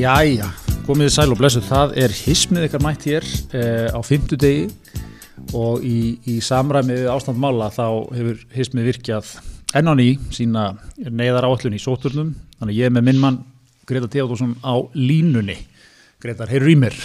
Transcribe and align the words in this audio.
Jæja, 0.00 0.46
komið 0.86 1.10
sæl 1.12 1.34
og 1.34 1.36
blessu, 1.36 1.60
það 1.60 1.90
er 2.00 2.12
hismið 2.14 2.62
ykkar 2.70 2.80
mætt 2.80 3.02
hér 3.04 3.24
eh, 3.58 3.90
á 3.92 4.00
fymtudegi 4.00 4.70
og 5.52 5.82
í, 5.84 6.14
í 6.24 6.38
samræmi 6.40 6.94
við 7.02 7.10
ástandmála 7.12 7.66
þá 7.74 7.84
hefur 8.16 8.38
hismið 8.54 8.88
virkjað 8.88 9.34
enn 9.76 9.90
á 9.92 9.94
ný 9.98 10.06
sína 10.32 10.62
neyðar 11.04 11.50
áallun 11.50 11.76
í 11.76 11.82
sóturnum, 11.82 12.30
þannig 12.56 12.78
ég 12.78 12.88
er 12.88 12.94
með 12.96 13.06
minn 13.10 13.20
mann 13.20 13.38
Greta 13.90 14.08
Teodósson 14.08 14.54
á 14.64 14.80
línunni. 14.96 15.58
Gretar, 16.22 16.48
heyrur 16.48 16.72
í 16.72 16.78
mér? 16.80 16.96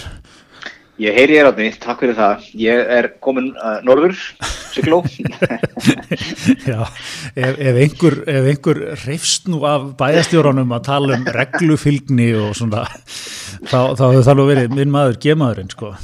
Ég 1.02 1.20
heyri 1.20 1.36
ég 1.42 1.50
ráðni, 1.50 1.74
takk 1.76 2.06
fyrir 2.06 2.16
það. 2.16 2.48
Ég 2.62 2.94
er 3.02 3.12
komin 3.20 3.52
uh, 3.58 3.82
norður, 3.84 4.16
sykló. 4.76 5.02
Já, 6.70 6.82
ef, 7.36 7.56
ef 7.56 7.80
einhver, 7.86 8.20
ef 8.30 8.50
einhver 8.52 8.82
reyfst 9.06 9.50
nú 9.52 9.64
af 9.68 9.92
bæjastjóranum 10.00 10.76
að 10.76 10.86
tala 10.90 11.18
um 11.18 11.26
reglufylgni 11.38 12.30
og 12.40 12.54
svona, 12.60 12.86
þá, 13.72 13.80
hefur 13.96 14.28
það 14.28 14.40
nú 14.40 14.48
verið 14.52 14.78
minn 14.78 14.94
maður, 14.94 15.20
gemaðurinn, 15.26 15.74
sko. 15.74 15.96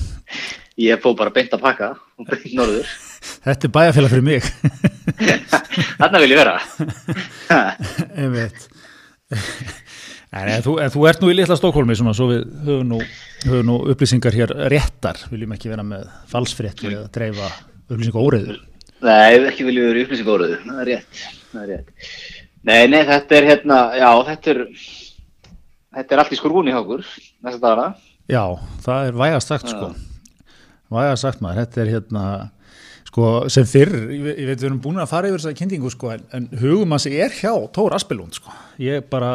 Ég 0.82 1.02
fóð 1.04 1.18
bara 1.20 1.34
beint 1.36 1.54
að 1.54 1.64
pakka 1.66 1.94
og 2.18 2.30
beint 2.30 2.54
norður. 2.58 2.90
Þetta 3.46 3.68
er 3.68 3.74
bæjafélag 3.76 4.14
fyrir 4.14 4.26
mig. 4.26 4.48
Þarna 6.00 6.22
vil 6.24 6.32
ég 6.32 6.40
vera. 6.40 6.56
Ég 8.22 8.32
veit. 8.34 8.64
En 10.32 10.64
þú, 10.64 10.78
en 10.80 10.92
þú 10.94 11.04
ert 11.10 11.22
nú 11.22 11.30
í 11.32 11.36
litla 11.36 11.58
Stokkólmi 11.60 11.96
svona, 12.00 12.14
svo 12.16 12.30
við 12.30 12.46
höfum 12.64 12.88
nú, 12.94 13.02
höfum 13.44 13.68
nú 13.68 13.76
upplýsingar 13.92 14.36
hér 14.36 14.54
réttar, 14.72 15.20
viljum 15.32 15.52
ekki 15.58 15.72
vera 15.72 15.84
með 15.84 16.08
falsfrétti 16.32 16.88
eða 16.88 17.10
dreifa 17.14 17.50
upplýsingar 17.92 18.28
óreiður. 18.28 18.60
Nei, 19.02 19.40
ekki 19.50 19.66
viljum 19.68 19.86
við 19.88 19.92
vera 19.94 20.06
upplýsing 20.06 20.32
óraðu, 20.36 20.58
það 20.68 20.82
er 20.84 20.90
rétt. 20.92 21.22
Það 21.52 21.62
er 21.64 21.72
rétt. 21.74 21.90
Nei, 22.70 22.80
nei, 22.94 23.02
þetta 23.10 23.38
er 23.40 23.48
hérna, 23.50 23.78
já, 23.98 24.10
þetta 24.30 24.52
er, 24.54 24.60
þetta 25.98 26.16
er 26.18 26.22
allt 26.24 26.36
í 26.36 26.40
skurvunni 26.40 26.74
hjá 26.76 26.80
okkur, 26.84 27.06
næsta 27.42 27.62
dagana. 27.64 27.88
Já, 28.30 28.44
það 28.86 29.08
er 29.10 29.18
vægast 29.24 29.50
sagt 29.52 29.72
sko, 29.74 29.90
vægast 30.94 31.26
sagt 31.26 31.42
maður, 31.42 31.64
þetta 31.66 31.82
er 31.82 31.90
hérna, 31.96 32.26
sko, 33.10 33.32
sem 33.52 33.66
fyrr, 33.68 33.96
ég, 34.14 34.22
veit 34.46 34.62
við 34.62 34.68
erum 34.70 34.78
búin 34.86 35.02
að 35.02 35.10
fara 35.12 35.32
yfir 35.32 35.42
þessa 35.42 35.58
kynningu 35.58 35.90
sko, 35.92 36.14
en, 36.14 36.22
en 36.38 36.46
hugum 36.62 36.94
að 36.96 37.04
sé 37.08 37.16
er 37.26 37.34
hjá 37.42 37.52
Tór 37.76 37.98
Aspelund 37.98 38.38
sko, 38.38 38.54
ég 38.80 39.10
bara, 39.12 39.34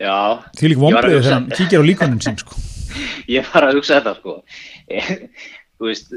Já. 0.00 0.44
því 0.56 0.70
lík 0.70 0.78
Ég 0.78 0.80
var 0.80 0.86
að 0.86 0.86
vombriði 0.86 1.16
hugsa- 1.16 1.28
þegar 1.28 1.36
hann 1.40 1.50
kíkir 1.56 1.80
á 1.80 1.84
líkonin 1.88 2.22
sín 2.24 2.38
sko. 2.40 2.60
Ég 3.36 3.48
var 3.52 3.66
að 3.66 3.76
hugsa 3.80 3.98
þetta, 3.98 4.14
sko. 4.20 4.36
Þú 5.76 5.90
veist, 5.90 6.16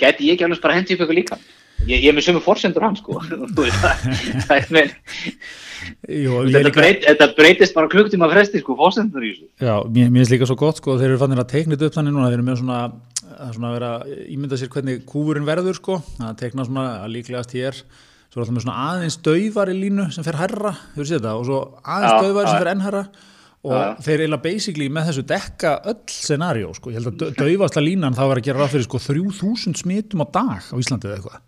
gæti 0.00 0.26
ég 0.26 0.34
ekki 0.34 0.46
alveg 0.46 0.62
bara 0.64 0.76
hendi 0.78 0.96
upp 0.96 1.04
eitthvað 1.04 1.18
líka? 1.20 1.38
Ég, 1.84 2.00
ég 2.00 2.08
er 2.08 2.14
með 2.16 2.24
sömu 2.24 2.40
forsendur 2.40 2.82
hann, 2.86 2.96
sko. 2.98 3.18
Þú 3.54 3.66
veist, 3.66 3.82
það, 4.48 4.54
er 4.56 4.70
með, 4.72 4.94
Jú, 6.08 6.38
þetta, 6.50 6.72
breyt, 6.74 7.04
þetta 7.04 7.28
breytist 7.36 7.76
bara 7.76 7.90
klukktíma 7.92 8.28
fresti, 8.32 8.62
sko, 8.62 8.76
forsendur 8.78 9.26
í 9.26 9.34
þessu. 9.34 9.48
Já, 9.60 9.74
mér, 9.92 10.08
finnst 10.16 10.32
líka 10.34 10.48
svo 10.48 10.56
gott 10.58 10.80
sko, 10.80 10.96
þeir 10.98 11.12
eru 11.12 11.20
fannir 11.20 11.42
að 11.42 11.52
teikna 11.52 11.76
þetta 11.76 11.90
upp 11.90 11.98
þannig 11.98 12.16
núna, 12.16 12.30
þeir 12.32 12.38
eru 12.38 12.48
með 12.48 12.58
svona, 12.62 12.80
að 13.36 13.54
svona 13.58 13.72
vera 13.76 13.92
að 14.00 14.16
ímynda 14.34 14.58
sér 14.58 14.72
hvernig 14.72 15.06
kúfurinn 15.12 15.46
verður 15.46 15.78
sko, 15.78 16.00
að 16.24 16.34
teikna 16.42 16.66
svona 16.66 16.86
að 17.04 17.14
líklegast 17.18 17.54
hér, 17.58 17.80
svo 18.32 18.40
er 18.40 18.46
alltaf 18.46 18.56
með 18.56 18.66
svona 18.66 18.88
aðeins 18.88 19.20
daufari 19.28 19.76
línu 19.76 20.08
sem 20.16 20.26
fer 20.26 20.40
herra, 20.40 20.74
hefur 20.96 21.10
séð 21.12 21.20
þetta, 21.20 21.36
og 21.36 21.48
svo 21.50 21.62
aðeins 21.84 22.16
Já, 22.16 22.18
daufari 22.24 22.50
sem 22.50 22.62
fer 22.64 22.72
enn 22.72 22.86
herra 22.88 23.04
og 23.66 23.74
já. 23.76 23.88
þeir 24.06 24.22
eiginlega 24.24 24.42
basically 24.46 24.86
með 24.92 25.08
þessu 25.10 25.24
dekka 25.32 25.72
öll 25.92 25.98
scenario 26.14 26.70
sko, 26.76 26.92
ég 26.94 27.00
held 27.00 27.10
að 27.12 27.18
dau- 27.22 27.34
daufasta 27.42 27.82
línan 27.82 28.14
þá 28.16 28.22
er 28.30 28.40
að 28.40 28.46
gera 28.48 28.62
ráð 28.62 28.74
fyrir 28.76 28.86
sko 28.88 29.02
3000 29.08 29.80
smitum 29.82 30.22
á 30.22 30.26
dag 30.38 30.70
á 30.70 30.74
Íslandi 30.78 31.10
eða 31.10 31.18
eitthvað. 31.18 31.42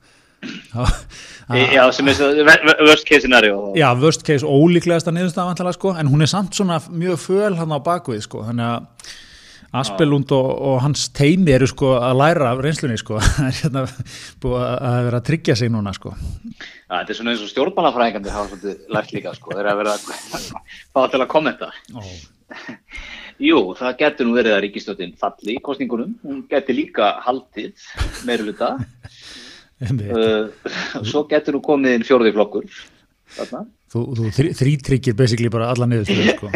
Já, 1.58 1.84
sem 1.96 2.08
er 2.08 2.84
worst 2.86 3.06
case 3.08 3.24
scenario. 3.24 3.72
Já, 3.78 3.88
worst 3.98 4.22
case 4.26 4.46
ólíklegasta 4.46 5.10
niðurstaða 5.14 5.50
vantilega 5.52 5.74
sko, 5.78 5.94
en 5.98 6.10
hún 6.12 6.22
er 6.22 6.30
samt 6.30 6.54
svona 6.58 6.76
mjög 6.90 7.18
föl 7.24 7.56
hann 7.58 7.72
á 7.74 7.78
bakvið 7.82 8.22
sko, 8.26 8.44
þannig 8.46 8.68
að 8.68 9.16
Aspelund 9.76 10.32
og, 10.32 10.48
og 10.64 10.78
hans 10.80 11.08
teimi 11.12 11.52
eru 11.52 11.66
sko 11.68 11.92
að 11.98 12.16
læra 12.22 12.52
af 12.54 12.62
reynslunni 12.64 12.96
sko, 13.00 13.18
það 13.36 13.48
er 13.50 13.56
hérna 13.58 13.84
búið 14.40 14.64
að 14.64 14.98
vera 15.08 15.20
að 15.20 15.26
tryggja 15.28 15.56
sig 15.60 15.72
núna 15.72 15.92
sko. 15.96 16.14
Já, 16.14 16.94
þetta 16.94 17.12
er 17.12 17.18
svona 17.20 17.34
eins 17.34 17.44
og 17.44 17.52
stjórnmálafræðingandi 17.52 18.32
hafa 18.32 18.48
svolítið 18.54 18.96
lært 18.96 19.14
líka, 19.16 19.34
sko, 19.36 19.54
þeir 19.58 19.70
að 19.72 19.80
vera 19.82 19.96
að 19.98 20.48
fá 20.96 21.00
til 21.12 21.20
að 21.20 21.30
kommenta. 21.34 21.70
Ó. 21.92 22.00
Jú, 23.48 23.58
það 23.78 23.98
getur 24.00 24.26
nú 24.26 24.34
verið 24.34 24.56
að 24.56 24.62
ríkistjóttin 24.64 25.16
falli 25.20 25.58
í 25.58 25.62
kostningunum, 25.62 26.16
hún 26.24 26.40
getur 26.50 26.74
líka 26.74 27.12
haldið 27.22 27.84
meiruluta, 28.26 28.72
uh, 29.84 30.70
svo 31.04 31.28
getur 31.30 31.54
nú 31.54 31.60
komið 31.62 31.98
inn 31.98 32.08
fjórði 32.08 32.32
flokkur, 32.34 32.80
þarna, 33.36 33.68
Þú, 33.88 34.02
þú 34.18 34.30
þrí, 34.36 34.48
þrítryggir 34.56 35.14
basically 35.16 35.48
bara 35.52 35.70
alla 35.72 35.86
niður 35.88 36.10
sko. 36.36 36.50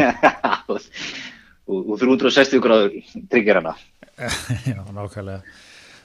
Og, 1.67 1.93
og 1.93 2.01
360 2.01 2.63
gráður 2.63 2.97
tryggir 3.31 3.61
hana. 3.61 3.75
Já, 4.69 4.79
nákvæmlega. 4.93 5.41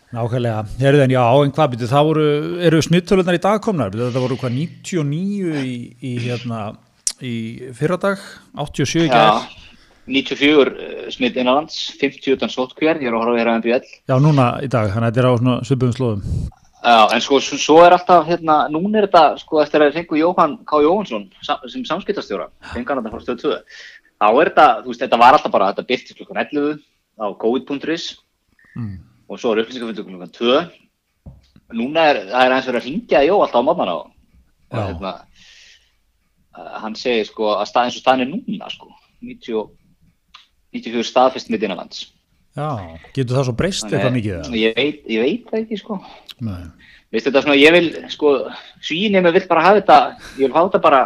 Nákvæmlega, 0.09 0.63
herðu 0.81 1.03
en 1.05 1.13
já, 1.13 1.23
en 1.45 1.51
hvað 1.53 1.73
byrju, 1.75 1.87
það 1.91 2.07
voru, 2.09 2.29
eru 2.65 2.79
smittölunar 2.81 3.37
í 3.37 3.41
dag 3.45 3.59
komnar, 3.61 3.91
byrju, 3.93 4.07
það 4.15 4.25
voru 4.25 4.39
hvað 4.41 4.55
99 4.55 5.59
í, 5.61 5.73
í 6.01 6.13
hérna, 6.23 6.61
í 7.21 7.33
fyrradag, 7.77 8.23
87 8.57 9.03
í 9.03 9.11
gær. 9.13 9.43
Já, 9.45 9.69
94 10.09 10.73
uh, 10.73 11.03
smitt 11.13 11.37
innanlands, 11.37 11.77
50 12.01 12.39
utan 12.39 12.55
sótkvér, 12.55 13.03
ég 13.05 13.11
er 13.11 13.19
að 13.19 13.21
horfa 13.21 13.35
að 13.35 13.41
vera 13.43 13.59
MBL. 13.61 13.93
Já, 14.09 14.15
núna 14.25 14.49
í 14.65 14.71
dag, 14.73 14.89
þannig 14.95 15.11
að 15.11 15.13
þetta 15.13 15.23
er 15.27 15.29
á 15.29 15.41
svona 15.43 15.59
svipum 15.69 15.93
slóðum. 15.99 16.25
Já, 16.79 16.99
en 17.13 17.25
sko, 17.27 17.43
svo, 17.45 17.77
er 17.85 17.99
alltaf, 17.99 18.25
hérna, 18.31 18.59
núna 18.73 19.03
er 19.03 19.11
þetta, 19.11 19.25
sko, 19.43 19.61
eftir 19.61 19.85
að 19.85 19.97
fengu 19.99 20.23
Jóhann 20.23 20.57
K. 20.65 20.81
Jóhansson 20.87 21.29
sem 21.45 21.85
samskiptastjóra, 21.85 22.49
fengu 22.73 22.95
hann 22.95 23.03
þetta 23.03 23.13
frá 23.13 23.25
stöð 23.27 23.41
2, 23.45 23.57
þá 24.19 24.27
er 24.29 24.51
þetta, 24.51 24.67
þú 24.83 24.93
veist, 24.93 25.03
þetta 25.05 25.21
var 25.23 25.37
alltaf 25.39 25.53
bara, 25.55 25.71
þetta 25.73 25.89
byrtist 25.89 26.19
klukkan 26.19 26.43
11 26.45 26.81
á 27.19 27.27
covid.is 27.43 28.09
Mm. 28.79 28.99
og 29.29 29.41
svo 29.41 29.51
er 29.53 29.65
upplýsingafundur 29.65 30.05
klukkan 30.07 30.31
2. 30.31 30.59
Núna 31.75 32.05
er, 32.13 32.19
það 32.31 32.45
er 32.45 32.53
eins 32.55 32.67
verið 32.69 32.79
að 32.79 32.85
hringja 32.87 33.23
Jó 33.27 33.39
alltaf 33.43 33.59
á 33.59 33.67
mamman 33.67 33.91
á, 33.91 33.97
og 33.99 34.79
hérna, 34.79 35.13
hann 36.83 36.95
segir, 36.95 37.27
sko, 37.27 37.49
að 37.57 37.67
stað 37.71 37.89
eins 37.89 37.99
og 37.99 38.05
staðin 38.05 38.25
er 38.27 38.31
núna, 38.31 38.71
sko, 38.71 38.93
90, 39.25 39.67
94 40.77 41.09
staðfest 41.11 41.51
mitt 41.51 41.65
innanlands. 41.67 42.07
Já, 42.59 42.69
getur 43.15 43.39
það 43.39 43.49
svo 43.49 43.57
breyst 43.59 43.87
eitthvað 43.91 44.17
mikið? 44.17 44.49
Ég 44.59 44.79
veit, 44.79 45.03
ég 45.11 45.23
veit 45.27 45.51
það 45.51 45.61
ekki, 45.63 45.81
sko. 45.83 45.99
Nei. 46.41 46.63
Veistu 47.13 47.31
þetta 47.31 47.45
svona, 47.45 47.59
ég 47.59 47.77
vil, 47.77 47.91
sko, 48.15 48.33
svínið 48.85 49.31
vil 49.33 49.47
bara 49.51 49.67
hafa 49.67 49.81
þetta, 49.81 49.99
ég 50.39 50.45
vil 50.47 50.55
hafa 50.57 50.71
þetta 50.71 50.83
bara 50.87 51.03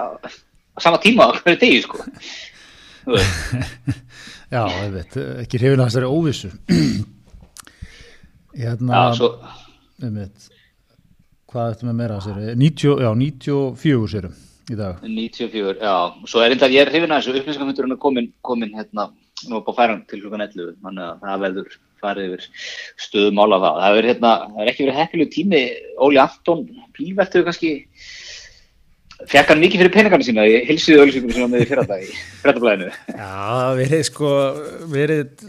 á 0.72 0.78
sama 0.82 1.00
tíma 1.02 1.28
á 1.28 1.34
hverju 1.36 1.60
degi, 1.60 1.82
sko. 1.84 2.04
Já, 4.52 4.62
ég 4.68 4.92
veit, 4.92 5.18
ekki 5.42 5.60
hrifin 5.60 5.80
að 5.80 5.88
þessari 5.88 6.08
óvissu. 6.12 6.50
Hérna, 8.62 8.92
Já, 8.92 9.14
svo, 9.16 9.30
ég 10.04 10.16
veit, 10.18 10.48
hvað 11.52 11.70
eftir 11.72 11.88
með 11.88 11.98
meira 12.02 12.18
að 12.18 12.26
sér? 12.26 12.40
90, 12.60 13.00
já, 13.00 13.10
94 13.22 14.10
sérum 14.12 14.34
í 14.72 14.76
dag. 14.78 15.00
94, 15.06 15.78
já, 15.80 15.94
svo 16.28 16.42
er 16.44 16.54
enda, 16.54 16.68
ég 16.72 16.84
er 16.84 16.92
hrifin 16.92 17.14
að 17.14 17.22
þessu 17.22 17.40
upplýsingamundurinn 17.40 17.96
er 17.96 18.00
komin, 18.02 18.28
komin, 18.44 18.74
hérna, 18.76 19.08
nú 19.48 19.58
upp 19.58 19.72
á 19.72 19.78
færan 19.80 20.04
til 20.10 20.20
klukkan 20.20 20.44
11, 20.44 20.76
þannig 20.84 21.06
að 21.08 21.24
það 21.24 21.46
verður 21.46 21.78
farið 22.02 22.28
yfir 22.28 22.46
stöðum 23.00 23.40
ála 23.42 23.60
það. 23.62 23.80
Það 23.82 23.98
er, 23.98 24.08
hérna, 24.10 24.32
það 24.52 24.62
er 24.62 24.72
ekki 24.72 24.86
verið 24.86 25.00
heppilegu 25.00 25.34
tími, 25.36 25.62
Óli 26.02 26.20
Anton, 26.22 26.64
pívertuðu 26.96 27.48
kannski, 27.48 27.72
fekk 29.30 29.50
hann 29.52 29.60
mikið 29.62 29.82
fyrir 29.82 29.92
peningana 29.94 30.24
sína, 30.26 30.44
ég 30.48 30.64
hilsiði 30.68 31.00
öllisvíkunum 31.02 31.34
sína 31.36 31.48
með 31.52 31.62
því 31.62 31.66
fyrra 31.70 31.84
dag 31.88 32.02
í 32.02 32.08
frettablaðinu. 32.42 32.88
Já, 33.12 33.28
verið 33.78 34.02
sko, 34.08 34.30
verið 34.92 35.44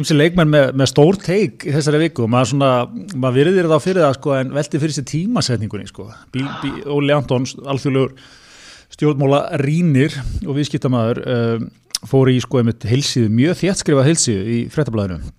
ymsi 0.00 0.16
leikmenn 0.16 0.52
með, 0.52 0.68
með 0.80 0.90
stór 0.92 1.18
teik 1.22 1.66
í 1.68 1.74
þessari 1.74 2.00
viku 2.06 2.24
og 2.26 2.32
maður 2.32 2.50
svona, 2.52 2.70
maður 3.14 3.36
veriðir 3.40 3.70
þá 3.72 3.76
fyrir 3.84 4.06
það 4.06 4.16
sko 4.18 4.34
en 4.38 4.54
velti 4.56 4.80
fyrir 4.82 4.96
sér 4.96 5.08
tímasetningunni 5.12 5.90
sko. 5.90 6.08
Bí, 6.34 6.44
bí, 6.62 6.72
Óli 6.92 7.14
Antons, 7.16 7.54
alþjóðlegur 7.60 8.16
stjórnmála 8.92 9.42
rínir 9.62 10.16
og 10.46 10.56
viðskiptamaður 10.58 11.22
um, 11.36 11.70
fór 12.10 12.32
í 12.32 12.38
sko 12.42 12.60
einmitt 12.60 12.84
heilsíðu, 12.88 13.30
mjög 13.32 13.60
þéttskrifað 13.62 14.08
heilsíðu 14.10 14.44
í 14.56 14.60
frettablaðinu. 14.72 15.32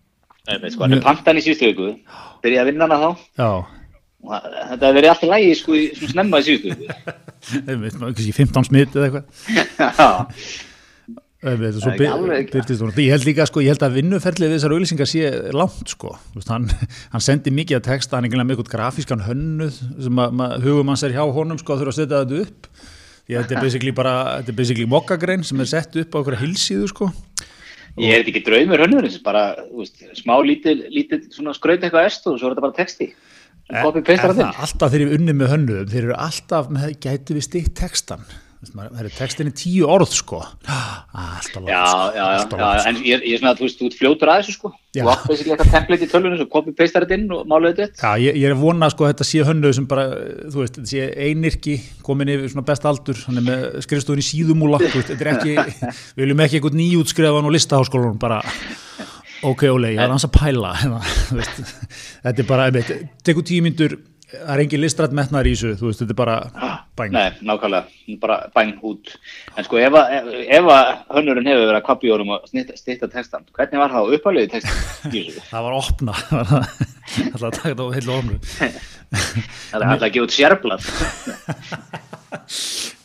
Nei, 0.50 0.58
sko, 0.74 0.84
hann 0.86 0.98
er 0.98 1.04
pantan 1.06 1.40
í 1.40 1.44
síðustu 1.46 1.70
viku, 1.70 1.92
byrjaði 2.44 2.64
að 2.64 2.70
vinna 2.72 2.88
hana 2.90 3.00
þá. 3.00 3.26
Já, 3.40 3.48
það- 3.48 3.80
Þetta 4.24 4.88
hefur 4.88 4.98
verið 4.98 5.10
alltaf 5.12 5.32
lægi 5.34 5.56
sko 5.60 5.76
í 5.76 5.88
svona 5.98 6.14
snemma 6.14 6.40
í 6.40 6.46
síðustu 6.48 6.76
kannski 8.04 8.36
15 8.38 8.70
smitt 8.70 8.96
eða 8.96 9.10
eitthvað. 9.10 10.38
Ég 11.44 13.10
held 13.12 13.26
líka 13.28 13.44
sko, 13.50 13.60
ég 13.60 13.74
held 13.74 13.84
að 13.84 13.98
vinnuferlið 13.98 14.48
við 14.48 14.54
þessar 14.56 14.76
auðlýsingar 14.78 15.10
sé 15.12 15.32
langt 15.52 15.92
sko. 15.92 16.14
Hann, 16.48 16.70
hann 17.14 17.24
sendi 17.24 17.52
mikið 17.52 17.82
að 17.82 17.88
texta, 17.90 18.16
hann 18.16 18.30
er 18.30 18.38
með 18.40 18.56
eitthvað 18.56 18.72
grafískan 18.72 19.26
hönnuð 19.26 19.82
sem 20.06 20.22
hugum 20.64 20.94
hans 20.94 21.04
er 21.04 21.16
hjá 21.18 21.24
honum 21.36 21.60
sko 21.60 21.76
að 21.76 21.84
þurfa 21.84 21.94
að 21.94 22.00
setja 22.00 22.22
þetta 22.24 22.40
upp. 22.46 22.70
Því 23.24 23.36
að 23.36 23.44
þetta 23.44 23.58
er 23.58 23.68
basically 23.68 23.96
bara, 23.98 24.16
þetta 24.40 24.54
er 24.54 24.60
basically 24.62 24.88
mokkagrein 24.94 25.44
sem 25.48 25.64
er 25.64 25.72
sett 25.72 26.00
upp 26.00 26.16
á 26.16 26.20
okkur 26.22 26.40
hilsíðu 26.40 26.88
sko. 26.92 27.12
ég 28.00 28.16
er 28.16 28.24
ekki 28.24 28.42
draumur 28.48 28.82
hönnurins, 28.84 29.20
bara, 29.24 29.44
þú 29.68 29.84
veist, 29.84 30.00
smá 30.18 30.40
svona 30.40 31.54
skraut 31.56 31.84
eitthvað 31.84 32.08
est 32.08 32.28
og 32.28 32.40
svo 32.40 32.48
er 32.48 32.56
þetta 32.56 32.66
bara 32.70 32.80
texti. 32.80 33.12
Er 33.72 33.86
það 33.88 34.38
það 34.38 34.64
alltaf 34.68 34.92
þegar 34.92 35.06
ég 35.08 35.14
unni 35.20 35.34
með 35.40 35.54
hönnuðum, 35.56 35.92
þeir 35.94 36.04
eru 36.10 36.18
alltaf 36.20 36.68
með, 36.74 36.98
gætu 37.06 37.38
við 37.38 37.46
stitt 37.48 37.72
textan. 37.80 38.26
Það 38.64 39.00
er 39.04 39.08
textin 39.12 39.50
í 39.50 39.52
tíu 39.60 39.88
orð 39.92 40.14
sko. 40.16 40.38
Alltaf 40.40 41.58
langt 41.58 41.68
Já, 41.68 41.82
já, 41.84 42.14
já, 42.16 42.24
alltaf 42.38 42.62
langt, 42.62 42.86
en 42.88 43.00
ég, 43.04 43.18
er- 43.18 43.26
er 43.34 43.42
svona 43.42 43.52
að 43.52 43.58
þú 43.60 43.66
veist, 43.66 43.80
þú 43.82 43.88
ert 43.90 43.98
fljótur 44.00 44.32
að 44.32 44.38
þessu 44.40 44.54
sko. 44.56 44.72
Þú 44.96 45.10
átt 45.12 45.26
þessi 45.28 45.48
eitthvað 45.50 45.72
template 45.74 46.06
í 46.06 46.12
tölvunum 46.14 46.40
svo 46.40 46.48
copy-pastar 46.54 47.04
þetta 47.04 47.18
inn 47.18 47.34
og 47.36 47.42
málaðu 47.52 47.76
þetta 47.82 48.08
Já, 48.08 48.22
ég, 48.24 48.38
ég 48.40 48.46
er 48.48 48.56
að 48.56 48.62
vona 48.64 48.90
sko 48.94 49.04
að 49.04 49.12
þetta 49.12 49.28
sé 49.28 49.44
hönnuð 49.50 49.76
sem 49.80 49.88
bara, 49.92 50.06
þú 50.54 50.62
veist, 50.64 50.78
þetta 50.80 50.92
sé 50.94 51.10
einirki 51.28 51.76
komin 52.08 52.32
yfir 52.38 52.54
svona 52.54 52.66
best 52.72 52.88
aldur, 52.88 53.20
hann 53.28 53.42
er 53.42 53.48
með 53.50 53.66
skrifstofun 53.88 54.24
í 54.24 54.28
síðumúla, 54.30 54.80
þetta 54.86 55.20
er 55.20 55.32
ekki 55.34 55.58
við 56.16 56.24
viljum 56.24 56.46
ekki 56.46 56.60
eitthvað 56.62 56.80
nýjútskrefan 56.80 57.50
og 57.52 57.56
listaháskólanum 57.58 58.20
bara, 58.22 58.40
ok, 59.44 59.64
Óli, 59.74 59.94
ég 59.96 60.02
er 60.04 60.12
hans 60.14 60.26
að 60.28 60.34
pæla 60.40 60.74
þetta 62.24 62.40
er 62.40 62.48
bara, 62.50 62.70
einmitt, 62.72 62.92
tekur 63.28 63.46
tíu 63.48 63.64
myndur 63.66 63.98
það 64.34 64.50
er 64.56 64.62
engin 64.64 64.82
listrætt 64.82 65.12
metnaður 65.14 65.48
í 65.52 65.54
þessu, 65.54 65.72
þú 65.78 65.90
veist, 65.92 66.00
þetta 66.02 66.14
er 66.16 66.18
bara 66.18 66.36
bæn. 66.98 67.12
Nei, 67.14 67.28
nákvæmlega, 67.46 68.16
bara 68.22 68.38
bæn 68.56 68.72
út 68.86 69.12
En 69.58 69.66
sko, 69.68 69.78
ef, 69.78 69.94
að- 70.00 70.14
ef, 70.18 70.32
ef 70.58 70.70
að 70.74 70.90
hönnurinn 71.20 71.50
hefur 71.52 71.68
verið 71.68 71.78
að 71.78 71.86
kappi 71.90 72.10
í 72.10 72.14
orðum 72.16 72.32
og 72.40 72.48
stýtta 72.50 73.10
textan 73.14 73.46
hvernig 73.54 73.82
var 73.84 73.94
það 73.94 74.02
á 74.02 74.14
uppalegi 74.18 74.50
textan? 74.56 74.74
Það 75.52 75.64
var 75.68 75.78
opna, 75.78 76.16
það 76.32 76.50
var 76.50 77.48
að 77.52 77.54
taka 77.60 77.70
þetta 77.70 77.86
á 77.86 77.96
heilu 78.00 78.18
opnu. 78.18 78.40
Það 79.14 79.78
er 79.78 79.88
alltaf 79.92 80.08
að 80.08 80.14
gefa 80.18 80.26
út 80.26 80.34
sérblad 80.40 80.82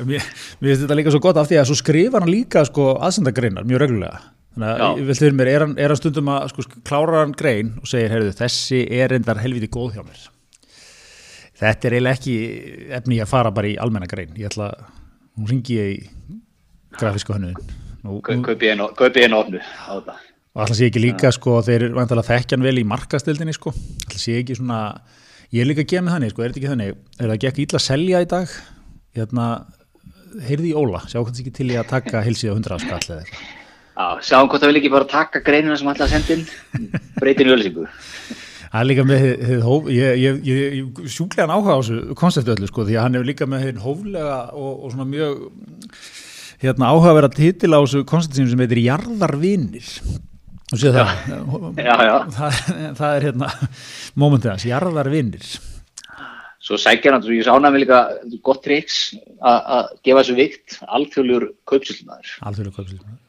Mér, 0.08 0.24
mér 0.62 0.70
finnst 0.72 0.82
þetta 0.86 0.96
líka 0.96 1.12
svo 1.12 1.20
gott 1.22 1.38
af 1.40 1.48
því 1.50 1.58
að 1.60 1.68
svo 1.68 1.76
skrifar 1.78 2.24
hann 2.24 2.32
líka 2.32 2.62
sko 2.68 2.94
aðsendagreinar 3.04 3.66
mjög 3.68 3.82
reglulega. 3.84 4.20
Þannig 4.58 4.82
að 4.82 4.98
ég 4.98 5.08
velti 5.08 5.24
fyrir 5.24 5.36
mér, 5.38 5.50
er 5.52 5.64
hann, 5.64 5.74
er 5.78 5.92
hann 5.92 6.00
stundum 6.00 6.30
að 6.34 6.48
sko, 6.50 6.66
klára 6.88 7.22
hann 7.22 7.34
grein 7.38 7.76
og 7.78 7.86
segir, 7.86 8.10
heyrðu, 8.10 8.34
þessi 8.40 8.80
er 8.98 9.12
reyndar 9.14 9.38
helviti 9.38 9.70
góð 9.70 9.94
hjá 9.94 10.02
mér. 10.02 10.24
Þetta 11.58 11.88
er 11.88 11.98
eiginlega 11.98 12.18
ekki 12.18 12.34
efni 12.98 13.20
að 13.22 13.30
fara 13.30 13.52
bara 13.54 13.70
í 13.70 13.76
almenna 13.78 14.10
grein. 14.10 14.34
Ég 14.38 14.50
ætla, 14.50 14.72
hún 15.38 15.50
ringi 15.52 15.78
ég 15.78 15.92
í 15.94 16.38
grafísku 16.98 17.36
hönnuðin. 17.36 17.76
Kaupi 18.26 18.72
einu 18.74 19.38
opnu 19.38 19.62
á 19.62 19.94
þetta 19.94 20.18
og 20.58 20.64
alltaf 20.64 20.78
sé 20.78 20.88
ekki 20.88 21.02
líka 21.02 21.30
sko, 21.34 21.60
þeir 21.62 21.84
eru 21.86 21.98
vantilega 21.98 22.26
þekkjan 22.32 22.64
vel 22.66 22.80
í 22.80 22.86
markastildinni 22.88 23.54
sko. 23.54 23.70
alltaf 23.70 24.18
sé 24.18 24.40
ekki 24.40 24.56
svona 24.58 24.80
ég 25.54 25.62
er 25.62 25.68
líka 25.70 25.84
að 25.84 25.92
gefa 25.92 26.02
mig 26.02 26.14
þannig, 26.16 26.32
sko, 26.34 26.42
er 26.42 26.50
þetta 26.50 26.60
ekki 26.60 26.72
þannig 26.72 26.90
er 26.96 27.28
það 27.28 27.46
ekki 27.50 27.66
illa 27.66 27.78
að 27.78 27.84
selja 27.84 28.22
í 28.24 28.28
dag 28.32 28.56
hérna, 29.18 29.46
heyrði 30.48 30.72
í 30.72 30.74
Óla 30.82 31.04
sjá 31.06 31.20
hvað 31.20 31.30
það 31.30 31.42
ekki 31.44 31.54
til 31.60 31.70
í 31.70 31.78
að 31.78 31.88
taka 31.94 32.24
hilsið 32.26 32.50
á 32.50 32.54
100 32.58 32.84
skall 32.86 33.00
eða 33.06 33.22
eitthvað 33.22 33.57
Já, 33.98 34.20
sjáum 34.22 34.46
hvort 34.46 34.62
það 34.62 34.70
vil 34.70 34.78
ekki 34.78 34.90
bara 34.92 35.08
taka 35.10 35.40
greinina 35.42 35.76
sem 35.78 35.88
senda 35.98 36.36
inn. 36.36 36.44
Breytin 37.18 37.50
ölsingu 37.50 37.88
Það 38.68 38.80
er 38.80 38.86
líka 38.86 39.04
með 39.08 39.24
ég, 39.90 40.20
ég, 40.20 40.40
ég, 40.44 41.02
sjúklegan 41.08 41.50
áhuga 41.50 41.74
á 41.74 41.80
þessu 41.80 42.16
konseptu 42.20 42.52
öllu 42.52 42.68
sko, 42.68 42.84
því 42.84 42.98
að 42.98 43.04
hann 43.06 43.16
hefur 43.16 43.28
líka 43.30 43.48
með 43.48 43.62
hið 43.64 43.78
hóflega 43.82 44.38
og, 44.52 44.72
og 44.84 44.92
svona 44.92 45.06
mjög 45.08 45.38
hérna, 46.62 46.90
áhuga 46.92 47.12
að 47.12 47.18
vera 47.18 47.30
titil 47.32 47.72
á 47.72 47.80
þessu 47.80 48.02
konseptu 48.10 48.44
sem 48.50 48.62
heitir 48.62 48.82
Jarðarvinir. 48.84 49.92
Og 50.68 50.82
séu 50.82 50.92
það, 50.92 51.14
Já, 51.80 51.94
já, 52.04 52.14
það, 52.36 52.58
það 53.00 53.14
er 53.14 53.26
hérna 53.30 53.52
mómentið 54.20 54.52
hans, 54.52 54.66
Jarðarvinir. 54.68 55.46
Svo 56.68 56.76
sækjar 56.76 57.16
hann, 57.16 57.30
ég 57.32 57.48
sána 57.48 57.72
mig 57.72 57.86
líka 57.86 58.02
gott 58.44 58.60
triks 58.66 59.16
að 59.40 59.94
gefa 60.04 60.20
þessu 60.20 60.36
vikt 60.36 60.76
alþjóðlegur 60.84 61.48
kaupsýslumaður. 61.72 62.36
Alþjóðlega 62.44 62.76
kaupsýslumann 62.82 63.24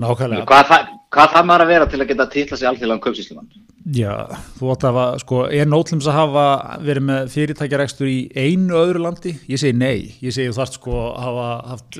Nákvæmlega, 0.00 0.46
Hvað 0.48 0.64
það, 0.70 0.86
hvað 1.12 1.32
það 1.34 1.44
maður 1.50 1.64
að 1.66 1.70
vera 1.74 1.86
til 1.92 2.00
að 2.00 2.08
geta 2.12 2.26
titla 2.32 2.56
sig 2.56 2.68
alþjóðlegan 2.70 3.02
kaupsýslumann? 3.04 3.50
já, 3.92 4.12
þú 4.60 4.68
átt 4.70 4.84
að 4.86 4.92
hafa, 4.94 5.04
sko, 5.18 5.38
er 5.50 5.66
nótlums 5.66 6.06
að 6.06 6.14
hafa 6.14 6.44
verið 6.86 7.02
með 7.08 7.32
fyrirtækjarekstur 7.34 8.06
í 8.06 8.18
einu 8.38 8.76
öðru 8.78 9.02
landi? 9.02 9.32
Ég 9.50 9.58
segi 9.58 9.74
nei, 9.74 10.14
ég 10.22 10.30
segi 10.36 10.52
þú 10.52 10.58
þarft 10.60 10.76
sko 10.78 10.94
að 11.10 11.24
hafa 11.26 11.48
haft 11.72 11.98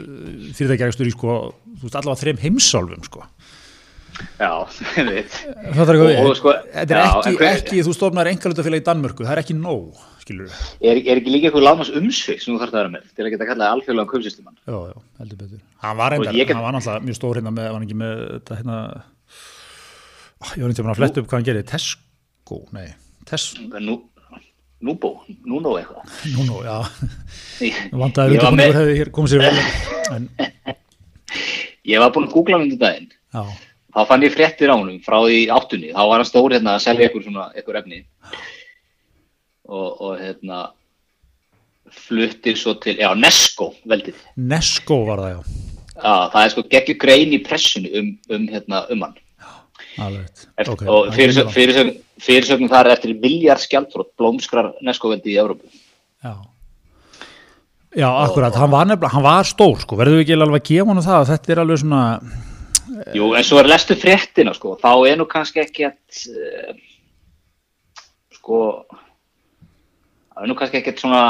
fyrirtækjarekstur 0.56 1.10
í 1.10 1.14
sko, 1.16 1.34
þú 1.80 1.88
veist 1.88 1.98
allavega 1.98 2.22
þreim 2.22 2.40
heimsálfum 2.44 3.02
sko. 3.10 3.26
Já, 4.38 4.52
ég 5.00 5.08
veit 5.10 5.36
Það 5.74 5.90
er 5.90 6.00
ekki, 6.06 6.34
sko- 6.38 6.54
er 6.54 6.94
já, 6.94 7.02
ekki, 7.02 7.34
hver- 7.40 7.52
ekki, 7.58 7.82
þú 7.88 7.94
stofnar 7.98 8.30
engalutafélag 8.30 8.82
í 8.84 8.86
Danmörku, 8.86 9.26
það 9.26 9.34
er 9.36 9.42
ekki 9.42 9.56
nóg, 9.58 10.02
skilur 10.22 10.46
við. 10.48 10.60
Er, 10.80 11.00
er 11.02 11.20
ekki 11.20 11.32
líka 11.34 11.48
eitthvað 11.50 11.66
lámas 11.66 11.90
umsvið 11.98 12.38
sem 12.44 12.52
þú 12.54 12.60
þarf 12.62 12.72
að 12.72 12.78
vera 12.80 12.92
með 12.94 13.08
til 13.16 13.24
að 13.26 13.32
geta 13.34 13.48
kallað 13.50 13.72
alþjóðlegan 13.76 14.10
kaupsýslumann? 14.12 14.56
Já, 14.66 14.78
já, 14.92 14.94
heldur 15.22 15.40
betur. 15.42 15.60
Hann 15.82 15.98
var 15.98 16.14
reyndar, 16.14 16.36
get- 16.38 16.52
hann 16.54 16.64
var 16.66 16.76
náttúrulega 16.76 17.06
mjög 17.08 17.18
stór 17.18 17.40
hérna 17.40 17.52
með, 17.56 17.66
var 17.68 17.76
hann 17.78 17.86
ekki 17.88 17.98
með 18.02 18.22
þetta 18.36 18.58
hérna, 18.60 18.78
Ó, 20.42 20.44
ég 20.58 20.62
var 20.64 20.72
ekki 20.74 20.82
að 20.86 20.98
fletta 20.98 21.22
upp 21.22 21.28
hvað 21.30 21.38
hann 21.38 21.46
gerir, 21.50 21.66
Tesco, 21.70 22.56
nei, 22.74 22.88
Tesco, 23.30 23.82
Nú, 23.82 23.98
núbó, 24.82 25.12
núnó 25.46 25.76
eitthvað? 25.78 26.14
Nú, 26.34 26.46
nú, 26.48 26.56
já, 26.66 26.78
Ég, 27.62 27.82
vandaði 27.94 28.38
var 28.40 28.48
undirbúningur 28.50 28.56
með, 28.58 28.78
hefði 28.80 29.12
komið 29.18 29.34
sér 29.36 29.44
vel, 29.44 29.60
en, 30.16 30.26
ég 31.92 32.02
var 32.02 32.10
búin 32.14 32.26
að 32.28 32.34
googla 32.34 32.58
hann 32.58 32.66
um 32.70 32.80
daginn. 32.80 33.06
Já, 33.32 33.44
þá 33.94 34.00
fann 34.10 34.26
ég 34.26 34.34
fréttir 34.34 34.70
á 34.72 34.76
honum 34.78 34.98
frá 35.04 35.18
því 35.24 35.38
áttunni. 35.54 35.92
Þá 35.94 36.02
var 36.10 36.18
hann 36.22 36.28
stór 36.28 36.54
hérna 36.56 36.74
að 36.78 36.84
selja 36.88 37.08
ykkur 37.10 37.24
svona 37.26 37.46
ykkur 37.62 37.78
efni 37.82 38.02
og, 39.72 39.88
og 40.04 40.20
hérna 40.20 40.62
fluttir 41.92 42.56
svo 42.60 42.76
til, 42.80 43.00
já, 43.00 43.10
Nesco 43.18 43.72
veldið, 43.88 44.20
Nesco 44.52 45.02
var 45.08 45.24
það, 45.24 45.34
já, 45.34 45.40
já, 45.96 46.14
það 46.34 46.44
er 46.44 46.54
sko 46.54 46.64
geggjur 46.74 47.00
grein 47.02 47.34
í 47.34 47.42
pressinu 47.44 47.90
um, 48.00 48.14
um 48.32 48.46
hérna 48.52 48.84
um 48.92 49.04
hann. 49.06 49.18
Alveg, 50.00 50.44
Eftir, 50.56 50.72
ok. 50.72 50.86
og 50.86 51.02
það 51.02 51.10
er 51.10 51.16
fyrirsögn, 51.16 51.48
mjög 51.48 51.56
fyrirsögn, 51.56 51.90
fyrirsögn 52.26 52.70
þar 52.72 52.88
er 52.88 52.94
eftir 52.96 53.18
miljard 53.20 53.60
skjaldfrótt 53.60 54.14
blómskrar 54.20 54.70
Nesco 54.86 55.10
veldi 55.12 55.34
í 55.34 55.40
Evrópu. 55.42 55.68
Já, 56.22 56.32
já 57.98 58.08
akkurat, 58.08 58.56
hann 58.56 58.72
var 58.72 58.88
nefnilega, 58.88 59.12
hann 59.16 59.26
var 59.26 59.48
stór 59.48 59.82
sko, 59.82 60.00
verður 60.00 60.20
við 60.20 60.24
ekki 60.26 60.38
alveg 60.38 60.62
að 60.62 60.70
gefa 60.70 60.94
hann 60.94 61.04
það, 61.08 61.28
þetta 61.34 61.52
er 61.52 61.62
alveg 61.64 61.84
svona, 61.84 62.06
Jú, 63.16 63.32
en 63.36 63.44
svo 63.46 63.58
er 63.60 63.68
lestu 63.70 63.96
fréttina 63.98 64.52
sko, 64.56 64.74
þá 64.80 64.90
er 65.10 65.18
nú 65.18 65.26
kannski 65.30 65.62
ekki 65.62 65.86
að 65.88 66.24
uh, 66.32 66.72
sko 68.36 68.58
það 70.42 70.48
er 70.48 70.50
nú 70.50 70.58
kannski 70.58 70.80
ekki 70.80 70.98
svona 70.98 71.22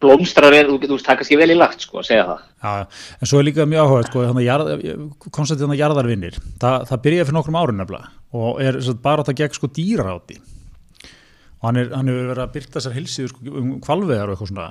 blómstrar 0.00 0.54
er, 0.56 0.68
þú 0.68 0.78
getur 0.80 1.02
það 1.02 1.12
er 1.12 1.18
kannski 1.20 1.36
vel 1.36 1.52
í 1.52 1.56
lagt 1.58 1.82
sko 1.84 2.00
að 2.00 2.06
segja 2.08 2.24
það. 2.28 2.44
Já, 2.64 3.00
en 3.20 3.28
svo 3.28 3.40
er 3.40 3.46
líka 3.48 3.66
mjög 3.68 3.90
áhugað 3.90 4.06
sko, 4.08 4.22
jarð, 4.40 4.70
konceptið 5.26 5.64
þannig 5.64 5.74
að 5.74 5.82
jarðarvinnir, 5.82 6.38
það, 6.62 6.86
það 6.90 7.02
byrjaði 7.06 7.26
fyrir 7.28 7.36
nokkrum 7.36 7.58
árun 7.60 7.80
nefnilega 7.82 8.40
og 8.40 8.62
er 8.64 8.78
svo, 8.86 8.94
bara 9.04 9.26
það 9.26 9.40
gegn 9.42 9.58
sko 9.58 9.70
dýraráti. 9.76 10.38
Og 11.60 11.66
hann, 11.68 11.80
hefur 11.82 12.30
verið 12.30 12.44
að 12.46 12.54
byrta 12.54 12.84
sér 12.84 12.96
hilsið 12.96 13.28
sko, 13.32 13.44
um 13.60 13.74
kvalveðar 13.84 14.32
og 14.32 14.38
eitthvað 14.38 14.52
svona, 14.54 14.70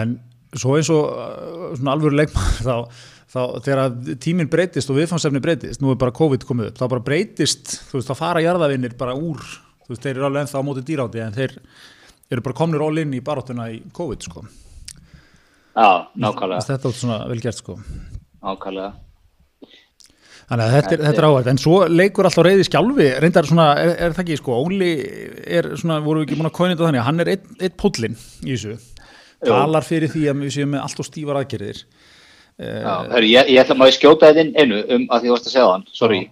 en 0.00 0.16
svo 0.58 0.74
eins 0.78 0.90
og 0.94 1.12
uh, 1.12 1.70
svona 1.76 1.94
alvöru 1.94 2.18
leikmann 2.18 2.58
þá, 2.66 3.06
þá 3.30 3.40
þegar 3.68 4.18
tíminn 4.24 4.50
breytist 4.50 4.90
og 4.90 4.98
viðfangsefni 4.98 5.42
breytist, 5.44 5.82
nú 5.84 5.92
er 5.94 6.00
bara 6.00 6.16
COVID 6.16 6.48
komið 6.48 6.72
upp, 6.72 6.82
þá 6.82 6.86
bara 6.88 7.06
breytist, 7.06 7.78
þú 7.92 8.00
veist, 8.00 8.10
þá 8.10 8.22
fara 8.24 8.42
jarðarvinnir 8.42 8.98
bara 8.98 9.14
úr, 9.14 9.44
þú 9.86 9.94
veist, 9.94 10.02
þeir 10.02 10.16
eru 10.16 10.28
alveg 10.28 10.46
ennþá 10.46 10.62
á 10.64 10.66
móti 10.66 10.84
dýráti 10.88 11.22
en 11.24 11.36
þeir 11.36 11.58
eru 12.32 12.44
bara 12.44 12.56
komnir 12.56 12.84
all 12.84 13.00
in 13.00 13.14
í 13.16 13.20
baráttuna 13.24 13.68
í 13.72 13.80
COVID 13.96 14.24
sko. 14.28 14.44
Já, 15.78 16.08
nákvæmlega, 16.18 16.64
Þetta 16.66 16.90
er 16.90 16.96
svona 16.96 17.18
vel 17.30 17.40
gert 17.42 17.60
sko. 17.60 17.78
nákvæmlega. 18.42 18.94
Þannig 20.48 20.64
að 20.64 20.74
þetta 20.74 20.96
þetta 21.04 21.20
er 21.20 21.26
áhægt, 21.28 21.48
en 21.52 21.58
svo 21.60 21.78
leikur 21.92 22.24
alltaf 22.24 22.46
reyði 22.46 22.64
skjálfi, 22.64 23.08
reyndar 23.20 23.44
svona, 23.44 23.66
er, 23.76 23.90
er 24.06 24.14
það 24.16 24.22
ekki, 24.22 24.38
sko, 24.40 24.54
Óli 24.64 24.92
er 25.58 25.68
svona, 25.76 25.98
voru 26.00 26.22
við 26.22 26.28
ekki 26.30 26.38
búin 26.38 26.48
að 26.48 26.54
kóina 26.56 26.72
þetta 26.72 26.86
þannig, 26.86 27.02
að 27.02 27.08
hann 27.10 27.20
er 27.20 27.30
einn 27.34 27.66
ein 27.66 27.74
pullin 27.82 28.16
í 28.16 28.54
þessu, 28.54 28.78
talar 29.44 29.84
fyrir 29.84 30.08
því 30.14 30.22
að 30.32 30.40
við 30.46 30.54
séum 30.56 30.72
með 30.72 30.86
allt 30.86 31.02
og 31.04 31.08
stífar 31.10 31.40
aðgerðir. 31.42 31.82
Já, 32.58 32.94
hörru, 33.12 33.28
ég, 33.28 33.52
ég 33.52 33.60
ætla 33.60 33.76
að 33.76 33.82
maður 33.82 33.98
skjóta 33.98 34.32
þetta 34.32 34.46
inn 34.46 34.56
einu 34.56 34.80
um 34.96 35.04
að 35.12 35.20
því 35.20 35.28
þú 35.28 35.34
varst 35.36 35.50
að 35.50 35.52
segja 35.52 35.68
þann, 35.68 35.84
sorry 36.00 36.22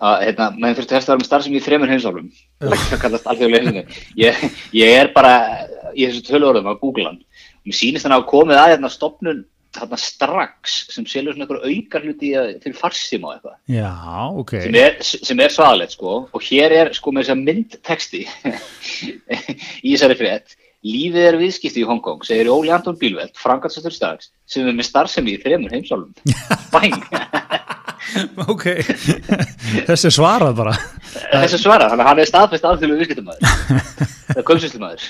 að 0.00 0.22
hérna, 0.26 0.46
maður 0.60 0.78
þurfti 0.82 0.96
helst 0.96 1.08
að 1.08 1.12
vera 1.14 1.22
með 1.22 1.28
starfsemi 1.30 1.56
í 1.60 1.64
þremur 1.64 1.92
heimsálfum. 1.94 2.30
Það 2.60 3.02
kallast 3.04 3.28
alþjóðlega 3.32 3.72
heimsálfum. 3.72 4.00
Ég, 4.20 4.46
ég 4.76 4.96
er 5.00 5.12
bara 5.16 5.34
í 5.96 6.06
þessu 6.06 6.24
töluorðum 6.28 6.70
að 6.72 6.80
googla 6.82 7.10
hann. 7.12 7.20
Og 7.62 7.70
mér 7.70 7.78
sýnist 7.80 8.06
hann 8.08 8.16
að 8.18 8.26
komið 8.30 8.60
að 8.60 8.72
hérna 8.74 8.90
stopnun 8.92 9.44
þarna 9.76 9.96
strax 10.00 10.76
sem 10.94 11.04
selur 11.04 11.34
svona 11.36 11.44
einhver 11.44 11.64
aukar 11.68 12.04
hluti 12.06 12.30
í- 12.32 12.60
til 12.64 12.72
farsíma 12.76 13.28
og 13.28 13.34
eitthvað. 13.34 13.56
Já, 13.68 13.90
ok. 14.40 14.52
sem 14.64 14.78
er, 14.80 14.94
sem 15.04 15.40
er 15.44 15.52
svaðalegt 15.52 15.92
sko. 15.96 16.14
Og 16.32 16.46
hér 16.48 16.72
er 16.72 16.92
sko 16.96 17.12
með 17.12 17.26
þess 17.26 17.34
að 17.34 17.42
myndteksti 17.48 18.22
í 19.84 19.92
þessari 19.96 20.16
frétt. 20.20 20.56
Lífið 20.86 21.24
er 21.32 21.36
viðskipti 21.40 21.82
í 21.82 21.86
Hongkong, 21.88 22.20
segir 22.24 22.48
Óli 22.52 22.70
Anton 22.70 22.96
Bílveld, 23.00 23.32
frangatsastur 23.40 23.90
stags, 23.92 24.28
sem 24.46 24.68
er 24.68 24.76
með 24.76 24.86
starfsemi 24.86 25.34
í 25.34 25.40
þremur 25.42 25.72
heimsálfum. 25.74 26.12
Bæng! 26.74 26.94
Ok, 28.52 28.64
þessi 29.86 30.08
er 30.08 30.14
svarað 30.14 30.56
bara. 30.60 30.74
Þessu 31.16 31.60
svara, 31.60 31.88
þannig 31.90 32.04
að 32.04 32.10
hann 32.10 32.20
er 32.22 32.28
staðfest 32.30 32.66
alþjóðlu 32.68 32.98
viðskiptumæður. 33.00 33.54
Það 34.26 34.36
er 34.40 34.46
kvöldsýstumæður. 34.50 35.06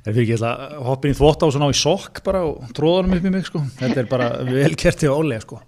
Ef 0.00 0.14
við 0.16 0.20
ekki 0.24 0.52
hoppa 0.86 1.08
inn 1.08 1.14
í 1.14 1.18
þvótt 1.18 1.44
á 1.44 1.48
svona 1.52 1.68
á 1.68 1.74
í 1.74 1.78
sokk 1.80 2.22
bara 2.26 2.44
og 2.48 2.70
tróðanum 2.76 3.16
upp 3.18 3.26
í 3.28 3.34
mig, 3.34 3.48
sko. 3.48 3.62
Þetta 3.80 4.02
er 4.02 4.08
bara 4.10 4.30
vel 4.48 4.72
gert 4.80 5.04
í 5.04 5.10
Óli, 5.12 5.40
sko. 5.44 5.60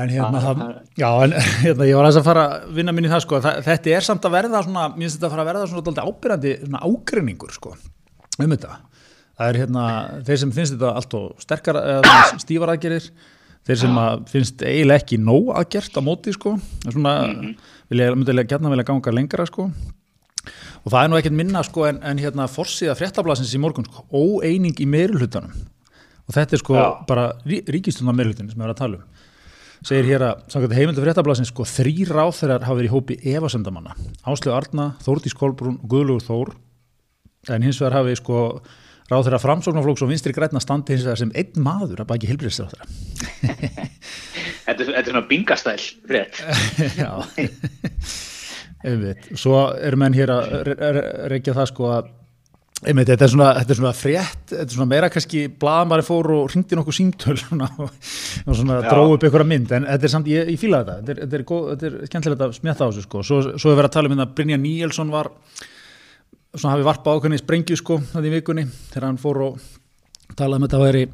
En 0.00 0.12
hérna, 0.12 0.38
það, 0.44 0.60
já, 1.00 1.08
en 1.24 1.32
hérna, 1.64 1.88
ég 1.88 1.96
var 1.98 2.06
aðeins 2.06 2.20
að 2.20 2.28
fara 2.28 2.44
að 2.46 2.68
vinna 2.76 2.94
minni 2.94 3.10
það, 3.10 3.24
sko. 3.26 3.40
Það, 3.42 3.64
þetta 3.66 3.96
er 3.96 4.06
samt 4.06 4.28
að 4.28 4.36
verða 4.36 4.62
svona, 4.66 4.86
mér 4.92 5.06
finnst 5.08 5.18
þetta 5.18 5.30
að 5.30 5.34
fara 5.34 5.46
að 5.46 5.50
verða 5.50 5.64
svona 5.72 5.86
dálítið 5.88 6.12
ábyrjandi, 6.12 6.54
svona 6.66 6.84
ágreiningur, 6.86 7.56
sko, 7.56 7.74
um 8.38 8.54
þetta. 8.54 8.76
það 9.40 9.48
er 9.48 9.58
hérna, 9.64 9.84
þeir 10.28 10.40
sem 10.44 10.54
finnst 10.54 10.76
þetta 10.76 10.92
allt 11.00 11.16
og 11.18 11.42
sterkar, 11.42 11.80
eða 11.96 12.14
stífar 12.44 12.74
aðgerir 12.76 13.10
þeir 13.68 13.80
sem 13.82 13.98
að 14.02 14.22
finnst 14.32 14.62
eiginlega 14.64 15.02
ekki 15.02 15.18
nóg 15.20 15.50
aðgert 15.58 15.96
á 15.96 16.00
móti 16.04 16.34
sko 16.34 16.56
svona, 16.86 17.14
mm 17.26 17.34
-hmm. 17.40 17.56
vilja, 17.92 18.14
myndilega 18.14 18.54
gætna 18.54 18.70
vilja 18.72 18.88
ganga 18.88 19.12
lengra 19.12 19.46
sko. 19.46 19.70
Og 20.84 20.92
það 20.92 21.02
er 21.04 21.10
nú 21.10 21.16
ekkert 21.18 21.36
minna 21.36 21.62
sko 21.62 21.84
en, 21.86 21.98
en 22.02 22.18
hérna 22.18 22.48
forsiða 22.48 22.96
fréttablasins 22.96 23.54
í 23.54 23.60
morgun 23.60 23.84
sko, 23.84 24.06
óeining 24.10 24.80
í 24.80 24.86
meirulhutanum 24.86 25.52
og 26.30 26.36
þetta 26.36 26.56
er 26.56 26.62
sko 26.62 26.76
Já. 26.78 27.06
bara 27.06 27.32
rí, 27.44 27.58
ríkistundar 27.66 28.14
meirulhutin 28.14 28.48
sem 28.50 28.58
við 28.58 28.64
erum 28.64 28.76
að 28.76 28.78
tala 28.78 29.00
um. 29.00 29.06
Segir 29.80 30.04
hér 30.04 30.22
að 30.22 30.42
samkvæmt 30.52 30.76
heimildu 30.76 31.02
fréttablasins 31.02 31.50
sko 31.50 31.64
þrý 31.64 32.04
ráþeirar 32.08 32.66
hafa 32.66 32.76
verið 32.76 32.90
í 32.90 32.92
hópi 32.92 33.16
efasendamanna 33.32 33.96
Áslegu 34.28 34.52
Arna, 34.54 34.94
Þórdís 35.00 35.34
Kolbrún 35.36 35.78
og 35.80 35.88
Guðlugur 35.88 36.24
Þór. 36.26 36.52
En 37.48 37.64
hins 37.64 37.80
vegar 37.80 37.96
hafi 37.98 38.18
sko 38.20 38.60
ráþeira 39.10 39.40
framsóknarflóks 39.42 40.04
og 40.06 40.10
vinstri 40.12 40.32
grætna 40.36 40.60
standi 40.62 40.94
hins 40.96 41.04
vegar 41.06 41.18
sem 41.20 41.32
einn 41.34 41.64
maður 41.66 42.04
að 42.04 42.10
baki 42.12 42.30
heilbriðsráþeira 42.30 42.86
Þetta, 44.70 44.84
er- 44.84 44.90
þetta 44.94 45.00
er 45.00 45.08
svona 45.10 45.26
bingastæl 45.26 45.80
frétt. 46.06 46.36
Já. 47.00 47.10
Einmitt, 48.86 49.26
svo 49.36 49.58
eru 49.76 49.98
menn 50.00 50.14
hér 50.16 50.30
að 50.32 50.52
re- 50.70 50.76
re- 50.96 51.08
reykja 51.34 51.52
það 51.58 51.66
sko 51.72 51.88
að 51.92 52.06
einmitt, 52.88 53.10
þetta 53.10 53.26
er 53.26 53.32
svona, 53.34 53.48
þetta 53.58 53.74
er 53.74 53.78
svona 53.80 53.92
frétt 53.98 54.44
þetta 54.54 54.62
er 54.64 54.72
svona 54.76 54.88
meira 54.88 55.10
kannski 55.12 55.42
blaðamari 55.60 56.06
fór 56.06 56.30
og 56.38 56.46
ringdi 56.54 56.78
nokkuð 56.78 56.96
símtöl 56.96 57.36
svona, 57.42 57.68
og, 57.82 57.90
svona 58.56 58.78
dróð 58.86 59.16
upp 59.18 59.26
einhverja 59.28 59.50
mynd 59.50 59.74
en 59.76 59.88
þetta 59.90 60.08
er 60.08 60.14
samt, 60.14 60.30
ég, 60.32 60.48
ég 60.54 60.62
fíla 60.62 60.80
þetta. 60.86 60.96
Þetta 61.02 61.12
er, 61.12 61.20
þetta 61.26 61.36
er, 61.42 61.44
þetta 61.74 61.90
er 61.90 61.98
skemmtilegt 62.12 62.46
að 62.46 62.56
smjata 62.56 62.86
á 62.86 62.88
þessu 62.88 63.04
sko. 63.04 63.24
Svo, 63.28 63.42
svo 63.60 63.74
er 63.74 63.80
verið 63.82 63.90
að 63.90 63.96
tala 63.98 64.08
um 64.08 64.14
hérna 64.16 64.28
að 64.30 64.34
Brynja 64.38 64.60
Níelsson 64.64 65.12
var 65.12 65.28
svona 66.54 66.74
hafi 66.74 66.86
varpa 66.86 67.14
ákveðni 67.14 67.38
sprengju 67.40 67.76
sko 67.78 68.00
það 68.12 68.26
í 68.30 68.32
vikunni 68.34 68.64
þegar 68.90 69.06
hann 69.08 69.20
fór 69.22 69.42
og 69.46 69.60
talaði 70.38 70.58
um 70.60 70.66
þetta 70.66 70.80
væri 70.82 71.04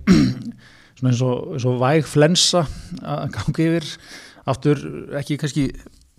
svona 0.97 1.11
eins 1.13 1.23
og, 1.27 1.43
eins 1.57 1.67
og 1.69 1.81
væg 1.83 2.09
flensa 2.09 2.63
að 3.03 3.27
gangi 3.37 3.69
yfir. 3.71 3.91
Aftur 4.47 4.81
ekki 5.19 5.37
kannski 5.43 5.67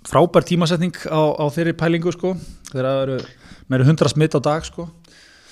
frábær 0.07 0.45
tímasetning 0.47 0.95
á, 1.09 1.21
á 1.39 1.45
þeirri 1.53 1.73
pælingu 1.79 2.13
sko 2.13 2.35
þegar 2.71 2.89
það 2.91 3.01
eru 3.05 3.17
meira 3.71 3.87
hundra 3.87 4.11
smitt 4.11 4.37
á 4.37 4.41
dag 4.43 4.67
sko. 4.67 4.89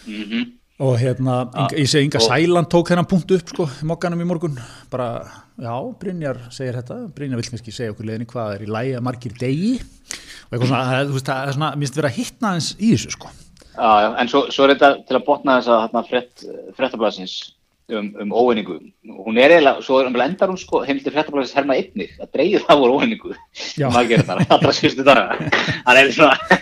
Mm 0.06 0.54
og 0.76 0.98
hérna, 1.00 1.46
Inga, 1.56 1.78
ég 1.80 1.88
segi 1.88 2.04
Inga 2.04 2.20
og- 2.20 2.26
Sæland 2.28 2.68
tók 2.68 2.90
þennan 2.92 3.08
punkt 3.08 3.30
upp 3.32 3.48
sko 3.48 3.64
í 3.64 3.86
mokkanum 3.88 4.20
í 4.20 4.26
morgun. 4.28 4.58
Bara, 4.92 5.24
já, 5.56 5.72
Brynjar 5.96 6.52
segir 6.52 6.76
þetta. 6.76 6.98
Brynjar 7.16 7.40
vill 7.40 7.48
kannski 7.48 7.72
segja 7.72 7.94
okkur 7.94 8.04
leðinni 8.10 8.28
hvað 8.28 8.56
er 8.58 8.66
í 8.66 8.68
lægi 8.68 8.98
að 8.98 9.06
margir 9.08 9.38
degi 9.40 9.80
og 9.80 10.52
eitthvað 10.52 10.68
svona, 10.68 10.84
það, 10.84 11.48
er 11.48 11.56
svona, 11.56 11.70
mér 11.78 11.88
finnst 11.88 11.96
vera 11.96 12.12
að 12.12 12.18
hittna 12.20 12.54
eins 12.58 12.76
í 12.76 12.92
þessu 12.92 13.16
sko 13.16 13.32
Já, 13.76 13.92
já, 14.02 14.10
en 14.22 14.32
svo, 14.32 14.46
svo 14.54 14.66
er 14.66 14.76
þetta 14.76 14.90
til 15.08 15.18
að 15.20 15.26
botna 15.28 15.60
þess 15.60 15.72
að 15.74 15.82
hérna, 15.86 16.04
frett, 16.10 16.46
frettablasins 16.78 17.34
um, 17.92 18.08
um 18.24 18.34
óvinningu. 18.34 18.78
Hún 19.26 19.40
er 19.42 19.56
eiginlega, 19.56 19.84
svo 19.86 20.00
er, 20.02 20.10
endar 20.26 20.52
hún 20.52 20.60
sko, 20.62 20.84
heimildir 20.88 21.16
frettablasins 21.16 21.58
herma 21.60 21.78
einnig, 21.80 22.14
að 22.22 22.32
dreigir 22.38 22.64
það 22.68 22.82
voru 22.84 23.00
óvinningu. 23.00 23.34
Já. 23.76 23.90
Maður 23.90 24.12
gerir 24.14 24.30
það, 24.30 24.46
allra 24.58 24.76
síðustu 24.80 25.08
daga. 25.08 25.52
Það 25.86 26.00
er 26.02 26.14
svona, 26.16 26.62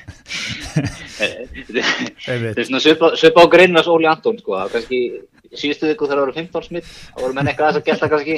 þetta 1.19 1.85
Einmitt. 2.33 2.57
er 2.57 2.67
svona 2.67 2.81
svipa, 2.83 3.13
svipa 3.19 3.45
á 3.45 3.53
greinnas 3.53 3.89
Óli 3.91 4.09
Antón, 4.09 4.39
sko. 4.41 4.57
Það 4.57 4.65
var 4.65 4.73
kannski 4.77 4.99
síðustu 5.59 5.89
viku 5.89 6.07
þegar 6.07 6.19
það 6.19 6.25
voru 6.25 6.35
15 6.39 6.67
smitt, 6.69 6.89
þá 7.13 7.21
voru 7.21 7.37
menn 7.37 7.51
eitthvað 7.51 7.69
aðeins 7.69 7.81
að 7.81 7.87
geta 7.91 8.09
kannski. 8.11 8.37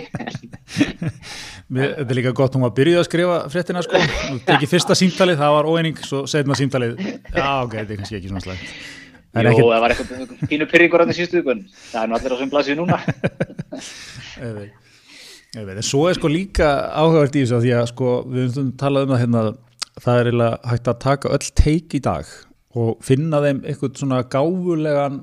Þetta 1.75 2.05
er 2.05 2.19
líka 2.19 2.36
gott, 2.38 2.53
hún 2.53 2.65
var 2.67 2.75
byrjuð 2.77 3.01
að 3.01 3.07
skrifa 3.07 3.39
fréttina 3.50 3.81
sko, 3.86 3.98
og 3.98 4.43
tekið 4.50 4.72
fyrsta 4.75 4.98
símtalið, 5.00 5.39
það 5.41 5.55
var 5.55 5.69
óeining 5.72 6.03
svo 6.05 6.22
setna 6.29 6.57
símtalið, 6.60 7.00
já 7.34 7.50
ok, 7.63 7.74
þetta 7.79 7.95
er 7.95 8.00
kannski 8.03 8.19
ekki 8.19 8.29
svona 8.29 8.45
slægt 8.45 9.03
en 9.36 9.50
Jú, 9.50 9.51
ekkert, 9.51 9.67
það 9.67 9.81
var 9.84 9.93
eitthvað 9.93 10.50
pínu 10.51 10.67
pyrringur 10.72 11.03
á 11.03 11.05
því 11.10 11.15
síðustu 11.17 11.41
viku, 11.41 11.55
það 11.91 12.01
er 12.01 12.07
nú 12.10 12.17
allir 12.17 12.36
á 12.36 12.38
sem 12.39 12.51
blasið 12.53 12.79
núna. 12.79 13.00
En 15.55 15.77
svo 15.88 16.10
er 16.10 16.17
sko 16.17 16.27
líka 16.27 16.67
áhugavert 17.00 17.36
í 17.39 17.45
þessu 17.45 17.55
að 17.55 17.62
því 17.63 17.69
að 17.77 17.86
sko 17.93 18.07
við 18.27 18.41
höfum 18.41 18.50
stundum 18.51 18.79
talað 18.81 19.05
um 19.05 19.12
það 19.13 19.22
hérna 19.22 19.43
það 20.03 20.17
er 20.19 20.39
hægt 20.67 20.89
að 20.91 20.98
taka 21.05 21.31
öll 21.31 21.48
teik 21.55 21.95
í 21.95 22.01
dag 22.03 22.34
og 22.75 23.05
finna 23.07 23.39
þeim 23.45 23.62
eitthvað 23.63 24.01
svona 24.01 24.19
gáfulegan 24.34 25.22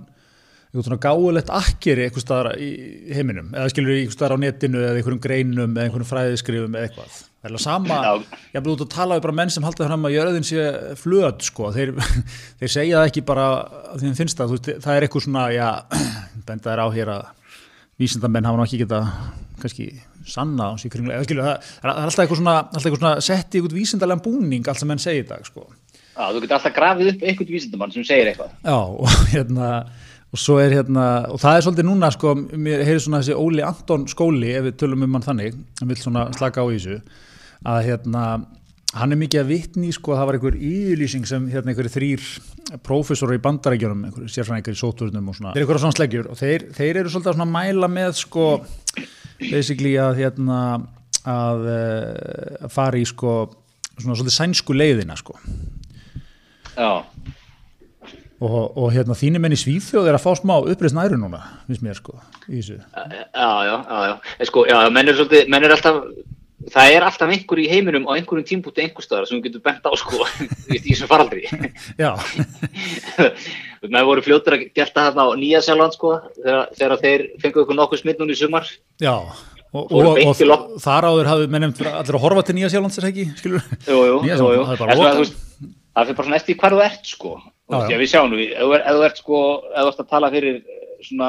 eitthvað 0.73 0.87
svona 0.89 1.03
gáfulegt 1.05 1.51
akkeri 1.53 2.07
eitthvað 2.07 2.25
staðar 2.25 2.55
í 2.57 2.71
heiminum 3.13 3.51
eða 3.53 3.73
skilur 3.73 3.93
eitthvað 3.93 4.17
staðar 4.17 4.35
á 4.41 4.45
netinu 4.47 4.81
eða 4.81 4.97
einhverjum 4.97 5.21
greinum 5.27 5.75
eða 5.77 5.85
einhverjum 5.85 6.09
fræðiskrifum 6.09 6.79
eða 6.79 6.89
eitthvað 6.89 7.19
það 7.43 7.49
er 7.49 7.53
alveg 7.53 7.65
sama, 7.65 7.99
ég 8.55 8.55
hef 8.57 8.71
út 8.71 8.85
að 8.85 8.91
tala 8.95 9.19
við 9.19 9.25
bara 9.27 9.37
menn 9.41 9.51
sem 9.51 9.65
halda 9.67 9.89
fram 9.89 10.07
að 10.07 10.15
jörðin 10.15 10.47
sé 10.47 10.67
flöð 11.01 11.43
sko, 11.43 11.73
þeir, 11.75 11.93
þeir 12.63 12.73
segja 12.73 13.01
það 13.01 13.09
ekki 13.11 13.25
bara 13.29 13.47
að 13.93 14.05
þeim 14.05 14.17
finnst 14.21 14.39
það, 14.39 14.53
þú 14.53 14.59
veist, 14.59 14.71
það 14.87 14.97
er 14.97 15.07
eitthvað 15.07 15.27
svona, 15.27 15.45
já, 15.53 15.69
benda 16.49 16.71
þær 16.71 16.85
á 16.87 16.89
hér 16.95 17.13
að 17.17 17.27
vísindamenn 18.01 18.47
hafa 18.49 18.61
nú 18.61 18.67
ekki 18.69 18.81
geta 18.85 19.03
kannski 19.59 19.89
sanna 20.25 20.71
á 20.71 20.73
sig 20.79 20.95
kringlega, 20.95 21.27
skilur, 21.27 21.49
það, 21.51 21.73
það 21.83 21.91
er 21.91 22.07
alltaf 22.07 22.25
eitthvað 22.25 22.41
svona, 22.41 22.57
alltaf 22.63 22.87
eitthvað 22.87 23.03
svona 23.03 23.27
sett 23.27 23.51
í 23.53 23.61
eitthvað 25.19 25.49
sko. 25.51 25.67
Já, 26.13 26.29
þú 26.29 26.43
getur 26.45 26.59
alltaf 26.59 26.75
grafið 26.77 27.11
upp 27.15 27.23
einhvern 27.25 27.53
vísindamann 27.57 27.93
sem 27.95 28.05
segir 28.05 28.29
eitthvað. 28.31 28.51
Já, 28.63 28.77
og 28.77 29.15
hérna, 29.33 29.69
og 30.33 30.41
svo 30.41 30.57
er 30.63 30.73
hérna, 30.73 31.05
og 31.29 31.41
það 31.43 31.59
er 31.59 31.67
svolítið 31.67 31.87
núna, 31.91 32.09
sko, 32.15 32.33
mér 32.57 32.87
heyrir 32.87 33.03
svona 33.05 33.21
þessi 33.21 33.37
Óli 33.37 33.65
Anton 33.67 34.07
skóli, 34.09 34.55
ef 34.57 34.65
við 34.71 34.79
tölum 34.81 35.05
um 35.05 35.19
hann 35.19 35.27
þannig, 35.27 35.59
hann 35.81 35.91
vil 35.93 36.01
svona 36.01 36.25
slaka 36.37 36.65
á 36.65 36.67
í 36.73 36.79
þessu, 36.79 37.19
að 37.69 37.81
hérna, 37.91 38.23
hann 38.97 39.13
er 39.13 39.21
mikið 39.21 39.43
að 39.43 39.51
vitni, 39.53 39.91
sko, 39.93 40.17
það 40.17 40.31
var 40.31 40.39
einhver 40.39 40.57
yfirlýsing 40.57 41.29
sem 41.29 41.51
hérna 41.53 41.73
einhverju 41.73 41.93
þrýr 41.93 42.25
prófessor 42.87 43.35
í 43.37 43.43
bandarækjunum, 43.45 44.07
einhverju 44.09 44.33
sérfræðingar 44.33 44.77
í 44.77 44.81
sóturnum 44.81 45.29
og 45.29 45.37
svona, 45.37 45.53
þeir 45.53 45.61
eru 45.61 45.67
einhverja 45.67 45.85
svona 45.85 45.99
sleggjur 45.99 46.33
og 46.33 46.41
þeir, 46.41 46.67
þeir 46.79 47.03
eru 47.03 47.13
svolítið 47.13 47.33
að 47.35 47.39
svona 47.39 47.51
mæla 47.53 47.93
með, 47.93 48.17
sko, 48.23 48.47
basically 49.43 49.95
að 50.01 50.23
hérna, 50.23 50.63
að, 51.29 51.69
eh, 51.77 52.57
að 52.65 52.73
fara 52.73 53.01
í, 53.01 53.05
sko, 53.09 53.37
svona 53.99 54.17
svolítið 54.17 54.39
sænsku 54.39 54.77
leiðina, 54.81 55.21
sko. 55.21 55.37
Já, 56.73 57.05
Og, 58.43 58.75
og 58.75 58.91
hérna 58.91 59.15
þínir 59.15 59.43
menn 59.43 59.55
í 59.55 59.61
Svíþjóð 59.61 60.09
er 60.11 60.17
að 60.19 60.25
fá 60.25 60.33
smá 60.39 60.57
uppreist 60.59 60.97
næru 60.97 61.19
núna, 61.21 61.43
finnst 61.69 61.83
mér 61.85 61.99
sko, 61.99 62.17
í 62.49 62.59
þessu. 62.59 62.79
já, 62.81 63.51
já, 63.69 63.75
já, 63.77 63.99
já. 64.09 64.15
Sko, 64.49 64.65
já, 64.67 64.79
menn 64.91 65.11
er 65.11 65.19
svolítið, 65.19 65.51
menn 65.53 65.67
er 65.69 65.75
alltaf, 65.77 66.01
það 66.73 66.95
er 66.97 67.07
alltaf 67.07 67.35
einhver 67.37 67.61
í 67.63 67.69
heiminum 67.71 68.09
á 68.11 68.17
einhverjum 68.17 68.49
tímpúti 68.49 68.83
einhverstaðar 68.83 69.29
sem 69.31 69.43
getur 69.45 69.63
bent 69.63 69.87
á, 69.87 69.93
sko, 70.01 70.27
í 70.75 70.81
þessum 70.89 71.11
faraldri. 71.13 71.45
Já, 72.03 72.17
menn 73.93 74.09
voru 74.09 74.25
fljótur 74.27 74.59
að 74.59 74.67
gelta 74.75 75.07
þarna 75.11 75.29
á 75.29 75.39
Nýja 75.39 75.63
Sjálfland, 75.63 75.95
sko, 75.99 76.17
þegar, 76.41 76.75
þegar 76.81 76.99
þeir 77.05 77.27
fengu 77.45 77.65
ykkur 77.67 77.79
nokkuð 77.79 78.03
smitt 78.03 78.23
núna 78.23 78.35
í 78.35 78.43
sumar. 78.43 78.75
já. 79.03 79.17
Og, 79.73 79.87
og, 79.89 80.19
og, 80.21 80.73
þar 80.85 81.07
áður 81.09 81.29
hafði 81.31 81.47
menn 81.49 81.63
nefnt 81.65 81.79
allir 81.89 82.19
að 82.19 82.25
horfa 82.27 82.43
til 82.45 82.59
Nýja 82.59 82.69
Sjálflands 82.75 82.99
er 83.01 83.07
ekki, 83.09 83.31
skilur? 83.39 83.63
Jú, 83.87 84.03
jú, 84.05 84.19
jú, 84.29 84.51
jú. 84.59 84.67
Það 85.93 86.03
er 86.03 86.09
fyrir 86.09 86.17
bara 86.19 86.27
svona 86.27 86.39
eftir 86.39 86.59
hvar 86.61 86.75
þú 86.75 86.83
ert, 86.85 87.09
sko. 87.09 87.31
Þú 87.73 87.81
Já, 87.81 87.89
já. 87.95 87.99
við 88.03 88.11
sjáum 88.13 88.31
nú, 88.33 88.39
ef 88.45 88.93
þú 88.93 89.05
ert- 89.09 89.21
sko, 89.23 89.39
ef 89.73 89.81
þú 89.87 89.91
ert 89.95 90.01
að 90.05 90.09
tala 90.13 90.29
fyrir 90.35 90.57
eh, 90.61 90.87
svona 91.09 91.29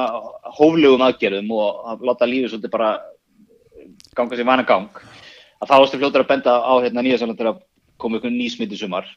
hóflegum 0.58 1.04
aðgerðum 1.08 1.52
og 1.56 1.84
að 1.94 2.04
láta 2.10 2.28
lífið 2.28 2.52
svolítið 2.52 2.74
bara 2.74 2.90
ganga 4.18 4.38
sér 4.38 4.46
vana 4.50 4.66
gang, 4.68 4.90
að 5.64 5.70
þá 5.72 5.76
erstu 5.80 6.00
fljótur 6.02 6.24
að 6.26 6.30
benda 6.34 6.58
á 6.62 6.74
hérna 6.84 7.02
Nýja 7.06 7.22
Sjálfland 7.22 7.40
þegar 7.40 7.62
kom 8.04 8.18
ykkur 8.20 8.34
ný 8.36 8.50
smitt 8.52 8.76
í 8.76 8.78
sumar. 8.82 9.08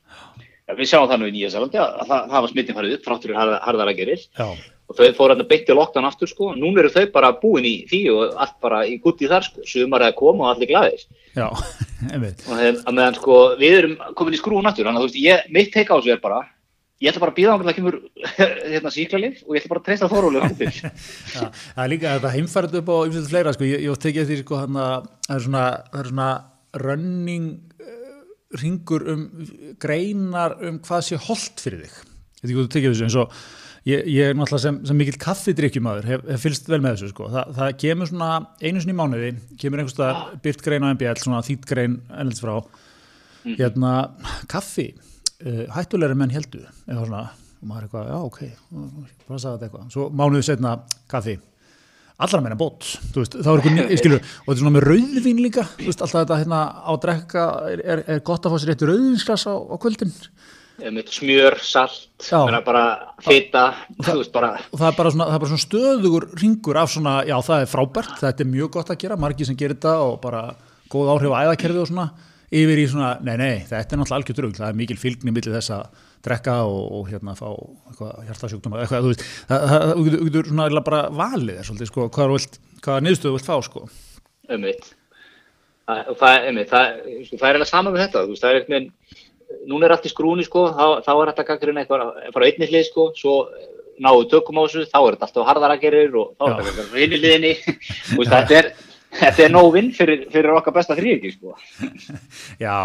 Ja, 0.67 0.75
við 0.79 0.89
sjáum 0.91 1.11
það 1.11 1.21
nú 1.21 1.29
í 1.29 1.35
Nýja 1.35 1.51
Sjálflandi 1.53 1.83
að 1.83 2.07
það, 2.09 2.23
það 2.33 2.41
var 2.47 2.51
smittin 2.55 2.79
farið 2.79 2.95
upp 2.97 3.05
fráttur 3.11 3.35
harðar, 3.37 3.61
harðar 3.67 3.91
aðgerðir 3.93 4.25
og 4.87 4.95
þau 4.95 5.07
fóru 5.19 5.35
hérna 5.35 5.47
beitt 5.51 5.69
í 5.71 5.75
lockdown 5.75 6.07
aftur 6.07 6.31
sko. 6.31 6.49
Núna 6.55 6.79
eru 6.85 6.91
þau 6.95 7.05
bara 7.15 7.33
búin 7.43 7.67
í 7.67 7.75
því 7.91 8.01
og 8.15 8.37
allt 8.39 8.57
bara 8.63 8.81
í 8.87 8.97
gutti 9.03 9.27
þar 9.31 9.43
sko. 9.47 9.65
Sumar 9.67 10.05
er 10.07 10.13
að 10.13 10.19
koma 10.23 10.47
og 10.47 10.53
allir 10.55 10.71
glæðis. 10.71 11.07
já, 11.35 11.49
einmitt. 12.15 12.45
Og 12.47 12.55
þeim, 12.61 12.79
að 12.87 12.95
meðan 13.01 13.19
sko 13.19 13.39
við 13.61 13.79
erum 13.81 13.97
komin 14.19 14.37
í 14.39 14.41
skrúun 14.41 14.71
aftur, 14.71 14.87
þannig 14.87 15.01
að 15.03 15.07
þú 15.07 15.11
veist, 15.11 15.23
ég, 15.27 15.49
mitt 15.59 15.73
teika 15.75 15.95
á 15.95 15.99
þessu 15.99 16.15
er 16.15 16.23
bara, 16.23 16.41
ég 17.03 17.11
ætla 17.11 17.23
bara 17.23 17.35
að 17.35 17.39
býða 17.39 17.53
á 17.53 17.57
að 17.57 17.67
það 17.67 17.77
kemur 17.79 17.97
hérna 18.73 18.93
síklarlif 18.95 19.43
og 19.45 19.53
ég 19.57 19.63
ætla 19.63 19.73
bara 19.75 19.83
að 19.83 19.87
treysta. 19.91 20.93
Já, 21.35 21.43
það 21.53 21.83
er 21.85 21.93
líka 21.93 22.15
þetta 22.17 22.33
heimfærið 22.37 22.79
upp 22.81 22.89
á 22.89 22.97
ymsveit 23.09 23.31
fleira, 23.33 23.53
sko, 23.57 23.69
ég, 23.69 23.85
ég 23.85 24.01
tekið 24.07 24.31
því, 24.31 24.39
sko, 24.43 24.61
hann 24.63 24.81
að 24.81 25.11
það 25.27 25.37
er 25.37 25.45
svona, 25.47 25.67
það 25.93 26.01
er 26.01 26.11
svona 26.13 26.31
running 26.87 27.51
uh, 27.85 28.17
ringur 28.63 29.07
um 29.13 29.29
greinar 29.83 30.57
um 30.65 30.81
hvað 30.87 31.07
sé 31.11 31.21
holdt 31.29 31.65
fyrir 31.65 31.85
þig. 31.85 32.03
Ekki, 32.41 32.57
þú 32.57 32.67
tekið 32.73 32.95
þessu 32.95 33.09
eins 33.09 33.19
og 33.21 33.37
ég, 33.87 34.07
ég 34.17 34.31
er 34.31 34.39
náttúrulega 34.39 34.65
sem, 34.65 34.79
sem 34.89 34.99
mikill 35.01 35.21
kaffidrykkjumæður, 35.21 36.09
hef, 36.11 36.25
hef 36.33 36.47
fylgst 36.49 36.71
vel 36.73 36.81
með 36.81 36.97
þessu, 36.97 37.13
sko. 37.13 37.29
Þa, 37.35 37.45
það 37.59 37.75
kemur 37.85 38.11
svona 38.11 38.31
einu 38.63 38.81
sinni 38.83 38.97
í 38.97 38.99
mánuði, 39.03 39.35
kemur 39.61 39.83
einhverstað 39.83 40.25
byrt 40.47 40.65
grein 40.65 40.89
á 40.89 40.93
MBL, 40.95 41.21
svona 41.21 41.43
þýtt 41.45 41.69
grein 41.69 41.99
ennlits 42.17 42.41
frá, 42.45 42.57
hérna, 43.47 43.93
kaffi, 44.51 44.89
uh, 45.45 45.67
hættulegri 45.75 46.17
menn 46.19 46.33
heldu, 46.35 46.63
eitthvað 46.87 47.05
svona, 47.05 47.27
og 47.57 47.69
maður 47.69 47.83
er 47.83 47.89
eitthvað, 47.89 48.09
já, 48.09 48.17
ok, 48.31 48.41
bara 49.27 49.43
sagði 49.43 49.53
þetta 49.53 49.69
eitthvað. 49.69 49.93
Svo 49.95 50.09
mánuði 50.17 50.49
setna, 50.49 50.75
kaffi, 51.13 51.37
allra 52.27 52.43
meina 52.45 52.59
bót, 52.61 52.91
þú 53.13 53.23
veist, 53.23 53.39
þá 53.39 53.51
er 53.53 53.63
eitthvað, 53.63 53.95
skilur, 54.03 54.21
og 54.23 54.51
þetta 54.51 54.57
er 54.57 54.63
svona 54.65 54.77
með 54.77 54.89
rauðvín 54.91 55.43
líka, 55.45 55.67
þú 55.77 55.89
veist, 55.91 56.05
alltaf 56.05 56.23
þetta 56.23 56.43
hérna 56.43 56.61
á 56.81 56.93
drekka, 57.07 57.49
er, 57.73 58.05
er, 58.05 58.21
gott 58.27 58.47
að 58.47 58.55
fá 58.55 58.63
sér 58.63 58.75
eitt 58.75 58.87
rauðvínsglas 58.91 59.49
á, 59.51 59.55
á 59.57 59.77
kvöldin, 59.83 60.15
smjör, 60.77 61.57
salt, 61.65 62.09
bara 62.67 62.85
fita, 63.25 63.67
þú 63.97 64.19
veist 64.21 64.33
bara, 64.35 64.55
og 64.69 64.81
það 64.81 64.89
er 64.91 64.97
bara 64.99 65.13
svona, 65.15 65.29
það 65.31 65.37
er 65.37 65.43
bara 65.45 65.53
svona 65.55 65.65
stöðugur 65.65 66.27
ringur 66.37 66.81
af 66.81 66.93
svona, 66.93 67.15
já 67.25 67.37
það 67.47 67.63
er 67.65 67.71
frábært 67.73 68.19
þetta 68.21 68.45
er 68.45 68.51
mjög 68.53 68.73
gott 68.77 68.93
að 68.93 69.01
gera, 69.01 69.17
margir 69.21 69.49
sem 69.49 69.57
gerir 69.57 69.79
þetta 69.79 69.95
og 70.05 70.19
bara 70.21 70.43
góð 70.93 71.13
áhrif 71.15 71.33
á 71.33 71.41
æðakerfi 71.47 71.81
og 71.81 71.89
svona 71.91 72.07
yfir 72.55 72.79
í 72.83 72.87
svona, 72.91 73.15
nei 73.27 73.37
nei, 73.41 73.55
þetta 73.67 73.97
er 73.97 74.01
náttúrulega 74.01 74.19
algjör 74.21 74.39
drugl, 74.41 74.59
það 74.59 74.69
er 74.69 74.79
mikil 74.79 74.99
fylgni 75.01 75.35
millir 75.35 75.57
þess 75.57 75.73
að 75.75 76.05
drekka 76.27 76.57
og, 76.67 76.85
og 76.99 77.09
hérna 77.11 77.35
fá 77.39 77.49
hjartasjúkdóma, 78.27 78.83
eitthvað, 78.83 79.07
þú 79.07 79.13
veist 79.13 79.25
það, 79.51 80.05
getur- 80.27 80.51
svona 80.51 80.83
bara 80.87 81.03
valið 81.15 81.59
þér 81.61 81.69
svolítið, 81.71 81.91
sko, 81.93 82.07
hvað, 82.17 82.31
þú 82.33 82.39
vilt, 82.39 82.59
hvað 82.87 83.03
niðurstöðu 83.07 83.33
þú 83.33 83.39
vilt 83.39 83.51
fá, 83.51 83.57
sko. 83.67 83.85
Um 84.47 84.63
mitt. 84.67 84.91
Það, 85.87 86.01
og 86.11 86.19
það, 86.19 86.49
það, 86.73 86.91
sko, 87.29 87.39
það 87.41 87.49
er 87.49 87.59
alveg 87.61 87.71
sama 87.71 87.93
með 87.95 88.05
þetta, 88.07 88.25
þú 88.27 88.35
veist, 88.35 88.43
það 88.47 88.51
er 88.51 88.61
eitthvað, 88.61 88.91
núna 89.71 89.87
er 89.87 89.95
allt 89.95 90.07
í 90.09 90.13
skrúni, 90.13 90.47
sko, 90.47 90.65
þá, 90.75 90.87
þá 91.07 91.13
er 91.15 91.31
þetta 91.33 91.47
gaggrinn 91.53 91.81
eitthvað 91.83 92.07
frá 92.35 92.47
einni 92.49 92.71
hlið, 92.71 92.87
sko, 92.91 93.09
svo 93.19 93.37
náðu 94.03 94.27
tökum 94.33 94.59
á 94.59 94.63
þessu, 94.67 94.83
þá 94.91 94.99
er 94.99 95.15
þetta 95.17 95.29
alltaf 95.29 95.47
harðara 95.49 95.77
gerir 95.81 96.17
og 96.21 96.35
þá 96.37 96.45
er 96.51 96.67
þetta 96.67 96.87
frá 96.91 96.99
einni 97.05 97.21
hliðinni, 97.23 97.53
þú 98.11 98.19
veist, 98.19 98.33
þetta 98.35 98.59
er, 98.59 98.69
þetta 99.21 99.45
er 99.47 99.55
nóg 99.55 99.71
vinn 99.75 99.93
fyrir, 99.97 100.27
fyrir 100.33 100.57
okkar 100.57 100.75
besta 100.77 100.97
þrýriki, 100.99 101.33
sko. 101.37 101.55
Já, 102.65 102.77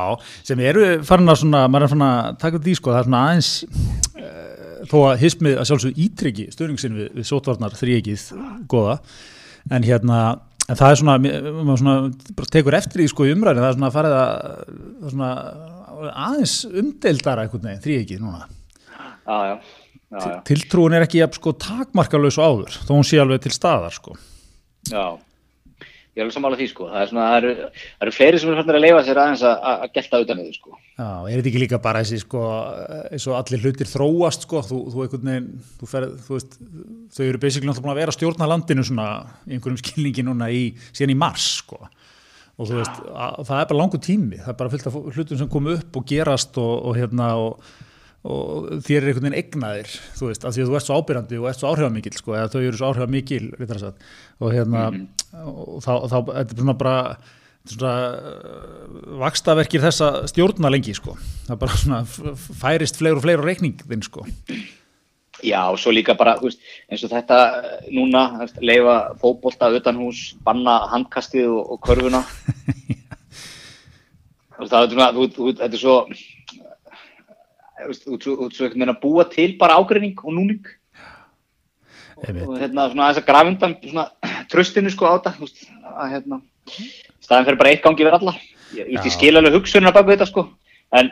sem 0.47 0.61
eru 0.65 0.85
farin 1.07 1.31
að 1.31 1.41
svona, 1.43 1.65
maður 1.71 1.87
er 1.87 1.93
farin 1.93 2.07
að 2.07 2.39
taka 2.45 2.61
því 2.61 2.77
sko, 2.79 2.93
það 2.93 3.01
er 3.01 3.09
svona 3.09 3.23
aðeins 3.27 3.51
uh, 3.65 4.85
þó 4.91 4.97
að 5.01 5.25
hismið 5.25 5.59
að 5.59 5.67
sjálfsög 5.71 5.99
ítryggi 6.05 6.47
stöðningsin 6.55 6.97
við, 6.99 7.11
við 7.19 7.29
sótvarnar 7.29 7.77
þrýegið 7.79 8.25
góða, 8.71 8.97
en 9.71 9.85
hérna 9.85 10.21
en 10.69 10.79
það 10.79 10.93
er 10.93 10.99
svona, 11.01 11.17
maður 11.19 11.81
svona 11.81 12.47
tekur 12.53 12.77
eftir 12.77 13.01
því 13.01 13.11
sko 13.11 13.27
í 13.27 13.35
umræðinu, 13.35 13.63
það 13.63 13.69
er 13.71 13.77
svona 13.77 13.93
farið 13.95 14.17
að 14.17 15.11
svona 15.11 15.29
aðeins 16.09 16.55
umdeildara 16.69 17.45
einhvern 17.45 17.67
veginn 17.67 17.85
þrýegið 17.85 18.23
núna 18.23 18.47
Já, 19.21 19.35
já, 19.45 19.55
já, 20.11 20.17
já, 20.17 20.37
tiltrúin 20.47 20.95
er 20.97 21.05
ekki 21.05 21.21
jafn 21.21 21.37
sko 21.37 21.53
takmarkalös 21.61 22.39
og 22.41 22.47
áður, 22.47 22.79
þó 22.87 22.93
hún 22.95 23.07
sé 23.07 23.19
alveg 23.21 23.43
til 23.43 23.53
staðar 23.55 23.93
sko 23.95 24.15
já. 24.89 25.03
Ég 26.11 26.19
er 26.19 26.25
alveg 26.25 26.35
sammála 26.35 26.57
því, 26.59 26.65
sko, 26.67 26.85
það 26.91 27.03
er 27.21 27.45
eru, 27.47 27.51
það 27.71 28.01
eru 28.03 28.11
fleiri 28.11 28.39
sem 28.41 28.49
er 28.51 28.57
fannir 28.59 28.77
að 28.77 28.81
leifa 28.83 29.03
sér 29.07 29.19
aðeins 29.21 29.43
að, 29.47 29.61
að 29.69 29.83
gelta 29.95 30.19
utan 30.25 30.41
þau, 30.41 30.55
sko. 30.57 30.79
Já, 30.97 31.05
er 31.07 31.37
þetta 31.37 31.49
ekki 31.51 31.61
líka 31.61 31.77
bara 31.85 32.01
þessi 32.03 32.17
sko, 32.25 32.41
eins 33.15 33.27
og 33.29 33.37
allir 33.37 33.61
hlutir 33.63 33.87
þróast 33.87 34.43
sko, 34.43 34.63
þú, 34.67 34.79
þú 34.91 35.05
einhvern 35.05 35.29
veginn, 35.31 35.47
þú 35.79 35.87
ferð, 35.87 36.17
þú 36.25 36.35
veist, 36.35 36.57
þau 37.15 37.21
eru 37.29 37.41
basically 37.45 37.69
náttúrulega 37.69 37.85
búin 37.85 37.93
að 37.93 38.01
vera 38.01 38.11
að 38.11 38.17
stjórna 38.17 38.49
landinu 38.51 38.85
svona 38.89 39.05
í 39.47 39.55
einhverjum 39.55 39.79
skilningi 39.85 40.27
núna 40.27 40.49
í, 40.51 40.65
síðan 40.91 41.15
í 41.15 41.17
mars 41.23 41.47
sko, 41.61 41.79
og 41.79 42.67
þú 42.73 42.81
veist, 42.81 42.99
að, 43.15 43.39
það 43.47 43.55
er 43.61 43.71
bara 43.71 43.79
langur 43.79 44.03
tími, 44.03 44.41
það 44.43 44.51
er 44.51 44.59
bara 44.65 44.75
fullt 44.75 44.91
af 44.91 44.99
hlutum 45.15 45.41
sem 45.45 45.53
kom 45.55 45.71
upp 45.77 46.01
og 46.01 46.11
gerast 46.11 46.59
og, 46.59 46.73
og 46.91 46.99
hérna 46.99 47.31
og, 47.39 47.71
og 48.27 48.67
þér 48.83 48.99
er 48.99 49.13
einhvern 49.13 49.29
veginn 49.29 49.39
egnaðir, 49.39 49.95
þú 50.19 50.27
veist, 50.27 50.43
af 50.43 50.59
því 50.59 50.67
að 50.67 50.75
þú 50.75 50.79
ert 50.81 50.91
svo 50.91 50.99
ábyrjandi 50.99 51.39
og 51.39 51.49
ert 51.49 51.63
svo 51.63 51.71
áhrifamikil 51.71 52.19
sko, 52.19 52.35
eða 52.35 52.51
þau 52.51 52.61
eru 52.67 52.77
svo 52.83 52.91
áhrifamikil, 52.91 53.45
og 54.43 54.51
hérna, 54.51 54.85
og 55.39 55.79
þá, 55.83 55.93
þá, 56.11 56.17
þetta 56.31 56.55
er 56.55 56.59
svona 56.59 56.77
bara, 56.79 56.95
þetta 57.61 57.71
er 57.71 57.77
svona 57.77 57.95
uh, 58.17 59.15
vakstaverkir 59.21 59.83
þessa 59.85 60.11
stjórna 60.31 60.71
lengi 60.73 60.95
sko. 60.97 61.15
það 61.47 61.55
er 61.55 61.63
bara 61.63 61.79
svona 61.83 62.03
færist 62.63 62.99
fleiri 62.99 63.17
og 63.17 63.25
fleiri 63.25 63.43
á 63.43 63.47
reikningin 63.47 64.05
sko. 64.07 64.27
Já, 65.41 65.61
og 65.71 65.79
svo 65.81 65.91
líka 65.93 66.13
bara, 66.17 66.35
veist, 66.41 66.61
eins 66.91 67.01
og 67.05 67.09
þetta 67.09 67.37
eh, 67.57 67.85
núna, 67.95 68.45
leifa 68.61 69.15
fótbolta 69.21 69.71
utan 69.73 69.97
hús, 69.97 70.35
banna 70.45 70.83
handkastið 70.91 71.49
og, 71.49 71.71
og 71.73 71.81
körfuna. 71.87 72.21
Það 74.61 74.91
er 74.93 75.15
þú, 75.15 75.23
þú, 75.33 75.45
þetta 75.57 75.73
er 75.73 75.81
svo, 75.81 75.95
þú 76.11 77.87
veist, 77.87 78.03
þú, 78.03 78.11
þú, 78.11 78.17
þú, 78.21 78.49
þú 78.53 78.65
veist, 78.67 78.75
meina 78.77 78.93
búa 79.01 79.25
til 79.31 79.55
bara 79.57 79.79
ágreining 79.81 80.19
og 80.21 80.35
núning. 80.35 80.69
Einmitt. 82.21 82.45
Og 82.45 82.59
hérna, 82.61 82.85
svona 82.91 83.07
þess 83.09 83.23
að 83.23 83.27
grafundan, 83.31 83.73
svona, 83.81 84.05
tröstinu 84.51 84.93
sko 84.93 85.09
á 85.09 85.15
veist, 85.39 85.65
að 85.91 86.13
hérna, 86.15 86.41
staðan 87.23 87.49
fyrir 87.49 87.59
bara 87.61 87.73
eitt 87.73 87.83
gangi 87.85 88.07
verið 88.07 88.21
alla. 88.21 88.35
Ég, 88.75 88.87
ég, 88.87 89.01
ég 89.01 89.15
skil 89.15 89.35
alveg 89.35 89.57
hugsununa 89.57 89.93
bak 89.95 90.07
við 90.07 90.17
þetta 90.19 90.29
sko, 90.29 90.45
en 90.95 91.11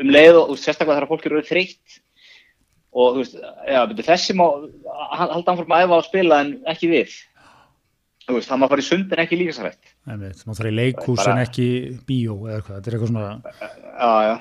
um 0.00 0.14
leið 0.14 0.40
og, 0.40 0.56
sérstaklega 0.60 1.00
þegar 1.00 1.10
fólk 1.12 1.28
eru 1.28 1.44
þreytt, 1.44 2.00
og 2.94 3.16
þú 3.16 3.22
veist, 3.24 3.38
já, 3.68 3.80
þessi 4.08 4.36
má 4.38 4.46
halda 5.18 5.54
áfram 5.54 5.76
að 5.76 5.86
æfa 5.86 6.00
og 6.00 6.08
spila 6.08 6.42
en 6.44 6.56
ekki 6.70 6.92
við. 6.92 7.16
Þú 8.24 8.38
veist, 8.38 8.48
það 8.48 8.60
má 8.62 8.68
fara 8.72 8.80
í 8.80 8.86
sund 8.86 9.10
en 9.12 9.20
ekki 9.20 9.36
líkasrætt 9.36 9.90
Einmitt, 10.08 10.44
maður 10.46 10.60
þarf 10.60 10.70
í 10.70 10.76
leikhús 10.78 11.18
Bara- 11.20 11.32
en 11.34 11.40
ekki 11.42 11.66
bíó 12.08 12.36
eða 12.46 12.54
eitthvað, 12.56 12.78
þetta 12.78 12.88
er 12.88 12.94
eitthvað 12.96 13.10
svona 13.10 13.26
já, 14.00 14.12
já 14.24 14.34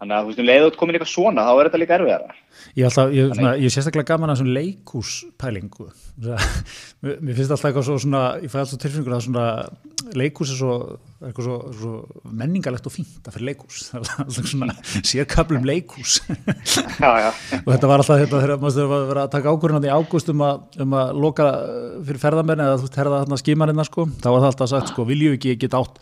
þannig 0.00 0.16
að 0.16 0.22
þú 0.22 0.30
veist, 0.30 0.40
um 0.40 0.48
leið 0.48 0.66
og 0.66 0.78
komin 0.80 0.96
eitthvað 0.96 1.12
svona 1.12 1.44
þá 1.44 1.50
er 1.52 1.68
þetta 1.68 1.80
líka 1.82 1.96
erfiðara. 1.98 2.36
Ég, 2.70 2.80
er 2.80 2.88
alltaf, 2.88 3.12
ég, 3.14 3.34
svona, 3.34 3.52
ég 3.60 3.68
er 3.68 3.74
sérstaklega 3.74 4.08
gaman 4.08 4.32
að 4.32 4.40
svona 4.40 4.54
leikhúspælingu. 4.56 5.86
Mér 7.04 7.36
finnst 7.36 7.52
alltaf 7.52 7.68
eitthvað 7.68 7.86
svo 7.88 7.96
svona 8.00 8.22
ég 8.40 8.52
fæ 8.52 8.58
alltaf 8.62 8.80
tilfinningur 8.80 9.16
að 9.16 9.24
svona 9.26 9.46
leikhús 10.16 10.52
er 10.54 10.58
svo, 10.58 10.76
svo, 11.36 11.56
svo 11.76 11.92
menningalegt 12.24 12.88
og 12.88 12.94
fínt 12.94 13.28
að 13.28 13.36
fyrir 13.36 13.50
leikhús. 13.50 13.82
Það 13.90 14.08
er 14.08 14.24
alltaf 14.24 14.48
svona 14.48 14.76
sérkablum 15.10 15.68
leikhús. 15.68 16.16
Já, 16.96 17.10
já, 17.26 17.30
og 17.64 17.70
þetta 17.74 17.90
var 17.92 18.04
alltaf 18.04 18.22
þetta 18.24 18.42
þegar 18.44 18.62
maður 18.64 18.90
var 18.92 19.04
að 19.04 19.10
vera 19.12 19.26
að 19.26 19.34
taka 19.36 19.54
ákvörðan 19.54 19.88
í 19.88 19.92
ágúst 19.92 20.32
um, 20.32 20.46
um 20.86 20.96
að 21.02 21.12
loka 21.26 21.50
uh, 21.50 21.98
fyrir 22.08 22.22
ferðamenn 22.24 22.64
eða 22.64 22.78
þú 22.78 22.88
veist 22.88 23.00
herða 23.02 23.22
þarna 23.24 23.40
skimarinnar 23.44 23.90
sko. 23.90 24.08
Þá 24.16 24.30
var 24.30 24.40
það 24.40 24.52
alltaf 24.52 24.72
sagt 24.72 24.94
sko 24.94 25.08
viljum 25.08 25.36
við 25.36 25.40
ekki 25.40 25.58
geta 25.66 25.82
átt 25.84 26.00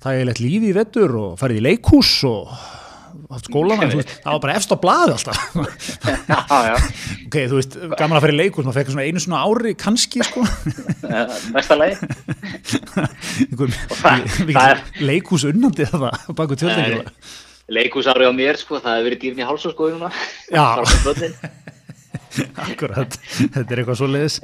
þægilegt 0.00 0.44
lífi 0.44 0.70
í 0.70 0.76
vettur 0.76 1.16
og 1.20 1.34
farið 1.40 1.60
í 1.60 1.66
leikhús 1.66 2.14
og 2.28 2.54
veist, 3.30 4.14
það 4.24 4.32
var 4.34 4.40
bara 4.44 4.54
efst 4.58 4.72
á 4.72 4.76
blaði 4.80 5.14
alltaf. 5.16 5.38
Já, 6.30 6.38
já. 6.70 6.74
ok, 7.26 7.36
þú 7.50 7.58
veist, 7.60 7.76
gaman 8.00 8.16
að 8.18 8.24
fara 8.26 8.34
í 8.34 8.38
leikhús 8.40 8.66
maður 8.66 8.78
fekk 8.80 8.92
svona 8.94 9.06
einu 9.08 9.22
svona 9.24 9.42
ári 9.46 9.74
kannski 9.78 10.24
sko. 10.26 10.44
Það 14.50 14.66
er- 14.66 14.84
leikhús 15.10 15.46
unnandi 15.50 15.86
það 15.90 16.08
baku 16.38 16.58
tjöldingu 16.60 17.04
leikúsári 17.70 18.26
á 18.26 18.32
mér 18.34 18.58
sko, 18.58 18.80
það 18.82 18.96
hefur 18.98 19.06
verið 19.06 19.20
dýrn 19.22 19.40
í 19.42 19.46
háls 19.46 19.66
og 19.68 19.74
sko 19.76 19.90
núna. 19.92 20.08
Já. 20.50 20.64
Akkurat, 22.66 23.14
þetta 23.38 23.66
er 23.74 23.80
eitthvað 23.82 23.98
svo 23.98 24.08
leiðis 24.10 24.40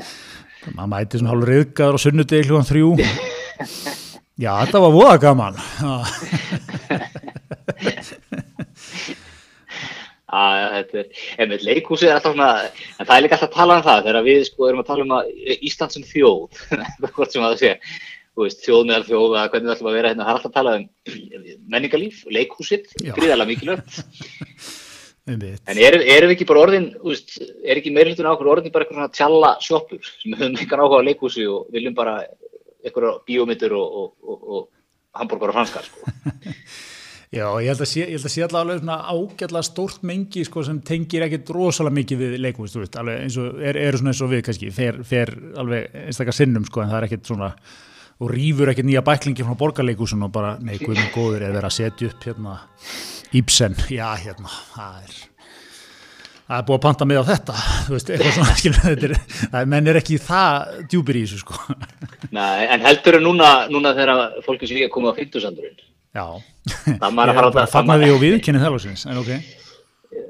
maður 0.74 0.90
mæti 0.90 1.20
svona 1.20 1.30
hálfur 1.32 1.50
reyðgar 1.52 1.94
og 1.98 2.02
sunnudegi 2.02 2.48
hljóðan 2.48 2.66
þrjú 2.70 2.88
Já, 4.36 4.50
þetta 4.66 4.80
var 4.84 4.92
voða 4.92 5.16
gaman. 5.22 5.54
Já, 10.26 10.82
er, 10.82 11.06
en 11.38 11.48
með 11.48 11.62
leikhúsið 11.64 12.10
er 12.10 12.18
alltaf 12.18 12.34
svona, 12.34 12.48
en 12.98 13.06
það 13.06 13.14
er 13.14 13.22
líka 13.24 13.36
alltaf 13.38 13.48
að 13.48 13.56
tala 13.56 13.76
um 13.78 13.84
það 13.86 14.02
þegar 14.08 14.26
við 14.26 14.40
sko 14.48 14.68
erum 14.68 14.82
að 14.82 14.88
tala 14.90 15.06
um 15.06 15.14
að 15.16 15.30
Ísland 15.56 15.94
sem 15.94 16.04
þjóð, 16.04 16.60
hvort 17.16 17.32
sem 17.32 17.44
að 17.46 17.54
það 17.54 17.62
sé, 17.62 17.70
veist, 18.42 18.64
þjóð 18.66 18.82
meðal 18.90 19.06
þjóð, 19.06 19.36
að 19.40 19.48
hvernig 19.52 19.68
við 19.68 19.74
ætlum 19.76 19.90
að 19.90 19.96
vera 19.96 20.10
hérna, 20.12 20.26
það 20.26 20.32
er 20.32 20.40
alltaf 20.40 20.50
að 20.50 20.58
tala 20.58 20.74
um 20.76 20.84
menningarlíf, 21.72 22.18
leikhúsið, 22.36 22.90
Já. 23.00 23.12
gríðarlega 23.16 23.50
mikilvægt, 23.52 24.00
en 25.32 25.80
erum, 25.80 26.04
erum 26.04 26.28
við 26.28 26.36
ekki 26.36 26.48
bara 26.50 26.64
orðin, 26.66 26.90
veist, 27.06 27.38
er 27.64 27.80
ekki 27.80 27.94
meirlutun 27.94 28.28
á 28.28 28.34
okkur 28.34 28.52
orðin 28.58 28.74
bara 28.74 28.84
eitthvað 28.84 29.00
svona 29.00 29.16
tjalla 29.16 29.54
sjoppur 29.64 30.02
sem 30.10 30.36
höfum 30.36 30.58
eitthvað 30.58 30.84
áhuga 30.84 31.00
á 31.00 31.06
leikhúsi 31.08 31.48
og 31.48 31.70
viljum 31.74 31.96
bara 31.96 32.18
eitthvað 32.86 33.22
bíómyndir 33.28 33.74
og, 33.76 33.96
og, 34.00 34.12
og, 34.22 34.44
og 34.56 35.20
hambúrgar 35.20 35.52
og 35.52 35.58
franskar, 35.58 35.88
sko. 35.88 36.06
Já, 37.34 37.48
ég 37.58 37.72
held 37.72 37.82
að 37.82 37.88
sé, 37.90 38.04
sé 38.30 38.44
allavega 38.46 38.78
svona 38.78 38.96
ágætlega 39.10 39.66
stórt 39.66 40.04
mengi 40.06 40.44
sko, 40.46 40.62
sem 40.64 40.78
tengir 40.86 41.24
ekkit 41.26 41.50
rosalega 41.52 41.96
mikið 41.98 42.22
við 42.22 42.36
alveg 42.38 43.24
eins 43.24 43.38
og 43.42 43.58
er, 43.58 43.78
eru 43.82 43.98
svona 43.98 44.12
eins 44.14 44.22
og 44.22 44.30
við 44.30 44.44
kannski, 44.46 44.70
fer, 44.74 45.00
fer 45.04 45.34
alveg 45.58 45.98
einstakar 46.06 46.36
sinnum 46.36 46.64
sko, 46.68 46.84
en 46.84 46.92
það 46.92 47.00
er 47.00 47.08
ekkit 47.08 47.32
svona 47.32 47.50
og 48.16 48.30
rýfur 48.32 48.70
ekkit 48.72 48.88
nýja 48.88 49.02
bæklingi 49.04 49.44
frá 49.44 49.58
borgarleikhúsun 49.58 50.24
og 50.24 50.32
bara, 50.32 50.54
nei, 50.62 50.78
guðminn 50.80 51.12
góður 51.12 51.48
er 51.48 51.56
verið 51.56 51.68
að 51.68 51.76
setja 51.80 52.12
upp 52.12 52.28
hérna 52.30 52.58
Ibsen, 53.36 53.74
já, 53.98 54.06
hérna, 54.22 54.52
það 54.72 55.02
er 55.02 55.18
það 56.46 56.56
er 56.60 56.64
búið 56.68 56.76
að 56.78 56.84
panta 56.86 57.08
með 57.10 57.20
á 57.22 57.24
þetta 57.32 57.56
þú 57.86 57.96
veist, 57.96 58.12
svona, 58.36 58.54
skilur 58.60 59.10
er, 59.10 59.16
menn 59.72 59.90
er 59.92 59.98
ekki 60.00 60.18
það 60.22 60.80
djúpir 60.92 61.18
í 61.20 61.24
þessu, 61.26 61.42
sko 61.42 61.76
Nei, 62.36 62.66
en 62.70 62.86
heldur 62.86 63.20
núna, 63.22 63.50
núna 63.72 63.92
þegar 63.98 64.40
fólki 64.46 64.68
sem 64.70 64.78
líka 64.80 64.92
komið 64.94 65.12
á 65.12 65.18
50-sandurinn, 65.20 65.84
Já, 66.16 66.26
Það 66.96 67.12
maður 67.14 67.30
að 67.30 67.36
fara 67.38 67.50
á 67.50 67.54
það- 67.60 67.72
fagnaði 67.76 68.10
og 68.14 68.20
viðkynni 68.24 68.62
það 68.62 68.74
lóksins, 68.76 69.06
en 69.10 69.22
ok 69.22 69.32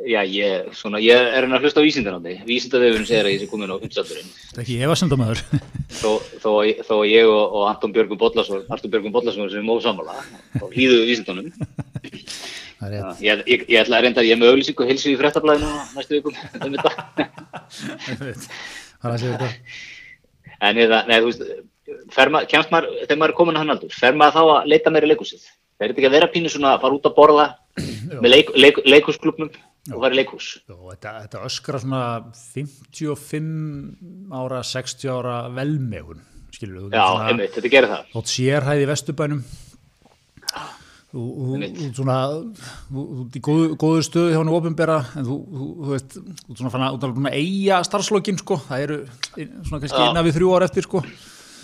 Já, 0.06 0.20
ég, 0.26 0.70
svona, 0.74 0.98
ég 1.02 1.14
er 1.36 1.44
hann 1.44 1.54
að 1.54 1.66
hlusta 1.66 1.78
á 1.78 1.86
vísindarandi. 1.86 2.32
Vísindavefurinn 2.46 3.06
segir 3.06 3.26
að 3.28 3.32
ég 3.36 3.42
sé 3.42 3.46
komin 3.50 3.70
á 3.70 3.76
50-saldurinn. 3.78 4.30
Það 4.50 4.56
er 4.56 4.62
ekki 4.64 4.76
þó, 6.42 6.50
að 6.56 6.66
ég- 6.70 6.80
þó 6.88 6.92
að 6.96 7.10
ég 7.12 7.30
og, 7.30 7.54
og 7.60 7.66
Anton 7.70 7.92
Björgum 7.94 8.18
Bollason, 8.18 8.64
Artur 8.72 8.90
Björgum 8.90 9.14
Bollason 9.14 9.50
sem 9.52 9.60
er 9.60 9.66
móðsammála 9.68 10.16
og 10.62 10.72
hlýðuðu 10.74 11.06
vísindunum. 11.10 11.52
Það 12.76 12.86
er 12.86 12.94
rétt 12.96 13.22
Ég, 13.24 13.42
ég, 13.48 13.66
ég 13.72 13.82
ætla 13.82 13.98
að 13.98 14.06
reynda 14.06 14.22
að 14.22 14.28
ég 14.28 14.36
er 14.36 14.40
með 14.42 14.52
auglýsing 14.52 14.80
og 14.82 14.90
hilsu 14.90 15.12
í 15.12 15.18
fréttablaðinu 15.20 15.70
næstu 15.96 16.18
vikum 16.18 16.34
um 16.66 16.76
þetta. 16.76 16.90
Það 19.02 19.12
er 19.12 19.22
þetta 19.26 19.50
En 20.66 20.80
eða, 20.80 21.02
nei, 21.08 21.18
þú 21.20 21.30
veist, 21.30 21.42
kemst 22.50 22.70
maður, 22.72 22.86
þegar 23.04 23.18
maður 23.20 23.32
er 23.32 23.36
komin 23.36 23.58
að 23.58 23.62
hann 23.64 23.72
aldur, 23.74 23.92
fer 23.92 24.16
maður 24.16 24.36
þá 24.38 24.42
að 24.54 24.68
leita 24.72 24.92
meira 24.94 25.10
leikusið? 25.10 25.42
Fer 25.76 25.90
þetta 25.90 26.00
ekki 26.00 26.08
að 26.08 26.14
vera 26.16 26.28
pínu 26.32 26.52
svona 26.52 26.70
að 26.72 26.84
fara 26.86 26.96
út 26.96 27.08
að 27.10 27.16
borða, 27.18 27.46
með 28.22 28.30
leik, 28.32 28.52
leik, 28.56 28.80
leikúsklubnum 28.88 29.50
og 29.92 30.00
fara 30.00 30.16
í 30.16 30.18
leikús 30.22 30.46
Jó, 30.64 30.78
þetta, 30.94 31.12
þetta 31.26 31.42
öskra 31.46 31.82
svona 31.82 32.00
55 32.54 34.32
ára, 34.40 34.62
60 34.64 35.12
ára 35.12 35.36
velmegun, 35.52 36.24
skilur 36.56 36.86
við. 36.88 36.96
Já, 36.96 37.06
einmitt, 37.28 37.52
þetta 37.58 37.72
gerir 37.76 37.92
það 37.92 38.10
Þótt 38.16 38.32
sérhæði 38.32 38.86
í 38.86 38.90
vesturbænum. 38.94 39.44
Þú, 41.16 41.22
þú, 41.78 41.86
svona, 41.96 42.16
þú, 42.90 43.02
ert 43.22 43.36
í 43.38 43.40
góðu, 43.46 43.68
góðu 43.80 44.02
stöðu 44.04 44.32
hjá 44.34 44.40
hennu 44.42 44.56
ofinbera, 44.58 44.96
en 45.16 45.24
þú, 45.24 45.36
þú, 45.48 45.68
þú 45.78 45.94
veist, 45.94 46.16
þú 46.18 46.50
ert 46.52 46.60
svona 46.60 46.72
fann 46.74 46.84
að, 46.84 46.98
þú 47.00 47.08
ert 47.08 47.20
að 47.30 47.38
eiga 47.38 47.78
starfslokkin, 47.88 48.40
sko. 48.42 48.58
Það 48.66 48.84
eru 48.84 48.98
svona 49.38 49.80
kannski 49.80 50.02
Já. 50.02 50.10
eina 50.10 50.24
við 50.26 50.36
þrjú 50.36 50.50
ár 50.52 50.66
eftir, 50.66 50.88
sko. 50.88 51.02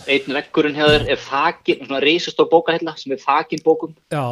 Einn 0.08 0.38
veggurinn 0.38 0.78
hjá 0.78 0.86
þér 0.88 1.04
er 1.12 1.20
þakin, 1.26 1.84
svona 1.84 2.00
reisastór 2.02 2.48
bókahella 2.50 2.96
sem 2.98 3.12
er 3.14 3.20
þakin 3.22 3.62
bókum 3.66 3.92
Já, 4.10 4.24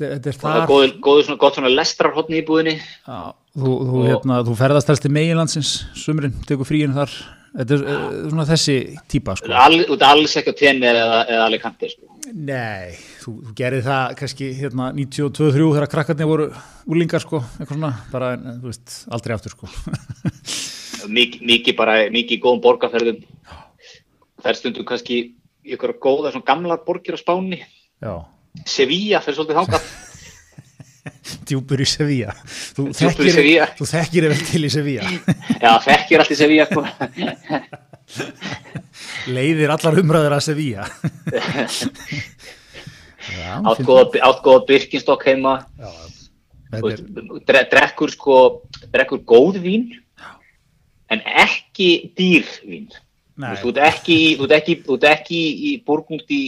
þetta 0.00 0.08
er 0.08 0.16
og 0.16 0.40
það 0.40 0.56
er 0.56 0.58
þar. 0.62 0.66
góður, 0.72 0.96
góður 1.04 1.28
svona 1.28 1.42
gott 1.44 1.58
svona 1.58 1.70
lestrarhotni 1.76 2.40
í 2.40 2.46
búðinni 2.48 2.74
Já, 2.80 3.20
þú, 3.52 3.76
þú, 3.92 4.02
hérna, 4.08 4.40
þú 4.48 4.56
ferðast 4.58 4.90
helst 4.90 5.06
til 5.06 5.12
meginlandsins, 5.14 5.76
sumrin, 6.00 6.34
tekur 6.48 6.66
fríinu 6.66 6.96
þar. 6.96 7.14
Þetta 7.52 7.76
er 7.76 7.82
uh, 7.84 8.04
svona 8.32 8.48
þessi 8.48 8.76
típa, 9.12 9.36
sko. 9.36 9.50
Þú 9.52 9.96
ert 9.98 10.04
alls 10.08 10.36
ekki 10.40 10.54
á 10.56 10.60
tenni 10.62 10.88
eða, 10.88 11.18
eða 11.28 11.48
Alicante 11.50 11.90
sko. 11.92 12.08
Nei, 12.32 12.96
þú, 13.22 13.32
þú 13.46 13.54
gerir 13.58 13.84
það 13.86 14.14
kannski 14.20 14.48
hérna 14.58 14.90
92-3 14.96 15.68
þegar 15.76 15.88
krakkarnir 15.94 16.28
voru 16.30 16.46
úlingar 16.90 17.22
sko, 17.24 17.40
eitthvað 17.58 17.76
svona, 17.78 17.92
bara, 18.12 18.32
þú 18.38 18.68
veist, 18.70 18.96
aldrei 19.14 19.36
aftur 19.36 19.54
sko. 19.56 19.70
mikið, 21.16 21.40
mikið 21.52 21.78
bara, 21.78 21.96
mikið 22.14 22.42
góðum 22.44 22.62
borgarferðum 22.66 23.22
fer 24.42 24.58
stundum 24.58 24.86
kannski 24.88 25.20
ykkur 25.62 25.96
góða 26.02 26.32
svona 26.34 26.46
gamlar 26.48 26.80
borgir 26.86 27.14
á 27.14 27.18
Spáni 27.22 27.60
Já, 28.02 28.14
Sevilla 28.66 29.20
fer 29.22 29.36
svolítið 29.36 29.60
þangað 29.60 29.90
djúpur 31.48 31.80
í 31.82 31.86
Sevilla. 31.86 32.32
Þú 32.76 32.84
þekkir- 32.94 33.32
Sevilla. 33.34 33.66
Þú 33.78 33.86
þekkir 33.90 34.26
vel 34.30 34.42
til 34.46 34.60
í 34.62 34.70
Sevilla. 34.70 35.06
Já, 35.62 35.70
þekkir 35.86 36.22
allt 36.22 36.32
í 36.34 36.36
Sevilla 36.38 36.66
sko. 36.70 36.82
Leiðir 39.34 39.72
allar 39.74 39.98
umræður 40.02 40.36
að 40.36 40.44
Sevilla. 40.46 40.86
Átt 43.62 43.84
góða, 43.86 44.64
Birkenstock 44.66 45.26
heima. 45.28 45.60
Er, 46.72 47.66
drekkur 47.68 48.10
sko 48.10 48.36
drekkur 48.94 49.20
góð 49.28 49.60
vín 49.60 49.90
en 51.12 51.20
ekki 51.20 52.12
dýr 52.16 52.48
vín. 52.64 52.88
Þú 53.36 53.74
ert 53.74 53.80
ekki, 53.88 54.18
þú 54.38 54.48
ert 54.48 55.06
ekki, 55.12 55.40
í 55.68 55.70
burgundi 55.84 56.42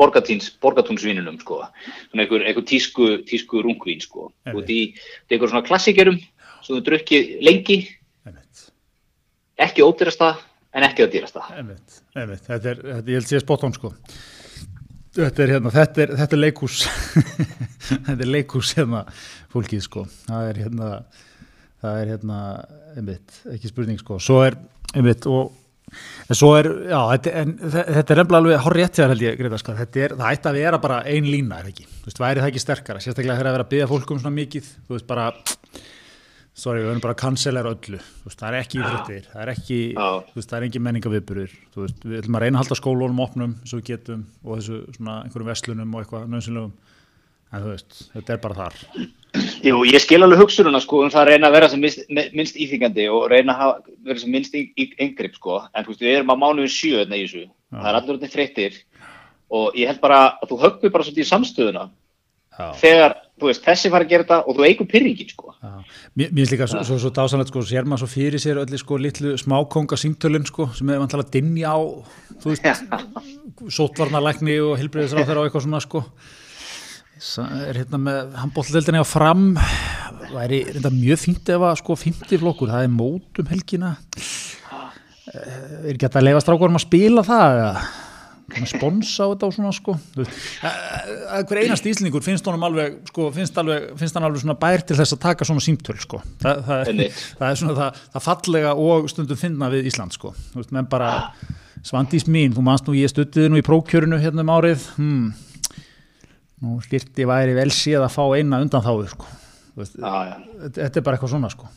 borgatúns, 0.00 0.50
borgatúnsvíninum 0.62 1.36
sko, 1.42 1.62
svona 2.10 2.24
einhver, 2.24 2.44
einhver 2.48 2.66
tísku, 2.66 3.10
tísku 3.28 3.62
rungvín 3.64 4.02
sko, 4.02 4.30
þú 4.48 4.62
ert 4.62 4.72
í 4.72 4.80
einhver 5.30 5.52
svona 5.52 5.66
klassikerum 5.66 6.18
sem 6.64 6.72
þú 6.72 6.80
drukkið 6.88 7.34
lengi, 7.46 7.78
einmitt, 8.26 8.64
ekki 9.60 9.84
ódýrasta 9.86 10.34
en 10.74 10.88
ekki 10.88 11.06
að 11.06 11.12
dýrasta. 11.14 11.44
einmitt, 11.54 12.00
einmitt, 12.16 12.46
þetta 12.48 12.72
er, 12.72 12.82
þetta, 12.88 13.04
ég 13.12 13.20
held 13.20 13.30
sé 13.30 13.42
spot 13.44 13.68
on 13.68 13.76
sko. 13.76 13.92
Þetta 15.14 15.44
er 15.44 15.50
hérna, 15.54 15.70
þetta 15.74 16.02
er, 16.02 16.12
þetta 16.18 16.34
er 16.34 16.40
leikús, 16.42 16.78
þetta 18.08 18.16
er 18.24 18.30
leikús 18.34 18.72
hérna 18.78 19.04
fólkið 19.54 19.82
sko, 19.86 20.02
það 20.26 20.48
er 20.50 20.58
hérna, 20.64 20.88
það 21.84 21.98
er 22.00 22.08
hérna, 22.14 22.38
einmitt, 22.98 23.36
ekki 23.54 23.70
spurning 23.70 24.00
sko, 24.00 24.18
svo 24.22 24.40
er, 24.48 24.56
einmitt, 24.96 25.28
og 25.30 25.52
svo 26.34 26.48
er, 26.58 26.66
já, 26.90 26.98
þetta, 27.12 27.34
en, 27.44 27.52
þe- 27.62 27.86
þetta 27.98 28.14
er 28.16 28.20
nefnilega 28.22 28.40
alveg 28.42 28.64
horrið 28.66 28.88
hjá 28.88 28.94
þér 28.98 29.12
held 29.14 29.24
ég, 29.28 29.36
Greta, 29.38 29.60
sko. 29.62 29.76
þetta 29.78 30.02
er, 30.08 30.16
það 30.18 30.32
ætti 30.34 30.50
að 30.50 30.58
vera 30.58 30.80
bara 30.88 30.98
ein 31.14 31.28
lína, 31.30 31.60
er 31.62 31.70
ekki, 31.70 31.86
þú 32.00 32.08
veist, 32.10 32.22
væri 32.24 32.42
það 32.42 32.50
ekki 32.50 32.64
sterkara, 32.64 33.04
sérstaklega 33.04 33.38
þegar 33.38 33.50
að 33.52 33.56
vera 33.58 33.68
að 33.68 33.72
byggja 33.76 33.90
fólk 33.94 34.14
um 34.16 34.22
svona 34.24 34.34
mikið, 34.40 34.72
þú 34.88 34.96
veist, 34.98 35.06
bara, 35.12 35.28
sorry, 36.54 36.80
við 36.82 36.88
verðum 36.88 37.02
bara 37.04 37.14
að 37.16 37.20
cancela 37.24 37.62
öllu, 37.66 37.98
veist, 38.24 38.38
það 38.40 38.48
er 38.52 38.56
ekki 38.60 38.78
íþróttir, 38.80 39.24
það 39.32 39.42
er 39.44 39.50
ekki, 39.54 39.78
veist, 40.36 40.48
það 40.50 40.56
er 40.60 40.66
engin 40.68 40.84
menningaviðburður, 40.86 41.54
við 41.74 42.18
ætlum 42.20 42.38
að 42.38 42.44
reyna 42.44 42.58
að 42.58 42.62
halda 42.62 42.78
skólunum 42.78 43.22
opnum, 43.24 43.56
svo 43.66 43.80
við 43.80 43.88
getum, 43.90 44.22
og 44.44 44.60
þessu 44.60 44.78
svona 44.96 45.16
einhverjum 45.24 45.50
verslunum 45.50 45.96
og 45.98 46.04
eitthvað 46.04 46.28
nöðsynlegum, 46.34 46.72
en 47.54 47.64
þú 47.64 47.72
veist, 47.72 47.98
þetta 48.14 48.36
er 48.36 48.42
bara 48.44 48.58
þar. 48.60 48.78
Jú, 49.66 49.80
ég 49.90 49.98
skil 50.04 50.20
alveg 50.22 50.38
hugsununa 50.44 50.78
sko 50.84 51.00
um 51.02 51.10
það 51.10 51.24
að 51.24 51.28
reyna 51.32 51.48
að 51.50 51.56
vera 51.56 51.68
sem 51.72 51.80
minnst, 51.82 52.04
minnst 52.38 52.58
íþingandi 52.62 53.08
og 53.10 53.26
reyna 53.32 53.56
að 53.56 53.60
hafa, 53.64 53.96
vera 54.06 54.22
sem 54.22 54.38
í- 54.38 54.92
yngripp 55.02 55.34
sko, 55.40 55.58
en 55.74 55.82
þú 55.84 55.90
veist, 55.90 56.04
við 56.06 56.14
erum 56.20 56.30
á 56.30 56.36
mánuðin 56.38 56.70
sjö 56.70 57.00
hérna 57.00 57.18
í 57.18 57.24
þessu, 57.26 57.48
það 57.74 57.90
er 57.90 57.98
allir 57.98 58.34
þreyttir. 58.36 58.78
Og 59.54 59.74
ég 59.78 59.90
held 59.90 60.00
bara 60.02 60.20
að 60.42 60.52
þú 60.52 60.60
höggum 60.62 60.92
bara 60.94 61.04
svolítið 61.06 61.26
í 61.26 61.30
samstöðuna. 61.32 61.82
Já. 62.54 62.66
þegar, 62.78 63.16
veist, 63.42 63.64
þessi 63.66 63.90
fara 63.90 64.04
að 64.06 64.10
gera 64.12 64.22
þetta 64.24 64.36
og 64.46 64.56
þú 64.56 64.64
eigur 64.68 64.86
pyrringin 64.86 65.28
sko. 65.32 65.54
Já, 65.58 65.72
mér 66.16 66.30
finnst 66.34 66.52
líka 66.54 66.68
svo, 66.70 66.82
svo, 66.86 66.98
svo 67.02 67.10
dásanlegt 67.10 67.50
sko, 67.50 67.62
sér 67.66 67.84
maður 67.84 68.04
svo 68.04 68.10
fyrir 68.14 68.38
sér 68.42 68.60
öllu 68.62 68.78
sko 68.78 68.96
litlu 69.02 69.34
smákonga 69.40 69.98
símtölun 69.98 70.46
sko, 70.46 70.68
sem 70.78 70.88
er 70.94 71.02
vantilega 71.02 71.26
að 71.26 71.34
dinja 71.34 71.74
á, 71.74 71.78
þú 72.40 72.52
veist, 72.54 72.64
sótvarnalækni 73.74 74.56
og 74.64 74.78
hilbriðisráð 74.80 75.26
þeirra 75.28 75.42
og 75.42 75.48
eitthvað 75.50 75.66
svona 75.66 75.82
sko. 75.84 76.04
Sa- 77.24 77.46
er 77.68 77.78
hérna 77.78 77.98
með 78.02 78.32
handbóldeldinni 78.42 79.00
á 79.02 79.06
fram, 79.06 79.44
væri 80.34 80.64
reynda 80.70 80.90
mjög 80.92 81.20
fínt 81.22 81.48
ef 81.54 81.62
að 81.62 81.78
sko 81.80 81.96
50 81.96 82.40
flokkur, 82.42 82.70
það 82.74 82.86
er 82.88 82.94
mót 82.94 83.42
um 83.42 83.50
helgina, 83.52 83.96
Eh, 85.34 85.88
er 85.88 85.94
ekki 85.96 86.04
hægt 86.04 86.16
að 86.20 86.26
leifa 86.28 86.40
strákurum 86.44 86.76
að 86.78 86.82
spila 86.84 87.22
það 87.26 87.54
eða? 87.58 87.84
Sponsa 88.68 89.24
á 89.24 89.32
þetta 89.32 89.48
og 89.48 89.54
svona 89.56 89.72
sko. 89.74 89.94
Hver 90.14 91.60
einast 91.62 91.86
íslningur 91.88 92.24
finnst 92.24 92.46
honum 92.48 92.66
alveg 92.68 92.98
sko, 93.08 93.30
finnst, 93.34 93.56
alveg, 93.60 93.92
finnst 94.00 94.18
hann 94.18 94.26
alveg 94.28 94.42
svona 94.42 94.56
bær 94.60 94.84
til 94.84 94.98
þess 94.98 95.16
að 95.16 95.22
taka 95.24 95.48
svona 95.48 95.64
símtöl 95.64 95.96
sko. 96.02 96.20
Þa, 96.42 96.56
það, 96.66 96.90
er, 96.92 97.22
það 97.40 97.46
er 97.48 97.60
svona 97.62 97.76
það, 97.78 98.02
það 98.16 98.26
fallega 98.28 98.74
og 98.84 99.08
stundum 99.12 99.40
finna 99.40 99.70
við 99.72 99.88
Ísland 99.90 100.16
sko. 100.16 100.34
Veist, 100.54 100.74
menn 100.76 100.90
bara 100.92 101.14
Svandís 101.84 102.28
mín, 102.28 102.52
þú 102.56 102.64
manst 102.64 102.86
nú 102.88 102.96
ég 102.96 103.12
stuttiði 103.12 103.52
nú 103.52 103.60
í 103.60 103.64
prókjörinu 103.64 104.20
hérna 104.20 104.44
um 104.44 104.52
árið. 104.54 104.84
Hmm. 104.98 105.32
nú 106.64 106.78
styrti 106.84 107.26
væri 107.28 107.56
vel 107.56 107.72
séð 107.74 108.06
að 108.06 108.14
fá 108.14 108.22
eina 108.38 108.62
undan 108.64 108.84
þáðu 108.84 109.08
sko 109.10 109.26
veist, 109.78 109.96
Já, 109.98 110.12
já. 110.28 110.36
þetta, 110.76 111.00
er 111.00 111.04
bara 111.06 111.18
eitthvað 111.18 111.32
svona 111.34 111.50
sko. 111.52 111.70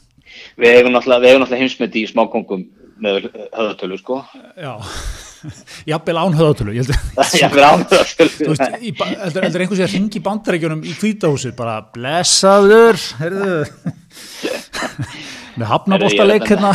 Við 0.59 0.75
eigum 0.75 0.93
náttúrulega, 0.93 1.23
við 1.23 1.31
eigum 1.31 1.43
náttúrulega 1.43 1.63
heimsmyndi 1.63 2.03
í 2.03 2.09
smákongum 2.11 2.65
með 3.03 3.27
höðatölu 3.55 3.99
sko. 4.01 4.19
Já, 4.57 4.73
jafnvel 5.91 6.17
án 6.21 6.35
höðatölu 6.37 6.73
ég 6.75 6.81
held 6.83 6.93
að 6.93 7.35
Já, 7.37 7.47
við 7.51 7.61
erum 7.63 7.83
Þú 7.87 7.97
höðatölu. 7.97 8.47
veist, 8.51 8.77
í 8.81 8.91
ba- 8.97 9.09
heldur 9.23 9.45
heldur 9.47 9.63
einhversi 9.65 9.85
að 9.87 9.93
ringi 9.97 10.21
bandarækjunum 10.27 10.81
í 10.87 10.95
hvítahúsið, 11.01 11.53
bara 11.59 11.75
blessaður, 11.95 12.99
heyrðu 13.21 13.57
með 15.57 15.67
hafnabóstaleik 15.73 16.45
hérna 16.51 16.71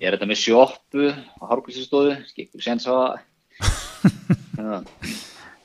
Ég 0.00 0.06
er 0.08 0.12
þetta 0.16 0.30
með 0.30 0.40
sjoppu 0.42 1.08
og 1.10 1.50
hárkvísistóðu, 1.50 2.14
skikkur 2.30 2.62
séns 2.64 2.86
á. 2.88 3.20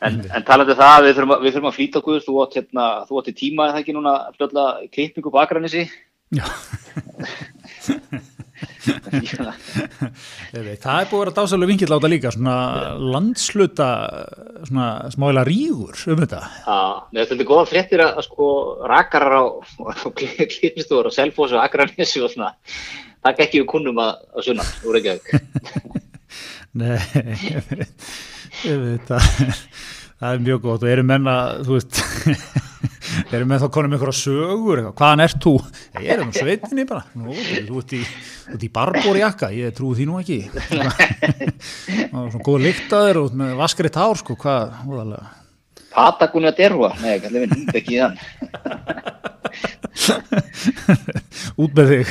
En, 0.06 0.20
en 0.28 0.44
talandi 0.46 0.74
um 0.76 0.80
það, 0.82 1.06
við 1.08 1.14
þurfum, 1.18 1.32
að- 1.38 1.46
við 1.46 1.54
þurfum 1.56 1.70
að 1.72 1.78
flýta 1.80 2.02
okkur, 2.02 2.20
þú 2.26 2.34
átt, 2.44 2.58
hérna, 2.60 2.86
í 3.32 3.34
tíma 3.40 3.70
eða 3.72 3.80
ekki 3.82 3.96
núna 3.96 4.14
fljóðlega 4.36 4.90
klippingu 4.94 5.32
på 5.34 5.40
Akranissi. 5.42 5.86
Já, 6.36 6.46
það 10.82 11.00
er 11.02 11.10
búið 11.10 11.16
að 11.16 11.22
vera 11.22 11.34
dásalega 11.36 11.70
vingill 11.72 11.90
á 11.92 11.96
þetta 11.98 12.12
líka, 12.14 12.32
svona 12.36 12.56
landsluta, 13.16 13.88
svona 14.70 14.88
smálega 15.14 15.46
rígur 15.50 16.00
um 16.14 16.22
þetta. 16.24 16.42
Já, 16.66 16.80
þetta 17.20 17.38
er 17.40 17.50
góða 17.50 17.66
fréttir 17.72 18.04
að, 18.06 18.22
sko 18.28 18.48
rakarar 18.92 19.38
á, 19.40 19.44
klippistúður 20.16 21.12
og 21.12 21.16
selfósi 21.16 21.58
og 21.58 21.64
Akranissi 21.66 22.24
og 22.24 22.32
svona, 22.34 22.54
það 23.26 23.32
ekki 23.48 23.62
við 23.64 23.70
kunnum 23.74 24.00
að, 24.06 24.14
að 24.36 24.48
sunna 24.50 24.68
úr 24.88 25.00
ekki 25.02 25.16
Nei, 26.80 27.00
ég 27.48 27.70
veit, 27.70 28.10
ég 28.68 28.80
það, 29.08 29.28
er- 29.46 29.62
það 30.20 30.34
er 30.34 30.42
mjög 30.44 30.60
gott 30.66 30.84
og 30.84 30.92
eru 30.92 31.06
menn 31.08 31.30
að, 31.32 31.62
þú 31.68 31.78
veist, 31.78 32.02
eru 33.36 33.48
menn 33.48 33.62
þá 33.62 33.68
konum 33.74 33.96
einhverja 33.96 34.18
sögur, 34.20 34.82
eitthvað, 34.82 34.96
hvaðan 35.00 35.24
ert 35.26 35.40
þú? 35.46 35.54
Ég 36.02 36.12
er 36.16 36.24
um 36.24 36.34
sveitinni 36.36 36.86
bara, 36.90 37.04
nú, 37.18 37.36
þú 37.36 37.82
ert 37.82 37.96
í, 37.98 38.02
í 38.56 38.70
barbóri 38.74 39.24
jakka, 39.24 39.52
ég 39.56 39.76
trúi 39.78 39.98
því 40.00 40.08
nú 40.10 40.20
ekki. 40.22 40.40
Og 42.16 42.30
svona 42.34 42.46
góð 42.46 42.66
lyktaður 42.66 43.22
og 43.24 43.40
með 43.42 43.56
vaskri 43.60 43.92
tár, 43.94 44.16
sko, 44.22 44.38
hvað, 44.42 44.78
óðalega. 44.88 45.34
Patagonia 45.96 46.52
derva, 46.56 46.92
nei, 47.00 47.16
kallið 47.24 47.46
minn, 47.46 47.70
ekki 47.72 47.96
í 47.96 48.02
þann. 48.04 48.18
Út 51.62 51.72
með 51.78 51.94
þig. 51.94 52.08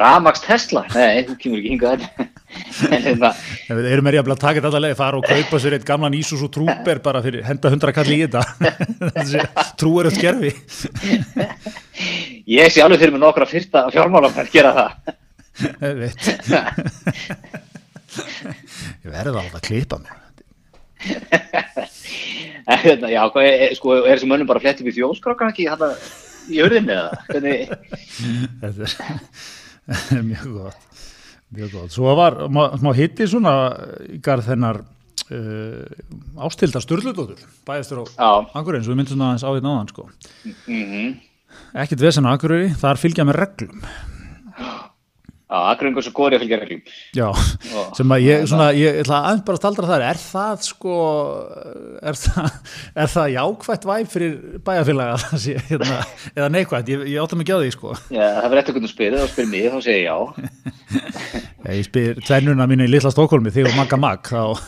Ramax 0.00 0.44
Tesla, 0.44 0.84
nei, 0.92 1.24
þú 1.28 1.38
kemur 1.40 1.62
ekki 1.62 1.72
hingað 1.76 2.04
þetta. 2.04 2.31
En 2.90 3.02
hérna, 3.04 3.30
Ég 3.68 3.76
veit, 3.76 3.86
Eru 3.92 4.04
mér 4.04 4.18
jafnvel 4.18 4.34
að 4.34 4.42
taka 4.42 4.60
þetta 4.60 4.70
allavega, 4.70 4.98
fara 4.98 5.18
og 5.20 5.26
kaupa 5.28 5.60
sér 5.62 5.76
eitt 5.76 5.86
gamlan 5.88 6.16
Isuzu 6.18 6.48
trúper 6.52 7.00
bara 7.04 7.22
fyrir 7.24 7.44
henda 7.46 7.70
hundra 7.72 7.94
kalli 7.96 8.18
í 8.20 8.26
þetta. 8.26 8.42
Trúur 9.80 10.08
upp 10.10 10.16
skerfi. 10.16 10.52
ég 12.50 12.72
sé 12.72 12.82
alveg 12.84 13.02
fyrir 13.02 13.14
mig 13.14 13.22
nokkra 13.22 13.48
fyrsta 13.48 13.86
fjármálafær 13.94 14.50
gera 14.52 14.72
það. 14.78 14.90
Veit. 16.02 16.22
Ég 19.02 19.08
verði 19.12 19.32
alveg 19.32 19.56
að 19.56 19.66
klippa. 19.68 20.00
En 22.62 22.78
hérna, 22.78 23.08
já, 23.10 23.22
hvað 23.34 23.48
er, 23.48 23.72
sko, 23.74 23.96
er 24.04 24.14
þessi 24.14 24.28
mönnum 24.30 24.48
bara 24.48 24.62
flett 24.62 24.80
upp 24.82 24.90
í 24.90 24.94
þjóðskrákan 24.94 25.50
ekki 25.50 25.66
hérna 25.66 25.88
í 26.52 26.60
hörðinni 26.62 26.94
eða? 26.94 27.10
Þetta 28.62 30.14
er 30.14 30.22
mjög 30.26 30.46
gott. 30.60 30.80
Mjög 31.52 31.74
gott. 31.76 31.92
Svo 31.92 32.14
var 32.16 32.38
má 32.50 32.94
hitti 32.96 33.26
svona 33.28 33.52
í 34.08 34.20
garð 34.24 34.48
þennar 34.48 34.80
uh, 34.82 36.44
ástildar 36.46 36.84
Sturludóttur, 36.84 37.42
bæðistur 37.68 38.04
á 38.16 38.48
Akureyri, 38.56 38.84
svo 38.86 38.94
við 38.94 39.02
myndum 39.02 39.16
svona 39.18 39.32
aðeins 39.32 39.44
á 39.44 39.50
því 39.52 39.64
náðan, 39.66 39.92
sko. 39.92 40.08
mhm. 40.70 41.12
Ekkert 41.82 42.00
vesen 42.04 42.24
á 42.28 42.32
Akureyri, 42.32 42.72
þar 42.80 43.00
fylgja 43.00 43.28
með 43.28 43.38
reglum. 43.42 43.84
Akkuringur 45.52 46.04
svo 46.06 46.12
góri 46.16 46.38
að 46.38 46.44
fylgja 46.44 46.58
reglum. 46.62 46.82
Já, 47.16 47.26
Já. 47.68 47.82
sem 47.98 48.14
að 48.16 48.24
ég, 48.24 48.46
svona, 48.48 48.68
ég 48.76 49.00
ætla 49.02 49.18
aðeins 49.28 49.44
bara 49.46 49.58
að 49.58 49.62
staldra 49.62 49.90
þar, 49.90 50.04
er 50.08 50.20
það 50.22 50.64
sko, 50.68 50.96
er 52.02 52.18
það, 52.22 52.58
er 53.04 53.12
það 53.12 53.32
jákvætt 53.36 53.88
væp 53.92 54.12
fyrir 54.14 54.36
bæjarfélaga 54.64 55.20
það 55.26 55.48
hérna, 55.70 56.00
eða 56.32 56.50
neikvætt, 56.56 56.92
ég, 56.94 57.06
ég 57.12 57.20
átta 57.22 57.38
mig 57.38 57.46
ekki 57.46 57.58
á 57.58 57.62
því 57.62 57.72
sko. 57.76 57.96
Já, 58.08 58.24
það 58.40 58.48
verður 58.48 58.62
eftir 58.62 58.78
hvernig 58.78 58.88
þú 58.88 58.94
spyrir, 58.96 59.18
þá 59.20 59.34
spyrir 59.34 59.52
mig, 59.52 59.68
þá 59.68 59.78
segir 59.84 60.00
ég 60.00 60.08
já. 60.08 60.16
Ég 61.62 61.84
spyr 61.86 62.16
tvennuna 62.18 62.64
mínu 62.66 62.88
í 62.88 62.90
Lilla 62.90 63.10
Stokholmi, 63.12 63.52
þig 63.54 63.68
og 63.70 63.76
Magga 63.78 63.94
Mag, 64.00 64.26
þá, 64.26 64.58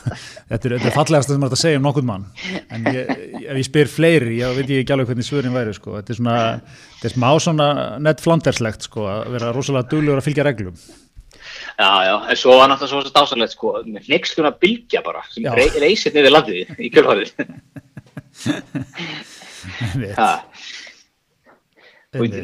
þetta 0.53 0.69
er, 0.69 0.75
þetta 0.77 0.91
er 0.91 0.95
fallegasta 0.95 1.35
sem 1.35 1.41
maður 1.43 1.57
þetta 1.57 1.65
segja 1.65 1.81
um 1.81 1.87
nokkurn 1.89 2.07
mann, 2.07 2.27
en 2.71 2.87
ég, 2.95 3.11
ef 3.41 3.59
ég 3.59 3.67
spyr 3.67 3.91
fleiri, 3.91 4.37
ég 4.39 4.55
veit 4.55 4.71
ég 4.71 4.85
ekki 4.85 4.95
alveg 4.95 5.11
hvernig 5.11 5.27
svörin 5.27 5.57
væri 5.57 5.75
sko, 5.75 5.97
þetta 5.99 6.15
er 6.15 6.19
svona, 6.21 6.37
þetta 6.93 7.09
er 7.11 7.15
smá 7.17 7.27
svona 7.43 7.67
nett 8.07 8.23
flanderslegt 8.23 8.87
sko, 8.87 9.09
að 9.11 9.35
vera 9.35 9.51
rosalega 9.57 9.91
duglegur 9.91 10.23
að 10.23 10.29
fylgja 10.29 10.47
reglum. 10.47 10.79
Já, 11.75 11.91
já, 12.07 12.15
en 12.31 12.39
svo 12.39 12.61
var 12.61 12.71
náttúrulega 12.71 12.93
svo 12.95 13.03
svo 13.03 13.15
dásalegt, 13.19 13.57
sko, 13.59 13.75
með 13.91 14.07
hneyksluna 14.13 14.55
bylgja 14.63 15.03
bara, 15.03 15.27
sem 15.35 15.51
rey, 15.59 15.75
reysir 15.83 16.15
niður 16.15 16.37
landið 16.39 16.79
í 16.79 16.95
einmitt. 16.95 17.35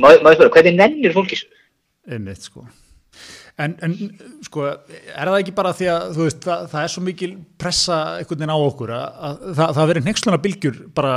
maður 0.03 0.23
maður 0.27 0.37
spyrir, 0.41 0.55
hvernig 0.59 0.75
nennir 0.83 1.15
fólki 1.15 1.39
svo? 1.39 1.51
einmitt 2.11 2.43
sko 2.43 2.67
en, 3.65 3.75
en 3.85 3.97
sko 4.47 4.67
er 4.69 5.31
það 5.31 5.39
ekki 5.41 5.57
bara 5.57 5.73
því 5.77 5.91
að 5.93 6.07
þú 6.17 6.27
veist 6.27 6.47
það, 6.47 6.63
það 6.73 6.85
er 6.85 6.95
svo 6.95 7.03
mikil 7.07 7.33
pressa 7.61 7.99
einhvern 8.19 8.41
veginn 8.41 8.55
á 8.55 8.59
okkur 8.59 8.95
að, 8.97 9.19
að 9.29 9.43
það, 9.59 9.75
það 9.79 9.91
verið 9.93 10.09
nexluna 10.09 10.41
bylgjur 10.47 10.81
bara, 10.97 11.13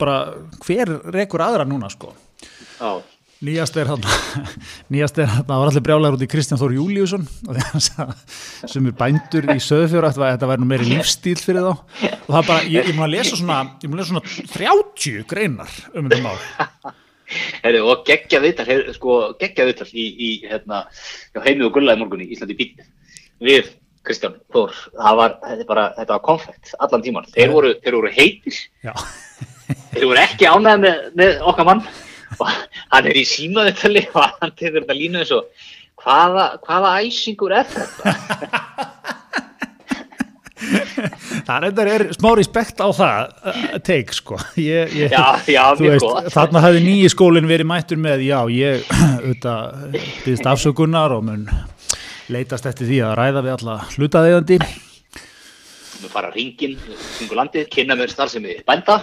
bara 0.00 0.16
hver 0.64 0.96
rekur 1.16 1.44
aðra 1.46 1.68
núna 1.68 1.90
sko? 1.92 2.12
Já, 2.76 2.90
nýjast 3.46 3.78
er 3.80 3.92
hann 3.92 4.04
nýjast 4.92 5.22
er 5.22 5.30
hann, 5.32 5.46
það 5.48 5.62
var 5.62 5.72
allir 5.72 5.86
brjálæður 5.88 6.18
út 6.18 6.26
í 6.26 6.30
Kristján 6.34 6.60
Þór 6.60 6.76
Júliusson 6.78 7.26
sem 8.66 8.90
er 8.90 8.98
bændur 8.98 9.50
í 9.54 9.58
söðfjóra 9.62 10.12
þetta 10.16 10.50
væri 10.52 10.64
nú 10.64 10.70
meiri 10.70 10.90
lífstíl 10.90 11.38
fyrir 11.40 11.66
þá. 11.66 11.72
Og 11.76 12.30
það 12.30 12.40
er 12.42 12.50
bara, 12.52 12.68
ég, 12.68 12.92
ég 12.92 12.94
mun 12.96 13.08
að 13.08 13.16
lesa 13.18 13.38
svona 13.38 13.62
ég 13.82 13.90
mun 13.90 13.98
að 13.98 14.04
lesa 14.04 14.14
svona 14.14 14.54
30 14.56 15.26
greinar 15.32 15.82
um 15.92 16.08
þetta 16.08 16.24
mál 16.24 16.94
Herri, 17.62 17.80
og 17.82 18.04
geggja 18.06 18.40
viðtal, 18.44 18.78
sko, 18.94 19.18
geggja 19.40 19.66
viðtal 19.68 19.88
í, 19.90 20.06
í 20.06 20.30
hérna, 20.46 20.84
heimið 21.34 21.68
og 21.68 21.74
gullaði 21.76 22.02
morgun 22.02 22.24
í 22.24 22.30
Íslandi 22.36 22.58
bíl 22.58 22.70
við 23.42 23.72
Kristján 24.06 24.36
Þór, 24.54 24.74
það 24.94 25.20
var, 25.20 25.38
bara, 25.66 25.86
þetta 25.96 26.12
var 26.14 26.24
konfekt 26.26 26.74
allan 26.78 27.02
tíman, 27.02 27.30
þeir 27.34 27.54
voru, 27.54 27.72
þeir 27.82 27.96
voru 27.98 28.12
heitir, 28.14 28.60
já, 28.86 28.92
þeir 29.94 30.06
voru 30.12 30.22
ekki 30.22 30.50
ánægði 30.50 30.82
með, 30.84 31.00
með 31.18 31.48
okkar 31.52 31.70
mann. 31.70 31.86
Og 32.42 32.48
hann 32.90 33.06
er 33.06 33.16
í 33.16 33.22
símaðutali 33.24 34.02
og 34.10 34.24
hann 34.40 34.50
tekur 34.58 34.82
þetta 34.82 34.96
línu 34.98 35.20
eins 35.22 35.30
og 35.32 35.46
hvaða, 36.02 36.48
hvaða 36.66 36.90
æsingur 37.06 37.54
er 37.54 37.68
þetta? 37.70 38.88
Það 41.46 41.60
reyndar 41.64 41.90
er 41.90 42.04
smá 42.16 42.28
respekt 42.38 42.80
á 42.82 42.88
það 42.94 43.20
uh, 43.52 43.76
take 43.86 44.16
sko 44.16 44.38
ég, 44.60 44.94
ég, 44.96 45.12
Já, 45.12 45.40
já, 45.50 45.62
veist, 45.80 46.32
þarna 46.34 46.62
hafði 46.64 46.82
nýji 46.86 47.12
skólinn 47.12 47.48
verið 47.50 47.70
mættur 47.70 48.00
með 48.00 48.26
já, 48.26 48.38
ég 48.52 48.86
auðvitað 49.20 49.86
byggðist 49.96 50.50
afsökunar 50.52 51.16
og 51.16 51.26
mun 51.28 51.46
leitast 52.32 52.66
eftir 52.68 52.90
því 52.90 53.00
að 53.06 53.16
ræða 53.20 53.46
við 53.46 53.56
alla 53.58 53.78
hlutaðegandi 53.94 54.60
Við 55.96 56.12
fara 56.12 56.28
ringin, 56.34 56.74
kringu 57.16 57.36
landið, 57.38 57.68
kynna 57.72 57.96
mér 57.96 58.12
starfsemi 58.12 58.58
bænda 58.68 59.00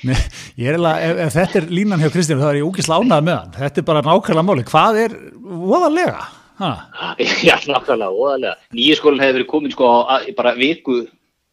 ég 0.00 0.66
er 0.70 0.76
eiginlega, 0.78 0.98
ef, 1.04 1.22
ef 1.26 1.34
þetta 1.36 1.60
er 1.60 1.72
línan 1.72 2.00
hjá 2.00 2.12
Kristján 2.14 2.40
þá 2.40 2.50
er 2.50 2.60
ég 2.62 2.68
úkislega 2.68 3.04
ánægð 3.04 3.26
með 3.26 3.40
hann 3.40 3.56
þetta 3.58 3.82
er 3.82 3.88
bara 3.90 4.04
nákvæmlega 4.06 4.46
máli, 4.48 4.68
hvað 4.70 5.00
er 5.04 5.16
voðalega? 5.44 6.22
Ha? 6.60 6.70
Já, 7.48 7.56
nákvæmlega, 7.68 8.10
óðarlega. 8.12 8.54
Nýju 8.76 8.98
skólinn 8.98 9.22
hefði 9.22 9.38
verið 9.38 9.48
komin 9.50 9.72
sko 9.72 9.90
á, 10.04 10.20
bara 10.36 10.52
viku 10.58 11.02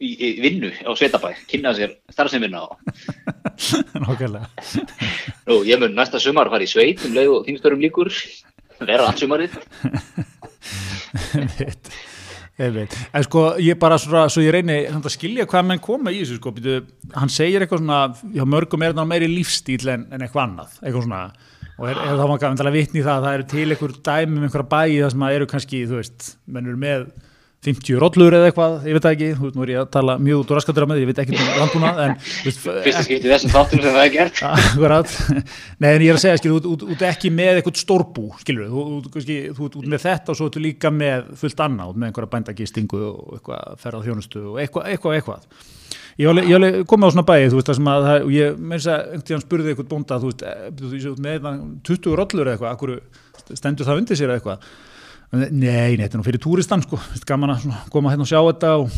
í, 0.01 0.09
í 0.13 0.29
vinnu 0.41 0.71
á 0.85 0.91
Svetabæ, 0.97 1.31
kynna 1.49 1.73
sér 1.77 1.95
starfsemina 2.13 2.63
og 2.65 2.77
nákvæmlega 4.03 4.45
nú, 5.47 5.61
ég 5.67 5.79
mun 5.81 5.95
næsta 5.97 6.21
sumar 6.21 6.51
fara 6.53 6.65
í 6.65 6.69
sveit 6.69 7.03
um 7.07 7.15
leið 7.17 7.33
og 7.33 7.47
þingstörum 7.47 7.81
líkur, 7.81 8.11
vera 8.83 9.07
allt 9.07 9.23
sumarið. 9.23 9.57
Einmitt, 11.37 11.89
einmitt. 12.59 12.95
en 13.15 13.25
sko 13.25 13.43
ég 13.63 13.79
bara 13.81 13.97
svona, 14.01 14.27
svo 14.29 14.43
ég 14.45 14.53
reyni 14.53 14.79
að 14.91 15.09
skilja 15.13 15.47
hvað 15.49 15.69
menn 15.71 15.83
koma 15.83 16.13
í 16.13 16.21
þessu 16.21 16.39
sko, 16.39 16.53
býtu, 16.55 16.79
hann 17.17 17.31
segir 17.33 17.63
eitthvað 17.63 17.83
svona 17.83 18.01
já, 18.35 18.43
mörgum 18.45 18.85
er 18.85 18.97
það 18.97 19.11
meiri 19.13 19.29
lífstíl 19.31 19.93
en, 19.93 20.09
en 20.11 20.25
eitthvað 20.25 20.43
annað 20.45 20.81
eitthvað 20.81 21.07
svona 21.07 21.23
og 21.77 21.85
er, 21.85 21.99
er 22.01 22.17
þá 22.17 22.23
maður 22.23 22.43
gafin 22.43 22.67
að 22.67 22.75
vitni 22.75 23.05
það 23.05 23.15
að 23.15 23.25
það 23.25 23.37
eru 23.37 23.47
til 23.53 23.65
einhver 23.67 23.95
dæmi 24.09 24.37
um 24.37 24.45
einhverja 24.47 24.69
bæi 24.71 24.93
það 24.97 25.11
sem 25.13 25.25
að 25.27 25.35
eru 25.37 25.49
kannski, 25.51 25.81
þú 25.89 25.99
veist, 26.01 26.29
menn 26.49 26.69
eru 26.69 26.81
með 26.81 27.07
50 27.65 27.97
rollur 27.99 28.35
eða 28.37 28.49
eitthvað, 28.51 28.75
ég 28.85 28.95
veit 28.95 29.05
það 29.05 29.15
ekki 29.15 29.29
þú 29.33 29.45
veist, 29.47 29.55
nú 29.57 29.63
er 29.65 29.71
ég 29.73 29.79
að 29.81 29.87
tala 29.95 30.15
mjög 30.21 30.41
út 30.43 30.51
úr 30.51 30.59
raskatur 30.59 30.85
með 30.87 30.99
því, 30.99 31.03
ég 31.03 31.09
veit 31.09 31.21
ekki 31.23 31.37
um 31.37 31.85
en 31.87 32.13
þú 32.21 32.45
veist, 32.45 32.59
Fyrsta 32.85 33.05
skipti 33.07 33.31
þessum 33.31 33.53
þáttum 33.55 33.81
sem 33.81 33.95
það 33.97 34.03
er 34.03 34.11
gert. 34.13 34.41
Akkurat, 34.51 35.15
nei 35.81 35.89
en 35.89 36.05
ég 36.05 36.11
er 36.11 36.19
að 36.19 36.23
segja 36.23 36.41
skilur, 36.41 36.67
út, 36.69 36.85
út 36.85 37.05
ekki 37.09 37.31
með 37.33 37.59
eitthvað 37.59 37.81
stórbú 37.81 38.27
skilur, 38.43 38.69
þú, 38.69 38.85
þú, 39.07 39.23
þú 39.57 39.69
ert 39.71 39.79
út 39.81 39.89
með 39.95 40.05
þetta 40.05 40.33
og 40.33 40.39
svo 40.39 40.51
ertu 40.51 40.63
líka 40.63 40.93
með 40.93 41.33
fullt 41.41 41.65
annað 41.65 41.97
með 41.97 42.11
einhverja 42.11 42.33
bændagistingu 42.35 43.01
og 43.09 43.39
eitthvað 43.39 43.81
ferðað 43.81 44.07
þjónustu 44.11 44.45
og 44.53 44.61
eitthvað, 44.61 44.93
eitthvað, 44.93 45.17
eitthvað 45.17 45.65
Ég 46.17 46.85
komið 46.89 47.11
á 47.11 47.13
svona 47.13 47.27
bæði, 47.29 47.49
þú 47.51 47.57
veist, 47.59 47.67
það 47.69 47.75
sem 47.77 47.89
að 47.91 48.07
og 48.15 48.31
ég 48.33 48.55
meins 48.57 48.85
að 48.89 49.01
einhvern 49.03 49.25
tíðan 49.27 49.43
spurði 49.43 49.69
eitthvað 49.69 49.89
bónda, 49.91 50.17
þú 50.17 50.31
veist, 50.31 50.41
eh, 50.41 50.71
þú 50.79 51.11
með 51.21 51.35
hérna 51.35 51.51
20 51.85 52.15
rollur 52.17 52.47
eða 52.47 52.55
eitthvað, 52.55 52.71
akkur 52.73 53.57
stendur 53.59 53.85
það 53.85 54.01
undir 54.01 54.17
sér 54.17 54.33
eitthvað. 54.33 54.65
Nei, 55.35 55.49
nei, 55.51 55.97
þetta 55.99 56.15
er 56.15 56.21
nú 56.21 56.25
fyrir 56.25 56.39
túristan, 56.43 56.83
sko, 56.85 56.99
gaman 57.27 57.55
að 57.57 57.65
koma 57.91 58.13
hérna 58.13 58.23
og 58.23 58.29
sjá 58.29 58.39
þetta 58.39 58.69
og 58.79 58.93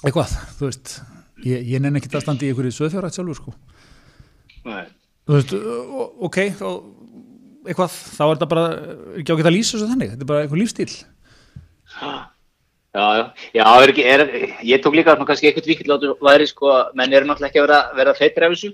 eitthvað, 0.00 0.36
þú 0.56 0.70
veist, 0.70 0.92
ég, 1.44 1.66
ég 1.74 1.82
nenni 1.84 2.00
ekki 2.00 2.08
að 2.14 2.24
standa 2.24 2.46
í 2.46 2.52
einhverju 2.52 2.76
söðfjárætt 2.78 3.18
sjálfur, 3.18 3.40
sko. 3.42 3.52
Nei. 4.66 4.86
þú 5.28 5.36
veist, 5.36 5.52
ok 6.28 6.38
þá, 6.56 6.64
eitthvað, 7.68 7.98
þá 8.16 8.22
er 8.24 8.32
þetta 8.32 8.48
bara 8.54 8.64
ekki 9.20 9.36
ágætt 9.36 9.50
að 9.50 9.56
lýsa 9.58 9.76
þessu 9.76 9.90
þannig, 9.92 10.14
þetta 10.14 10.26
er 10.26 10.32
bara 10.32 10.46
eitthvað 10.46 10.62
lífstíl 10.62 10.88
Já, 12.96 13.12
já, 13.12 13.22
já, 13.52 13.64
er 13.68 13.92
ekki, 13.92 14.04
er, 14.08 14.22
ég 14.64 14.80
tók 14.80 14.94
líka 14.96 15.14
kannski 15.20 15.50
eitthvað 15.50 15.68
vikill 15.68 15.92
áttu 15.92 16.14
væri 16.24 16.46
sko, 16.48 16.72
menn 16.96 17.12
eru 17.12 17.28
náttúrulega 17.28 17.52
ekki 17.52 17.60
að 17.60 17.66
vera, 17.66 17.80
vera 17.98 18.14
feitir 18.16 18.46
af 18.46 18.54
þessu, 18.54 18.70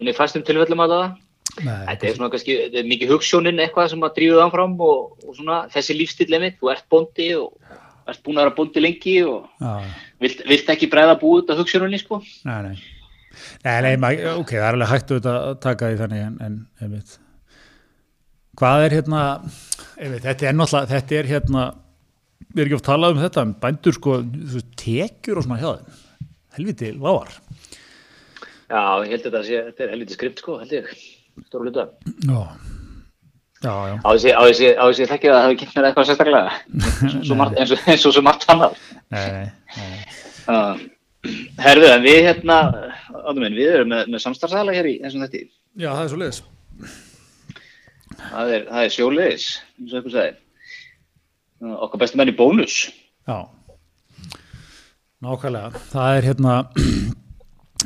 en 0.00 0.08
í 0.08 0.14
fastum 0.16 0.44
tilfellum 0.46 0.80
að 0.86 0.94
það. 0.94 1.10
Nei, 1.58 1.80
Þetta 1.88 2.06
er 2.06 2.16
svona 2.16 2.30
kannski, 2.32 2.56
þetta 2.64 2.78
er 2.80 2.88
mikið 2.90 3.12
hugssjónin 3.14 3.62
eitthvað 3.64 3.90
sem 3.92 4.04
að 4.06 4.14
drífa 4.18 4.36
það 4.38 4.44
áfram 4.46 4.76
og, 4.86 5.00
og 5.26 5.36
svona 5.38 5.58
þessi 5.72 5.96
lífstíl 5.98 6.28
einmitt, 6.30 6.60
þú 6.60 6.70
ert 6.72 6.86
bóndi 6.92 7.28
og 7.38 7.74
ert 8.10 8.22
búin 8.26 8.38
að 8.38 8.46
vera 8.46 8.56
bóndi 8.56 8.84
lengi 8.84 9.16
og 9.26 9.66
vilt, 10.22 10.44
vilt 10.48 10.70
ekki 10.72 10.90
bregða 10.92 11.18
búið 11.20 11.52
af 11.52 11.60
hugssjóninni 11.60 12.00
sko. 12.00 12.22
nei, 12.46 12.60
nei. 12.70 12.76
Nei, 13.64 13.96
nei, 13.96 14.14
ok, 14.34 14.54
það 14.56 14.64
er 14.64 14.74
alveg 14.74 14.90
hægt 14.90 15.12
auðvitað 15.12 15.36
að 15.40 15.58
taka 15.64 15.90
því 15.90 15.98
þannig 16.00 16.24
en, 16.24 16.38
en 16.46 16.56
einmitt. 16.82 17.12
Hvað 18.58 18.86
er 18.86 18.96
hérna 18.98 19.20
einmitt, 20.00 20.24
þetta 20.24 20.48
er 20.48 20.56
náttúrulega, 20.56 20.90
þetta 20.90 21.18
er 21.18 21.30
hérna 21.30 21.68
við 22.50 22.62
erum 22.62 22.66
ekki 22.66 22.78
oft 22.78 22.88
talað 22.88 23.14
um 23.14 23.22
þetta 23.22 23.44
en 23.46 23.54
bændur 23.62 23.96
sko, 23.96 24.16
þú 24.54 24.64
tekjur 24.80 25.40
og 25.40 25.46
svona 25.46 25.60
hjá 25.60 25.70
þeim. 25.70 26.02
Helviti 26.56 26.90
lágar. 26.96 27.32
Já, 28.70 28.82
ég 29.04 29.12
held 29.14 29.24
að 29.24 29.26
þetta 29.28 29.42
sé, 29.46 29.62
þetta 29.68 29.84
er 29.84 29.92
helviti 29.94 30.16
skript 30.16 30.42
sko, 30.42 30.58
held 30.60 30.74
ég, 30.74 30.90
stóru 31.48 31.64
hluta. 31.68 31.84
já, 32.26 32.40
já, 33.62 33.72
já 33.90 33.96
Á 34.04 34.08
þessi, 34.14 34.30
á 34.32 34.42
þessi, 34.48 34.70
á 34.76 34.84
þessi 34.90 35.08
þekkið 35.10 35.30
að 35.32 35.36
það 35.38 35.44
hefði 35.46 35.58
kynnt 35.62 35.76
mér 35.76 35.88
eitthvað 35.90 36.08
sérstaklega, 36.10 36.54
eins 37.00 37.14
og 37.20 37.26
svo 37.30 37.38
margt, 37.40 37.58
eins 37.60 37.74
og, 37.76 37.84
eins 37.92 38.06
og 38.10 38.16
svo 38.16 38.22
margt 38.26 38.46
annað. 38.52 38.80
nei, 39.10 39.26
nei, 39.34 39.50
nei. 39.76 40.00
Uh, 40.50 40.80
herðu, 41.60 41.90
en 41.94 42.02
við 42.06 42.20
hérna, 42.28 42.58
átum 43.20 43.42
minn, 43.44 43.58
við 43.58 43.74
erum 43.78 43.92
með, 43.92 44.08
með 44.14 44.24
samstarfsæla 44.24 44.74
hér 44.78 44.88
í 44.90 44.96
þessum 45.04 45.26
þetta. 45.26 45.44
já, 45.76 45.90
það 45.92 46.04
er 46.06 46.12
svo 46.14 46.20
leiðis 46.24 46.42
Það 48.20 48.50
er, 48.54 48.64
það 48.68 48.84
er 48.84 48.90
sjóliðis, 48.94 49.44
eins 49.80 49.92
og 49.92 49.96
eitthvað 50.00 50.14
sagði. 50.16 50.32
Uh, 51.60 51.76
okkar 51.86 52.00
bestu 52.02 52.18
menn 52.20 52.30
í 52.30 52.34
bónus. 52.36 52.74
Já, 53.28 53.38
nákvæmlega. 55.24 55.80
Það 55.92 56.16
er 56.18 56.26
hérna, 56.28 56.54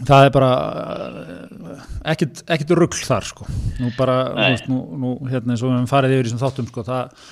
það 0.02 0.26
er 0.26 0.34
bara 0.34 0.50
uh, 0.58 1.86
ekkit, 2.14 2.44
ekkit 2.50 2.74
rugl 2.78 3.00
þar 3.06 3.28
sko. 3.30 3.48
Nú 3.80 3.92
bara, 3.98 4.18
veist, 4.40 4.68
nú, 4.70 4.82
nú 4.98 5.14
hérna 5.30 5.54
eins 5.54 5.62
og 5.62 5.70
við 5.70 5.78
höfum 5.78 5.90
farið 5.90 6.16
yfir 6.16 6.26
í 6.26 6.30
þessum 6.30 6.42
þáttum 6.42 6.70
sko, 6.72 6.86
það, 6.88 7.26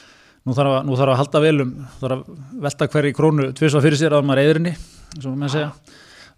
nú 0.46 0.56
þarf 0.58 0.76
að, 0.78 0.82
nú 0.88 0.98
þarf 1.00 1.14
að 1.14 1.22
halda 1.22 1.44
vel 1.46 1.54
um, 1.66 1.76
þarf 2.00 2.18
að 2.18 2.42
velta 2.66 2.90
hverju 2.94 3.18
krónu 3.18 3.52
tvisvað 3.58 3.86
fyrir 3.88 4.02
sér 4.02 4.18
að 4.18 4.26
maður 4.28 4.44
eðrinni, 4.46 4.74
eins 5.16 5.30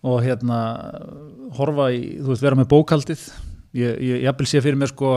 og 0.05 0.21
hérna 0.21 0.61
horfa 1.57 1.89
í, 1.95 2.05
þú 2.21 2.33
veist, 2.33 2.45
vera 2.45 2.59
með 2.61 2.71
bókaldið 2.75 3.27
ég, 3.81 4.31
vil 4.39 4.49
sé 4.49 4.63
fyrir 4.65 4.79
mér 4.81 4.93
sko 4.93 5.17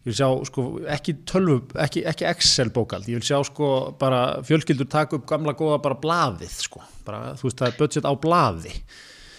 ég 0.00 0.08
vil 0.12 0.16
sjá 0.16 0.28
sko 0.48 0.66
ekki 0.94 1.16
tölvu 1.28 1.58
ekki, 1.82 2.04
ekki 2.08 2.28
Excel 2.30 2.70
bókald, 2.72 3.08
ég 3.10 3.20
vil 3.20 3.26
sjá 3.26 3.40
sko 3.46 3.90
bara 4.00 4.40
fjölskyldur 4.46 4.88
taka 4.90 5.18
upp 5.18 5.26
gamla 5.28 5.56
góða 5.58 5.80
bara 5.84 5.98
blaðið 6.00 6.56
sko, 6.62 6.84
bara 7.06 7.34
þú 7.36 7.48
veist 7.48 7.60
það 7.60 7.72
er 7.72 7.78
budget 7.82 8.08
á 8.08 8.12
blaði 8.22 8.74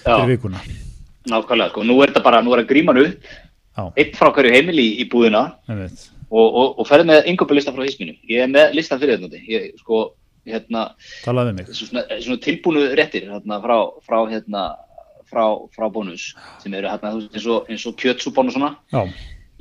fyrir 0.03 0.33
vikuna 0.35 0.61
nákvæmlega, 1.29 1.69
sko. 1.73 1.83
Nú 1.87 1.97
er 2.01 2.11
þetta 2.11 2.23
bara, 2.25 2.41
nú 2.41 2.53
er 2.55 2.63
að 2.63 2.69
gríma 2.71 2.95
nú, 2.97 3.05
Já, 3.71 3.83
eitt 3.95 4.17
frá 4.19 4.31
hverju 4.35 4.51
heimili 4.51 4.83
í, 4.83 4.95
í 5.03 5.05
búðina 5.11 5.45
og, 5.69 6.47
og, 6.47 6.79
og 6.81 6.87
ferði 6.89 7.07
með 7.07 7.29
yngöpulista 7.31 7.71
frá 7.71 7.85
hisminu. 7.85 8.17
Ég 8.27 8.43
er 8.43 8.49
með 8.51 8.73
listan 8.75 8.99
fyrir 8.99 9.15
þetta, 9.15 9.29
núti. 9.29 9.43
ég, 9.47 9.69
sko, 9.79 10.01
hérna, 10.47 10.87
talaði 11.23 11.53
við 11.53 11.59
mig 11.59 11.75
svona, 11.77 12.03
svona 12.19 12.41
tilbúnu 12.43 12.87
réttir 12.99 13.29
hérna, 13.29 13.61
frá, 13.63 13.77
frá, 14.07 14.17
hérna, 14.31 14.63
frá, 15.31 15.45
frá 15.71 15.87
bónus 15.93 16.31
sem 16.63 16.73
eru 16.73 16.89
hérna, 16.91 17.13
eins 17.31 17.47
og, 17.47 17.69
eins 17.71 17.85
og 17.87 17.95
kjötsúbón 18.01 18.51
og 18.51 18.57
svona. 18.57 18.73
Já, 18.91 19.05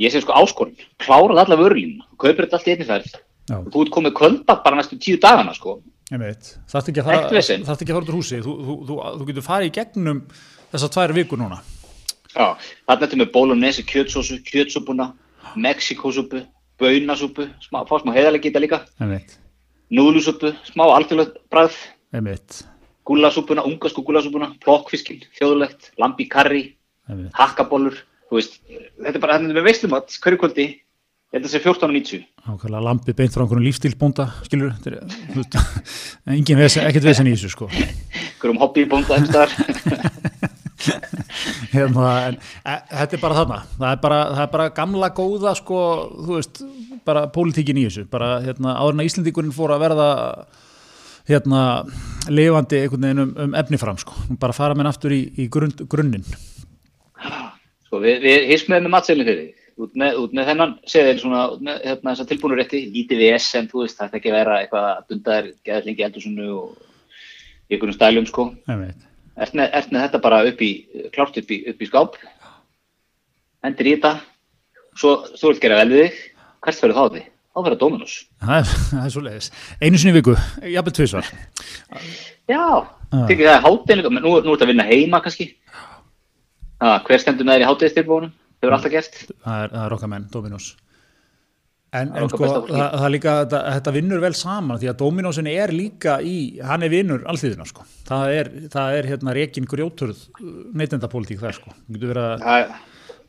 Ég 0.01 0.09
sé 0.14 0.23
sko 0.25 0.33
áskorun, 0.33 0.79
klárað 0.96 1.42
alla 1.42 1.57
vörlínu, 1.61 2.01
kaupir 2.16 2.46
þetta 2.46 2.57
allt 2.57 2.68
í 2.70 2.73
einni 2.73 2.87
ferð 2.88 3.11
já, 3.12 3.57
og 3.59 3.66
þú 3.68 3.83
ert 3.85 3.90
komið 3.92 4.14
kvöldbak 4.16 4.62
bara 4.64 4.79
næstu 4.79 4.96
tíu 4.96 5.18
dagana 5.20 5.53
sko. 5.53 5.75
einmitt 6.11 6.55
þarftu 6.73 6.90
ekki 6.94 7.03
að 7.03 7.11
fara 7.11 7.35
vesen. 7.37 7.66
þarftu 7.66 7.85
ekki 7.85 7.92
að 7.92 7.99
fara 7.99 8.07
út 8.07 8.12
úr 8.12 8.16
húsi 8.16 8.40
þú, 8.40 8.55
þú, 8.64 8.77
þú, 8.88 8.96
þú 9.20 9.27
getur 9.29 9.44
farið 9.44 9.68
í 9.68 9.75
gegnum 9.77 10.23
þessar 10.73 10.95
tvær 10.95 11.15
vikur 11.17 11.41
núna. 11.41 11.61
Já, 12.31 12.55
þarna 12.87 13.07
ertu 13.07 13.19
með 13.19 13.31
bólunesi, 13.35 13.85
kjötsósu, 13.87 14.39
kjötsúpuna, 14.47 15.11
mexikósúpu, 15.59 16.45
baunasúpu, 16.81 17.49
smá, 17.65 17.83
fá 17.89 17.97
smá 18.01 18.13
heiðalega 18.15 18.47
geta 18.47 18.63
líka, 18.63 18.85
einmitt, 19.03 19.35
núðlusúpu, 19.91 20.53
smá 20.71 20.85
alþjóðlegt 20.95 21.41
bræð, 21.51 21.81
gúlasúpuna, 23.11 23.65
ungarsku 23.67 24.05
gúlasúpuna, 24.07 24.53
plokkfiskinn, 24.63 25.27
þjóðlegt, 25.41 25.91
lambi 25.99 26.29
karri, 26.31 26.63
hakkabólur, 27.35 27.99
þú 28.31 28.39
veist, 28.39 28.61
þetta 28.71 29.17
er 29.17 29.25
bara, 29.27 29.41
þetta 29.41 29.59
með 29.59 29.67
veislumat, 29.67 30.17
hverju 30.23 30.41
kvöldi, 30.45 30.71
þetta 31.35 31.51
sé 31.51 31.63
14.90. 31.67 32.27
ákveðlega 32.47 32.87
lampi 32.87 33.19
beint 33.19 33.35
frá 33.35 33.43
einhvern 33.43 33.67
lífstílbónda 33.67 34.31
skilur, 34.47 34.77
þetta 34.79 35.65
er, 35.67 35.71
engin 36.39 36.63
vesen, 36.63 36.87
ekkert 36.87 37.11
vesen 37.11 37.27
í 37.27 37.35
þessu 37.35 37.57
sko. 37.57 37.71
Hverjum 38.39 38.63
hobbybónda 38.63 39.19
einhverstaðar. 39.19 40.29
hérna, 41.73 42.07
en 42.29 42.39
e, 42.41 42.79
þetta 42.93 43.17
er 43.17 43.23
bara 43.23 43.39
þarna. 43.41 43.61
Það 43.77 43.93
er 43.93 44.01
bara, 44.05 44.23
það 44.31 44.43
er 44.45 44.51
bara 44.55 44.71
gamla 44.81 45.13
góða 45.17 45.55
sko, 45.59 45.83
þú 46.17 46.39
veist, 46.39 46.63
bara 47.09 47.27
pólitíkin 47.35 47.81
í 47.81 47.87
þessu, 47.89 48.07
bara 48.11 48.33
hérna, 48.45 48.77
áður 48.79 48.97
en 48.97 49.05
að 49.05 49.11
Íslendingurinn 49.11 49.55
fór 49.57 49.75
að 49.75 49.87
verða 49.87 50.11
hérna, 51.31 51.63
lifandi 52.31 52.83
einhvern 52.83 53.07
veginn 53.07 53.25
um, 53.25 53.33
um 53.45 53.57
efni 53.59 53.81
fram 53.81 53.99
sko, 54.01 54.17
bara 54.41 54.57
fara 54.57 54.77
með 54.79 54.91
aftur 54.91 55.15
í, 55.15 55.23
í 55.39 55.49
grunn, 55.53 55.75
grunninn. 55.91 56.27
Sko, 57.87 58.03
við, 58.03 58.21
við 58.25 58.47
hismum 58.53 58.79
með 58.79 58.95
matseilin 58.95 59.29
fyrir 59.29 59.43
þig. 59.45 59.57
Út 59.81 59.95
með, 59.97 60.17
út 60.21 60.33
með 60.37 60.49
þennan 60.51 60.73
seðil 60.93 61.21
svona, 61.23 61.43
út 61.55 61.63
með 61.65 61.79
hérna, 61.87 62.13
þessa 62.13 62.27
tilbúinu 62.29 62.57
rétti, 62.59 62.83
lítið 62.93 63.23
VS 63.23 63.47
en 63.57 63.69
þú 63.71 63.85
veist, 63.85 63.97
það 63.97 64.11
ætti 64.11 64.19
ekki 64.19 64.33
að 64.33 64.37
vera 64.37 64.59
eitthvað 64.61 64.89
að 64.91 65.07
bunda 65.09 65.37
þér 65.37 65.47
geðað 65.69 65.87
lengi 65.89 66.05
eldursunnu 66.07 66.49
og 66.59 67.71
einhvern 67.71 67.97
stælum, 67.97 68.27
sko. 68.29 68.47
einmitt, 68.69 69.07
Ert 69.40 69.55
með, 69.57 69.71
ert 69.79 69.93
með 69.95 70.07
þetta 70.07 70.21
bara 70.25 70.40
upp 70.49 70.62
í, 70.64 70.71
klárt 71.14 71.37
upp 71.40 71.53
í, 71.55 71.61
upp 71.71 71.83
í 71.83 71.88
skáp, 71.88 72.16
hendir 73.64 73.90
í 73.90 73.95
þetta, 73.97 74.14
svo 74.99 75.14
þú 75.37 75.53
vilt 75.53 75.62
gera 75.62 75.79
vel 75.81 75.93
við 75.93 76.03
þig, 76.07 76.19
hvert 76.66 76.83
verður 76.85 76.99
þá 76.99 77.14
því? 77.14 77.23
Þá 77.51 77.62
verður 77.66 77.81
Dominus. 77.81 78.16
það 78.43 78.59
er, 78.61 79.12
svo 79.14 79.23
leiðis 79.25 79.49
einu 79.81 79.99
sinni 79.99 80.12
í 80.12 80.19
viku, 80.21 80.35
jafnvel 80.71 80.93
tvisvar 80.95 81.31
Já, 82.51 82.66
tekið 83.14 83.47
það 83.47 83.55
er 83.55 83.64
hátinn, 83.64 84.05
nú, 84.07 84.21
nú 84.21 84.35
er 84.37 84.53
þetta 84.53 84.66
að 84.66 84.71
vinna 84.71 84.87
heima 84.90 85.23
kannski. 85.25 85.49
Ha, 86.81 87.01
hver 87.07 87.23
stendur 87.23 87.47
með 87.49 87.59
þér 87.59 87.64
í 87.64 87.71
hátíðistilbúinum? 87.71 88.37
Þau 88.61 88.69
eru 88.69 88.77
alltaf 88.77 88.93
gert. 88.93 89.19
það 89.45 89.64
er, 89.64 89.75
er 89.83 89.97
okkar 89.97 90.12
menn, 90.12 90.29
Dominos 90.33 90.71
en, 91.92 92.11
Það 92.12 92.20
en 92.22 92.31
sko 92.33 92.50
það, 92.50 92.85
það 93.03 93.11
líka, 93.14 93.35
þetta, 93.44 93.61
þetta 93.76 93.94
vinnur 93.96 94.22
vel 94.22 94.33
saman 94.38 94.81
því 94.81 94.90
að 94.92 94.98
Dominosin 95.03 95.50
er 95.50 95.72
líka 95.74 96.18
í 96.22 96.37
hann 96.66 96.87
er 96.87 96.92
vinnur 96.92 97.24
allþýðina 97.31 97.66
sko. 97.68 97.87
Það 98.11 98.37
er, 98.37 98.53
það 98.74 98.98
er 98.98 99.11
hérna 99.14 99.35
rekin 99.37 99.68
grjóturð 99.70 100.22
neytendapólitík 100.76 101.42
þar 101.42 101.59
sko. 101.59 101.74
Þú 101.87 101.96
getur 101.98 102.14
verið 102.14 102.29
að 102.29 102.46
Það, 102.50 102.76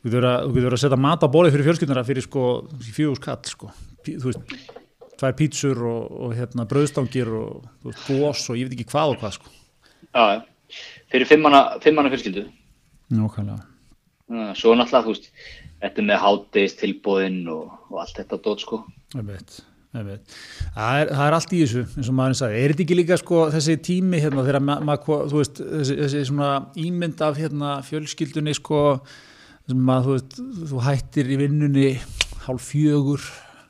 þú 0.02 0.10
getur 0.10 0.54
verið 0.58 0.72
að, 0.74 0.80
setja 0.82 0.98
mat 0.98 1.22
á 1.22 1.28
borðið 1.30 1.56
fyrir 1.56 1.68
fjölskyldunara 1.70 2.06
fyrir 2.06 2.24
sko 2.26 2.46
fjögur 2.82 3.20
skall 3.20 3.42
sko. 3.46 3.68
Þú 4.02 4.30
veist, 4.30 4.54
tvær 5.20 5.36
pítsur 5.38 5.82
og, 5.86 6.08
og 6.26 6.32
hérna 6.34 6.66
brauðstangir 6.66 7.28
og 7.38 7.92
gós 8.08 8.48
og 8.50 8.58
ég 8.58 8.66
veit 8.66 8.74
ekki 8.74 8.88
hvað 8.90 9.12
og 9.12 9.20
hvað 9.22 9.36
sko. 9.36 9.52
Já. 10.10 10.42
Fyrir 11.12 11.28
fimmana, 11.28 11.60
fimmana 11.84 12.10
fjölskyldu. 12.10 12.48
Nákvæmlega. 13.12 13.60
Uh, 14.32 14.50
Svo 14.56 14.72
náttúrulega, 14.74 15.04
þú 15.04 15.12
veist, 15.12 15.30
þetta 15.82 16.06
með 16.08 16.22
hátdeist 16.22 16.80
tilbúðin 16.82 17.42
og, 17.52 17.76
og 17.90 18.00
allt 18.04 18.18
þetta 18.20 18.40
dót, 18.46 18.64
sko. 18.64 18.80
Einmitt, 19.18 19.58
einmitt. 19.96 20.36
Það, 20.76 21.00
er, 21.02 21.12
það 21.12 21.24
er 21.26 21.36
allt 21.38 21.52
í 21.52 21.60
þessu 21.64 21.84
eins 21.84 22.10
og 22.12 22.18
maðurinn 22.18 22.40
sagði, 22.40 22.62
er 22.62 22.74
þetta 22.74 22.86
ekki 22.86 22.98
líka 22.98 23.20
sko, 23.20 23.44
þessi 23.56 23.78
tími 23.90 24.22
hérna 24.22 24.46
þegar 24.46 24.66
ma 24.68 24.78
ma 24.86 24.98
þú 25.02 25.38
veist 25.38 25.62
þessi, 25.62 25.98
þessi 26.04 26.24
svona 26.30 26.50
ímynd 26.82 27.24
af 27.26 27.40
hérna, 27.42 27.76
fjölskyldunni 27.88 28.56
sko 28.58 28.82
sem 29.68 29.94
að 29.94 30.06
þú, 30.06 30.18
veist, 30.18 30.36
þú 30.72 30.84
hættir 30.88 31.32
í 31.32 31.40
vinnunni 31.40 31.88
hálf 32.46 32.70
fjögur 32.72 33.24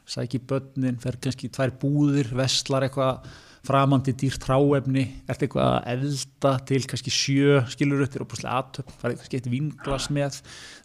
sæki 0.09 0.41
börnin, 0.49 0.99
fer 1.01 1.17
kannski 1.23 1.51
tvær 1.53 1.73
búðir 1.81 2.31
vestlar 2.37 2.87
eitthvað 2.87 3.27
framandi 3.63 4.11
dýrt 4.19 4.43
hráefni, 4.49 5.05
ert 5.31 5.43
eitthvað 5.45 5.69
að 5.69 5.91
elda 5.93 6.53
til 6.67 6.81
kannski 6.91 7.13
sjö 7.15 7.61
skilur 7.71 8.03
upp 8.03 8.11
til 8.15 8.23
opuslega 8.25 8.57
aðtöfn, 8.59 8.97
farið 8.99 9.21
kannski 9.21 9.39
eitt 9.39 9.47
vinglas 9.53 10.09
með. 10.11 10.39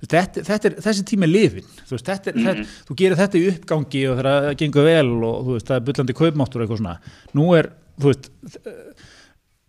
Þetta, 0.04 0.44
þetta 0.46 0.70
er, 0.70 0.76
þessi 0.86 1.06
tími 1.10 1.26
er 1.26 1.32
lifin 1.34 1.66
þú, 1.80 1.96
veist, 1.96 2.06
þetta 2.12 2.32
er, 2.34 2.40
þetta, 2.46 2.66
þú 2.92 2.98
gerir 3.02 3.18
þetta 3.24 3.40
í 3.42 3.48
uppgangi 3.56 4.04
og 4.12 4.22
það 4.22 4.50
gengur 4.62 4.86
vel 4.92 5.08
og 5.18 5.40
þú 5.48 5.56
veist, 5.58 5.68
það 5.72 5.80
er 5.82 5.88
bullandi 5.90 6.18
kaupmáttur 6.22 6.62
og 6.62 6.68
eitthvað 6.68 6.84
svona. 6.84 7.16
Nú 7.40 7.48
er, 7.58 7.72
þú 7.98 8.12
veist 8.12 8.30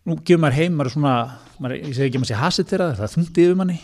nú 0.09 0.19
gefur 0.25 0.41
maður 0.45 0.59
heim, 0.61 0.77
maður 0.79 0.91
er 0.93 0.97
svona 0.99 1.15
maður, 1.61 1.79
ég 1.81 1.97
segi 1.97 2.09
ekki 2.11 2.19
að 2.21 2.23
maður 2.27 2.33
sé 2.35 2.43
hasitera, 2.43 2.91
það 2.99 3.09
er 3.09 3.15
þungt 3.17 3.41
yfir 3.45 3.59
manni. 3.59 3.79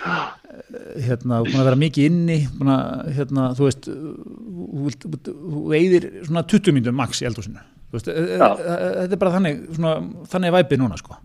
Eh, 0.00 1.02
hérna, 1.08 1.40
þú 1.42 1.50
búin 1.50 1.60
að 1.60 1.66
vera 1.68 1.80
mikið 1.80 2.06
inni 2.08 2.38
búin 2.56 2.70
að, 2.76 3.10
hérna, 3.16 3.48
þú 3.56 3.66
veist 3.68 3.88
þú 3.90 4.86
vilt- 4.86 5.06
þú 5.26 5.64
eigðir 5.76 6.06
svona 6.28 6.44
20 6.48 6.76
mínútur 6.76 6.96
max 6.96 7.20
í 7.24 7.28
eldhúsinu. 7.28 7.60
Þú 7.60 7.79
veist, 7.92 8.08
eh, 8.08 8.36
Já. 8.38 8.48
eh, 8.50 8.90
þetta 9.02 9.16
er 9.16 9.22
bara 9.24 9.32
þannig 9.36 9.60
svona, 9.76 9.94
þannig 10.32 10.54
væpið 10.58 10.82
núna 10.82 10.98
sko 11.00 11.16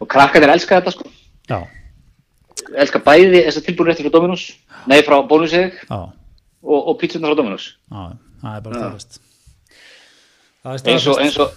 Og 0.00 0.08
krakkarnir 0.08 0.52
elska 0.54 0.78
þetta, 0.80 0.94
sko. 0.94 1.10
já, 1.50 1.58
Elska 2.78 2.98
bæði 3.04 3.42
þessa 3.46 3.60
tilbúin 3.66 3.90
rétti 3.90 4.04
frá 4.06 4.12
Dominus, 4.14 4.46
nei, 4.86 5.00
frá 5.04 5.18
Bónuseg 5.28 5.74
og, 5.90 6.08
og 6.62 6.96
pítsunar 7.00 7.32
frá 7.32 7.36
Dominus. 7.42 7.66
já, 7.90 8.06
það 8.42 8.56
er 8.56 8.64
bara 8.68 8.80
það 8.86 9.20
Eins 10.62 11.06
og, 11.10 11.18
eins 11.18 11.36
og, 11.42 11.50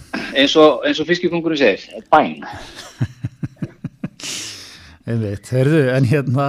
og, 0.58 0.98
og 1.00 1.06
fiskikongurinn 1.06 1.60
segir, 1.60 2.02
bæn. 2.10 2.40
Einmitt, 5.06 5.46
heyrðu, 5.54 5.84
en 5.94 6.06
hérna 6.10 6.44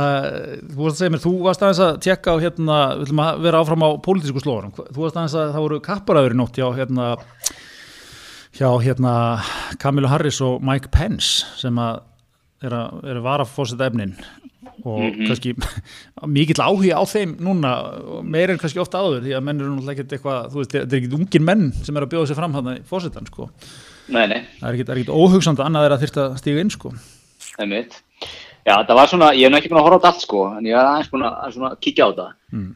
þú 0.72 0.80
varst 0.82 0.96
að 0.96 1.02
segja 1.04 1.14
mér, 1.14 1.22
þú 1.22 1.32
varst 1.44 1.62
aðeins 1.62 1.82
að 1.86 1.98
tjekka 2.08 2.34
á 2.34 2.42
hérna, 2.42 2.78
við 2.98 3.04
ætlum 3.06 3.20
að 3.22 3.44
vera 3.46 3.60
áfram 3.62 3.86
á 3.86 3.90
pólitísku 4.08 4.42
slóðunum, 4.42 4.74
þú 4.96 5.04
varst 5.04 5.20
aðeins 5.20 5.36
að 5.38 5.52
það 5.54 5.66
voru 5.68 5.78
kapparæður 5.86 6.34
í 6.34 6.40
nótt 6.40 6.58
hjá 6.58 6.66
hérna 6.80 7.10
hjá 8.58 8.70
hérna 8.82 9.14
Kamilu 9.78 10.10
Harris 10.10 10.40
og 10.42 10.64
Mike 10.66 10.90
Pence 10.94 11.46
sem 11.60 11.78
að 11.78 12.00
er 12.66 12.74
að, 12.74 13.04
er 13.06 13.20
að 13.20 13.28
vara 13.28 13.46
fórseta 13.46 13.92
efnin 13.92 14.16
og 14.88 15.06
kannski 15.28 15.54
mikill 16.38 16.64
áhuga 16.64 16.98
á 16.98 17.04
þeim 17.10 17.36
núna, 17.44 17.76
meir 18.26 18.54
en 18.54 18.62
kannski 18.62 18.82
ofta 18.82 19.04
áður 19.04 19.22
því 19.28 19.36
að 19.38 19.46
menn 19.46 19.62
eru 19.62 19.76
náttúrulega 19.76 20.00
ekkert 20.00 20.18
eitthvað 20.18 20.50
þú 20.54 20.62
veist, 20.64 20.74
þetta 20.74 20.98
er 20.98 21.00
ekkert 21.04 21.16
ungir 21.20 21.46
menn 21.46 21.70
sem 21.78 21.98
er 21.98 22.08
að 22.08 22.12
bjóða 22.16 22.32
sér 22.32 22.40
fram 22.42 22.58
hann 22.58 22.74
í 22.74 22.76
fórsetan, 22.90 23.30
sko, 23.30 23.52
Nei, 24.08 24.24
nei, 24.32 24.42
það 24.58 24.68
er 24.70 24.80
ekkert, 24.80 24.92
er 24.96 25.14
óhugsand 25.14 25.62
annað 25.62 25.90
er 25.90 25.96
að 25.98 26.04
þyrta 26.06 26.28
stíga 26.40 26.62
inn, 26.64 26.70
sko. 26.72 26.94
Það 27.52 27.64
er 27.66 27.72
mitt. 27.74 27.98
Já, 28.68 28.74
það 28.84 28.98
var 29.00 29.12
svona, 29.12 29.30
ég 29.38 29.48
hef 29.48 29.54
nú 29.54 29.60
ekki 29.62 29.72
búin 29.72 29.80
að 29.80 29.88
horfa 29.88 29.96
á 29.96 30.00
þetta 30.02 30.12
allt, 30.12 30.26
sko, 30.26 30.42
en 30.58 30.68
ég 30.68 30.76
hef 30.76 30.90
aðeins 30.90 31.12
búin 31.14 31.26
að 31.28 31.40
að 31.46 31.56
svona 31.56 31.72
kíkja 31.86 32.04
á 32.04 32.10
þetta. 32.12 32.28
mm. 32.52 32.68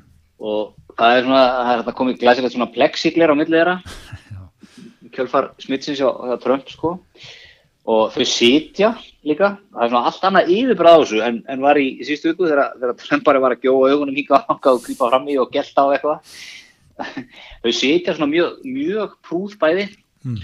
Og 0.42 0.96
það 0.98 1.18
er 1.18 1.26
svona, 1.28 1.42
það 1.52 1.72
er 1.74 1.82
þetta 1.82 1.98
komið 2.00 2.22
glæsilegt 2.22 2.56
svona 2.56 2.72
plexigler 2.74 3.34
á 3.34 3.36
millið 3.38 3.58
þeirra. 3.60 3.76
Kjölfar 5.16 5.50
smitsins 5.62 6.00
hjá, 6.00 6.08
hjá 6.32 6.36
Trump, 6.42 6.72
sko. 6.72 6.94
Og 7.92 8.14
þau 8.14 8.26
sitja 8.30 8.94
líka, 9.28 9.56
það 9.74 9.84
er 9.84 9.92
svona 9.92 10.08
allt 10.10 10.26
annað 10.30 10.52
yfirbræð 10.56 10.96
á 10.96 11.02
þessu 11.02 11.22
en, 11.26 11.40
en 11.50 11.64
var 11.66 11.80
í, 11.82 11.88
í 11.98 12.08
síðustu 12.08 12.32
viku 12.32 12.50
þegar, 12.50 12.96
Trump 13.02 13.26
bara 13.28 13.42
var 13.44 13.56
að 13.56 13.66
gjóa 13.66 13.92
augunum 13.92 14.18
og 14.22 14.46
þangað 14.48 14.78
og 14.78 14.84
grípa 14.86 15.10
fram 15.12 15.28
í 15.28 15.38
og 15.42 15.52
gelta 15.54 15.86
á 15.86 15.94
eitthvað. 15.98 16.36
þau 17.66 17.72
sitja 17.74 18.16
svona 18.16 18.32
mjög, 18.32 18.62
mjög 18.64 19.18
prúð 19.26 19.58
bæði 19.62 19.90
Mm. 20.22 20.38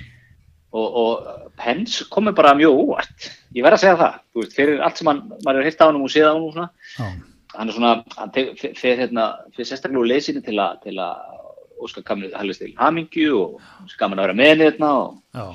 Og, 0.76 0.88
og 1.02 1.54
Pence 1.60 2.06
komið 2.12 2.36
bara 2.38 2.56
mjög 2.58 2.82
óvart. 2.84 3.30
Ég 3.56 3.66
verð 3.66 3.80
að 3.80 3.84
segja 3.86 4.00
það, 4.02 4.20
þú 4.34 4.44
veist, 4.44 4.56
fyrir 4.58 4.84
allt 4.86 5.00
sem 5.00 5.10
hann, 5.12 5.24
maður 5.46 5.62
er 5.62 5.70
hitt 5.70 5.82
á 5.82 5.88
hann 5.88 6.02
og 6.02 6.14
séð 6.14 6.28
á 6.28 6.32
hann 6.34 6.46
og 6.48 6.54
svona, 6.56 6.70
Já, 6.98 7.08
hann 7.56 7.72
er 7.72 7.78
svona, 7.78 7.94
hann 8.18 8.34
fer 8.82 9.02
hérna, 9.02 9.28
fer 9.56 9.70
sérstaklega 9.70 10.12
leysinu 10.12 10.44
til 10.46 10.58
að, 10.62 10.82
til 10.84 10.98
að 11.02 11.38
óska 11.84 12.04
kamni 12.06 12.30
hæglega 12.34 12.60
til 12.66 12.76
hamingju 12.78 13.38
og 13.38 13.96
gaman 14.00 14.20
að 14.20 14.28
vera 14.28 14.38
með 14.38 14.64
hérna 14.66 14.92
og 14.98 15.18
já, 15.38 15.46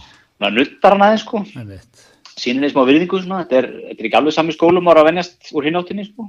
maður 0.43 0.59
nuttar 0.59 0.97
hann 0.97 1.07
aðeins 1.09 1.27
sko. 1.27 1.45
Sínir 2.33 2.67
eins 2.67 2.77
og 2.79 2.89
virðingu 2.89 3.21
svona, 3.21 3.43
þetta 3.45 3.59
er, 3.61 3.71
þetta 3.91 4.01
er 4.01 4.09
ekki 4.09 4.19
alveg 4.21 4.37
sami 4.37 4.55
skólum 4.57 4.89
ára 4.91 5.05
að 5.05 5.11
venjast 5.11 5.53
úr 5.53 5.69
hináttinni 5.69 6.07
sko. 6.09 6.29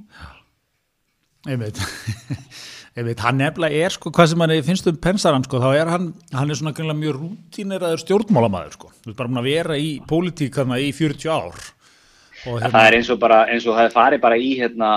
Ég 1.50 1.60
veit, 1.60 1.80
veit, 3.08 3.22
hann 3.26 3.40
nefnilega 3.42 3.86
er 3.88 3.94
sko, 3.96 4.12
hvað 4.14 4.28
sem 4.30 4.44
hann 4.44 4.54
finnst 4.68 4.90
um 4.92 4.98
pensaran 5.02 5.46
sko, 5.48 5.62
þá 5.64 5.70
er 5.80 5.90
hann, 5.90 6.12
hann 6.34 6.54
er 6.54 6.60
svona 6.60 6.76
greinlega 6.78 7.00
mjög 7.00 7.16
rútineraður 7.22 8.04
stjórnmálamæður 8.04 8.76
sko, 8.76 8.92
þú 9.00 9.10
veist 9.10 9.18
bara 9.22 9.32
búin 9.32 9.42
að 9.42 9.50
vera 9.50 9.80
í 9.82 9.90
pólitík 10.10 10.60
þarna 10.60 10.78
í 10.84 10.92
40 10.94 11.34
ár. 11.34 11.64
Og, 12.44 12.60
hérna, 12.60 12.70
það 12.76 12.88
er 12.88 12.98
eins 13.00 13.10
og 13.10 13.20
bara, 13.24 13.42
eins 13.50 13.66
og 13.66 13.80
það 13.80 13.90
er 13.90 13.96
farið 13.96 14.24
bara 14.28 14.38
í 14.38 14.54
hérna, 14.60 14.92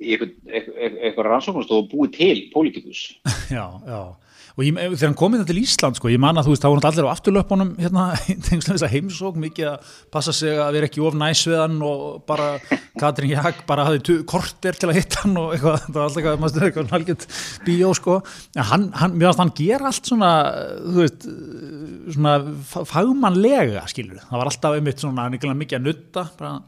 í 0.00 0.16
eitthvað 0.16 1.28
rannsóknast 1.28 1.74
og 1.76 1.90
búið 1.92 2.16
til 2.16 2.36
pólitíkus. 2.54 3.06
Já, 3.54 3.66
já 3.84 4.02
og 4.54 4.62
ég, 4.62 4.76
þegar 4.76 5.08
hann 5.08 5.16
kom 5.18 5.34
inn 5.34 5.42
til 5.48 5.58
Ísland 5.58 5.98
sko, 5.98 6.10
ég 6.12 6.20
man 6.22 6.38
að 6.38 6.46
þú 6.46 6.52
veist, 6.52 6.62
þá 6.62 6.68
voru 6.70 6.86
allir 6.86 7.08
á 7.10 7.14
afturlöpunum 7.14 7.72
hérna, 7.80 8.04
þess 8.52 8.84
að 8.86 8.92
heimsók, 8.92 9.38
mikið 9.42 9.70
að 9.72 9.88
passa 10.14 10.34
sig 10.36 10.60
að 10.62 10.76
vera 10.76 10.88
ekki 10.90 11.02
of 11.02 11.16
næs 11.18 11.42
við 11.50 11.58
hann 11.58 11.80
og 11.82 12.04
bara 12.28 12.52
Katrín 13.00 13.32
Jakk 13.34 13.64
bara 13.66 13.88
hafði 13.88 14.20
korter 14.30 14.78
til 14.78 14.92
að 14.92 15.00
hitta 15.00 15.24
hann 15.24 15.34
og 15.42 15.56
eitthvað, 15.56 15.82
það 15.88 15.98
var 15.98 16.06
alltaf 16.06 16.20
eitthvað, 16.22 16.40
maður 16.44 16.54
stuði 16.54 16.68
eitthvað 16.70 16.94
halgjött 16.94 17.28
bíó 17.66 17.92
sko, 17.98 18.18
en 18.54 18.70
hann, 18.70 18.88
hann 19.02 19.18
mjög 19.18 19.32
að 19.32 19.42
hann 19.42 19.54
ger 19.58 19.86
allt 19.90 20.10
svona, 20.12 20.32
þú 20.86 20.96
veist 21.02 21.28
svona 22.14 22.38
fagmannlega 22.94 23.86
skilur, 23.90 24.22
það 24.22 24.38
var 24.38 24.52
alltaf 24.52 24.78
einmitt 24.78 25.02
svona 25.02 25.30
mikið 25.34 25.80
að 25.80 25.88
nutta, 25.88 26.28
bara 26.38 26.58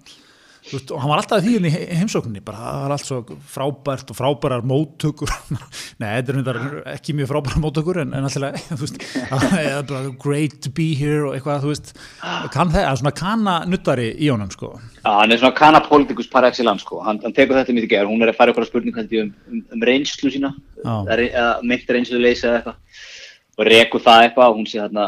Veist, 0.66 0.90
og 0.90 0.98
hann 0.98 1.10
var 1.12 1.20
alltaf 1.20 1.44
því 1.44 1.68
í 1.68 1.70
heimsókninni 2.00 2.40
bara 2.44 2.58
það 2.58 2.78
var 2.82 2.94
allt 2.96 3.06
svo 3.06 3.18
frábært 3.52 4.08
og 4.10 4.18
frábærar 4.18 4.64
móttökur. 4.66 5.30
Nei, 6.02 6.08
þetta 6.18 6.54
er 6.54 6.58
ekki 6.96 7.14
mjög 7.14 7.30
frábærar 7.30 7.62
móttökur 7.62 8.00
en, 8.02 8.14
en 8.16 8.26
alltaf 8.26 10.16
great 10.24 10.58
to 10.64 10.72
be 10.74 10.88
here 10.98 11.28
og 11.28 11.36
eitthvað 11.36 11.62
þú 11.62 11.70
veist, 11.70 11.92
kann 12.54 12.72
það, 12.74 12.90
svona 13.02 13.14
kana 13.16 13.56
nuttari 13.70 14.08
í 14.18 14.32
honum 14.32 14.50
sko. 14.50 14.72
Já, 15.04 15.12
hann 15.20 15.36
er 15.36 15.42
svona 15.42 15.58
kana 15.60 15.82
politikus 15.86 16.30
par 16.32 16.48
excellence 16.48 16.82
sko. 16.82 16.98
Hann, 17.06 17.22
hann 17.22 17.36
tekur 17.36 17.60
þetta 17.60 17.76
mítið 17.76 17.92
gerð, 17.94 18.10
hún 18.10 18.26
er 18.26 18.34
að 18.34 18.40
fara 18.40 18.54
ykkur 18.54 18.66
að 18.66 18.72
spurning 18.72 18.98
um, 19.04 19.32
um, 19.52 19.64
um 19.76 19.86
reynslu 19.86 20.34
sína. 20.34 20.50
Eða 20.82 21.48
meint 21.62 21.94
reynslu 21.94 22.18
leysa 22.18 22.50
eða 22.50 22.58
eitthvað. 22.58 22.82
Og 23.56 23.68
reku 23.70 24.02
það 24.02 24.26
eitthvað 24.26 24.50
og 24.50 24.58
hún 24.58 24.66
sé 24.68 24.82
hérna 24.82 25.06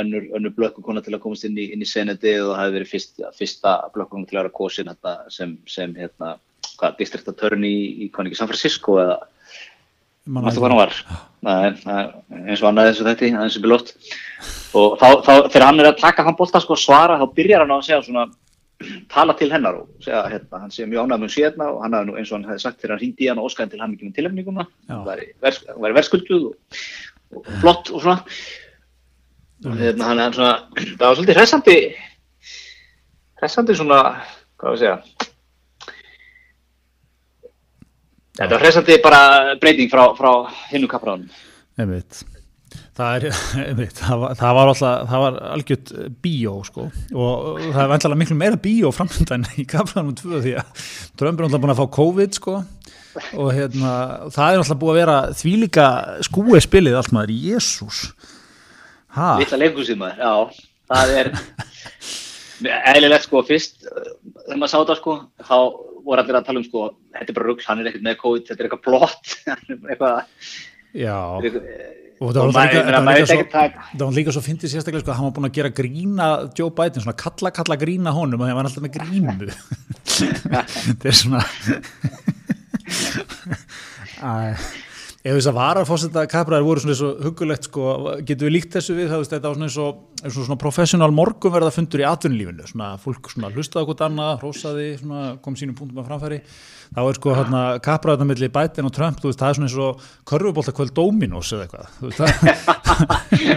önnur, 0.00 0.26
önnur 0.36 0.54
blökkukona 0.56 1.02
til 1.04 1.14
að 1.14 1.22
komast 1.24 1.46
inn 1.48 1.58
í, 1.58 1.68
í 1.74 1.88
senati 1.88 2.34
og 2.40 2.54
það 2.54 2.62
hefði 2.62 2.78
verið 2.78 2.92
fyrst, 2.92 3.22
fyrsta 3.38 3.76
blökkukona 3.94 4.28
til 4.28 4.38
að 4.38 4.42
vera 4.42 4.56
kosin 4.58 4.90
hérna, 4.90 5.14
sem, 5.32 5.56
sem 5.70 5.94
hérna, 5.98 6.36
hvað, 6.78 6.98
distriktatörn 7.00 7.66
í, 7.68 7.76
í 8.06 8.10
San 8.34 8.50
Francisco 8.50 8.98
eða 9.02 9.20
maður 10.24 10.56
hvað 10.56 10.70
hann 10.72 10.78
var? 10.78 10.94
Nei, 11.44 11.66
eins 12.48 12.62
og 12.62 12.70
annað 12.70 12.90
eins 12.90 13.02
og 13.02 13.10
þetta 13.10 13.42
eins 13.44 13.58
og 13.58 13.66
bilótt 13.66 13.92
og 14.74 14.96
þá, 15.00 15.08
þá 15.26 15.32
þegar 15.52 15.66
hann 15.68 15.82
er 15.82 15.90
að 15.90 16.00
taka 16.00 16.24
hann 16.24 16.38
bólta 16.38 16.62
sko 16.64 16.78
svara 16.80 17.18
þá 17.20 17.26
byrjar 17.36 17.64
hann 17.64 17.74
á 17.74 17.76
að 17.76 17.86
segja 17.90 18.00
svona 18.06 18.24
tala 19.12 19.36
til 19.38 19.50
hennar 19.52 19.82
og 19.82 20.02
segja 20.02 20.24
hérna, 20.32 20.62
hann 20.64 20.72
sé 20.72 20.88
mjög 20.88 21.04
ánægum 21.04 21.28
um 21.28 21.32
síðan 21.34 21.66
og 21.68 21.82
hann 21.84 21.96
hafði 21.98 22.10
nú 22.10 22.18
eins 22.18 22.32
og 22.32 22.38
hann 22.38 22.48
hefði 22.48 22.64
sagt 22.64 22.80
þegar 22.80 22.94
hann 22.94 23.02
hringdi 23.02 23.26
í 23.26 23.30
hann 23.30 23.42
og 23.42 23.50
óskæði 23.50 23.74
til 23.74 23.82
hann 23.84 23.94
ekki 23.94 24.08
með 24.08 24.18
tilhefninguna 24.18 24.66
hann 24.88 25.06
væri 25.84 25.96
verskulduð 25.98 26.50
og 26.50 27.52
flott 27.60 27.92
og 27.92 28.04
svona. 28.04 28.18
og 28.24 28.63
hérna 29.64 30.10
hann 30.10 30.24
er 30.24 30.36
svona 30.36 30.54
það 30.98 31.06
var 31.06 31.16
svolítið 31.18 31.40
hressandi 31.40 31.78
hressandi 33.40 33.78
svona 33.78 34.02
hvað 34.60 34.76
við 34.76 34.84
segja? 34.84 34.98
Þetta 38.34 38.52
var 38.56 38.62
hressandi 38.64 39.02
bara 39.02 39.24
breyting 39.62 39.90
frá, 39.92 40.08
frá 40.18 40.30
hinnu 40.72 40.90
kapraðunum 40.90 41.30
einmitt. 41.80 42.22
Það 42.94 43.26
er, 43.28 43.36
það 44.00 44.20
var, 44.22 44.36
það 44.38 44.56
var 44.58 44.70
alltaf 44.70 45.08
það 45.10 45.24
var 45.24 45.38
algjört 45.50 45.92
bíó 46.22 46.54
sko. 46.66 46.88
Og 47.14 47.62
það 47.64 47.80
er 47.84 47.90
vantilega 47.92 48.20
miklu 48.22 48.38
meira 48.38 48.60
bíó 48.60 48.92
framöndan 48.94 49.46
í 49.60 49.66
kapraðunum 49.70 50.18
tvö 50.18 50.42
því 50.44 50.56
að 50.62 50.86
drömbur 51.20 51.44
er 51.44 51.48
alltaf 51.48 51.64
búin 51.64 51.74
að 51.74 51.82
fá 51.82 51.86
COVID 51.98 52.38
sko. 52.38 52.60
Og 53.38 53.50
hérna, 53.54 53.90
það 54.34 54.48
er 54.52 54.62
alltaf 54.62 54.78
búið 54.80 54.94
að 54.94 55.00
vera 55.00 55.18
því 55.38 55.56
líka 55.64 55.88
skúi 56.26 56.62
spilið 56.62 56.98
allt 56.98 57.12
maður, 57.14 57.36
Jésús 57.50 58.08
Lilla 59.14 59.60
leikusið 59.62 59.98
maður, 60.00 60.18
já. 60.24 60.34
Það 60.92 61.14
er 61.18 61.32
eðlilegt 62.94 63.26
sko, 63.26 63.42
fyrst 63.46 63.82
þegar 63.84 64.60
maður 64.60 64.72
sá 64.72 64.78
þetta 64.78 64.96
sko, 65.00 65.16
þá 65.42 65.56
voru 66.04 66.20
allir 66.20 66.38
að 66.38 66.46
tala 66.46 66.60
um 66.60 66.66
sko, 66.66 66.86
þetta 67.16 67.30
er 67.32 67.36
bara 67.38 67.48
rugg, 67.48 67.64
hann 67.66 67.80
er 67.80 67.90
ekkert 67.90 68.06
með 68.06 68.20
COVID 68.20 68.48
þetta 68.48 68.60
er 68.60 68.66
eitthvað 68.68 68.86
blott 68.86 69.26
eitthvað 69.90 70.16
Já. 70.94 71.18
Og 72.22 72.30
það 72.30 72.54
var 72.54 74.14
líka, 74.14 74.30
svo, 74.32 74.42
fyndið 74.44 74.70
sérstaklega 74.70 75.02
sko, 75.02 75.16
hann 75.18 75.26
var 75.26 75.34
búin 75.34 75.48
að 75.48 75.56
gera 75.58 75.72
grína 75.74 76.28
Joe 76.54 76.70
Biden, 76.70 77.02
svona 77.02 77.18
kalla 77.18 77.50
kalla 77.56 77.76
grína 77.80 78.14
honum 78.14 78.40
og 78.40 78.46
það 78.46 78.58
var 78.60 78.68
alltaf 78.70 78.84
með 78.84 78.96
grímu. 79.00 79.32
Þetta 80.86 81.10
er 81.10 81.16
svona 81.18 81.42
ef 85.24 85.32
þess 85.38 85.48
að 85.48 85.56
varafósetta 85.56 86.26
kapraðar 86.28 86.66
voru 86.66 86.82
svona 86.82 86.92
eins 86.92 87.02
og 87.06 87.22
hugulegt 87.24 87.64
sko, 87.70 87.84
getur 88.28 88.50
við 88.50 88.54
líkt 88.58 88.74
þessu 88.76 88.96
við 88.98 89.08
það, 89.08 89.22
þetta 89.30 89.48
var 89.48 89.56
svona 89.56 89.68
eins 89.70 89.78
og, 89.80 90.02
og 90.28 90.34
svona 90.36 90.58
professional 90.60 91.10
morgun 91.16 91.54
verða 91.54 91.72
fundur 91.72 92.02
í 92.02 92.06
atvinnulífinu. 92.08 92.68
Svona 92.68 92.90
fólk 93.00 93.32
svona 93.32 93.50
hlustaði 93.54 93.86
okkur 93.86 94.04
annað, 94.08 94.34
hrósaði 94.42 94.88
svona, 95.00 95.22
kom 95.44 95.56
sínum 95.56 95.76
punktum 95.78 96.02
að 96.02 96.10
framfæri. 96.10 96.40
Þá 96.94 97.00
er 97.08 97.18
sko 97.18 97.34
hérna 97.38 97.62
kapraðarna 97.82 98.28
millir 98.28 98.52
Biden 98.54 98.90
og 98.90 98.94
Trump, 98.94 99.16
þú 99.22 99.30
veist, 99.30 99.40
það 99.40 99.48
er 99.48 99.58
svona 99.58 99.70
eins 99.70 99.80
og 99.88 100.04
körfubólta 100.28 100.76
kvöld 100.76 100.92
Dominos 100.94 101.54
eða 101.56 101.64
eitthvað. 101.64 101.86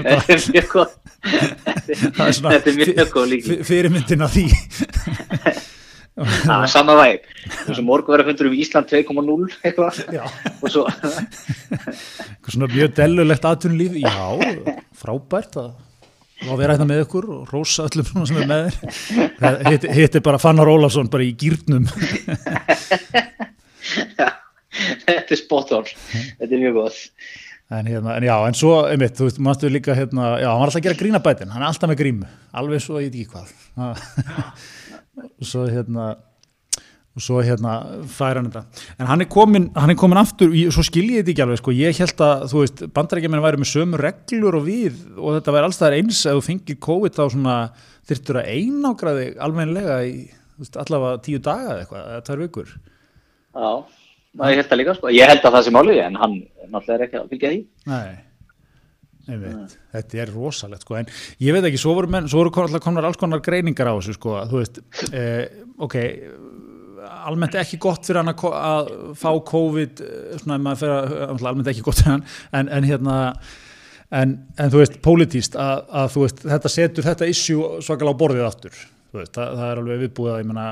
Er 0.08 0.40
mjög 0.56 0.68
góð 0.72 0.92
þetta 1.28 2.70
er 2.72 2.78
mjög 2.78 3.12
góð 3.14 3.28
líka. 3.34 3.58
fyrirmyndin 3.68 4.24
af 4.24 4.32
því 4.38 4.46
það 6.18 6.64
er 6.64 6.72
sama 6.72 6.96
væg 6.98 7.26
þess 7.46 7.78
að 7.78 7.84
morgun 7.86 8.16
verður 8.16 8.30
fundur 8.32 8.50
um 8.50 8.56
Ísland 8.58 8.90
2.0 8.90 9.50
eitthvað. 9.68 10.00
Og 10.62 10.72
svo 10.74 10.86
svona 12.48 12.70
mjög 12.72 12.96
dellulegt 12.98 13.46
aðtunlíf 13.46 14.00
já, 14.02 14.16
frábært 14.98 15.60
að 15.62 15.76
að 16.46 16.60
vera 16.62 16.76
hérna 16.76 16.86
með 16.86 17.00
ykkur 17.06 17.26
og 17.34 17.48
rosa 17.50 17.88
öllum 17.88 18.06
svona 18.06 18.28
sem 18.30 18.38
er 18.44 18.50
með 18.52 18.68
þér. 18.68 19.64
Hitt, 19.72 19.88
hitt 19.98 20.18
er 20.20 20.24
bara 20.26 20.42
Fannar 20.42 20.70
Ólafsson 20.70 21.10
bara 21.10 21.26
í 21.26 21.32
gýrnum 21.34 21.88
já, 24.18 24.28
þetta 25.08 25.34
er 25.34 25.40
spot 25.40 25.74
on. 25.80 25.90
Þetta 26.14 26.52
er 26.52 26.62
mjög 26.62 26.78
gott. 26.78 27.04
En, 27.68 27.84
hérna, 27.90 28.14
en 28.16 28.24
já, 28.24 28.36
en 28.48 28.56
svo, 28.56 28.74
einmitt, 28.88 29.18
þú 29.18 29.26
veist, 29.28 29.40
maður 29.44 29.58
stu 29.60 29.72
líka 29.74 29.96
hérna, 29.98 30.38
já, 30.40 30.48
hann 30.48 30.62
var 30.62 30.70
alltaf 30.70 30.80
að 30.80 30.86
gera 30.86 31.00
grínabætin. 31.02 31.50
Hann 31.52 31.66
er 31.66 31.68
alltaf 31.68 31.92
með 31.92 32.00
grímu, 32.00 32.30
alveg 32.62 32.84
svo 32.86 33.02
ég 33.02 33.10
veit 33.10 33.18
ekki 33.18 33.34
hvað. 33.34 33.50
og 33.82 33.96
svo 35.42 35.68
hérna 35.70 36.16
og 37.18 37.24
svo 37.26 37.42
hérna 37.42 37.74
fær 38.14 38.38
hann 38.38 38.52
þetta. 38.52 38.84
En 39.02 39.10
hann 39.10 39.24
er 39.24 39.30
komin, 39.32 39.72
hann 39.74 39.90
er 39.90 39.98
komin 39.98 40.20
aftur 40.22 40.54
svo 40.74 40.84
skil 40.86 41.08
ég 41.10 41.24
þetta 41.24 41.34
ekki 41.34 41.46
alveg 41.48 41.62
sko, 41.62 41.74
ég 41.74 42.02
held 42.04 42.24
að 42.24 42.44
þú 42.52 42.62
veist, 42.62 42.84
bandarækjuminn 42.94 43.42
væri 43.42 43.62
með 43.62 43.72
sömu 43.72 44.02
reglur 44.02 44.60
og 44.60 44.68
við 44.68 45.00
og 45.16 45.40
þetta 45.40 45.56
væri 45.56 45.70
alltaf 45.70 45.98
eins 45.98 46.22
að 46.30 46.38
þú 46.38 46.44
fengir 46.46 46.80
COVID 46.88 47.18
þá 47.18 47.24
svona 47.34 47.56
þurftur 48.08 48.42
að 48.44 48.52
einágraði 48.54 49.28
almenlega 49.48 49.98
í 50.06 50.14
veist, 50.62 50.78
allavega 50.78 51.24
tíu 51.26 51.42
daga 51.42 51.74
eða 51.74 51.82
eitthvað, 51.82 52.06
eða 52.14 52.28
tvær 52.30 52.44
vikur. 52.46 52.72
Já, 53.58 53.72
ég 54.38 54.62
held 54.62 54.72
að 54.78 54.82
líka 54.84 54.98
sko. 55.00 55.14
Ég 55.18 55.34
held 55.34 55.42
að 55.42 55.58
það 55.58 55.66
sé 55.66 55.74
málið 55.74 56.04
en 56.06 56.22
hann 56.22 56.40
náttúrulega 56.68 56.98
er 57.00 57.08
ekki 57.08 57.22
að 57.24 57.30
fylgja 57.34 57.54
því. 57.56 57.62
Nei 57.90 58.27
Veit, 59.28 59.78
þetta 59.92 60.22
er 60.24 60.32
rosalegt 60.32 60.86
sko. 60.86 60.96
En 61.00 61.10
ég 61.44 61.56
veit 61.56 61.66
ekki, 61.68 61.80
svo 61.82 61.98
voru, 61.98 62.10
menn, 62.12 62.30
svo 62.32 62.46
voru 62.46 62.64
alltaf 62.64 62.84
komnar 62.84 63.08
alls 63.08 63.20
konar 63.20 63.44
greiningar 63.44 63.92
á 63.92 63.96
þessu 64.00 64.16
sko 64.16 64.38
þú 64.48 64.62
veist, 64.62 64.80
eh, 65.12 65.64
ok 65.84 65.98
almennt 67.28 67.56
ekki 67.60 67.80
gott 67.82 68.08
fyrir 68.08 68.22
hann 68.22 68.34
að, 68.34 68.92
fá 69.20 69.30
COVID 69.52 70.04
svona, 70.42 70.76
fyrir, 70.80 71.16
almennt 71.38 71.72
ekki 71.72 71.86
gott 71.86 72.02
fyrir 72.02 72.18
hann 72.18 72.28
en, 72.56 72.72
en 72.78 72.88
hérna 72.88 73.16
en, 74.10 74.36
en 74.58 74.74
þú 74.74 74.82
veist, 74.82 75.00
pólitíst 75.04 75.58
að, 75.60 75.84
að 76.02 76.14
þú 76.14 76.26
veist, 76.26 76.44
þetta 76.54 76.74
setur 76.74 77.08
þetta 77.08 77.32
issue 77.32 77.82
svakalega 77.86 78.16
á 78.16 78.22
borðið 78.22 78.48
aftur 78.48 78.78
veist, 79.16 79.34
það, 79.36 79.52
það 79.60 79.66
er 79.70 79.82
alveg 79.84 80.04
viðbúið 80.06 80.34
að 80.34 80.42
ég 80.42 80.50
menna 80.52 80.68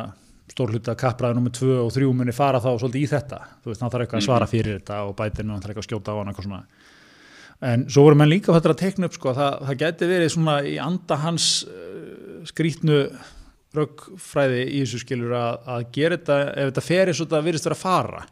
stórluta 0.55 0.95
kappræði 0.99 1.39
nummið 1.39 1.57
2 1.59 1.77
og 1.81 1.93
3 1.95 2.09
muni 2.15 2.35
fara 2.35 2.61
þá 2.63 2.69
svolítið 2.77 3.01
í 3.01 3.11
þetta, 3.11 3.39
þú 3.63 3.71
veist, 3.71 3.83
hann 3.83 3.93
þarf 3.93 4.05
eitthvað 4.05 4.21
að 4.21 4.27
svara 4.27 4.49
fyrir 4.49 4.77
þetta 4.79 4.99
og 5.07 5.15
bætinu, 5.17 5.51
hann 5.51 5.63
þarf 5.63 5.73
eitthvað 5.73 5.85
að 5.85 5.89
skjóta 5.89 6.15
á 6.15 6.17
hann 6.19 6.31
eitthvað 6.31 6.47
svona 6.47 6.61
en 7.63 7.85
svo 7.89 8.05
voru 8.07 8.19
menn 8.19 8.31
líka 8.31 8.53
þetta 8.55 8.73
að 8.73 8.81
tekna 8.81 9.09
upp 9.09 9.17
sko, 9.17 9.33
það, 9.37 9.59
það 9.69 9.79
geti 9.83 10.09
verið 10.09 10.33
svona 10.33 10.55
í 10.67 10.75
anda 10.81 11.19
hans 11.21 11.49
uh, 11.69 12.41
skrítnu 12.49 13.03
röggfræði 13.75 14.65
í 14.69 14.81
þessu 14.83 15.01
skilur 15.03 15.35
að, 15.35 15.69
að 15.75 15.85
gera 15.95 16.17
þetta, 16.17 16.41
ef 16.51 16.69
þetta 16.71 16.83
fer 16.85 17.11
eins 17.11 17.21
og 17.21 17.29
þetta 17.29 17.45
virðist 17.45 17.69
vera 17.69 17.77
að 17.77 17.81
fara. 17.81 18.25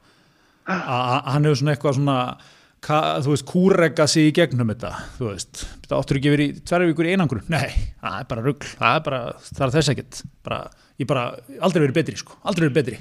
Að 0.63 1.31
hann 1.33 1.47
hefur 1.49 1.59
svona 1.59 1.73
eitthvað 1.73 1.97
svona 1.97 2.17
ka, 2.83 2.99
þú 3.23 3.33
veist, 3.33 3.45
kúrega 3.49 4.07
sig 4.11 4.29
í 4.29 4.35
gegnum 4.35 4.71
þetta 4.71 4.91
þú 5.17 5.29
veist, 5.29 5.63
þetta 5.83 5.99
áttur 5.99 6.19
ekki 6.19 6.33
verið 6.33 6.61
tverju 6.69 6.91
vikur 6.91 7.09
í 7.09 7.13
einangur, 7.15 7.43
nei, 7.51 7.67
það 7.99 8.17
er 8.19 8.29
bara 8.31 8.45
ruggl 8.45 8.69
það 8.71 8.97
er 8.97 9.05
bara, 9.07 9.21
það 9.49 9.65
er 9.67 9.73
þess 9.77 9.93
ekkert. 9.93 10.21
Bara, 10.47 10.59
ég 11.01 11.09
bara, 11.09 11.25
aldrei 11.59 11.83
verið 11.85 11.97
betri 11.99 12.19
sko, 12.19 12.39
aldrei 12.47 12.69
verið 12.69 12.77
betri 12.79 12.99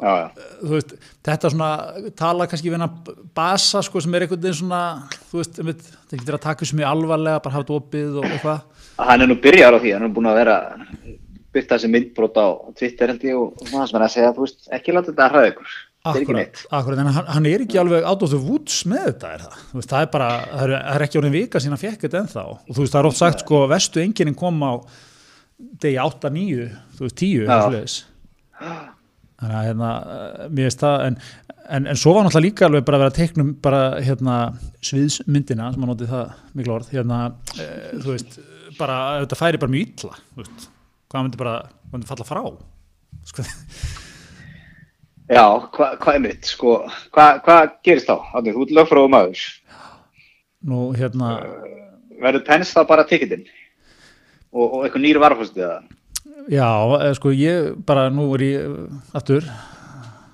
já, 0.00 0.12
já. 0.22 0.46
veist, 0.72 0.94
þetta 1.28 1.52
svona 1.52 1.70
tala 2.18 2.48
kannski 2.50 2.70
við 2.70 2.78
hennar 2.78 3.16
basa 3.36 3.82
sko 3.84 4.02
sem 4.02 4.14
er 4.16 4.26
einhvern 4.26 4.42
veginn 4.42 4.58
svona, 4.62 4.82
veist, 5.32 5.60
einmitt, 5.60 5.84
það 6.10 6.22
getur 6.22 6.38
að 6.38 6.44
taka 6.46 6.64
þessu 6.64 6.78
mjög 6.80 6.90
alvarlega, 6.92 7.42
bara 7.44 7.56
hafa 7.56 7.66
þetta 7.66 7.78
opið 7.78 8.18
og 8.20 8.28
eitthvað. 8.30 8.88
Hann 9.02 9.24
er 9.24 9.30
nú 9.30 9.38
byrjar 9.42 9.76
á 9.76 9.78
því, 9.82 9.94
hann 9.96 10.08
er 10.08 10.14
búin 10.16 10.30
að 10.30 10.40
vera 10.42 10.58
byrta 11.52 11.76
þessi 11.76 11.90
myndbrot 11.92 12.38
á 12.40 12.46
Twitter 12.78 13.12
held 13.12 13.24
ég 13.28 13.38
og 13.38 13.64
svona 13.66 13.88
sem 13.88 13.98
hann 13.98 14.06
að 14.06 14.14
segja, 14.14 14.34
þú 14.36 14.46
veist, 14.46 14.68
ekki 14.72 14.94
láta 14.94 15.10
þetta 15.10 15.26
að 15.26 15.34
hraða 15.34 15.50
ykkur. 15.52 15.72
Akkurat, 16.02 16.62
akkurat, 16.74 16.98
en 16.98 17.08
hann, 17.14 17.26
hann 17.30 17.44
er 17.46 17.62
ekki 17.62 17.78
alveg 17.78 18.02
out 18.10 18.24
of 18.26 18.32
the 18.32 18.40
woods 18.40 18.80
með 18.90 19.04
þetta, 19.12 19.28
er 19.36 19.44
það? 19.44 19.58
Veist, 19.76 19.90
það 19.92 20.06
er 20.06 20.08
bara, 20.16 20.30
það 20.50 20.72
er, 20.80 21.04
ekki 21.06 21.20
orðin 21.20 21.34
vika 21.36 21.62
síðan 21.62 21.76
að 21.76 21.84
fekk 21.84 22.06
þetta 22.06 22.22
ennþá 22.24 22.42
og 22.48 22.72
þú 22.72 22.78
veist, 22.80 22.94
það 22.94 22.98
er 22.98 23.08
oft 23.10 23.20
sagt, 23.20 23.44
sko, 23.44 23.60
vestu 23.70 24.02
enginn 24.02 24.34
kom 24.40 24.58
á 24.66 24.72
degi 25.84 26.00
8, 26.02 26.32
9, 26.34 26.66
þú 26.96 27.06
veist, 27.06 27.22
10, 27.22 28.00
Já. 28.62 28.91
Þannig 29.42 29.56
að, 29.58 29.64
hérna, 29.66 29.90
eh, 30.14 30.42
mér 30.54 30.68
veist 30.68 30.82
það, 30.82 31.04
en, 31.08 31.16
en, 31.66 31.86
en 31.90 31.98
svo 31.98 32.12
var 32.14 32.26
náttúrulega 32.26 32.46
líka 32.46 32.66
alveg 32.68 32.84
bara 32.86 32.98
að 33.00 33.02
vera 33.02 33.14
teiknum 33.16 33.48
bara, 33.64 33.80
hérna, 34.06 34.36
sviðsmyndina, 34.86 35.70
sem 35.74 35.82
að 35.82 35.90
notið 35.90 36.12
það 36.12 36.36
miklu 36.58 36.74
orð, 36.76 36.92
hérna, 36.94 37.18
e, 37.56 37.66
þú 37.96 38.12
veist, 38.12 38.36
bara, 38.78 38.98
þetta 39.24 39.38
færi 39.40 39.60
bara 39.64 39.74
mjög 39.74 39.88
illa, 39.88 40.20
þú 40.28 40.44
veist, 40.44 40.68
hvað 41.10 41.26
myndi 41.26 41.40
bara, 41.42 41.56
hvað 41.88 41.96
myndi 41.96 42.10
falla 42.12 42.28
frá, 42.28 42.44
sko, 43.32 43.48
Já, 45.32 45.46
hvað 45.74 45.98
hva 46.02 46.12
er 46.12 46.22
mitt, 46.22 46.48
sko, 46.50 46.76
hvað 47.14 47.42
hva 47.46 47.56
gerist 47.86 48.10
þá? 48.10 48.16
Þannig, 48.34 48.56
þú 48.56 48.64
ert 48.66 48.76
lögfráðu 48.78 49.12
maður. 49.14 49.44
nú, 50.70 50.80
hérna, 50.98 51.32
Verður 52.22 52.44
pens 52.46 52.70
þá 52.70 52.84
bara 52.86 53.06
tikitinn? 53.08 53.42
Og, 54.52 54.66
og 54.66 54.82
eitthvað 54.84 55.02
nýri 55.02 55.22
varfastið 55.22 55.64
það? 55.64 55.86
Já, 56.50 56.68
eh, 56.98 57.12
sko 57.18 57.30
ég 57.36 57.74
bara 57.86 58.08
nú 58.10 58.30
er 58.34 58.40
ég 58.46 58.64
eh, 58.66 58.96
aftur. 59.14 59.46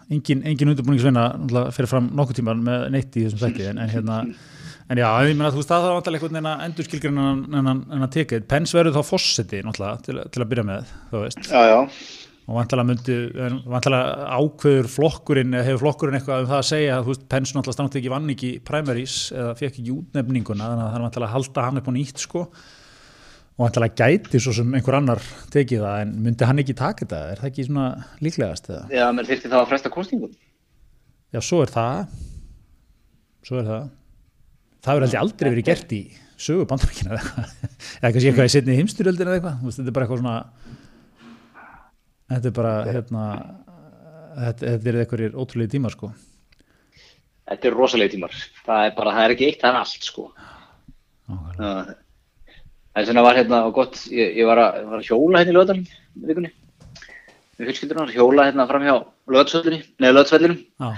Engin, 0.09 0.41
engin 0.49 0.71
undirbúningsvinna 0.73 1.25
náttúrulega 1.37 1.73
fyrir 1.77 1.91
fram 1.91 2.07
nokkuð 2.17 2.39
tíman 2.39 2.63
með 2.65 2.87
neitt 2.95 3.17
í 3.21 3.27
þessum 3.27 3.43
þætti 3.43 3.67
en, 3.69 3.81
en 3.83 3.91
hérna 3.93 4.23
en 4.89 4.97
já, 5.03 5.09
ég 5.29 5.35
meina 5.37 5.51
þú 5.53 5.61
veist 5.61 5.69
það 5.69 5.83
þarf 5.85 5.97
vantilega 5.99 6.23
einhvern 6.23 6.39
veginn 6.39 6.49
að 6.49 6.63
endur 6.65 6.87
skilgrinn 6.87 7.19
en, 7.61 8.07
að 8.07 8.15
tekið, 8.15 8.47
pens 8.49 8.73
verður 8.73 8.97
þá 8.97 9.05
fósetti 9.05 9.61
náttúrulega 9.67 10.01
til, 10.07 10.17
til 10.33 10.45
að 10.45 10.49
byrja 10.55 10.65
með 10.71 10.95
þú 11.11 11.23
veist, 11.27 11.43
Já, 11.45 11.61
já. 11.69 11.77
og 12.49 12.57
vantilega 13.75 14.33
ákveður 14.39 14.89
flokkurinn 14.95 15.53
eða 15.59 15.69
hefur 15.69 15.85
flokkurinn 15.85 16.17
eitthvað 16.23 16.47
um 16.47 16.51
það 16.55 16.63
að 16.63 16.69
segja 16.71 16.97
að 17.03 17.13
pens 17.29 17.53
náttúrulega 17.53 17.77
stannátt 17.77 18.01
ekki 18.01 18.15
vann 18.15 18.33
ekki 18.33 18.53
primaries 18.65 19.19
eða 19.37 19.53
fekk 19.61 19.75
ekki 19.83 19.93
útnefninguna 19.99 20.71
þannig 20.73 20.87
að 20.87 20.89
það 20.89 20.99
er 21.03 21.07
vantilega 21.11 21.29
að 21.29 21.37
halda 21.37 21.69
hann 21.69 21.83
upp 21.83 21.93
á 21.93 21.97
nýtt 21.99 22.25
sko 22.25 22.47
og 23.59 23.65
vantilega 23.65 24.07
gæti 24.07 24.39
svo 24.39 24.53
sem 24.55 24.75
einhver 24.79 24.97
annar 25.01 25.21
tekið 25.51 25.81
það 25.83 26.03
en 26.05 26.13
myndi 26.23 26.47
hann 26.47 26.63
ekki 26.63 26.77
taka 26.79 27.03
þetta 27.03 27.23
er 27.33 27.41
það 27.43 27.49
ekki 27.51 27.65
svona 27.67 27.87
líklegast 28.23 28.71
eða? 28.71 28.85
Já, 28.95 29.05
menn 29.11 29.27
þyrfti 29.27 29.51
þá 29.51 29.57
að 29.59 29.67
fresta 29.73 29.91
kostingum. 29.91 30.37
Já, 31.35 31.41
svo 31.43 31.59
er 31.65 31.73
það 31.75 32.15
svo 33.49 33.59
er 33.59 33.67
það 33.69 33.89
það 34.87 35.01
verður 35.01 35.21
aldrei 35.25 35.51
verið 35.51 35.69
gert 35.73 35.95
í 35.97 36.01
sögu 36.39 36.69
bandarækina 36.71 37.19
eða 37.99 38.13
kannski 38.15 38.31
eitthvað 38.31 38.47
í 38.47 38.55
setni 38.55 38.79
heimstyrjöldin 38.79 39.27
eða 39.27 39.41
eitthvað 39.41 39.75
þetta 39.75 39.91
er 39.91 39.97
bara 39.99 40.07
eitthvað 40.07 40.23
svona 40.23 40.39
þetta 42.31 42.51
er 42.53 42.57
bara 42.61 42.75
hérna 42.87 43.27
þetta, 44.39 44.63
þetta 44.63 44.93
er 44.93 45.01
eitthvað 45.03 45.39
ótrúlega 45.43 45.75
tímar 45.75 45.99
sko 45.99 46.15
Þetta 47.49 47.71
er 47.71 47.77
rosalega 47.79 48.13
tímar. 48.13 48.35
Það 48.67 48.83
er 48.85 48.91
bara, 48.99 49.13
það 49.17 49.25
er 49.25 49.35
ekki 49.35 49.47
eitt, 49.49 49.63
það 49.63 49.71
er 49.71 49.79
allt, 49.81 50.03
sko. 50.05 50.25
Nákvæmlega. 51.29 51.95
Er 52.99 53.07
svona 53.07 53.23
var 53.23 53.39
hérna 53.39 53.63
og 53.69 53.77
gott, 53.77 54.01
ég, 54.11 54.35
ég 54.41 54.49
var, 54.49 54.59
að, 54.59 54.83
var 54.91 54.99
að 54.99 55.07
hjóla 55.07 55.43
hérna 55.43 55.53
í 55.53 55.57
lögadalum 55.57 55.87
í 55.87 56.29
vikunni. 56.33 56.51
Var 57.59 58.03
að 58.03 58.15
hjóla 58.17 58.47
hérna 58.49 58.67
fram 58.71 58.87
hjá. 58.87 58.97
Já, 60.83 60.91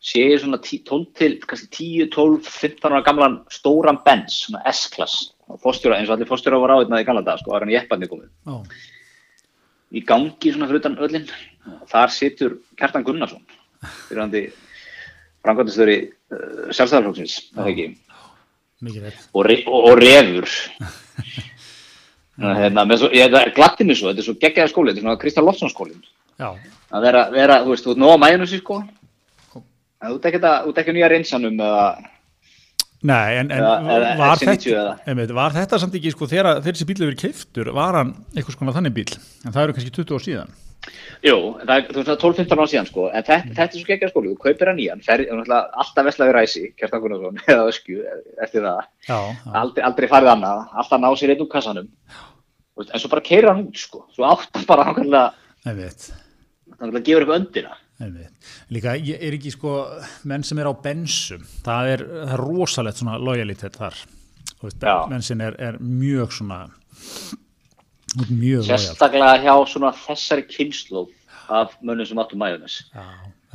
Sé 0.00 0.22
ég 0.24 0.38
svona 0.40 0.56
10 0.64 0.86
12 0.88 1.02
til, 1.18 1.34
kannski 1.44 1.66
10, 1.76 2.06
12, 2.14 2.46
15 2.48 2.88
ára 2.88 3.02
gamlan 3.04 3.34
stóran 3.52 3.98
Benz, 4.04 4.46
svona 4.46 4.62
S-klass. 4.72 5.34
Fórstjóra, 5.60 5.98
eins 5.98 6.08
og 6.08 6.14
allir 6.16 6.28
fórstjóra 6.30 6.60
var 6.62 6.72
á 6.72 6.80
hérna 6.80 7.02
í 7.02 7.04
gamla 7.04 7.20
dag, 7.26 7.40
sko, 7.42 7.52
var 7.52 7.66
hann 7.66 7.72
í 7.74 7.76
epparni 7.76 8.08
komið. 8.08 8.30
já, 8.48 8.56
Í 9.90 10.00
gangi 10.06 10.52
svona 10.54 10.70
fyrir 10.70 10.80
utan 10.80 10.96
öllin, 11.04 11.26
þar 11.90 12.12
situr 12.14 12.56
Kjartan 12.78 13.04
Gunnarsson, 13.04 13.42
fyrir 14.06 14.22
hann 14.22 14.32
framkvæmdastöri 15.44 15.96
uh, 16.06 16.70
sjálfstæðarflóksins, 16.70 17.36
það 17.54 17.66
er 17.66 17.72
ekki. 17.74 17.86
mikið 18.86 19.06
veit 19.06 19.20
og, 19.36 19.50
og, 19.66 19.78
og 19.90 20.00
refur 20.00 20.48
hérna, 22.40 22.86
svo, 22.96 23.10
ég, 23.14 23.34
glatti 23.56 23.86
mig 23.88 23.98
svo, 23.98 24.10
þetta 24.12 24.22
er 24.24 24.28
svo 24.28 24.36
geggjaði 24.40 24.72
skóli 24.72 24.92
þetta 24.92 25.02
er 25.02 25.06
svona 25.08 25.22
Kristján 25.24 25.48
Loftsson 25.48 25.72
skólin 25.72 26.00
Já, 26.40 26.54
að 26.96 27.04
vera, 27.04 27.26
vera, 27.34 27.58
þú 27.64 27.74
veist, 27.74 27.84
þú 27.84 27.94
ert 27.94 28.00
nóg 28.04 28.14
að 28.14 28.22
mæðinu 28.24 28.48
sér 28.48 28.62
sko 28.62 28.80
þú 30.00 30.72
ert 30.72 30.80
ekki 30.80 30.96
nýja 30.96 31.10
reynsanum 31.12 31.60
eða, 31.60 31.84
Nei, 33.00 33.38
en, 33.40 33.48
en 33.48 33.62
Eða- 33.64 34.16
var, 34.18 34.34
FC90 34.36 34.64
þetta, 34.66 34.96
einmitt, 35.08 35.30
var 35.32 35.54
þetta 35.56 35.78
samt 35.80 35.94
ekki, 35.96 36.10
sko, 36.12 36.26
þegar, 36.28 36.58
þessi 36.66 36.86
bíl 36.88 36.98
hefur 37.00 37.16
keiftur, 37.22 37.70
var 37.72 37.96
hann 37.96 38.10
eitthvað 38.34 38.58
svona 38.58 38.74
þannig 38.76 38.96
bíl, 38.98 39.14
en 39.46 39.54
það 39.54 39.62
eru 39.62 39.76
kannski 39.76 39.94
20 39.96 40.18
ár 40.18 40.24
síðan. 40.26 40.50
Jú, 41.26 41.34
það 41.60 41.72
er 41.74 41.84
þú 41.90 41.96
veist, 41.98 42.08
það 42.08 42.14
er 42.14 42.22
12-15 42.22 42.54
ára 42.62 42.68
síðan 42.72 42.88
sko, 42.88 43.06
en 43.10 43.26
þetta, 43.26 43.54
þetta 43.58 43.66
er 43.66 43.82
svo 43.82 43.88
geggjaði 43.90 44.12
skóli, 44.14 44.30
þú 44.32 44.38
kaupir 44.44 44.70
hann 44.70 44.78
nýjan 44.80 45.04
fer, 45.04 45.24
náttúrulega 45.26 45.82
alltaf 45.84 46.08
veslaði 46.08 46.34
ræsi, 46.36 46.62
Kjartan 46.80 47.02
Gunnarsson 47.04 47.42
eða 47.52 47.66
öskju, 47.72 48.06
eftir 48.46 48.64
það. 48.66 48.80
Já, 49.08 49.18
já, 49.18 49.52
aldrei, 49.62 49.84
aldrei 49.90 50.08
farið 50.14 50.32
annað, 50.34 50.64
alltaf 50.82 51.02
ná 51.04 51.10
sér 51.20 51.34
einn 51.34 51.44
úr 51.44 51.50
kassanum. 51.52 51.90
En 52.80 53.02
svo 53.02 53.10
bara 53.12 53.26
keira 53.26 53.52
hann 53.52 53.66
út 53.68 53.76
sko, 53.82 54.06
svo 54.16 54.24
átt 54.30 54.56
hann 54.56 54.64
bara 54.68 54.86
nákvæmlega, 54.88 55.26
einmitt, 55.68 56.06
nákvæmlega 56.72 57.06
gefur 57.10 57.26
eitthvað 57.26 57.40
öndina. 57.42 57.76
Líka, 58.72 58.94
ég 58.96 59.20
er 59.20 59.34
ekki, 59.36 59.50
sko, 59.52 59.74
menn 60.30 60.44
sem 60.48 60.56
er 60.62 60.70
á 60.70 60.74
bensum, 60.80 61.42
það 61.66 61.90
er, 61.92 62.04
það 62.22 62.32
er 62.38 62.42
rosalegt 62.46 63.02
svona 63.02 63.18
lojalitet 63.20 63.76
þar. 63.76 63.98
Þú 64.60 64.68
veist, 64.68 64.80
Já. 64.80 64.94
bensin 65.10 65.42
er, 65.44 65.58
er 65.60 65.76
mjög 65.80 66.32
svona, 66.38 66.62
mjög 68.30 68.66
sérstaklega 68.68 69.38
hjá 69.44 69.54
svona 69.70 69.92
þessari 70.06 70.46
kynnslóð 70.50 71.12
af 71.50 71.76
mönnum 71.82 72.08
sem 72.08 72.20
áttu 72.22 72.38
mæjunis 72.40 72.80
Já, 72.90 73.06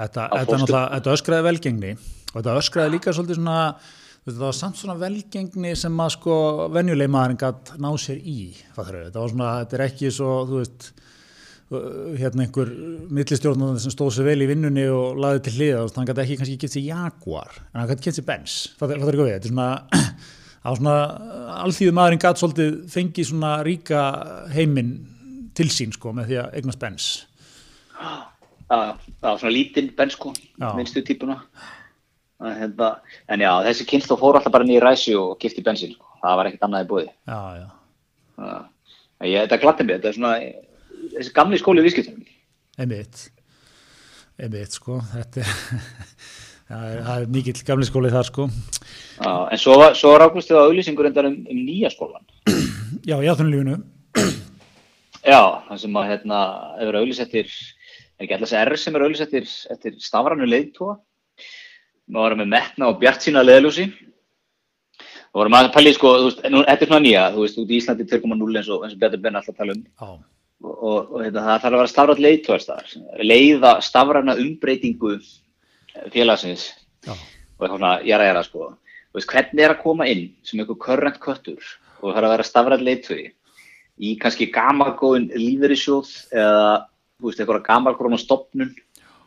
þetta, 0.01 0.30
þetta, 0.32 0.82
þetta 0.97 1.16
öskraði 1.18 1.47
velgengni 1.49 1.93
og 1.95 2.36
þetta 2.39 2.58
öskraði 2.62 2.95
líka 2.97 3.16
svolítið 3.16 3.39
svona 3.41 3.60
þetta 4.26 4.38
var 4.41 4.58
samt 4.58 4.82
svona 4.82 4.97
velgengni 4.99 5.74
sem 5.80 6.03
að 6.06 6.14
sko 6.18 6.36
venjuleg 6.74 7.12
maðurinn 7.14 7.41
gætt 7.41 7.76
ná 7.82 7.91
sér 8.01 8.22
í 8.22 8.53
þetta 8.76 9.20
var 9.20 9.34
svona, 9.34 9.51
þetta 9.64 9.80
er 9.80 9.86
ekki 9.89 10.14
svo 10.14 10.38
þú 10.49 10.62
veist 10.64 10.93
hérna 12.20 12.45
einhver 12.45 12.70
millistjórnum 13.10 13.78
sem 13.82 13.93
stóð 13.93 14.12
sér 14.14 14.28
vel 14.30 14.43
í 14.45 14.47
vinnunni 14.49 14.86
og 14.93 15.18
laði 15.18 15.41
til 15.47 15.53
hliða, 15.58 15.80
þú 15.80 15.88
veist, 15.88 15.97
hann 15.97 16.10
gæti 16.10 16.24
ekki 16.24 16.38
kannski 16.41 16.58
kipt 16.62 16.76
sér 16.76 16.86
Jaguar, 16.91 17.56
en 17.72 17.80
hann 17.80 17.89
gæti 17.89 18.06
kipt 18.06 18.20
sér 18.20 18.28
Benz. 18.28 18.58
Fattar 18.78 19.01
fattar 19.01 19.18
ekki 19.18 19.26
við, 19.26 19.32
þetta 19.34 19.49
er 19.49 19.53
svona 19.56 19.70
á 20.66 20.70
svona 20.74 20.95
alþýðu 21.61 21.93
maðurinn 21.95 22.22
gætt 22.26 22.41
svolítið 22.41 22.74
fengið 22.91 23.30
svona 23.30 23.51
ríka 23.66 24.01
heiminn 24.55 24.91
til 25.55 25.70
sín 25.72 25.93
sko 25.95 26.11
með 26.18 26.32
því 26.32 26.39
að 26.41 26.57
eignast 26.59 26.82
Benz 26.82 27.07
Já, 28.66 28.82
já, 29.22 29.32
svona 29.38 29.53
lítinn 29.53 29.91
bensko, 29.95 30.32
Já. 30.57 30.72
minnstu 30.76 31.03
típuna. 31.05 31.36
Hérna, 32.41 32.88
en 33.30 33.39
já, 33.45 33.51
þessi 33.68 33.86
kynnslóð 33.88 34.20
fór 34.24 34.39
alltaf 34.39 34.51
bara 34.55 34.66
niður 34.66 34.88
ræsi 34.88 35.13
og 35.16 35.36
kipti 35.39 35.61
bensin. 35.63 35.93
Sko. 35.93 36.09
Það 36.24 36.36
var 36.39 36.49
ekkert 36.49 36.66
annað 36.66 36.84
í 36.84 36.89
búið. 36.89 37.11
Já, 37.30 37.39
já, 37.61 37.68
Ég, 39.22 39.45
þetta 39.45 39.59
glattir 39.61 39.86
mig, 39.88 39.99
þetta 40.01 40.09
er 40.09 40.18
svona 40.18 40.34
þessi 41.13 41.34
gamli 41.38 41.59
skóli 41.61 41.84
í 41.84 41.86
viðskiptunum. 41.86 42.26
einmitt 42.82 43.22
einmitt 44.41 44.74
sko 44.76 44.97
þetta 45.13 45.45
er 45.45 45.53
það 46.70 46.86
er, 46.91 47.01
er 47.16 47.28
mikill 47.36 47.59
gamli 47.68 47.88
skóli 47.88 48.13
þar 48.13 48.30
sko 48.30 48.47
Já, 48.49 49.34
en 49.51 49.59
svo, 49.61 49.76
svo 49.95 50.13
rákust 50.20 50.49
þið 50.51 50.59
á 50.59 50.66
auðlýsingur 50.66 51.09
endar 51.09 51.30
um, 51.30 51.38
um 51.47 51.59
nýja 51.68 51.91
skólan. 51.93 52.26
já, 53.09 53.16
í 53.16 53.30
aðtunulífinu 53.32 53.78
Já, 55.26 55.41
það 55.68 55.80
sem 55.82 55.95
að 55.97 56.09
hérna, 56.11 56.39
hefur 56.82 56.97
auðlýsettir, 56.99 57.53
er 58.16 58.26
ekki 58.26 58.36
allars 58.38 58.55
R 58.59 58.78
sem 58.78 58.97
er 58.97 59.05
auðlýsettir 59.07 59.47
eftir 59.74 59.95
stafrannu 60.03 60.45
leiðtóa. 60.45 60.99
Við 62.05 62.20
varum 62.22 62.43
með 62.43 62.51
metna 62.51 62.91
og 62.91 62.99
bjart 63.01 63.26
sína 63.26 63.41
leiðljósi. 63.41 63.88
Við 63.89 65.39
vorum 65.39 65.57
að 65.57 65.72
pæli, 65.74 65.95
sko, 65.97 66.11
þú 66.22 66.28
veist, 66.30 66.43
nú, 66.53 66.61
þetta 66.68 66.86
er 66.86 66.91
svona 66.91 67.05
nýja, 67.07 67.24
þú 67.34 67.41
veist, 67.41 67.57
út 67.63 67.74
í 67.74 67.80
Íslandi 67.80 68.05
2.0 68.11 68.59
eins 68.61 68.70
og, 68.70 68.86
eins 68.86 68.93
og 68.93 69.01
Bjartur 69.01 69.24
Benn 69.24 69.39
alltaf 69.41 69.57
tala 69.57 69.74
um. 69.74 69.82
já, 69.82 70.13
Og, 70.63 70.72
og, 70.72 71.09
og 71.11 71.24
hérna, 71.26 71.41
það 71.43 71.57
þarf 71.66 71.66
að 71.66 71.82
vera 71.82 71.91
stafrætt 71.91 72.22
leiðtóðarstaðar, 72.24 72.93
leiða 73.28 73.72
stafræna 73.84 74.38
umbreytingu 74.39 75.18
félagsins. 76.14 76.70
Já, 77.06 77.14
og 77.60 77.72
svona 77.72 78.00
jara 78.08 78.30
jara, 78.30 78.43
sko. 78.43 78.74
Þú 79.12 79.20
veist, 79.20 79.32
hvernig 79.32 79.64
er 79.64 79.74
að 79.76 79.84
koma 79.84 80.08
inn 80.12 80.26
sem 80.43 80.60
einhver 80.60 80.80
körrent 80.82 81.22
köttur 81.24 81.62
og 82.02 82.10
það 82.10 82.20
er 82.20 82.28
að 82.28 82.34
vera 82.36 82.48
stafrætt 82.48 82.84
leiðtóði 82.84 83.30
í 84.04 84.16
kannski 84.20 84.50
gamalgóðin 84.52 85.30
lífeyrissjóð 85.32 86.12
eða, 86.36 86.66
þú 87.22 87.30
veist, 87.30 87.39
eitthvað 87.39 87.64
gamalgróna 87.70 88.20
stopnun 88.20 88.74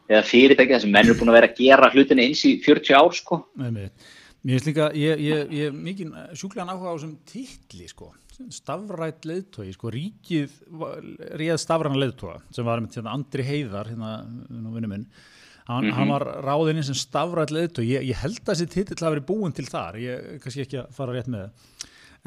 eða 0.09 0.23
fyrirtæki 0.29 0.75
þar 0.75 0.85
sem 0.85 0.93
menn 0.93 1.09
eru 1.09 1.16
búin 1.21 1.33
að 1.33 1.39
vera 1.39 1.51
að 1.51 1.61
gera 1.62 1.91
hlutina 1.95 2.25
eins 2.25 2.45
í 2.49 2.59
40 2.64 2.99
ár, 2.99 3.16
sko. 3.16 3.43
einmitt 3.57 4.09
mér 4.45 4.59
finnst 4.59 4.69
líka, 4.71 4.89
ég, 4.97 5.25
er 5.66 5.75
mikið 5.75 6.12
sjúklegan 6.39 6.71
áhuga 6.73 6.93
á 6.93 6.97
þessum 6.97 7.16
titli 7.29 7.89
sko. 7.91 8.12
Stafrætt 8.55 9.27
leiðtói, 9.27 9.73
sko. 9.75 9.91
Ríkið 9.91 10.53
réð 11.41 11.59
stafræna 11.59 11.99
leiðtóa 11.99 12.39
sem 12.55 12.69
var 12.69 12.81
með 12.85 13.01
hérna, 13.01 13.16
Andri 13.19 13.45
Heiðar 13.49 13.91
hérna, 13.91 14.12
nú 14.29 14.77
vinnu 15.69 15.85
minn 15.85 15.95
hann, 15.95 15.99
hann 15.99 16.12
var 16.14 16.27
ráðinni 16.47 16.85
sem 16.87 16.97
stafrætt 16.97 17.53
leiðtói 17.53 17.85
ég, 17.87 18.07
ég 18.09 18.23
held 18.23 18.41
að 18.43 18.55
þessi 18.55 18.71
titill 18.73 19.03
hafi 19.03 19.19
verið 19.19 19.29
búin 19.29 19.55
til 19.57 19.69
þar. 19.69 20.01
Ég 20.01 20.39
kannski 20.45 20.64
ekki 20.64 20.83
að 20.83 20.95
fara 20.97 21.16
rétt 21.16 21.29
með 21.33 21.49
það. 21.49 21.77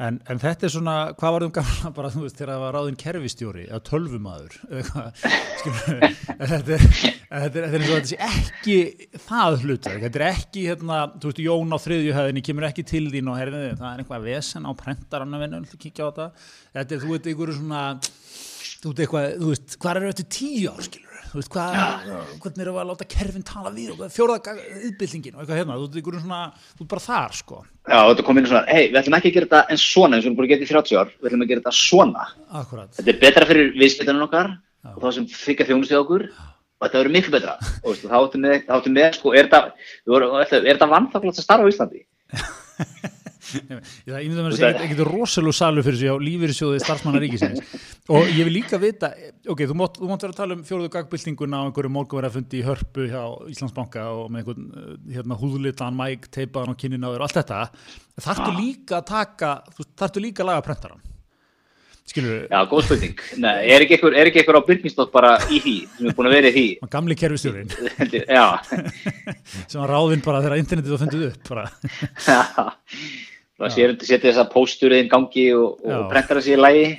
En, 0.00 0.16
en 0.32 0.38
þetta 0.40 0.66
er 0.66 0.72
svona, 0.72 0.92
hvað 1.20 1.34
var 1.34 1.44
um 1.44 1.50
gamla 1.52 1.90
bara, 1.94 2.08
þú 2.10 2.22
veist, 2.24 2.38
þegar 2.38 2.50
það 2.54 2.62
var 2.62 2.74
ráðin 2.78 2.96
kerfistjóri 2.98 3.64
eða 3.68 3.80
tölvumadur 3.86 4.54
eða 4.64 5.02
eitthvað, 5.12 6.14
þetta 6.52 6.78
er, 6.78 6.86
þetta 7.28 7.60
er, 7.60 7.66
eins 7.66 7.76
og 7.76 7.92
þetta 7.92 8.10
sé 8.10 8.18
ekki 8.26 8.78
það 9.26 9.58
hluta, 9.66 9.92
þetta 10.06 10.20
er 10.22 10.24
ekki, 10.30 10.64
hérna, 10.70 11.02
þú 11.12 11.30
veist, 11.30 11.42
Jón 11.44 11.76
á 11.76 11.78
þriðjuhæðinni 11.84 12.44
kemur 12.48 12.68
ekki 12.70 12.86
til 12.88 13.04
þín 13.12 13.30
og 13.30 13.38
herðið, 13.42 13.68
það 13.82 13.88
er 13.92 14.02
einhvað 14.02 14.26
vesen 14.32 14.66
á 14.66 14.72
prentarann 14.80 15.36
að 15.36 15.44
vinna, 15.44 15.62
viltu 15.66 15.82
kíkja 15.84 16.08
á 16.08 16.10
þetta, 16.10 16.28
er, 16.72 16.90
þú 16.96 17.12
veit, 17.12 17.30
einhverju 17.34 17.58
svona, 17.60 17.86
þú 18.72 18.94
veit, 18.94 19.04
eitthvað, 19.06 19.30
þú 19.44 19.52
veist, 19.52 19.78
hvað 19.84 20.00
er 20.00 20.08
þetta 20.10 20.30
tíu 20.40 20.72
ár, 20.72 20.86
skilur 20.88 21.11
þú 21.32 21.40
veist, 21.40 21.52
hvað, 21.52 22.08
hvernig 22.44 22.68
við 22.68 22.80
að 22.82 22.88
láta 22.90 23.06
kerfin 23.08 23.44
tala 23.48 23.72
við 23.72 23.92
og 23.94 24.02
fjóraða 24.12 24.56
yðbyltingin 24.88 25.36
og 25.36 25.42
eitthvað 25.42 25.60
hérna, 25.62 25.78
þú 25.80 26.00
einhverju 26.00 26.22
svona, 26.22 26.40
þú 26.76 26.84
veit 26.84 26.90
bara 26.92 27.04
þar, 27.06 27.38
sko, 27.38 27.62
Já, 27.82 27.98
þetta 28.12 28.24
kom 28.26 28.38
inn 28.38 28.46
svona, 28.46 28.62
hei, 28.68 28.84
við 28.92 28.98
ætlum 29.00 29.16
ekki 29.18 29.30
að 29.32 29.36
gera 29.36 29.48
þetta 29.48 29.62
en 29.72 29.80
svona 29.82 30.18
eins 30.18 30.22
og 30.22 30.26
við 30.26 30.28
erum 30.28 30.36
búin 30.38 30.46
að 30.46 30.52
gera 30.52 30.62
í 30.62 30.70
30 30.70 31.00
ár, 31.00 31.08
við 31.16 31.30
ætlum 31.30 31.42
að 31.42 31.48
gera 31.50 31.62
þetta 31.62 31.72
svona. 31.78 32.26
akkurat. 32.60 32.90
Þetta 32.98 33.12
er 33.12 33.18
betra 33.24 33.48
fyrir 33.48 33.72
viðskiptunum 33.80 34.26
okkar 34.28 34.52
og 34.92 35.00
það 35.02 35.16
sem 35.16 35.26
þykja 35.32 35.66
þjónustu 35.70 35.98
okkur 35.98 36.26
og 36.28 36.84
þetta 36.86 37.00
verður 37.00 37.16
miklu 37.16 37.34
betra. 37.34 37.56
Og 37.82 37.98
þá 37.98 38.14
áttum 38.20 38.98
við, 39.00 39.08
sko, 39.18 39.34
er 39.34 39.50
þetta, 39.50 39.64
er 40.60 40.70
þetta 40.70 40.90
vannþáklegt 40.94 41.42
að 41.42 41.48
starfa 41.48 41.66
á 41.66 41.70
Íslandi? 41.72 42.04
Það 43.52 44.18
ímynda 44.18 44.44
mér 44.44 44.54
að 44.54 44.58
segja 44.58 44.86
ekkert 44.86 45.02
rosalega 45.08 45.56
salu 45.58 45.84
fyrir 45.86 45.98
sig 46.00 46.12
á 46.12 46.16
lífyrirsjóði 46.26 46.80
starfsmanna 46.82 47.22
ríkisins. 47.22 47.62
Og 48.12 48.26
ég 48.32 48.48
vil 48.48 48.56
líka 48.56 48.80
vita, 48.82 49.12
ok, 49.46 49.64
þú 49.70 49.78
mátt, 49.78 50.00
vera 50.02 50.32
að 50.32 50.40
tala 50.40 50.56
um 50.58 50.64
fjóruðu 50.66 50.90
gagbyltinguna 50.96 51.62
á 51.62 51.66
einhverju 51.68 51.92
morgunverðafundi 51.94 52.60
í 52.60 52.66
hörpu 52.66 53.06
hjá 53.12 53.22
Íslandsbanka 53.52 54.08
og 54.16 54.26
með 54.32 54.42
einhvern 54.42 54.66
uh, 54.72 54.90
hérna, 55.14 55.38
húðlitan, 55.38 55.96
mæk, 55.98 56.28
teipaðan 56.34 56.74
og 56.74 56.82
kynnin 56.82 57.06
á 57.06 57.12
þér 57.12 57.22
og 57.22 57.28
allt 57.28 57.40
þetta, 57.40 57.62
þarftu 58.26 58.52
líka 58.58 58.98
að 58.98 59.08
taka, 59.12 59.54
þarftu 60.02 60.26
líka 60.26 60.44
að 60.44 60.52
laga 60.52 60.66
prentaran 60.66 61.08
skilur 62.12 62.46
Já, 62.50 62.60
góð 62.68 62.86
spurning. 62.86 63.24
Nei, 63.42 63.54
er 63.72 63.84
ekki 63.84 63.98
er 64.10 64.30
einhver 64.30 64.58
á 64.58 64.62
Byrkinstótt 64.66 65.12
bara 65.14 65.34
í 65.48 65.60
því, 65.62 65.74
sem 65.96 66.08
er 66.10 66.16
búin 66.18 66.30
að 66.30 66.36
vera 66.36 66.50
í 66.50 66.54
því? 66.56 66.66
gamli 66.92 67.18
kerfistjórin 67.18 67.72
Já, 68.36 68.46
sem 69.70 69.78
var 69.80 69.92
ráðinn 69.94 70.24
bara 70.24 70.42
þegar 70.44 70.62
internetið 70.62 70.96
var 70.96 71.04
fundið 71.04 71.28
upp 71.30 71.52
bara. 71.52 71.68
Það 73.62 73.72
sér 73.76 73.94
setja 74.02 74.26
þess 74.28 74.42
að 74.42 74.50
pósturinn 74.52 75.08
gangi 75.12 75.46
og, 75.56 75.68
og 75.86 76.08
prentara 76.12 76.42
sér 76.44 76.58
í 76.58 76.62
lægi. 76.62 76.86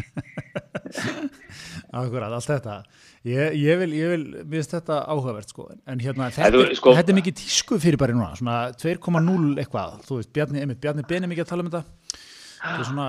Akkurat, 1.93 2.31
allt 2.33 2.47
þetta. 2.49 2.75
Ég, 3.23 3.53
ég 3.55 3.77
vil, 3.79 3.91
ég 3.95 4.09
vil, 4.11 4.23
mér 4.41 4.57
finnst 4.59 4.73
þetta 4.75 4.95
áhugavert 5.13 5.47
sko, 5.53 5.63
en 5.87 5.99
hérna, 6.03 6.25
þetta, 6.33 6.49
þú, 6.51 6.63
sko- 6.75 6.93
þetta 6.97 7.11
er 7.13 7.17
mikið 7.21 7.35
tísku 7.39 7.77
fyrir 7.79 7.95
bara 8.01 8.11
núna, 8.15 8.33
svona 8.35 8.55
2,0 8.81 9.61
eitthvað, 9.63 9.89
þú 10.07 10.13
veist, 10.17 10.31
Bjarni, 10.35 10.59
einmitt, 10.59 10.81
Bjarni 10.83 11.05
Ben 11.07 11.23
er 11.23 11.29
mikið 11.31 11.45
að 11.45 11.51
tala 11.53 11.63
um 11.63 11.69
þetta. 11.71 11.83
Þetta 12.63 12.81
er 12.81 12.87
svona, 12.89 13.07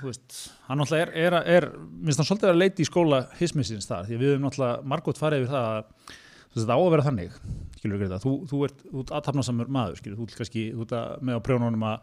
þú 0.00 0.06
veist, 0.10 0.28
hann 0.66 0.78
náttúrulega 0.82 1.04
er, 1.06 1.10
er, 1.28 1.32
er 1.54 1.64
minnst 1.76 2.18
hann 2.22 2.26
svolítið 2.30 2.48
að 2.48 2.52
vera 2.52 2.62
leiti 2.64 2.82
í 2.82 2.88
skóla 2.88 3.18
hismissins 3.38 3.86
þar, 3.90 4.04
því 4.08 4.14
að 4.18 4.22
við 4.24 4.30
höfum 4.32 4.44
náttúrulega 4.48 4.76
margótt 4.94 5.20
farið 5.22 5.38
yfir 5.44 5.52
það 5.54 5.66
að 5.70 5.78
veist, 5.84 6.58
þetta 6.58 6.74
á 6.74 6.78
að 6.80 6.92
vera 6.94 7.06
þannig. 7.08 7.32
Skilur 7.78 7.98
við 8.00 8.06
þetta, 8.08 8.20
þú, 8.24 8.32
þú 8.50 8.56
ert, 8.66 8.78
þú 8.90 8.98
ert 9.04 9.14
aðtapnasamur 9.20 9.68
maður, 9.78 9.96
skilur, 10.02 10.18
þú 10.18 10.24
ert 10.28 10.38
kannski, 10.42 10.62
þú 10.74 10.82
ert 10.86 10.94
að, 10.98 11.06
með 11.26 11.34
á 11.38 11.40
prjónunum 11.46 11.86
að 11.90 11.96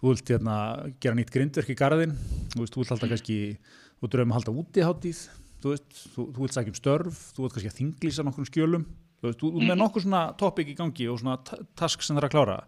þú 0.00 0.12
vilt 0.12 0.30
hérna, 0.34 0.56
gera 1.02 1.16
nýtt 1.18 1.32
grindverk 1.34 1.72
í 1.72 1.76
garðin, 1.78 2.14
þú 2.52 2.62
vilt 2.64 2.92
halda 2.92 3.10
kannski, 3.12 3.38
þú 4.00 4.10
dröfum 4.12 4.34
að 4.34 4.38
halda 4.40 4.54
útiháttið, 4.62 5.20
þú 5.64 5.72
veist, 5.72 6.00
þú, 6.14 6.26
þú 6.36 6.44
vilt 6.44 6.56
sækja 6.56 6.72
um 6.74 6.78
störf, 6.80 7.20
þú 7.36 7.44
vilt 7.46 7.56
kannski 7.56 7.70
að 7.72 7.78
þinglýsa 7.80 8.26
nokkur 8.26 8.48
skjölum, 8.50 8.84
þú 9.22 9.30
veist, 9.30 9.40
þú 9.42 9.52
með 9.64 9.80
nokkur 9.80 10.04
svona 10.04 10.22
topic 10.40 10.72
í 10.72 10.76
gangi 10.78 11.08
og 11.12 11.20
svona 11.22 11.38
ta- 11.48 11.60
task 11.80 12.04
sem 12.04 12.16
það 12.16 12.22
er 12.22 12.28
að 12.28 12.34
klára, 12.36 12.58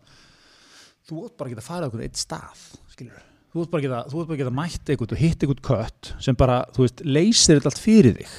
þú 1.09 1.25
ert 1.27 1.37
bara 1.41 1.51
að 1.51 1.55
geta 1.57 1.67
farið 1.69 1.91
okkur 1.91 2.05
eitt 2.09 2.21
stað, 2.23 2.65
skilur 2.95 3.25
þú 3.53 3.63
ert 3.65 3.71
bara 3.73 3.81
að 3.81 3.87
geta, 3.87 4.01
bara 4.17 4.37
að 4.37 4.41
geta 4.43 4.57
mætt 4.59 4.91
eitthvað 4.93 5.13
og 5.17 5.23
hitt 5.23 5.45
eitthvað 5.45 5.63
kött 5.69 6.11
sem 6.25 6.37
bara, 6.39 6.59
þú 6.77 6.85
veist, 6.85 7.05
leysir 7.05 7.59
þetta 7.61 7.73
allt 7.73 7.85
fyrir 7.85 8.19
þig, 8.19 8.35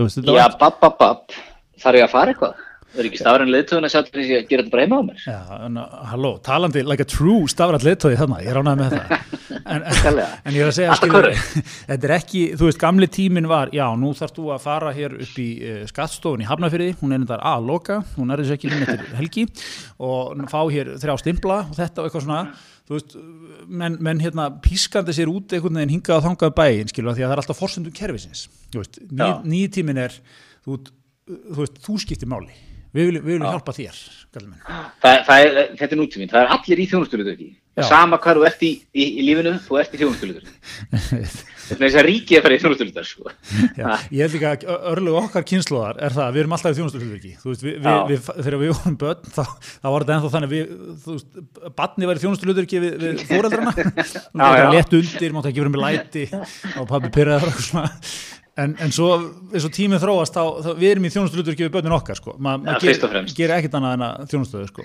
veist, 0.00 0.20
Já, 0.24 0.46
bapp, 0.60 0.78
bapp, 0.84 0.96
bapp, 1.00 1.34
þarf 1.80 2.00
ég 2.00 2.06
að 2.06 2.14
fara 2.14 2.32
eitthvað? 2.34 2.62
Er 2.94 3.08
ekki 3.08 3.18
stafræn 3.18 3.50
leiðtöðun 3.50 3.88
að 3.88 3.94
sjá 3.94 4.00
til 4.06 4.14
þess 4.20 4.34
að 4.38 4.50
gera 4.50 4.62
þetta 4.62 4.72
bara 4.74 4.84
heima 4.84 4.98
á 4.98 5.02
mér. 5.08 5.22
Já, 5.26 5.38
en 5.66 5.78
uh, 5.80 5.94
halló, 6.12 6.30
talandi 6.46 6.84
like 6.86 7.02
a 7.02 7.08
true 7.08 7.48
stafrætt 7.50 7.86
leittóði 7.86 8.18
þarna, 8.20 8.42
ég 8.44 8.54
ránaði 8.54 8.80
með 8.82 8.94
það 8.94 9.14
en, 9.74 9.86
en, 9.88 10.20
en 10.46 10.56
ég 10.56 10.60
er 10.62 10.70
að 10.70 10.76
segja 10.76 10.98
skilur, 10.98 11.28
þetta 11.88 12.08
er 12.08 12.14
ekki, 12.18 12.42
þú 12.58 12.68
veist, 12.68 12.80
gamli 12.82 13.08
tíminn 13.12 13.48
var 13.50 13.72
já, 13.74 13.86
nú 13.98 14.12
þarfst 14.16 14.38
þú 14.38 14.50
að 14.54 14.62
fara 14.66 14.92
hér 14.96 15.16
upp 15.24 15.40
í 15.42 15.48
uh, 15.58 15.80
skattstofun 15.90 16.44
í 16.44 16.48
Hafnafyrði, 16.48 16.92
hún 17.00 17.16
er 17.16 17.24
þetta 17.24 17.40
að 17.54 17.68
loka, 17.70 17.98
hún 18.18 18.34
er 18.34 18.42
þess 18.44 18.56
ekki 18.58 18.70
minn 18.72 18.86
eftir 18.86 19.18
helgi 19.18 19.46
og 20.04 20.46
fá 20.52 20.60
hér 20.70 20.94
þrjá 21.02 21.16
stimpla 21.22 21.60
og 21.64 21.78
þetta 21.78 22.02
og 22.02 22.08
eitthvað 22.08 22.26
svona 22.26 22.42
þú 22.84 22.98
veist, 22.98 23.16
menn, 23.68 23.96
menn 24.04 24.20
hérna 24.20 24.50
pískandi 24.64 25.14
sér 25.16 25.32
út 25.32 25.54
einhvern 25.56 25.80
veginn 25.80 25.96
hingað 25.96 26.18
að 26.18 26.26
þangað 26.28 26.54
bæinn 26.58 26.92
skilur, 26.92 27.16
því 27.16 27.24
að 27.24 27.30
það 27.30 27.36
er 27.36 27.42
alltaf 27.42 27.60
forsendum 27.62 27.96
kerfisins 27.96 28.44
þú 28.68 28.82
veist, 28.82 29.00
ný, 29.08 29.24
Já. 29.24 29.40
nýjum 29.48 29.74
tíminn 29.78 30.02
er 30.04 30.18
þú, 30.66 30.76
veist, 30.76 30.92
þú 31.24 31.60
veist, 31.62 31.82
þú 31.86 31.96
skiptir 32.04 32.30
máli 32.30 32.52
við 32.94 33.10
viljum, 33.10 33.24
við 33.24 33.34
viljum 33.34 33.50
hjálpa 33.50 33.74
þér, 33.76 34.00
Það, 35.02 35.18
það 35.26 35.44
er, 35.44 35.58
þetta 35.80 35.94
er 35.94 36.00
nútíminn, 36.00 36.30
það 36.30 36.44
er 36.44 36.54
allir 36.56 36.80
í 36.80 36.86
þjónustölutöki. 36.92 37.50
Já. 37.74 37.82
Sama 37.88 38.20
hvað 38.22 38.38
þú 38.38 38.44
ert 38.46 38.60
í, 38.62 38.70
í, 38.94 39.04
í 39.18 39.24
lífinu, 39.26 39.52
þú 39.64 39.80
ert 39.80 39.94
í 39.96 39.98
er 41.74 41.80
þess 41.88 41.96
að 41.98 42.04
ríkið 42.06 42.38
að 42.38 42.44
fara 42.44 42.54
í 42.54 42.60
þjónustölutöki, 42.62 43.08
sko. 43.08 43.32
Ég 44.14 44.20
held 44.20 44.36
líka 44.36 44.52
að 44.54 44.86
örlug 44.92 45.18
okkar 45.22 45.46
kynnslóðar 45.48 45.98
er 46.06 46.14
það 46.14 46.26
að 46.26 46.36
við 46.36 46.42
erum 46.44 46.54
alltaf 46.54 46.70
í 46.70 46.76
við, 48.12 48.28
þegar 48.28 48.58
við 48.60 48.72
vorum 48.74 48.98
börn 49.00 49.34
þá, 49.34 49.42
þá 49.64 49.88
var 49.88 50.04
þetta 50.04 50.16
ennþá 50.18 50.32
þannig 50.36 50.54
við, 50.54 50.70
badni 51.80 52.10
var 52.10 52.20
í 52.20 52.24
þjónusturhlutverki 52.26 52.84
við, 52.84 52.96
við 53.02 53.24
fóreldrana 53.32 53.74
létt 54.76 54.96
undir, 55.00 55.34
mátti 55.34 55.50
ekki 55.50 55.64
vera 55.64 55.74
með 55.74 55.84
læti 55.88 56.26
og 56.78 56.90
pabbi 56.92 57.10
svona 57.70 57.88
en, 58.62 58.76
en 58.80 58.94
svo, 58.94 59.08
og 59.68 59.74
tíminn 59.74 60.02
þróast 60.02 60.36
þá, 60.36 60.44
þá 60.64 60.70
við 60.78 60.90
erum 60.92 61.08
í 61.08 61.12
þjónusturhlutverki 61.14 61.66
við 61.66 61.74
börnin 61.76 61.96
okkar 61.96 62.20
sko. 62.20 62.36
Maður 62.42 62.82
fyrst 62.84 63.06
og 63.06 63.14
gerir 63.14 63.34
ger 63.38 63.54
ekkert 63.58 63.78
annað 63.80 63.96
en 63.96 64.04
að 64.08 64.12
þjónustöðu 64.32 64.66
sko. 64.70 64.82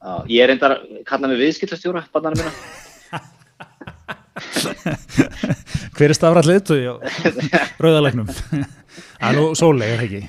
Já, 0.00 0.12
ég 0.32 0.44
er 0.44 0.48
reyndar 0.52 0.76
að 0.78 0.80
kalla 1.08 1.28
mig 1.28 1.42
viðskiptastjóra, 1.42 2.02
barnana 2.14 2.36
mína. 2.40 2.52
hver 5.96 6.12
er 6.12 6.16
á 6.88 6.94
rauðalegnum 7.82 8.28
það 8.30 9.26
er 9.28 9.36
nú 9.36 9.44
sóleg, 9.58 9.90
er 9.90 10.00
það 10.00 10.06
ekki 10.06 10.22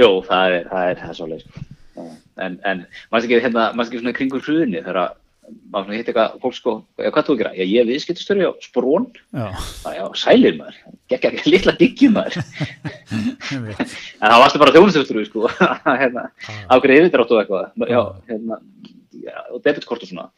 Jú, 0.00 0.08
það 0.26 0.56
er, 0.56 0.68
það 0.70 0.88
er, 0.88 1.02
er 1.04 1.16
svolítið, 1.18 1.42
sko. 1.44 2.04
En, 2.40 2.54
en 2.64 2.78
maður 3.12 3.26
ekki, 3.26 3.40
hérna, 3.44 3.64
maður 3.76 3.90
ekki 3.90 4.00
svona 4.00 4.16
kringur 4.16 4.44
hrunni 4.46 4.80
þegar 4.80 4.98
að 5.02 5.18
maður 5.72 5.84
svona 5.86 5.96
hitt 5.98 6.08
eitthvað 6.10 6.40
fólk 6.42 6.54
sko, 6.58 6.72
"Já, 6.98 7.10
hvað 7.10 7.26
þú 7.28 7.36
gera? 7.38 7.52
Já, 7.56 7.64
ég 7.64 7.80
er 7.80 7.86
viðskiptastjóri 7.90 8.44
á 8.48 8.52
Sprón. 8.62 9.06
já, 9.32 9.46
Já, 9.96 10.04
sælir 10.14 10.56
maður. 10.58 10.76
Gekk 11.08 11.24
ekki 11.30 11.50
litla 11.52 11.72
diggjum 11.78 12.12
maður. 12.14 12.36
En 13.52 14.30
það 14.30 14.40
varstu 14.42 14.58
bara 14.62 14.72
þjónustöftur, 14.74 15.24
sko, 15.26 15.48
hérna, 16.02 16.28
Ah. 16.48 16.76
ákveðið 16.76 17.08
yfirdrátt 17.08 17.30
og 17.32 17.40
eitthvað, 17.42 17.72
já, 17.88 18.00
Ah. 18.00 18.12
hérna, 18.28 18.58
já, 19.12 19.36
og 19.52 19.62
debitkort 19.64 20.02
og 20.02 20.08
svona. 20.08 20.28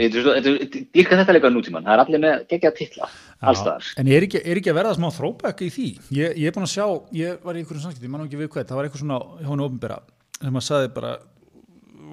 Ég- 0.00 0.10
Þetta 0.10 1.32
líka 1.36 1.50
nútíman, 1.52 1.84
það 1.84 1.92
er 1.92 2.00
allir 2.04 2.20
með 2.22 2.46
geggja 2.48 2.70
titla, 2.74 3.08
allstaðar. 3.42 3.84
En 4.00 4.08
er 4.08 4.22
ekki, 4.24 4.40
er 4.40 4.56
ekki 4.56 4.72
að 4.72 4.78
verða 4.80 4.94
smá 4.96 5.10
throwback 5.12 5.60
í 5.60 5.68
því? 5.70 5.88
Ég, 6.10 6.36
ég 6.38 6.46
er 6.48 6.52
búin 6.56 6.64
að 6.64 6.72
sjá, 6.72 6.86
ég 7.12 7.42
var 7.44 7.54
í 7.54 7.58
einhverjum 7.62 7.82
samskipti, 7.84 8.06
ég 8.08 8.10
man 8.14 8.24
ekki 8.26 8.38
við 8.40 8.48
hvað, 8.48 8.64
það 8.64 8.76
var 8.78 8.84
eitthvað 8.88 9.02
svona 9.04 9.18
henni 9.44 9.66
ofnbera 9.68 9.98
sem 10.40 10.54
að 10.54 10.64
sagði 10.70 10.94
bara, 10.94 11.18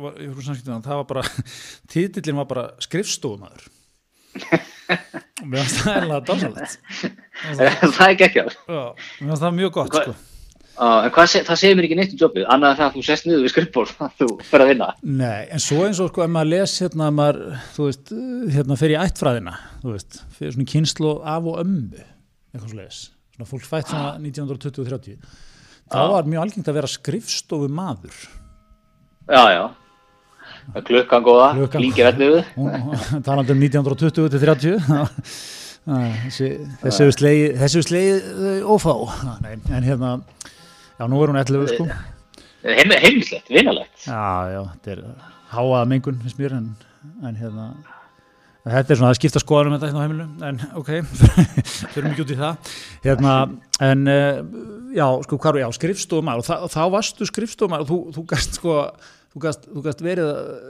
var, 0.04 0.20
það 0.86 0.92
var 0.92 1.08
bara, 1.10 1.26
titillin 1.94 2.40
var 2.42 2.52
bara 2.52 2.68
skrifstofumæður. 2.84 3.68
og 4.36 5.50
mér 5.50 5.64
finnst 5.64 5.82
það 5.82 5.98
eiginlega 5.98 6.22
dásalegt. 6.30 6.78
það 7.98 8.08
er 8.08 8.16
geggjað. 8.22 8.56
Já, 8.68 8.86
mér 8.94 9.28
finnst 9.30 9.46
það 9.46 9.60
mjög 9.60 9.76
gott, 9.80 10.00
sko. 10.00 10.16
Uh, 10.76 11.06
en 11.06 11.12
hvað 11.16 11.30
se, 11.32 11.40
það 11.48 11.60
segir 11.62 11.78
mér 11.80 11.86
ekki 11.88 11.96
neitt 11.96 12.14
um 12.18 12.20
jobbið, 12.20 12.46
annað 12.52 12.74
það 12.76 12.86
að 12.90 12.96
þú 12.98 13.02
sest 13.08 13.28
niður 13.30 13.44
við 13.46 13.52
skrifból 13.54 13.86
að 14.04 14.18
þú 14.20 14.26
fer 14.44 14.64
að 14.64 14.72
vinna. 14.74 14.90
Nei, 15.08 15.46
en 15.56 15.64
svo 15.64 15.78
eins 15.86 16.02
og 16.04 16.10
sko, 16.12 16.26
ef 16.26 16.34
maður 16.34 16.50
les 16.52 16.74
hérna, 16.84 17.08
maður, 17.16 17.40
þú 17.78 17.88
veist, 17.88 18.12
hérna 18.58 18.78
í 18.90 18.98
ættfræðina, 19.00 19.54
þú 19.86 19.94
veist, 19.94 20.20
fyrir 20.36 20.56
svona 20.58 20.68
kynslu 20.74 21.14
af 21.36 21.48
og 21.48 21.62
ömmu, 21.64 22.04
eitthvað 22.52 22.74
svo 22.74 22.82
les, 22.82 23.00
svona 23.38 23.50
fólk 23.54 23.70
fætt 23.70 23.94
svona 23.94 24.12
1920-30, 24.20 25.40
þá 25.88 25.98
Já. 26.02 26.12
var 26.12 26.28
mjög 26.34 26.44
algengt 26.44 26.74
að 26.74 26.80
vera 26.82 26.92
skrifstofu 26.92 27.72
maður. 27.72 28.20
Já, 29.32 29.44
já. 29.56 29.64
Það 30.74 30.86
Klukkan 30.90 31.26
góða, 31.26 31.48
líkir 31.80 32.08
elluðu. 32.10 32.42
talandi 33.26 33.54
um 33.54 33.62
1920 33.62 34.32
til 34.34 34.42
30 34.42 34.80
þessi 35.86 36.48
þessi 36.82 37.06
hefur 37.06 37.16
slegið 37.20 37.58
þessi 37.62 37.78
hefur 37.78 37.88
slegið 37.92 38.30
þau 38.42 38.76
ófá 38.76 38.94
Nei, 39.44 39.52
en 39.78 39.86
hérna, 39.86 40.14
já 40.98 41.06
nú 41.12 41.22
er 41.22 41.34
hún 41.34 41.42
11 41.44 41.74
sko 41.76 41.86
Heim, 42.66 42.90
heimlislegt, 42.98 43.52
vinalegt. 43.54 44.08
já, 44.08 44.24
já, 44.50 44.62
þetta 44.74 44.96
er 44.96 45.04
háaða 45.54 45.84
mengun 45.92 46.18
finnst 46.24 46.40
mér 46.42 46.56
en, 46.58 46.72
en 47.22 47.38
hérna 47.38 47.68
Þetta 48.66 48.96
er 48.96 48.98
svona 48.98 49.12
að 49.14 49.18
skipta 49.20 49.40
skoðanum 49.44 49.76
þetta 49.76 49.92
hérna 49.92 50.00
á 50.02 50.06
heimilu, 50.08 50.24
en 50.48 50.56
ok, 50.80 50.88
fyrir 51.94 52.08
mikið 52.08 52.24
út 52.24 52.32
í 52.34 52.38
það. 52.40 52.72
Hérna, 53.04 53.34
en 53.86 54.00
uh, 54.10 54.40
já, 54.96 55.06
sko, 55.28 55.38
hvað 55.44 55.52
er, 55.52 55.60
já, 55.62 55.68
skrifstofumar 55.78 56.42
og, 56.42 56.50
og 56.66 56.72
þá 56.74 56.80
varstu 56.96 57.28
skrifstofumar 57.30 57.84
og 57.86 57.92
þú, 57.92 58.00
þú 58.16 58.24
gæst 58.32 58.58
sko, 58.58 58.80
þú 59.36 59.44
gæst, 59.44 59.66
þú 59.68 59.82
gæst 59.84 60.04
verið, 60.06 60.30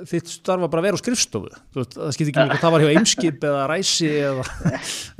þitt 0.10 0.32
starfa 0.34 0.70
bara 0.74 0.82
að 0.82 0.88
vera 0.88 0.98
á 0.98 1.02
skrifstofu, 1.04 1.52
veist, 1.78 1.98
það 1.98 2.14
skipti 2.16 2.32
ekki 2.32 2.46
mjög, 2.50 2.62
það 2.64 2.74
var 2.74 2.86
hjá 2.86 2.94
Eimskip 2.96 3.44
eða 3.46 3.66
Ræsi 3.70 4.14
eða, 4.26 4.46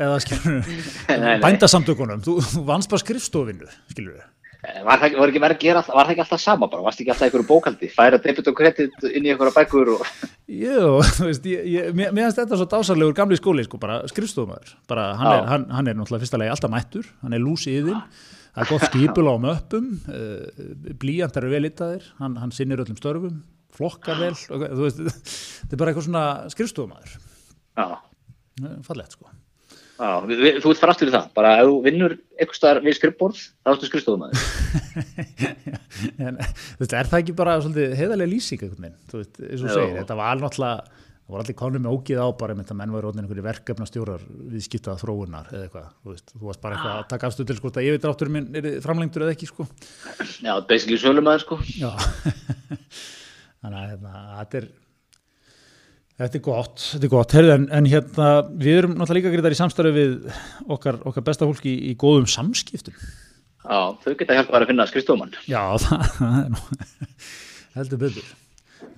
eða 0.02 1.36
bændasamtökunum, 1.44 2.24
þú, 2.26 2.40
þú 2.42 2.64
vannst 2.66 2.90
bara 2.90 3.04
skrifstofinu, 3.04 3.70
skilur 3.94 4.16
við. 4.16 4.32
Var 4.66 4.98
það, 4.98 5.16
var, 5.22 5.54
gera, 5.62 5.82
var 5.86 6.08
það 6.08 6.12
ekki 6.16 6.24
alltaf 6.24 6.42
sama 6.42 6.68
bara? 6.72 6.82
Varst 6.88 7.02
ekki 7.02 7.12
alltaf 7.14 7.28
einhverju 7.28 7.46
bókaldi? 7.46 7.90
Færa 7.94 8.18
debit 8.22 8.48
og 8.50 8.56
kredit 8.58 9.04
inn 9.12 9.28
í 9.28 9.30
einhverja 9.30 9.54
bækur? 9.60 9.92
Og... 9.94 10.24
Jú, 10.50 10.88
þú 11.06 11.28
veist, 11.28 11.46
ég, 11.52 11.68
ég, 11.70 11.92
mér 11.94 12.16
finnst 12.16 12.40
þetta 12.42 12.58
svo 12.58 12.66
dásarlegur 12.72 13.14
gamli 13.18 13.38
skóli, 13.38 13.66
sko, 13.68 13.78
bara 13.82 14.00
skrifstofumæður. 14.10 14.74
Bara, 14.90 15.12
hann 15.20 15.30
er, 15.36 15.44
hann, 15.52 15.68
hann 15.76 15.92
er 15.92 16.00
náttúrulega 16.00 16.26
fyrsta 16.26 16.42
legi 16.42 16.54
alltaf 16.56 16.74
mættur, 16.74 17.12
hann 17.22 17.38
er 17.38 17.44
lúsi 17.44 17.76
yðin, 17.78 18.02
það 18.56 18.64
er 18.64 18.72
gott 18.72 18.88
skipul 18.90 19.28
á 19.28 19.36
möppum, 19.46 19.92
uh, 20.08 20.66
blíjantar 21.02 21.46
eru 21.46 21.54
vel 21.54 21.70
yttaðir, 21.70 22.10
hann, 22.22 22.40
hann 22.42 22.56
sinnir 22.56 22.82
öllum 22.84 23.00
störfum, 23.00 23.40
flokkar 23.76 24.22
vel, 24.24 24.34
þetta 24.40 25.72
er 25.76 25.80
bara 25.82 25.92
eitthvað 25.92 26.08
svona 26.08 26.28
skrifstofumæður. 26.54 27.18
Já. 27.76 27.88
Fallegt, 28.88 29.18
sko. 29.18 29.28
Já, 29.96 30.10
við, 30.28 30.42
við, 30.44 30.58
þú 30.60 30.72
ert 30.74 30.80
farast 30.82 31.02
fyrir 31.02 31.14
það, 31.16 31.28
bara 31.38 31.52
ef 31.62 31.70
þú 31.70 31.76
vinnur 31.86 32.14
eitthvað 32.36 32.58
starf 32.58 32.84
við 32.84 32.98
skrifborð, 32.98 33.44
þá 33.64 33.70
ertu 33.72 33.88
skrifstofum 33.88 34.26
aðeins. 34.26 34.44
veist, 36.82 36.92
er 36.92 37.10
það 37.12 37.22
ekki 37.22 37.36
bara 37.40 37.54
heiðarlega 37.64 38.32
lýsing 38.34 38.66
eitthvað 38.66 38.90
þú 39.12 39.22
veist, 39.22 39.40
eins 39.40 39.64
og 39.64 39.72
segir, 39.72 39.94
þetta 40.02 40.18
var 40.20 40.42
náttúrulega, 40.42 41.05
það 41.26 41.34
var 41.34 41.42
allir 41.42 41.58
konum 41.58 41.82
með 41.82 41.96
ógið 41.96 42.20
á 42.22 42.28
bara 42.38 42.54
með 42.54 42.68
þetta 42.68 42.78
menn 42.78 42.94
var 42.94 43.06
rótnin 43.06 43.26
einhverju 43.26 43.46
verkefnastjórar 43.48 44.26
við 44.54 44.66
skiptaða 44.68 45.02
þróunar 45.02 45.48
eða 45.50 45.66
eitthvað, 45.66 45.88
þú 46.04 46.14
veist, 46.14 46.34
þú 46.36 46.50
varst 46.52 46.62
bara 46.62 46.78
eitthvað 46.78 47.00
að 47.00 47.08
taka 47.16 47.30
afstöð 47.32 47.50
til 47.50 47.58
sko, 47.58 47.72
að 47.74 47.88
ég 47.88 47.96
veit 47.96 48.08
átturinn 48.12 48.36
minn 48.36 48.60
er 48.62 48.68
framlengtur 48.86 49.26
eða 49.26 49.34
ekki, 49.34 49.50
sko. 49.50 49.66
Já, 50.46 50.54
basically 50.70 51.02
sölum 51.02 51.32
aðeins, 51.32 51.48
sko. 51.48 51.58
Já, 51.82 51.90
þannig 53.66 53.80
að 53.82 53.88
hérna, 53.96 54.26
þetta 54.44 54.62
er 54.62 54.74
Þetta 56.16 56.38
er 56.38 56.44
gott, 56.46 56.80
þetta 56.94 57.04
er 57.04 57.12
gott, 57.12 57.34
Herðu, 57.36 57.50
en, 57.58 57.64
en 57.76 57.88
hérna 57.92 58.28
við 58.48 58.78
erum 58.78 58.94
náttúrulega 58.96 59.18
líka 59.18 59.32
greitar 59.34 59.52
í 59.52 59.58
samstarfi 59.60 59.92
við 59.98 60.14
okkar, 60.72 61.02
okkar 61.12 61.26
besta 61.28 61.50
fólki 61.50 61.74
í, 61.74 61.90
í 61.92 61.98
góðum 62.00 62.30
samskiptum. 62.32 62.96
Já, 63.66 63.80
þau 64.00 64.14
geta 64.22 64.38
hjálpað 64.38 64.62
að 64.62 64.72
finna 64.72 64.86
skrifstofumann. 64.88 65.36
Já, 65.52 65.60
það, 65.84 66.08
það 66.22 66.40
er 66.40 66.54
nú, 66.54 66.62
heldur 67.76 68.04
betur. 68.06 68.32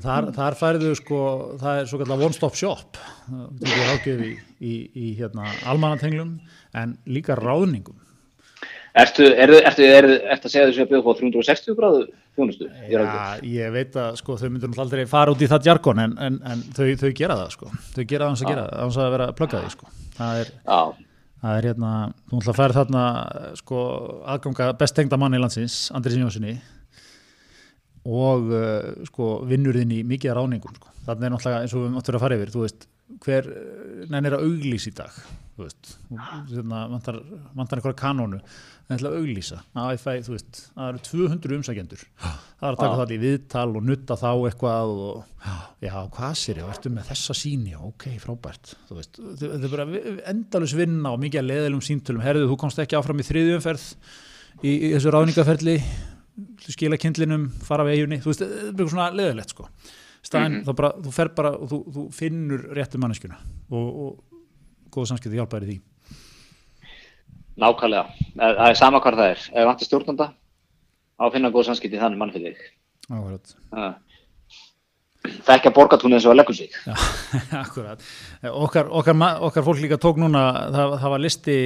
Þar, 0.01 0.27
þar 0.35 0.57
færðu 0.57 0.91
sko, 0.97 1.19
það 1.61 1.79
er 1.79 1.87
svo 1.89 1.99
kallar 2.01 2.25
one 2.27 2.35
stop 2.35 2.57
shop, 2.57 2.99
það 3.27 3.71
er 3.71 3.93
ágjöf 3.95 4.19
í, 4.27 4.33
í, 4.61 4.73
í 4.93 5.13
hérna, 5.17 5.47
almanatenglum 5.69 6.35
en 6.77 6.93
líka 7.09 7.37
ráðningum. 7.39 7.97
Ertu, 8.97 9.25
ertu, 9.29 9.57
ertu, 9.61 9.87
ertu, 9.87 10.13
að 10.33 10.53
segja 10.53 10.67
þessu 10.69 10.85
að 10.85 10.93
bjóða 10.93 11.13
á 11.13 11.19
360 11.19 11.77
gráðu 11.77 12.05
þjónustu? 12.37 12.69
Já, 12.89 13.01
ég 13.45 13.73
veit 13.73 13.97
að 14.01 14.21
sko, 14.21 14.37
þau 14.41 14.47
myndur 14.53 14.79
aldrei 14.81 15.03
fara 15.09 15.33
út 15.33 15.41
í 15.41 15.49
það 15.49 15.69
jargon 15.71 16.01
en, 16.01 16.15
en, 16.27 16.39
en 16.45 16.63
þau, 16.77 16.85
þau 17.01 17.11
gera 17.17 17.37
það 17.41 17.51
sko. 17.57 17.73
Þau 17.97 18.05
gera 18.09 18.31
það 18.33 18.53
að 18.55 18.79
hans 18.81 18.97
að 19.01 19.11
vera 19.17 19.27
plöggaði 19.37 19.73
sko. 19.75 19.91
Það 20.17 20.41
er, 20.41 20.51
það 21.43 21.59
er 21.59 21.69
hérna, 21.71 21.91
þú 22.29 22.41
ætla 22.41 22.55
að 22.55 22.61
færa 22.61 22.77
þarna 22.79 23.03
sko 23.61 23.83
aðganga 24.33 24.71
best 24.81 24.97
tengda 24.97 25.21
manni 25.21 25.37
í 25.37 25.45
landsins, 25.45 25.77
Andris 25.97 26.17
Jónssoni 26.17 26.57
og 28.07 28.53
uh, 28.53 28.93
sko 29.09 29.31
vinnurinn 29.47 29.91
í 29.97 30.03
mikið 30.07 30.37
ráningum 30.37 30.77
sko. 30.77 30.93
Þannig 31.07 31.27
er 31.27 31.33
náttúrulega 31.33 31.65
eins 31.65 31.75
og 31.75 31.83
við 31.83 31.91
máttum 31.95 32.17
að 32.17 32.23
fara 32.23 32.37
yfir, 32.37 32.55
veist, 32.61 32.87
hver 33.23 33.51
nefnir 34.11 34.35
að 34.35 34.47
auglýs 34.47 34.87
í 34.89 34.91
dag, 34.95 35.19
þú 35.55 35.63
veist, 35.63 35.93
hérna, 36.51 36.81
vantar, 36.91 37.21
einhverja 37.55 37.95
kanónu 37.99 38.41
en 38.87 38.95
ætla 38.95 39.11
að 39.11 39.21
auglýsa. 39.21 39.61
Að 39.75 40.03
veist, 40.31 40.59
það 40.73 40.89
eru 40.89 41.01
200 41.07 41.55
umsækjendur. 41.57 42.03
Það 42.19 42.67
er 42.67 42.69
að 42.69 42.81
taka 42.81 42.99
það 43.01 43.13
í 43.15 43.19
viðtal 43.23 43.65
og 43.69 43.87
nutta 43.87 44.19
þá 44.19 44.29
eitthvað 44.49 44.93
og 45.07 45.47
já, 45.83 45.95
hvað 46.17 46.37
sér 46.41 46.61
ég, 46.61 46.69
ertu 46.75 46.91
með 46.93 47.09
þessa 47.11 47.37
síni 47.37 47.75
ok, 47.77 48.07
frábært 48.23 48.75
veist, 48.91 49.19
þetta 49.19 49.59
er 49.59 49.73
bara 49.73 49.87
endalus 50.31 50.75
vinna 50.77 51.15
og 51.15 51.23
mikið 51.23 51.43
að 51.43 51.49
leðilum 51.51 51.83
síntölu, 51.83 52.23
herðu, 52.23 52.47
þú 52.51 52.59
komst 52.63 52.79
ekki 52.83 52.97
áfram 52.99 53.21
í 53.21 53.27
þriðjumferð 53.27 53.87
í, 54.63 54.71
í 54.71 54.93
þessu 54.95 55.13
ráðningaferli 55.13 55.77
skila 56.67 56.99
kindlinum, 57.01 57.49
fara 57.65 57.85
við 57.87 57.97
eiginni 57.97 58.21
þú 58.23 58.31
veist, 58.31 58.45
þetta 58.45 58.83
er 58.83 58.93
svona 58.93 59.09
leðilegt 59.15 59.53
sko 59.55 59.67
staðin, 60.21 60.51
mm 60.51 60.63
-hmm. 60.63 60.75
bara, 60.75 60.91
þú 61.03 61.11
fer 61.11 61.29
bara 61.35 61.51
og 61.57 61.69
þú, 61.69 61.77
þú 61.93 62.07
finnur 62.13 62.65
réttu 62.75 62.97
manneskjuna 62.97 63.37
og, 63.71 63.87
og 64.03 64.23
góða 64.91 65.13
samskipti 65.13 65.37
hjálpaði 65.37 65.65
því 65.65 65.77
Nákvæmlega, 67.57 68.05
það 68.37 68.67
er 68.69 68.75
sama 68.77 68.99
hvað 69.01 69.15
það 69.17 69.31
er. 69.31 69.39
Ef 69.47 69.55
það 69.55 69.69
vantar 69.71 69.87
stjórnanda, 69.87 70.25
á 71.17 71.23
að 71.25 71.31
finna 71.33 71.49
góð 71.53 71.63
samskipti 71.71 72.01
þannig 72.01 72.19
mann 72.21 72.33
fyrir 72.35 72.53
þig. 72.53 72.67
Akkurat. 73.07 73.55
Það 75.27 75.49
er 75.49 75.55
ekki 75.55 75.71
að 75.71 75.75
borga 75.75 75.97
túnið 75.97 76.19
eins 76.19 76.27
og 76.27 76.35
að 76.35 76.37
leggja 76.37 76.55
sig. 76.59 76.75
Já, 76.85 76.93
akkurat. 77.63 78.03
Okkar, 78.51 78.91
okkar, 79.01 79.23
okkar 79.49 79.65
fólk 79.65 79.81
líka 79.81 79.97
tók 80.01 80.21
núna, 80.21 80.43
það, 80.75 80.93
það 81.01 81.15
var 81.15 81.23
listi 81.25 81.57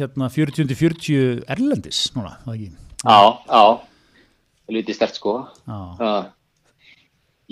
hérna 0.00 0.30
40-40 0.32 1.44
erlendis 1.52 2.06
núna, 2.16 2.38
það 2.46 2.56
ekki? 2.56 2.70
Já, 3.02 3.18
já. 3.48 3.64
Lítið 4.72 4.96
stert 4.96 5.18
sko. 5.18 5.34
Það 5.66 6.30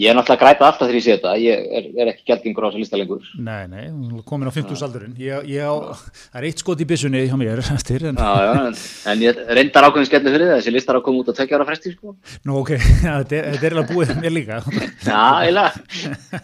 Ég 0.00 0.08
er 0.08 0.14
náttúrulega 0.16 0.40
grætað 0.40 0.64
alltaf 0.64 0.86
þegar 0.86 0.96
ég 0.96 1.02
sé 1.04 1.14
þetta, 1.16 1.32
ég 1.42 1.64
er, 1.76 1.86
er 2.00 2.10
ekki 2.14 2.22
gæltingur 2.30 2.64
á 2.64 2.68
þessu 2.70 2.80
lista 2.80 2.96
lengur. 2.96 3.24
Nei, 3.44 3.66
nei, 3.68 3.82
komin 4.24 4.48
á 4.48 4.52
50 4.54 4.78
saldurinn. 4.80 5.16
Það 5.18 6.38
er 6.40 6.46
eitt 6.48 6.62
skot 6.62 6.80
í 6.80 6.86
bissunni 6.88 7.20
hjá 7.26 7.34
mér 7.36 7.60
eftir. 7.60 8.06
En... 8.08 8.16
Já, 8.16 8.46
já, 8.46 8.52
en, 8.70 8.78
en 9.12 9.24
ég 9.26 9.42
reyndar 9.58 9.88
ákveðin 9.90 10.08
skellið 10.08 10.36
fyrir 10.38 10.48
það, 10.48 10.60
þessi 10.62 10.72
listar 10.72 10.96
á 10.96 10.98
að 11.02 11.04
koma 11.08 11.20
út 11.20 11.28
á 11.28 11.36
tvekja 11.36 11.58
ára 11.58 11.66
fresti, 11.68 11.92
sko. 11.98 12.14
Nú, 12.48 12.56
ok, 12.62 12.72
þetta 13.02 13.42
er 13.42 13.76
alveg 13.76 13.92
búið 13.92 14.14
mér 14.22 14.34
líka. 14.38 14.62
Já, 15.04 15.20
eiginlega. 15.42 16.40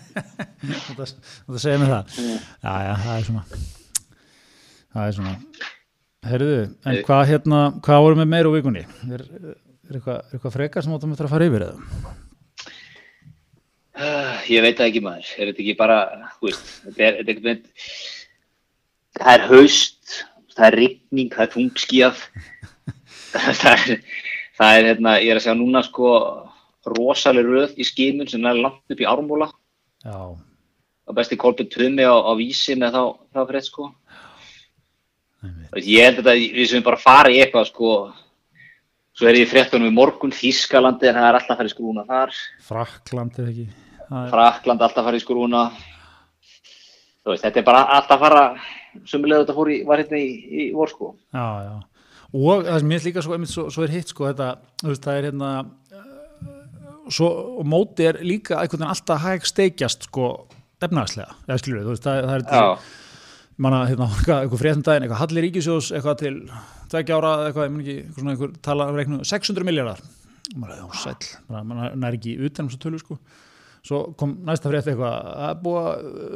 Þú 1.47 1.63
segir 1.63 1.81
mig 1.81 1.95
það. 1.95 2.21
Já, 2.27 2.75
já, 2.91 2.93
það 3.07 3.15
er 3.17 3.27
svona, 3.31 3.47
það 4.93 5.07
er 5.07 5.19
svona. 5.23 5.75
Herruðu, 6.27 6.63
en 6.89 7.01
hvað 7.07 7.25
hérna, 7.31 7.59
hvað 7.85 8.05
vorum 8.07 8.23
við 8.23 8.31
meira 8.33 8.51
úr 8.51 8.57
vikunni? 8.57 8.85
Er, 9.13 9.25
er 9.27 9.99
eitthvað, 9.99 10.23
eitthvað 10.33 10.55
frekar 10.57 10.87
sem 10.87 10.95
áttum 10.97 11.13
við 11.13 11.23
að 11.27 11.35
fara 11.35 11.49
yfir 11.51 11.67
eða? 11.67 12.15
Uh, 13.97 14.33
ég 14.53 14.65
veit 14.65 14.77
það 14.77 14.91
ekki 14.91 15.03
maður, 15.05 15.29
er 15.37 15.51
þetta 15.51 15.63
ekki 15.65 15.77
bara, 15.79 15.99
þú 16.37 16.49
veist, 16.49 16.73
þetta 16.85 17.07
er, 17.07 17.21
eitthvað, 17.23 17.63
það 19.17 19.31
er 19.35 19.47
haust, 19.53 20.17
það 20.57 20.67
er 20.67 20.79
rigning, 20.83 21.31
það 21.33 21.47
er 21.47 21.53
tungskíjað, 21.55 22.25
það 23.63 23.71
er, 23.71 23.95
það 24.59 24.81
er, 24.81 24.91
hérna, 24.91 25.15
ég 25.23 25.33
er 25.33 25.41
að 25.41 25.47
segja 25.47 25.59
núna 25.61 25.85
sko 25.87 26.11
rosalega 26.97 27.47
röð 27.49 27.81
í 27.81 27.87
skimun 27.87 28.29
sem 28.31 28.45
er 28.47 28.61
langt 28.61 28.93
upp 28.93 29.01
í 29.01 29.09
ármúla. 29.09 29.49
Já. 30.05 30.19
Og 31.07 31.15
besti 31.15 31.39
kolpið 31.39 31.71
tömi 31.75 32.07
á, 32.07 32.15
á 32.15 32.33
vísi 32.39 32.77
með 32.79 32.99
þá, 32.99 33.03
þá 33.33 33.41
fyrir 33.41 33.61
þetta 33.61 33.71
sko. 33.71 33.89
Ég 35.83 36.07
held 36.07 36.23
að 36.23 36.45
við 36.57 36.71
sem 36.71 36.85
bara 36.87 37.01
fara 37.01 37.33
í 37.33 37.41
eitthvað 37.43 37.69
sko, 37.71 37.91
svo 39.17 39.29
er 39.31 39.41
ég 39.41 39.51
fréttunum 39.51 39.91
í 39.91 39.97
morgun, 39.97 40.35
Þískalandi, 40.35 41.11
það 41.11 41.29
er 41.29 41.41
alltaf 41.41 41.57
að 41.57 41.61
fara 41.63 41.73
í 41.73 41.75
skrúna 41.75 42.07
þar. 42.09 42.39
Fraklandi 42.69 43.43
eða 43.45 43.53
ekki? 43.53 43.69
Frakland 44.07 44.87
alltaf 44.87 45.07
fara 45.09 45.19
í 45.19 45.25
skrúna. 45.25 45.69
Veist, 47.27 47.43
þetta 47.43 47.59
er 47.59 47.67
bara 47.67 47.87
alltaf 47.97 48.21
fara 48.23 48.43
sumulega 49.05 49.45
þetta 49.45 49.57
fór 49.57 49.71
í, 49.73 49.79
var 49.87 50.03
hérna 50.03 50.21
í, 50.21 50.29
í 50.47 50.67
vorsko 50.77 51.13
Já, 51.35 51.47
já, 51.67 51.73
og 52.33 52.67
það 52.67 52.79
sem 52.83 52.95
ég 52.95 53.09
líka 53.09 53.25
svo, 53.25 53.39
svo, 53.51 53.65
svo 53.75 53.87
er 53.87 53.95
hitt 53.97 54.13
sko 54.13 54.29
þetta, 54.31 54.51
veist, 54.85 55.03
það 55.05 55.19
er 55.19 55.29
hérna 55.31 55.51
svo, 57.13 57.31
og 57.61 57.67
móti 57.69 58.07
er 58.09 58.21
líka 58.25 58.61
einhvern 58.61 58.85
veginn 58.85 58.95
alltaf 58.95 59.27
hæg 59.27 59.49
steikjast 59.49 60.09
sko 60.11 60.31
efnagslega, 60.83 61.37
eða 61.49 61.59
skilur 61.63 61.83
við, 61.83 62.01
það, 62.05 62.23
það 62.29 62.39
er 62.39 62.47
til 62.47 62.63
manna, 63.63 63.85
hérna, 63.89 64.11
eitthvað 64.13 64.61
fréttundaginn, 64.61 65.07
eitthvað 65.07 65.23
Hallir 65.23 65.47
Ríkisjós, 65.47 65.91
eitthvað 65.97 66.21
til 66.21 66.37
tveggja 66.93 67.19
ára, 67.19 67.33
eitthvað, 67.47 67.67
ég 67.67 67.73
mun 67.75 67.83
ekki, 67.83 67.97
eitthvað 68.03 68.21
svona 68.21 68.35
einhver 68.35 68.55
tala, 68.67 68.87
reiknu, 68.95 69.25
600 69.27 69.67
miljardar 69.67 70.05
og 70.53 70.61
maður 70.63 70.77
er 70.77 70.85
þá 70.85 71.03
sæl, 71.03 71.35
maður 71.57 72.07
er 72.11 72.17
ekki 72.21 72.37
utan 72.47 72.67
um 72.67 72.71
þessu 72.71 72.83
tölu 72.85 73.01
sko. 73.03 73.17
Svo 73.87 74.01
kom 74.19 74.33
næsta 74.47 74.71
frétt 74.71 74.89
eitthvað 74.91 75.29
að 75.47 75.59
búa 75.63 75.83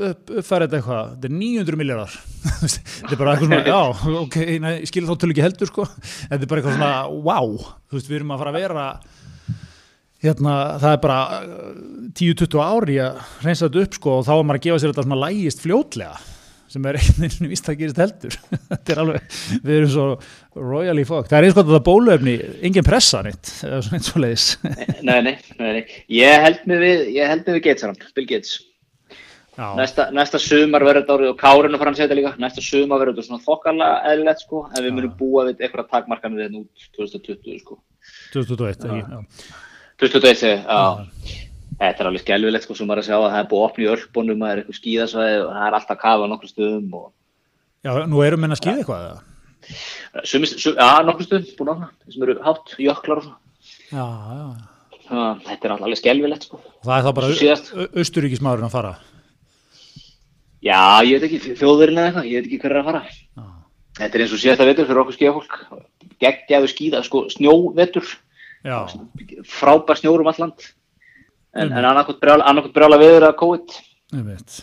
upp, 0.08 0.32
uppfæra 0.38 0.68
þetta 0.68 0.78
eitthvað 0.78 1.08
þetta 1.16 1.28
er 1.28 1.32
900 1.34 1.78
miljardar 1.80 2.12
þetta 2.62 3.08
er 3.10 3.20
bara 3.20 3.32
eitthvað 3.34 3.48
svona, 3.48 3.62
já, 3.66 4.12
ok, 4.20 4.36
nei, 4.62 4.74
skilur 4.86 5.10
þá 5.10 5.22
töl 5.22 5.32
ekki 5.34 5.44
heldur 5.44 5.70
sko, 5.72 5.86
þetta 5.96 6.38
er 6.38 6.52
bara 6.52 6.62
eitthvað 6.62 6.76
svona 6.78 6.92
wow, 7.26 7.56
þú 7.90 7.98
veist, 7.98 8.10
við 8.10 8.20
erum 8.20 8.34
að 8.36 8.44
fara 8.44 8.54
að 8.54 8.60
vera 8.60 8.86
hérna, 10.20 10.54
það 10.78 10.94
er 10.94 11.02
bara 11.02 11.18
10-20 12.20 12.62
ári 12.62 13.00
að 13.02 13.20
reynsa 13.42 13.66
þetta 13.66 13.84
upp 13.86 13.98
sko 13.98 14.16
og 14.20 14.26
þá 14.28 14.32
er 14.36 14.46
maður 14.46 14.60
að 14.60 14.68
gefa 14.68 14.82
sér 14.82 14.94
þetta 14.94 15.06
svona 15.08 15.20
lægist 15.24 15.64
fljótlega 15.64 16.20
sem 16.70 16.86
er 16.86 16.98
einhvern 17.00 17.26
veginn 17.26 17.50
vist 17.50 17.68
að 17.70 17.78
gerist 17.80 18.00
heldur 18.00 18.38
þetta 18.70 18.94
er 18.94 19.02
alveg, 19.04 19.36
við 19.64 19.76
erum 19.76 19.92
svo 19.94 20.06
royally 20.56 21.04
fucked, 21.08 21.30
það 21.32 21.38
er 21.40 21.48
eins 21.48 21.56
og 21.56 21.62
þetta 21.64 21.84
bóluefni 21.90 22.38
engin 22.68 22.86
pressa 22.86 23.22
nýtt 23.26 23.52
eins 23.66 24.10
og 24.14 24.22
leiðis 24.22 24.48
nei, 24.64 25.20
nei, 25.26 25.36
nei, 25.58 25.70
nei, 25.80 25.84
ég 26.20 26.46
held 26.46 26.66
mig 26.70 26.82
við 26.84 27.06
ég 27.18 27.30
held 27.30 27.46
mig 27.46 27.58
við 27.58 27.64
Gates 27.68 27.86
hann, 27.86 28.02
Bill 28.16 28.28
Gates. 28.30 28.58
Næsta, 29.76 30.06
næsta 30.14 30.38
sumar 30.40 30.84
verður 30.86 31.02
þetta 31.02 31.16
árið 31.18 31.30
og 31.34 31.40
Kárinu 31.40 31.78
fara 31.80 31.90
hann 31.90 31.98
þetta 31.98 32.16
líka, 32.16 32.30
næsta 32.40 32.62
sumar 32.64 33.02
verður 33.02 33.18
þetta 33.18 33.26
svona 33.26 33.44
þokkala 33.44 33.88
eðlilegt 34.08 34.44
sko, 34.46 34.62
en 34.70 34.86
við 34.86 34.94
munum 34.96 35.12
búa 35.18 35.44
við 35.50 35.64
eitthvað 35.66 35.90
takmarkanir 35.90 36.46
þetta 36.46 36.62
út 36.62 36.86
2020 36.96 37.58
sko. 37.60 37.76
2021, 38.32 38.86
ekki? 38.86 39.02
Já. 39.02 39.58
2021 40.00 40.40
segi, 40.40 40.54
ég, 40.54 40.64
já. 40.64 41.49
Þetta 41.80 42.02
er 42.02 42.08
alveg 42.10 42.22
skelvilegt 42.24 42.66
sko, 42.66 42.76
sem 42.76 42.88
maður 42.90 43.00
að 43.00 43.08
sjá 43.08 43.16
að 43.16 43.30
það 43.30 43.40
er 43.40 43.48
búið 43.50 43.62
að 43.62 43.66
opna 43.70 43.84
í 43.84 43.90
örpunum, 43.94 44.42
það 44.42 44.50
er 44.52 44.58
eitthvað 44.60 44.78
skíðasvæði 44.80 45.36
og 45.40 45.52
það 45.54 45.66
er 45.66 45.76
alltaf 45.78 45.94
að 45.94 46.00
kafa 46.02 46.26
á 46.28 46.30
nokkru 46.32 46.50
stöðum 46.50 46.96
og 46.98 47.06
Já, 47.80 47.92
nú 48.12 48.20
erum 48.20 48.42
menn 48.44 48.52
að 48.52 48.60
skýða 48.60 48.82
eitthvað 48.82 49.04
eða? 49.06 50.24
Sumis, 50.28 50.52
sum, 50.60 50.74
já, 50.76 50.90
nokkru 51.06 51.24
stöðum 51.24 51.54
búin 51.56 51.70
að 51.70 51.78
opna, 51.78 51.88
þeir 52.02 52.16
sem 52.16 52.26
eru 52.26 52.34
hátt, 52.44 52.74
jöklar 52.84 53.22
og 53.22 53.24
svona. 53.24 53.38
Já, 53.88 54.04
já. 54.36 54.98
Það, 55.06 55.40
þetta 55.46 55.66
er 55.66 55.74
alveg 55.74 55.98
skelvilegt 55.98 56.44
sko. 56.46 56.60
Það 56.84 56.92
er 56.98 57.06
þá 57.06 57.14
bara 57.16 57.94
austuríkismárun 58.02 58.68
að 58.68 58.74
fara? 58.76 58.92
Já, 60.60 60.80
ég 61.08 61.16
veit 61.16 61.24
ekki, 61.30 61.54
þjóðverðin 61.56 62.02
eða 62.02 62.10
eitthvað, 62.10 62.28
ég 62.28 62.42
veit 62.42 62.50
ekki 62.50 62.60
hver 62.60 62.74
er 62.74 62.82
að 62.82 62.90
fara. 62.90 63.00
Já. 63.08 63.46
Þetta 64.00 64.18
er 64.18 64.24
eins 64.24 64.34
og 64.36 64.42
síðasta 64.42 64.66
vetur 64.68 64.88
fyrir 64.90 65.00
okkur 65.02 65.16
skíðafólk, 65.16 65.56
geggjaðu 66.20 66.70
skíða, 66.70 67.00
sko, 67.08 67.24
snjóvetur, 67.32 68.12
Já, 68.60 68.76
frábær 69.48 69.96
snjór 69.96 70.20
um 70.20 70.28
all 70.28 70.42
land, 70.44 70.68
en, 71.54 71.72
en 71.72 71.88
annarkot 71.92 72.20
brjála, 72.22 72.46
brjála 72.74 73.00
viður 73.00 73.28
að 73.30 73.38
veit. 74.26 74.60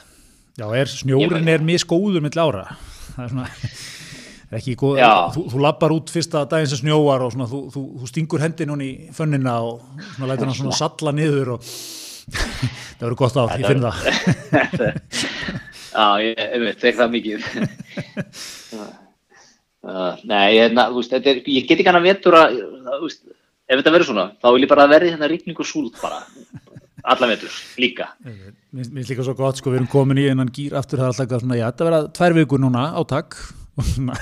Já, 0.58 0.66
er, 0.74 0.90
snjórin 0.90 1.48
er 1.52 1.62
misgóður 1.62 2.24
mill 2.26 2.40
ára. 2.42 2.64
Það 3.14 3.24
er 3.24 3.32
svona, 3.34 3.48
er 4.48 4.58
ekki 4.58 4.74
góð, 4.80 5.00
þú, 5.36 5.44
þú 5.54 5.62
lappar 5.62 5.94
út 5.94 6.10
fyrsta 6.14 6.42
daginn 6.50 6.72
sem 6.72 6.82
snjóar 6.82 7.26
og 7.28 7.34
svona, 7.36 7.48
þú, 7.52 7.60
þú, 7.74 7.84
þú 8.02 8.10
stingur 8.10 8.42
hendin 8.42 8.74
hún 8.74 8.82
í 8.86 8.92
fönnina 9.14 9.60
og 9.68 9.84
svona 10.16 10.32
lætur 10.32 10.50
hann 10.50 10.58
svona 10.58 10.78
salla 10.80 11.14
niður 11.14 11.54
og 11.58 11.68
það 12.98 13.04
verður 13.06 13.18
gott 13.22 13.38
á, 13.38 13.44
ég 13.54 13.68
finn 13.70 13.86
það. 13.86 13.96
Já, 15.98 16.08
ég, 16.22 16.42
veit, 16.62 16.82
þegar 16.82 16.98
það 17.00 17.14
mikið. 17.16 17.46
uh, 19.88 20.14
nei, 20.30 20.46
ég, 20.58 20.74
na, 20.78 20.90
veist, 20.94 21.14
er, 21.18 21.42
ég 21.42 21.70
get 21.70 21.78
ekki 21.78 21.90
hann 21.90 22.02
að 22.02 22.10
vetur 22.10 22.38
að, 22.38 22.58
ef 23.70 23.80
þetta 23.80 23.94
verður 23.94 24.10
svona, 24.12 24.28
þá 24.42 24.50
vil 24.52 24.66
ég 24.66 24.72
bara 24.74 24.90
verði 24.92 25.14
hérna 25.14 25.30
rigning 25.32 25.58
og 25.62 25.70
súld 25.70 25.98
bara, 26.02 26.22
alla 27.14 27.30
vetur, 27.32 27.54
líka. 27.80 28.10
Mér 28.26 28.88
finnst 28.92 29.12
líka 29.14 29.24
svo 29.26 29.36
gott, 29.38 29.60
sko, 29.62 29.72
við 29.72 29.80
erum 29.82 29.90
komin 29.92 30.20
í 30.20 30.28
einan 30.32 30.52
gýr 30.54 30.76
aftur, 30.80 31.00
það 31.00 31.08
er 31.08 31.14
alltaf 31.24 31.44
svona, 31.46 31.58
já, 31.60 31.66
þetta 31.72 31.88
verða 31.88 32.02
tvær 32.20 32.36
vikur 32.42 32.62
núna 32.64 32.86
átak 33.00 33.38
og 33.78 33.86
svona, 33.88 34.18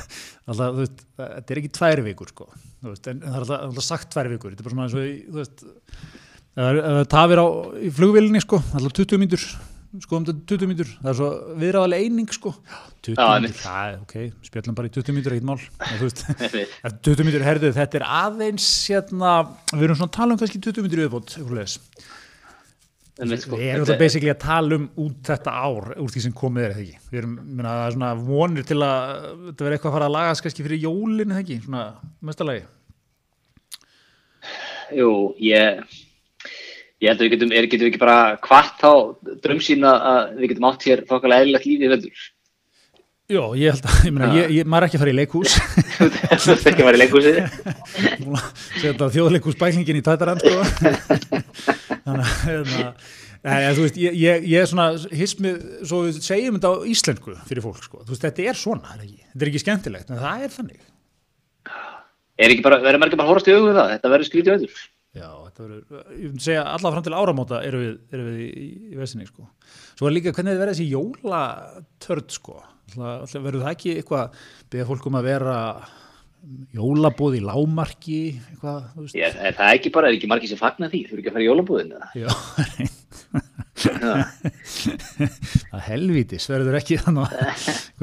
alltaf, 0.46 0.76
þú 0.76 0.84
veist, 0.84 1.06
þetta 1.18 1.56
er 1.56 1.62
ekki 1.64 1.74
tvær 1.80 2.04
vikur, 2.06 2.34
sko, 2.36 2.50
veist, 2.86 3.08
en 3.12 3.24
það 3.24 3.38
er 3.40 3.46
alltaf, 3.46 3.64
alltaf 3.70 3.88
sagt 3.88 4.12
tvær 4.14 4.30
vikur, 4.36 4.54
þetta 4.54 4.66
er 4.66 4.70
bara 4.70 4.76
svona 4.76 4.90
eins 4.90 4.98
og, 5.00 5.06
þú 5.32 5.42
veist, 5.42 5.66
tafir 7.16 7.42
á 7.42 7.48
í 7.82 7.94
flugvélinni, 7.96 8.44
sko, 8.46 8.62
alltaf 8.78 8.94
20 9.02 9.22
mínútur, 9.24 9.46
sko, 10.04 10.20
um 10.20 10.26
þetta 10.28 10.46
20 10.54 10.70
mínútur, 10.70 10.92
það 11.00 11.10
er 11.14 11.18
svo 11.22 11.30
viðræðalega 11.64 12.06
eining, 12.10 12.30
sko, 12.36 12.52
20 13.08 13.16
Já, 13.16 13.24
mínútur, 13.24 13.36
einmitt. 13.40 13.62
það 13.64 13.88
er, 13.88 13.98
ok, 14.04 14.46
spjöllum 14.50 14.78
bara 14.78 14.92
í 14.92 14.94
20 15.00 15.16
mínútur, 15.16 15.36
ekkert 15.38 15.50
mál, 15.50 15.66
en, 15.88 15.98
veist, 16.04 16.22
Einmitt. 16.36 16.76
Eftir 16.92 17.16
20 17.16 17.28
mínútur 17.30 17.48
herðu, 17.48 17.72
þetta 17.80 18.00
er 18.02 18.08
aðeins 18.20 18.68
hérna, 18.92 19.34
við 19.72 19.88
erum 19.88 20.00
svona 20.02 20.12
að 20.12 20.18
tala 20.20 20.36
um 20.36 20.42
kannski 20.44 20.62
20 20.68 20.84
mínútur 20.86 21.02
í 21.02 21.06
viðbót, 21.08 21.36
eitthvað 21.40 21.60
leðis. 21.62 21.78
Sko. 23.16 23.56
Við 23.56 23.70
erum 23.72 23.86
Þetta- 23.88 24.00
basically 24.00 24.32
að 24.34 24.40
tala 24.44 24.76
um 24.76 24.90
út 25.00 25.22
þetta 25.24 25.52
ár, 25.56 25.86
úr 26.04 26.10
því 26.12 26.22
sem 26.26 26.34
komið 26.36 26.66
er, 26.66 26.72
eða 26.74 26.82
ekki? 26.84 26.98
Við 27.12 27.20
erum, 27.22 27.36
minna, 27.48 27.70
það 27.70 27.86
er 27.86 27.94
svona 27.96 28.10
vonir 28.28 28.66
til 28.68 28.76
að 28.84 29.04
þetta 29.46 29.64
verður 29.64 29.76
eitthvað 29.78 29.92
að 29.92 29.96
fara 29.96 30.10
að 30.10 30.16
lagast 30.18 30.44
kannski 30.44 30.66
fyrir 30.66 30.82
jólin, 30.84 31.32
eða 31.32 31.44
ekki? 31.46 31.58
Svona 31.64 31.84
mestalagi. 32.28 32.66
Jú, 35.00 35.12
ég, 35.40 35.80
ég 37.00 37.08
held 37.08 37.22
að 37.22 37.26
við 37.26 37.34
getum, 37.38 37.54
er, 37.56 37.70
getum 37.72 37.88
við 37.88 37.94
ekki 37.94 38.04
bara 38.04 38.20
hvart 38.44 38.84
þá 38.84 38.92
drömsýn 39.48 39.88
að 39.88 40.36
við 40.42 40.52
getum 40.52 40.68
átt 40.70 40.84
hér 40.90 41.06
þokkalega 41.08 41.46
eðlilegt 41.46 41.70
lífi 41.72 41.88
í 41.88 41.94
vetur. 41.96 42.26
Jó, 43.26 43.56
ég 43.58 43.74
held 43.74 43.86
að, 43.90 44.02
ég 44.06 44.14
meina, 44.14 44.28
ég, 44.38 44.52
ég, 44.54 44.68
maður 44.70 44.84
er 44.84 44.92
ekki 44.92 44.98
að 45.00 45.02
fara 45.02 45.12
í 45.12 45.18
leikhús, 45.18 45.54
Þú 45.98 46.08
veist 46.52 46.68
ekki 46.70 46.84
að 46.84 46.88
vera 46.92 46.98
í 46.98 47.00
leikhúsið. 47.02 47.38
setja 48.84 49.08
þjóðleikhús 49.16 49.58
bæklingin 49.58 49.98
í 49.98 50.04
tætarann, 50.06 50.42
sko. 50.44 50.54
Þannig 52.06 52.22
að, 52.22 52.36
hérna, 52.44 52.92
Nei, 53.46 53.66
þú 53.78 53.82
veist, 53.88 53.98
ég, 53.98 54.20
ég, 54.22 54.46
er 54.58 54.70
svona 54.70 54.86
hismið, 55.10 55.58
svo 55.90 56.04
við 56.06 56.20
segjum 56.26 56.60
þetta 56.60 56.70
á 56.70 56.86
íslensku 56.90 57.34
fyrir 57.50 57.66
fólk, 57.66 57.82
sko. 57.88 58.04
Þú 58.04 58.14
veist, 58.14 58.28
þetta 58.28 58.46
er 58.52 58.60
svona, 58.62 58.94
er 58.94 59.02
ekki? 59.08 59.18
Þetta 59.32 59.42
er 59.42 59.52
ekki 59.52 59.64
skemmtilegt, 59.64 60.14
en 60.14 60.22
það 60.22 60.46
er 60.46 60.54
þannig. 60.60 60.86
Er 62.46 62.54
ekki 62.54 62.66
bara, 62.68 62.80
verður 62.86 63.08
ekki 63.08 63.20
bara 63.24 63.26
að 63.26 63.34
horast 63.34 63.50
í 63.50 63.58
það? 63.58 63.90
Þetta 63.96 64.14
verður 64.14 64.30
skrítið 64.30 64.54
vetur. 64.54 64.86
Já, 65.16 65.30
þetta 65.48 65.66
verður, 65.66 65.82
ég 66.14 66.30
myndi 66.30 66.46
segja 66.46 66.70
alla 66.76 66.94
fram 66.94 67.06
til 67.06 67.18
áramóta 67.18 67.66
eru 67.66 67.82
við, 67.82 67.98
eru 68.14 68.24
við 68.30 68.38
í, 68.46 68.48
í, 68.54 68.70
í 68.94 69.02
vesinni, 69.02 69.26
sko. 69.30 69.50
Svo 69.98 70.10
er 70.10 70.18
líka 70.20 70.36
hvernig 70.38 70.62
Alltaf 72.94 73.42
verður 73.42 73.64
það 73.66 73.72
ekki 73.74 73.94
eitthvað, 74.00 74.42
beða 74.72 74.90
fólk 74.92 75.08
um 75.10 75.18
að 75.20 75.28
vera 75.32 75.56
jólabóð 76.76 77.40
í 77.40 77.42
lámarki, 77.44 78.20
eitthvað, 78.52 78.84
þú 78.94 79.06
veist. 79.06 79.18
Ég, 79.18 79.38
er 79.50 79.56
það 79.58 79.78
ekki 79.80 79.92
bara, 79.96 80.10
er 80.10 80.18
ekki 80.20 80.30
margir 80.30 80.52
sem 80.52 80.60
fagna 80.60 80.90
því? 80.92 81.00
Þú 81.08 81.16
eru 81.16 81.22
ekki 81.24 81.32
að 81.32 81.36
fara 81.38 81.46
í 81.46 81.50
jólabúðin 81.50 81.96
eða? 81.96 82.08
Já, 82.22 82.30
það 85.72 85.82
helvítis 85.90 86.46
verður 86.52 86.78
ekki 86.80 87.00
þannig 87.02 87.24
að 87.26 87.32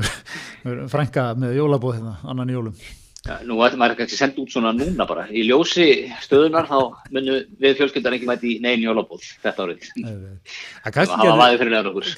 frænka 0.95 1.23
með 1.39 1.51
jólabóð 1.61 1.97
hérna, 1.99 2.15
annan 2.35 2.53
jólum. 2.53 2.77
Ja, 3.23 3.37
nú 3.47 3.55
ættum 3.63 3.79
maður 3.79 4.01
kannski 4.01 4.17
að 4.17 4.19
senda 4.19 4.43
út 4.43 4.51
svona 4.51 4.73
núna 4.75 5.05
bara. 5.07 5.29
Í 5.31 5.45
ljósi 5.47 5.85
stöðunar 6.25 6.67
þá 6.67 6.79
munum 7.15 7.45
við 7.63 7.77
fjölskyldar 7.79 8.17
ekki 8.17 8.27
mæti 8.27 8.55
negin 8.65 8.89
jólabúð 8.89 9.29
þetta 9.45 9.67
árið. 9.69 9.85
Það 9.95 10.91
kannski 10.97 11.29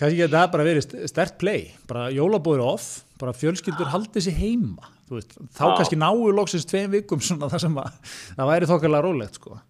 kannski 0.01 0.17
getur 0.23 0.33
það 0.39 0.49
bara 0.55 0.67
verið 0.71 0.89
stert 1.13 1.37
play, 1.43 1.67
bara 1.91 2.07
jólabóður 2.15 2.65
off, 2.71 2.89
bara 3.21 3.37
fjölskyldur 3.37 3.93
haldið 3.93 4.31
sér 4.31 4.39
heima, 4.41 4.89
veist, 5.13 5.37
þá 5.53 5.65
Já. 5.67 5.75
kannski 5.83 6.01
náu 6.01 6.25
loksins 6.41 6.65
tveim 6.73 6.97
vikum 6.97 7.21
svona 7.21 7.53
það 7.53 7.67
sem 7.67 7.77
að 7.85 8.17
það 8.39 8.53
væri 8.55 8.71
þokkarlega 8.73 9.05
rólegt, 9.05 9.37
sko. 9.43 9.61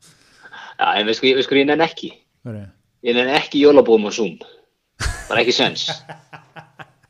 Já, 0.79 0.87
en 0.95 1.09
við 1.11 1.19
sko, 1.19 1.35
sko 1.49 1.59
ég 1.59 1.67
nenn 1.73 1.83
ekki. 1.83 2.15
Ég 2.47 3.19
nenn 3.19 3.35
ekki 3.35 3.67
jólabúðum 3.67 4.07
á 4.07 4.11
Zoom. 4.15 4.39
Bara 5.27 5.43
ekki 5.43 5.57
sens. 5.57 5.89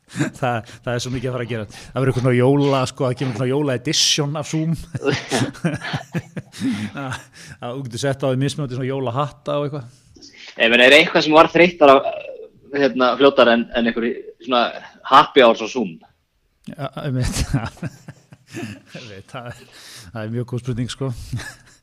Það, 0.39 0.69
það 0.85 0.91
er 0.93 1.01
svo 1.03 1.11
mikið 1.13 1.29
að 1.29 1.35
fara 1.35 1.45
að 1.45 1.51
gera. 1.51 1.65
Það 1.75 1.95
verður 2.03 2.11
eitthvað 2.13 2.37
jóla 2.37 2.81
sko, 2.89 3.07
það 3.07 3.17
kemur 3.19 3.37
svona 3.39 3.49
jóla 3.49 3.75
edition 3.79 4.39
af 4.39 4.49
Zoom. 4.51 4.75
Að 7.59 7.65
þú 7.65 7.81
getur 7.87 8.03
sett 8.03 8.23
á 8.23 8.27
því 8.29 8.39
mismjöndi 8.43 8.77
svona 8.77 8.87
jóla 8.87 9.15
hatta 9.15 9.57
og 9.59 9.67
eitthvað. 9.67 9.85
Ef 10.55 10.75
en 10.77 10.83
er 10.85 10.95
eitthvað 10.99 11.25
sem 11.25 11.35
var 11.35 11.49
þreyttar 11.51 11.93
af 11.95 12.09
hérna, 12.75 13.09
fljótar 13.19 13.51
en, 13.51 13.65
en 13.75 13.89
einhverju 13.89 14.13
svona 14.45 14.61
happy 15.09 15.43
hours 15.43 15.65
á 15.65 15.67
Zoom. 15.67 15.97
Já, 16.69 16.87
ég 17.07 17.13
veit 17.17 17.35
það, 19.29 19.49
er, 19.49 19.59
það 20.13 20.21
er 20.21 20.31
mjög 20.37 20.47
góð 20.53 20.63
spurning 20.63 20.93
sko. 20.93 21.11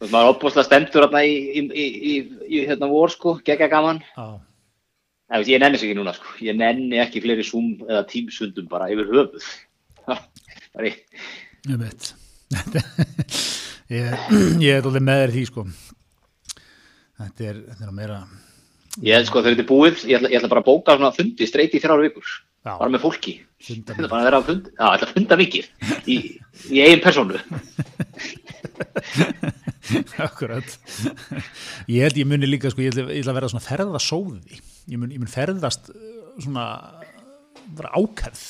Maður 0.03 0.23
er 0.23 0.31
opbúslega 0.33 0.67
stendur 0.67 1.07
í, 1.21 1.35
í, 1.59 1.61
í, 1.63 2.15
í, 2.49 2.65
hérna 2.67 2.89
vor 2.91 3.13
sko, 3.13 3.37
geggja 3.45 3.69
gaman. 3.71 4.01
Já, 4.17 4.25
Það 4.25 4.52
veist, 5.41 5.53
ég 5.53 5.63
nenni 5.63 5.79
þess 5.79 5.87
ekki 5.87 5.97
núna 5.97 6.13
sko. 6.17 6.35
Ég 6.45 6.59
nenni 6.59 6.99
ekki 7.01 7.23
fleiri 7.25 7.47
Zoom 7.47 7.75
eða 7.89 8.03
Teamsundum 8.11 8.69
bara 8.69 8.91
yfir 8.93 9.09
höfuð. 9.13 9.47
Það 10.73 10.83
er 10.83 10.89
í 10.91 10.93
ég 11.71 11.79
veit 11.79 12.15
ég, 13.93 14.15
ég 14.67 14.79
er 14.79 14.87
alveg 14.87 15.05
með 15.05 15.21
þér 15.23 15.35
því 15.37 15.43
sko 15.51 15.67
þetta 17.23 17.51
er, 17.51 17.61
þetta 17.69 17.85
er 17.85 17.93
að 17.93 17.99
meira 18.01 18.23
Ég 19.01 19.17
held 19.17 19.29
sko 19.29 19.41
þegar 19.41 19.55
þetta 19.55 19.63
er 19.65 19.69
búið, 19.71 20.01
ég 20.05 20.19
ætla, 20.19 20.29
ég 20.29 20.37
ætla 20.37 20.49
bara 20.53 20.61
að 20.61 20.67
bóka 20.67 20.95
svona 20.99 21.17
fundi 21.17 21.47
streyti 21.49 21.79
í 21.79 21.81
þrjára 21.81 22.03
vikur. 22.05 22.27
Já. 22.61 22.75
Bara 22.75 22.93
með 22.93 23.01
fólki. 23.07 23.33
Funda 23.65 23.95
Þetta 23.95 24.05
er 24.05 24.11
bara 24.13 24.21
að 24.21 24.27
vera 24.27 24.41
að 24.43 24.51
funda, 24.51 24.73
já, 24.75 24.83
ég 24.85 25.05
að 25.07 25.15
funda 25.15 25.39
mikið 25.41 25.71
í, 26.13 26.17
í 26.69 26.83
eigin 26.85 27.01
persónu. 27.01 27.41
Akkurat 30.27 30.77
Ég 31.89 32.05
held 32.05 32.21
ég 32.21 32.29
muni 32.29 32.51
líka 32.51 32.69
sko, 32.75 32.85
ég 32.85 32.93
ætla, 32.93 33.09
ég 33.17 33.25
ætla 33.25 33.33
að 33.33 33.39
vera 33.41 33.51
svona 33.55 33.65
ferðasóði 33.65 34.61
ég 34.91 34.99
mun, 34.99 35.13
ég 35.15 35.23
mun 35.23 35.31
ferðast 35.31 35.91
uh, 35.93 36.03
svona 36.43 36.67
bara 37.77 37.93
ákærð. 37.95 38.43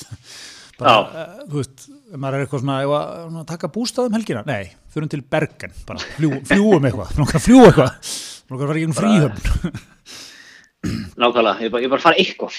Bara, 0.79 0.93
uh, 1.05 1.41
þú 1.51 1.59
veist, 1.59 1.83
maður 2.17 2.39
er 2.39 2.45
eitthvað 2.47 2.63
svona, 2.63 2.77
að, 2.81 3.17
svona 3.27 3.43
taka 3.51 3.69
bústæðum 3.75 4.15
helgina, 4.17 4.41
nei, 4.47 4.71
fyrir 4.93 5.11
til 5.11 5.21
Bergen 5.35 5.75
bara, 5.87 6.01
fljú, 6.17 6.31
fljúum 6.49 6.87
eitthvað, 6.89 7.13
fljúum 7.43 7.67
eitthvað. 7.69 8.13
Fara 8.53 8.77
í 8.77 8.83
einu 8.85 8.93
fríhöfn. 8.97 9.77
Nákvæmlega, 11.21 11.55
ég 11.63 11.69
er 11.69 11.73
bara, 11.73 11.87
bara 11.93 12.01
að 12.01 12.05
fara 12.07 12.19
eitthvað. 12.19 12.57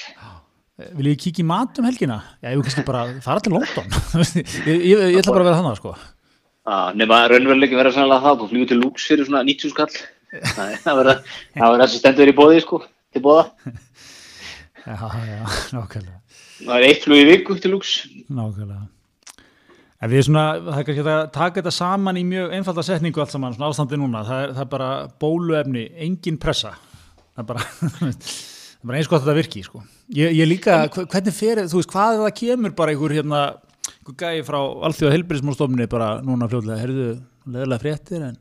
vil 0.98 1.10
ég 1.10 1.20
kíkja 1.22 1.44
í 1.44 1.46
mat 1.46 1.78
um 1.78 1.86
helgina? 1.86 2.16
Já, 2.42 2.48
ég 2.50 2.56
vil 2.58 2.64
kannski 2.66 2.86
bara 2.86 3.04
fara 3.22 3.42
til 3.44 3.52
London. 3.54 3.92
Ég, 4.70 4.80
ég, 4.80 5.02
ég 5.12 5.18
ætla 5.20 5.34
bara 5.36 5.44
að 5.44 5.50
vera 5.50 5.58
þannig 5.60 5.78
sko. 5.78 5.92
Já, 6.64 6.78
nema 6.96 7.18
raunveruleikin 7.30 7.78
verða 7.78 7.92
sannlega 7.98 8.24
það, 8.24 8.40
þú 8.40 8.48
flýgur 8.50 8.70
til 8.72 8.80
Lux 8.80 9.06
fyrir 9.10 9.28
svona 9.28 9.44
90 9.46 9.74
skall. 9.74 9.98
Það 10.56 10.72
er- 10.72 11.20
verða 11.60 11.84
þessi 11.84 12.00
stendur 12.00 12.32
í 12.32 12.34
bóði, 12.34 12.62
sko, 12.64 12.80
til 13.14 13.22
bóða. 13.24 13.44
já, 14.84 14.98
já, 14.98 15.44
nákvæmlega 15.74 16.20
Það 16.64 16.74
er 16.76 16.84
eitt 16.88 17.02
flug 17.04 17.18
í 17.20 17.24
viku 17.28 17.56
til 17.60 17.72
Lux. 17.74 17.94
Nákvæmlega. 18.30 18.84
En 20.04 20.10
við 20.12 20.26
svona, 20.26 20.42
það 20.60 20.78
er 20.80 20.86
kannski 20.88 21.04
að 21.08 21.20
taka 21.34 21.60
þetta 21.62 21.72
saman 21.72 22.18
í 22.20 22.24
mjög 22.28 22.52
einfalda 22.58 22.82
setningu 22.84 23.22
allt 23.22 23.32
saman, 23.32 23.54
svona 23.56 23.70
ástandi 23.72 23.96
núna, 23.98 24.20
það 24.28 24.42
er, 24.44 24.50
það 24.58 24.64
er 24.66 24.70
bara 24.74 24.88
bóluefni, 25.22 25.84
engin 26.06 26.36
pressa. 26.42 26.74
Það 27.34 27.42
er 27.44 27.48
bara, 27.48 27.64
Það 28.84 28.84
er 28.84 28.90
bara 28.90 28.98
eins 29.00 29.08
gott 29.08 29.22
að 29.22 29.28
þetta 29.30 29.36
virki, 29.38 29.62
sko. 29.64 29.80
Ég, 30.12 30.34
ég 30.36 30.48
líka, 30.50 30.74
hve- 30.92 31.06
hvernig 31.08 31.32
fer, 31.38 31.62
þú 31.72 31.78
veist, 31.80 31.88
hvað 31.94 32.18
ef 32.18 32.24
það 32.26 32.34
kemur 32.42 32.74
bara 32.76 32.92
einhver 32.92 33.14
hérna, 33.16 33.38
einhver 33.94 34.16
gæi 34.20 34.42
frá 34.44 34.58
alþjóða 34.90 35.14
helbriðsmálstofni 35.16 35.86
bara 35.94 36.08
núna 36.26 36.50
fljóðlega, 36.52 36.82
heyrðu, 36.82 37.06
leðilega 37.54 37.80
fréttir, 37.86 38.26
en 38.28 38.36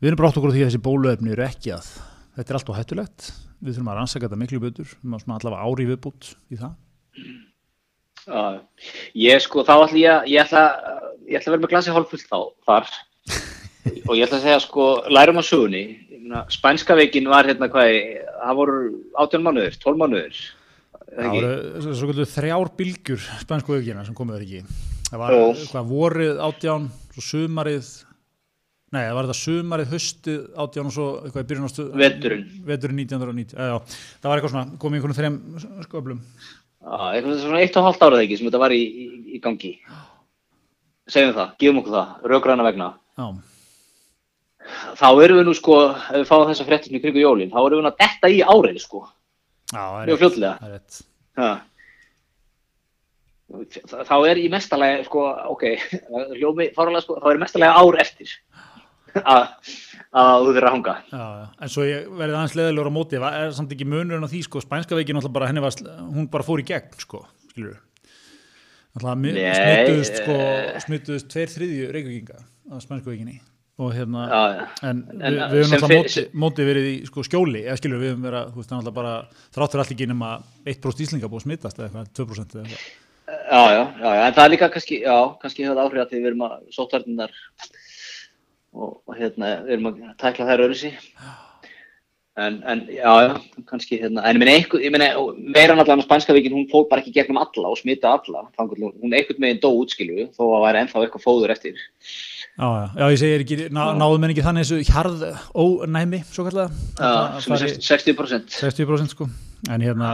við 0.00 0.08
erum 0.10 0.22
bara 0.22 0.30
átt 0.32 0.40
okkur 0.40 0.54
því 0.56 0.64
að 0.64 0.70
þessi 0.70 0.82
bóluefni 0.88 1.34
eru 1.36 1.44
ekki 1.44 1.74
að, 1.76 1.90
þetta 2.38 2.54
er 2.54 2.58
alltaf 2.62 2.80
hættulegt, 2.80 3.28
við 3.64 3.72
þurfum 3.78 3.90
að 3.92 3.98
rannsaka 4.00 4.26
þetta 4.28 4.40
miklu 4.42 4.60
betur, 4.62 4.90
við 5.02 5.22
svona 5.24 5.38
allavega 5.40 5.64
ári 5.70 5.86
viðbútt 5.88 6.30
í 6.52 6.58
það. 6.60 6.74
Já, 8.24 8.42
ég 9.20 9.42
sko, 9.44 9.64
þá 9.66 9.74
ætla 9.84 9.98
ég, 10.00 10.10
að- 10.14 10.28
ég 10.32 10.40
ætla, 10.44 10.62
ég 11.28 11.38
ætla 11.40 11.50
að 11.50 11.54
vera 11.56 11.62
með 11.64 11.72
glasi 11.74 11.92
hálffullt 11.92 12.28
þá, 12.30 12.38
þar 12.64 12.90
og 14.08 14.14
ég 14.16 14.24
ætla 14.26 14.38
að 14.38 14.44
segja 14.46 14.60
sko, 14.64 14.86
lærum 15.12 15.40
Ég 16.14 16.20
meina, 16.24 16.44
spænska 16.48 16.96
veikin 16.96 17.28
var 17.28 17.44
hérna 17.44 17.68
hvað, 17.68 17.90
það 18.40 18.58
voru 18.60 18.76
18 19.20 19.44
mánuður, 19.44 19.76
12 19.82 20.00
mánuður, 20.00 20.38
Það 21.14 21.28
voru 21.36 21.50
svo, 21.94 22.06
kvöldu 22.08 22.24
þrjár 22.26 22.70
bylgjur 22.78 23.20
spænsku 23.44 23.76
aukina 23.76 24.02
sem 24.06 24.16
komið 24.16 24.40
ekki. 24.40 24.62
Það 25.10 25.20
var 25.20 25.34
Jó. 25.36 25.42
hvað 25.70 25.90
vorið 25.92 26.40
átján, 26.42 26.86
svo 27.14 27.22
sumarið, 27.28 27.90
nei 28.94 29.02
það 29.02 29.16
var 29.18 29.28
þetta 29.28 29.38
sumarið, 29.40 29.94
höstið 29.94 30.42
átján 30.64 30.90
og 30.90 30.94
svo 30.96 31.06
eitthvað 31.20 31.44
í 31.44 31.48
byrjun 31.50 31.68
á 31.68 31.72
stu... 31.72 31.86
Veturinn. 32.02 32.44
Veturinn 32.68 33.00
1990, 33.04 33.56
já, 33.58 33.72
já. 33.72 33.96
Það 34.20 34.30
var 34.30 34.40
eitthvað 34.40 34.54
svona, 34.54 34.78
komið 34.84 35.00
einhvern 35.00 35.18
þrem 35.18 35.40
sköflum. 35.88 36.20
Já, 36.84 36.98
eitthvað 37.10 37.40
svona 37.42 37.64
eitt 37.64 37.80
og 37.80 37.88
hálft 37.88 38.04
árað 38.06 38.26
ekki 38.26 38.38
sem 38.40 38.50
þetta 38.50 38.62
var 38.64 38.76
í, 38.76 38.82
í, 38.84 39.08
í 39.34 39.42
gangi. 39.44 39.72
Segjum 41.10 41.34
það, 41.36 41.58
gefum 41.60 41.82
okkur 41.82 41.98
það, 41.98 42.14
raugræna 42.32 42.68
vegna. 42.68 42.94
Já, 43.18 43.26
Þá 44.96 45.08
erum 45.24 45.40
við 45.40 45.48
nú 45.48 45.54
sko, 45.56 45.76
ef 45.92 46.22
við 46.22 46.28
fáum 46.28 46.46
þessa 46.48 46.64
fréttum 46.68 46.96
í 46.96 47.00
krigu 47.02 47.20
jólin, 47.20 47.50
þá 47.52 47.60
erum 47.60 47.78
við 47.78 47.84
nú 47.84 47.90
að 47.90 48.00
detta 48.00 48.30
í 48.32 48.40
árið 48.40 48.80
sko. 48.80 49.04
já, 49.68 49.82
það 49.82 50.00
er 50.00 50.08
rétt. 50.08 50.36
Það 50.40 50.68
er 50.68 50.74
rétt. 50.74 51.00
Ha. 51.40 51.50
Þá 54.08 54.14
er 54.30 54.40
í 54.40 54.46
mestalagi, 54.52 55.04
sko, 55.08 55.26
ok, 55.52 55.66
hljómi 56.38 56.70
fáralega, 56.76 57.04
sko, 57.04 57.18
þá 57.20 57.28
er 57.30 57.38
í 57.38 57.42
mestalagi 57.44 57.84
ár 57.84 58.00
eftir 58.00 58.32
að, 59.22 59.46
þurfa 60.14 60.66
að 60.68 60.74
hanga. 60.74 60.94
Já, 61.10 61.24
já, 61.24 61.48
en 61.60 61.72
svo 61.72 61.86
ég 61.88 62.10
verið 62.10 62.38
aðeins 62.38 62.58
leðilegur 62.58 62.90
á 62.90 62.96
móti, 62.98 63.22
það 63.22 63.40
er 63.40 63.56
samt 63.56 63.74
ekki 63.76 63.88
munurinn 63.88 64.26
á 64.26 64.30
því, 64.30 64.44
sko, 64.46 64.62
spænska 64.64 64.98
veikin 64.98 65.20
bara, 65.34 65.50
var, 65.64 65.80
hún 66.02 66.30
bara 66.32 66.46
fór 66.46 66.62
í 66.62 66.68
gegn, 66.68 66.94
sko, 67.02 67.24
skilur 67.50 67.80
smituðust, 68.94 70.20
sko, 70.22 70.36
smituðust 70.84 71.30
tveir 71.32 71.50
þriðju 71.50 71.90
reykvíkinga 71.94 72.38
af 72.70 72.84
spænsku 72.84 73.10
veikinni 73.10 73.40
og 73.82 73.90
hérna, 73.90 74.26
Já, 74.30 74.42
já. 74.54 74.66
en, 74.86 75.00
En, 75.10 75.34
við, 75.34 75.38
uh, 75.40 75.48
höfum 75.50 75.72
alltaf 75.74 75.90
móti, 75.90 76.22
móti 76.44 76.66
verið 76.68 76.84
í, 76.86 76.92
sko, 77.08 77.24
skjóli, 77.26 77.64
eða 77.66 77.80
skilur, 77.80 77.98
við 77.98 78.12
höfum 78.12 78.28
verið, 78.28 78.38
að, 78.38 78.52
þú 78.52 78.60
veist, 78.60 78.68
það 78.70 78.76
er 78.76 78.82
alltaf 78.84 78.94
bara, 79.00 79.14
þráttur 79.56 79.82
allt 79.82 79.94
ekki 79.96 80.06
nema 80.12 80.28
1% 80.62 81.02
íslinga 81.02 81.30
búið 81.32 81.42
að 81.42 81.46
smitast 81.48 81.80
eða 81.80 81.88
eitthvað, 81.88 82.12
2% 82.20 82.54
eða 82.54 82.62
eitthvað. 82.68 82.84
Já, 83.34 83.62
já, 83.74 83.82
já, 83.82 84.10
já, 84.14 84.22
en 84.28 84.36
það 84.36 84.44
er 84.44 84.52
líka 84.52 84.68
kannski, 84.70 85.00
kannski 85.42 85.66
hefur 85.66 85.80
það 85.80 85.88
áhrif 85.88 86.04
að 86.04 86.12
því 86.12 86.20
við 86.20 86.30
erum 86.30 86.46
að 86.46 86.54
sóttvarnirnar 86.76 87.34
og, 88.74 89.00
og 89.06 89.16
hérna, 89.18 89.56
við 89.64 89.78
erum 89.78 89.90
að 89.90 90.04
tækla 90.20 90.50
þær 90.50 90.66
öðru 90.66 90.78
sí. 90.82 90.92
En, 92.34 92.56
en, 92.66 92.80
já, 92.90 93.10
já, 93.22 93.34
kannski, 93.70 94.00
hérna, 94.02 94.24
en 94.26 94.34
ég 94.34 94.40
meina, 94.42 94.54
einhver, 94.58 94.80
ég 94.82 94.90
meina, 94.90 95.12
meira 95.54 95.76
náttúrulega 95.78 96.00
en 96.00 96.08
spænska 96.08 96.34
vikin, 96.34 96.56
hún 96.56 96.64
fór 96.72 96.88
bara 96.90 96.98
ekki 97.04 97.12
gegnum 97.14 97.38
alla 97.38 97.70
og 97.70 97.78
smita 97.78 98.16
alla, 98.16 98.42
þannig 98.58 98.80
að 98.80 98.96
hún 99.04 99.14
einhvern 99.14 99.44
meginn 99.44 99.60
dó 99.62 99.68
útskilu, 99.70 100.26
þó 100.34 100.42
að 100.48 100.64
væri 100.64 100.80
ennþá 100.80 101.04
eitthvað 101.04 101.22
fóður 101.28 101.54
eftir. 101.54 101.78
Já, 102.58 102.66
já, 102.66 102.82
já, 102.98 103.04
ég 103.04 103.20
segir 103.22 103.44
ekki, 103.44 103.60
ná, 103.70 103.80
náðum 104.00 104.26
en 104.26 104.34
ekki 104.34 104.46
þannig 104.48 104.66
þessu 104.66 104.80
hjarð 104.90 105.22
ónæmi, 105.62 106.20
svo 106.34 106.48
kallega, 106.48 106.82
Já, 106.98 107.12
sem 107.46 107.54
er 107.54 107.64
60%. 107.86 108.58
60% 108.58 109.14
sko, 109.14 109.30
en 109.70 109.86
hérna, 109.86 110.10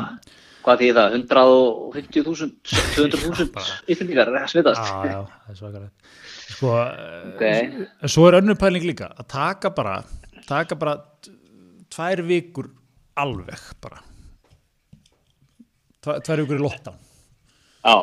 Hvað 0.65 0.83
þýðir 0.83 0.99
það? 0.99 1.15
150.000, 1.17 2.51
200.000 2.97 3.93
íslendingar 3.95 4.33
smitast? 4.53 4.85
Já, 4.85 5.09
já, 5.09 5.21
það 5.47 5.55
er 5.55 5.59
svakalegt. 5.61 6.13
Sko, 6.51 6.75
Ok. 6.77 7.35
okay. 7.35 7.89
svo 8.11 8.29
er 8.29 8.39
önnur 8.41 8.59
pæling 8.61 8.85
líka 8.85 9.11
að 9.15 9.29
taka 9.33 9.73
bara, 9.73 9.97
taka 10.49 10.77
bara 10.77 10.97
tvær 11.91 12.25
vikur 12.29 12.71
alveg 13.21 13.67
bara. 13.81 14.03
Tva, 16.01 16.21
tvær 16.25 16.45
vikur 16.45 16.61
í 16.61 16.65
lockdown. 16.65 16.99
Já, 17.81 17.97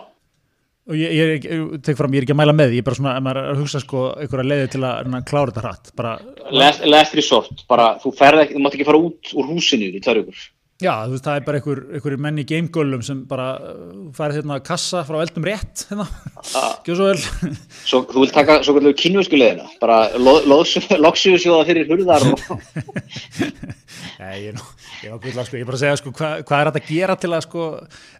Og 0.88 0.96
ég, 0.96 1.12
ég, 1.12 1.44
ég 1.44 1.82
tek 1.84 1.98
fram, 2.00 2.14
ég 2.16 2.22
er 2.22 2.26
ekki 2.26 2.32
að 2.32 2.40
mæla 2.40 2.54
með 2.56 2.70
því, 2.72 2.78
ég 2.78 2.84
er 2.86 2.88
bara 2.88 2.96
svona, 2.96 3.14
ef 3.20 3.24
maður 3.26 3.38
er 3.42 3.48
að 3.52 3.58
hugsa 3.60 3.80
sko 3.84 4.04
einhverja 4.22 4.48
leiði 4.48 4.68
til 4.72 4.80
að 4.88 5.16
að 5.18 5.26
klára 5.28 5.52
þetta 5.52 5.64
hratt. 5.66 5.90
Bara, 6.00 6.14
last, 6.56 6.86
last 6.88 7.18
resort, 7.20 7.64
bara, 7.68 7.88
þú 8.00 8.12
ferð 8.16 8.44
ekki, 8.46 8.56
þú 8.56 8.62
mátt 8.64 8.78
ekki 8.78 8.88
fara 8.88 9.02
út 9.04 9.34
úr 9.36 9.50
húsinu 9.52 9.90
í 9.92 10.00
tvær 10.06 10.22
vikur. 10.22 10.46
Já, 10.82 10.92
þú 11.08 11.14
veist, 11.16 11.26
það 11.26 11.38
er 11.40 11.46
bara 11.48 11.60
einhver, 11.60 11.80
einhver 11.98 12.16
menn 12.22 12.42
í 12.42 12.46
gamegöllum 12.48 13.04
sem 13.06 13.24
bara 13.30 13.48
uh, 13.58 13.86
farið 14.18 14.42
hérna 14.42 14.58
kassa 14.66 15.02
frá 15.08 15.18
eldum 15.24 15.46
rétt, 15.48 15.86
hérna, 15.90 16.06
Já. 16.52 16.66
gjör 16.86 17.00
svo 17.00 17.08
vel. 17.10 17.56
Svo, 17.82 18.02
þú 18.12 18.24
vilt 18.24 18.36
taka 18.38 18.58
svo 18.66 18.76
kallu 18.78 18.94
kynvösku 18.98 19.40
leðina, 19.40 19.66
bara 19.82 20.00
loksjúsjóða 20.18 21.64
fyrir 21.70 21.90
hurðar 21.90 22.28
og... 22.30 22.44
Nei, 24.22 24.36
ég 24.48 24.52
er 24.54 25.18
gulla, 25.22 25.46
sko, 25.46 25.58
ég 25.58 25.64
er 25.64 25.70
bara 25.70 25.78
að 25.80 25.84
segja, 25.84 25.98
sko, 26.02 26.14
hvað, 26.18 26.44
hvað 26.50 26.62
er 26.62 26.70
þetta 26.72 26.84
að 26.84 26.92
gera 26.92 27.18
til 27.22 27.32
að, 27.32 27.42
sko, 27.48 27.66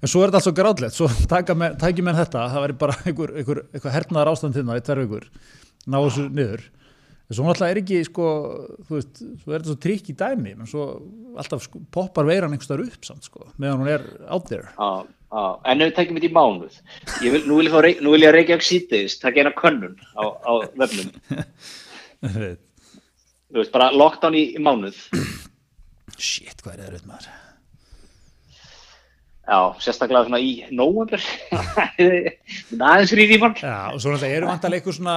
en 0.02 0.14
svo 0.14 0.24
er 0.24 0.32
þetta 0.32 0.42
allt 0.42 0.48
svo 0.48 0.56
gráðlegt, 0.58 0.98
svo 0.98 1.12
taki 1.28 2.06
með 2.06 2.24
þetta, 2.24 2.48
það 2.54 2.66
væri 2.66 2.80
bara 2.82 2.98
einhver, 3.04 3.36
einhver, 3.42 3.64
einhver 3.74 3.96
hernaðar 3.98 4.34
ástand 4.34 4.58
þinn 4.58 4.74
í 4.74 4.82
tvær 4.86 5.04
vikur, 5.04 5.30
ná 5.86 6.00
þessu 6.00 6.28
niður, 6.34 6.66
en 7.28 7.36
svo 7.36 7.44
náttúrulega 7.48 7.74
er 7.76 7.80
ekki, 7.82 7.98
sko, 8.08 8.26
þú 8.88 8.96
veist, 8.98 9.22
svo 9.44 9.52
er 9.52 9.60
þetta 9.60 9.72
svo 9.74 9.78
trikk 9.84 10.10
í 10.14 10.16
dæmi, 10.22 10.54
menn 10.56 10.70
svo 10.70 10.86
alltaf 11.38 11.66
sko, 11.68 11.82
poppar 11.92 12.28
veiran 12.30 12.54
einhverstaðar 12.56 12.86
upp 12.88 13.04
samt, 13.08 13.28
sko, 13.28 13.50
meðan 13.60 13.84
hún 13.84 13.92
er 13.92 14.06
out 14.32 14.48
there. 14.48 14.70
Já, 14.78 14.90
já, 15.34 15.44
en 15.74 15.84
ef 15.84 15.90
við 15.92 15.98
tekjum 15.98 16.20
þetta 16.22 16.30
í 16.30 16.36
mánuð, 16.38 16.78
ég 17.26 17.36
vil, 17.36 17.44
nú 17.50 17.58
vil 17.60 17.72
Rey- 17.84 18.00
nú 18.04 18.14
vil 18.16 18.24
ég 18.24 18.32
að 18.32 18.38
Reykjavík 18.38 18.68
síðdeis, 18.70 19.18
taka 19.20 19.44
eina 19.44 19.52
könnun 19.60 19.98
á, 20.16 20.24
á 20.24 20.52
vefnum, 20.80 21.12
þú 22.24 23.60
veist, 23.60 23.74
bara 23.76 23.92
lockdown 23.96 24.36
í, 24.40 24.46
í 24.56 24.64
mánuð, 24.64 25.04
Shit, 26.18 26.64
hvað 26.66 26.74
er 26.74 26.80
það 26.88 26.94
raut 26.96 27.10
maður? 27.12 27.26
Já, 29.48 29.58
sérstaklega 29.80 30.26
svona 30.28 30.40
í 30.44 30.52
nóvember, 30.76 31.24
aðeins 31.98 33.14
rýði 33.16 33.38
í 33.38 33.42
mann. 33.42 33.56
Já, 33.62 33.94
og 33.94 34.02
svo 34.02 34.12
náttúrulega 34.14 34.38
eru 34.42 34.50
vantarlega 34.50 34.82
einhver 34.84 34.98
svona, 34.98 35.16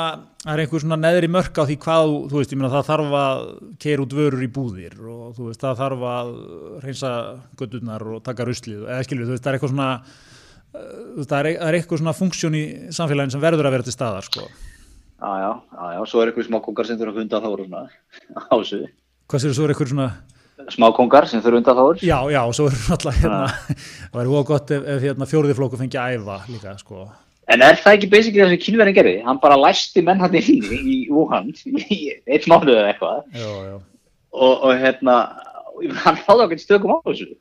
er 0.55 0.62
einhver 0.64 0.83
svona 0.85 0.99
neðri 1.01 1.31
mörk 1.35 1.61
á 1.61 1.64
því 1.68 1.76
hvað, 1.85 2.14
þú- 2.31 2.39
veist, 2.41 2.55
ég 2.55 2.61
meina 2.61 2.72
það 2.74 2.89
þarf 2.91 3.14
að 3.20 3.43
keira 3.83 4.05
út 4.07 4.16
vörur 4.20 4.45
í 4.47 4.51
búðir 4.55 4.97
og 5.03 5.35
þú 5.39 5.49
veist, 5.51 5.62
það 5.64 5.81
þarf 5.83 6.07
að 6.14 6.33
reynsa 6.87 7.12
götturnar 7.61 8.07
og 8.14 8.22
taka 8.26 8.47
ruslið, 8.49 8.87
eða 8.89 9.07
skilur, 9.09 9.28
þú 9.28 9.35
veist, 9.37 9.45
það 9.45 9.53
er 9.53 9.59
eitthvað 9.59 9.74
svona, 9.74 9.91
það 11.26 11.39
er, 11.41 11.51
er 11.68 11.78
eitthvað 11.81 12.03
svona 12.05 12.16
funksjón 12.20 12.59
í 12.61 12.64
samfélagin 12.95 13.35
sem 13.35 13.43
verður 13.43 13.68
að 13.70 13.76
vera 13.78 13.89
til 13.89 13.97
staðar, 13.97 14.26
sko. 14.31 14.47
Já, 15.20 15.31
já, 15.43 15.51
já, 15.99 16.03
svo 16.09 16.22
er 16.22 16.31
eitthvað 16.31 16.47
smákongar 16.49 16.87
sem 16.89 16.97
þurfa 17.01 17.20
hunda 17.20 17.41
þóru 17.45 17.66
svona, 17.66 17.87
á 18.41 18.55
þessu, 18.57 18.85
Hvað 19.31 19.43
sér, 19.45 19.53
svo 19.55 19.66
er 19.66 19.70
eitthvað 19.74 19.91
svona, 19.93 20.07
smákongar 20.74 21.26
sem 21.30 21.42
þurfa 21.42 21.58
hunda 21.61 21.74
þóru. 21.78 22.02
já, 22.04 22.18
já, 22.34 22.40
og 22.44 22.54
svo 22.56 22.68
er 22.70 22.76
náttúrulega, 22.76 23.20
hérna, 23.24 23.40
það 24.12 24.20
væri 24.20 24.32
óg 24.40 24.46
gott 24.50 24.70
ef, 24.76 24.86
ef 24.94 25.02
hérna, 25.08 25.28
fjóriði 25.30 25.56
flóku 25.58 25.80
fengi 25.80 26.00
að 26.00 26.16
æfa 26.18 26.38
líka, 26.50 26.74
sko. 26.82 27.06
En 27.50 27.64
er 27.66 27.78
það 27.82 27.96
ekki 27.96 28.11
basically 28.12 28.44
það 28.44 28.52
sem 28.54 28.62
kynverðin 28.66 28.94
gerði? 29.00 29.14
Hann 29.26 29.40
bara 29.42 29.56
læsti 29.58 30.04
menn 30.06 30.20
hann 30.22 30.36
inni 30.38 30.76
í 30.78 30.98
Wuhan 31.11 31.48
í 31.50 31.96
eitt 32.30 32.46
mánuð 32.50 32.76
eða 32.76 32.92
eitthvað 32.92 33.24
Já, 33.34 33.48
já. 33.70 33.74
og, 34.36 34.52
og 34.68 34.76
hérna, 34.78 35.16
hann 36.04 36.20
háði 36.28 36.44
okkur 36.46 36.62
stökum 36.62 36.94
á 36.94 36.98
þessu. 37.08 37.32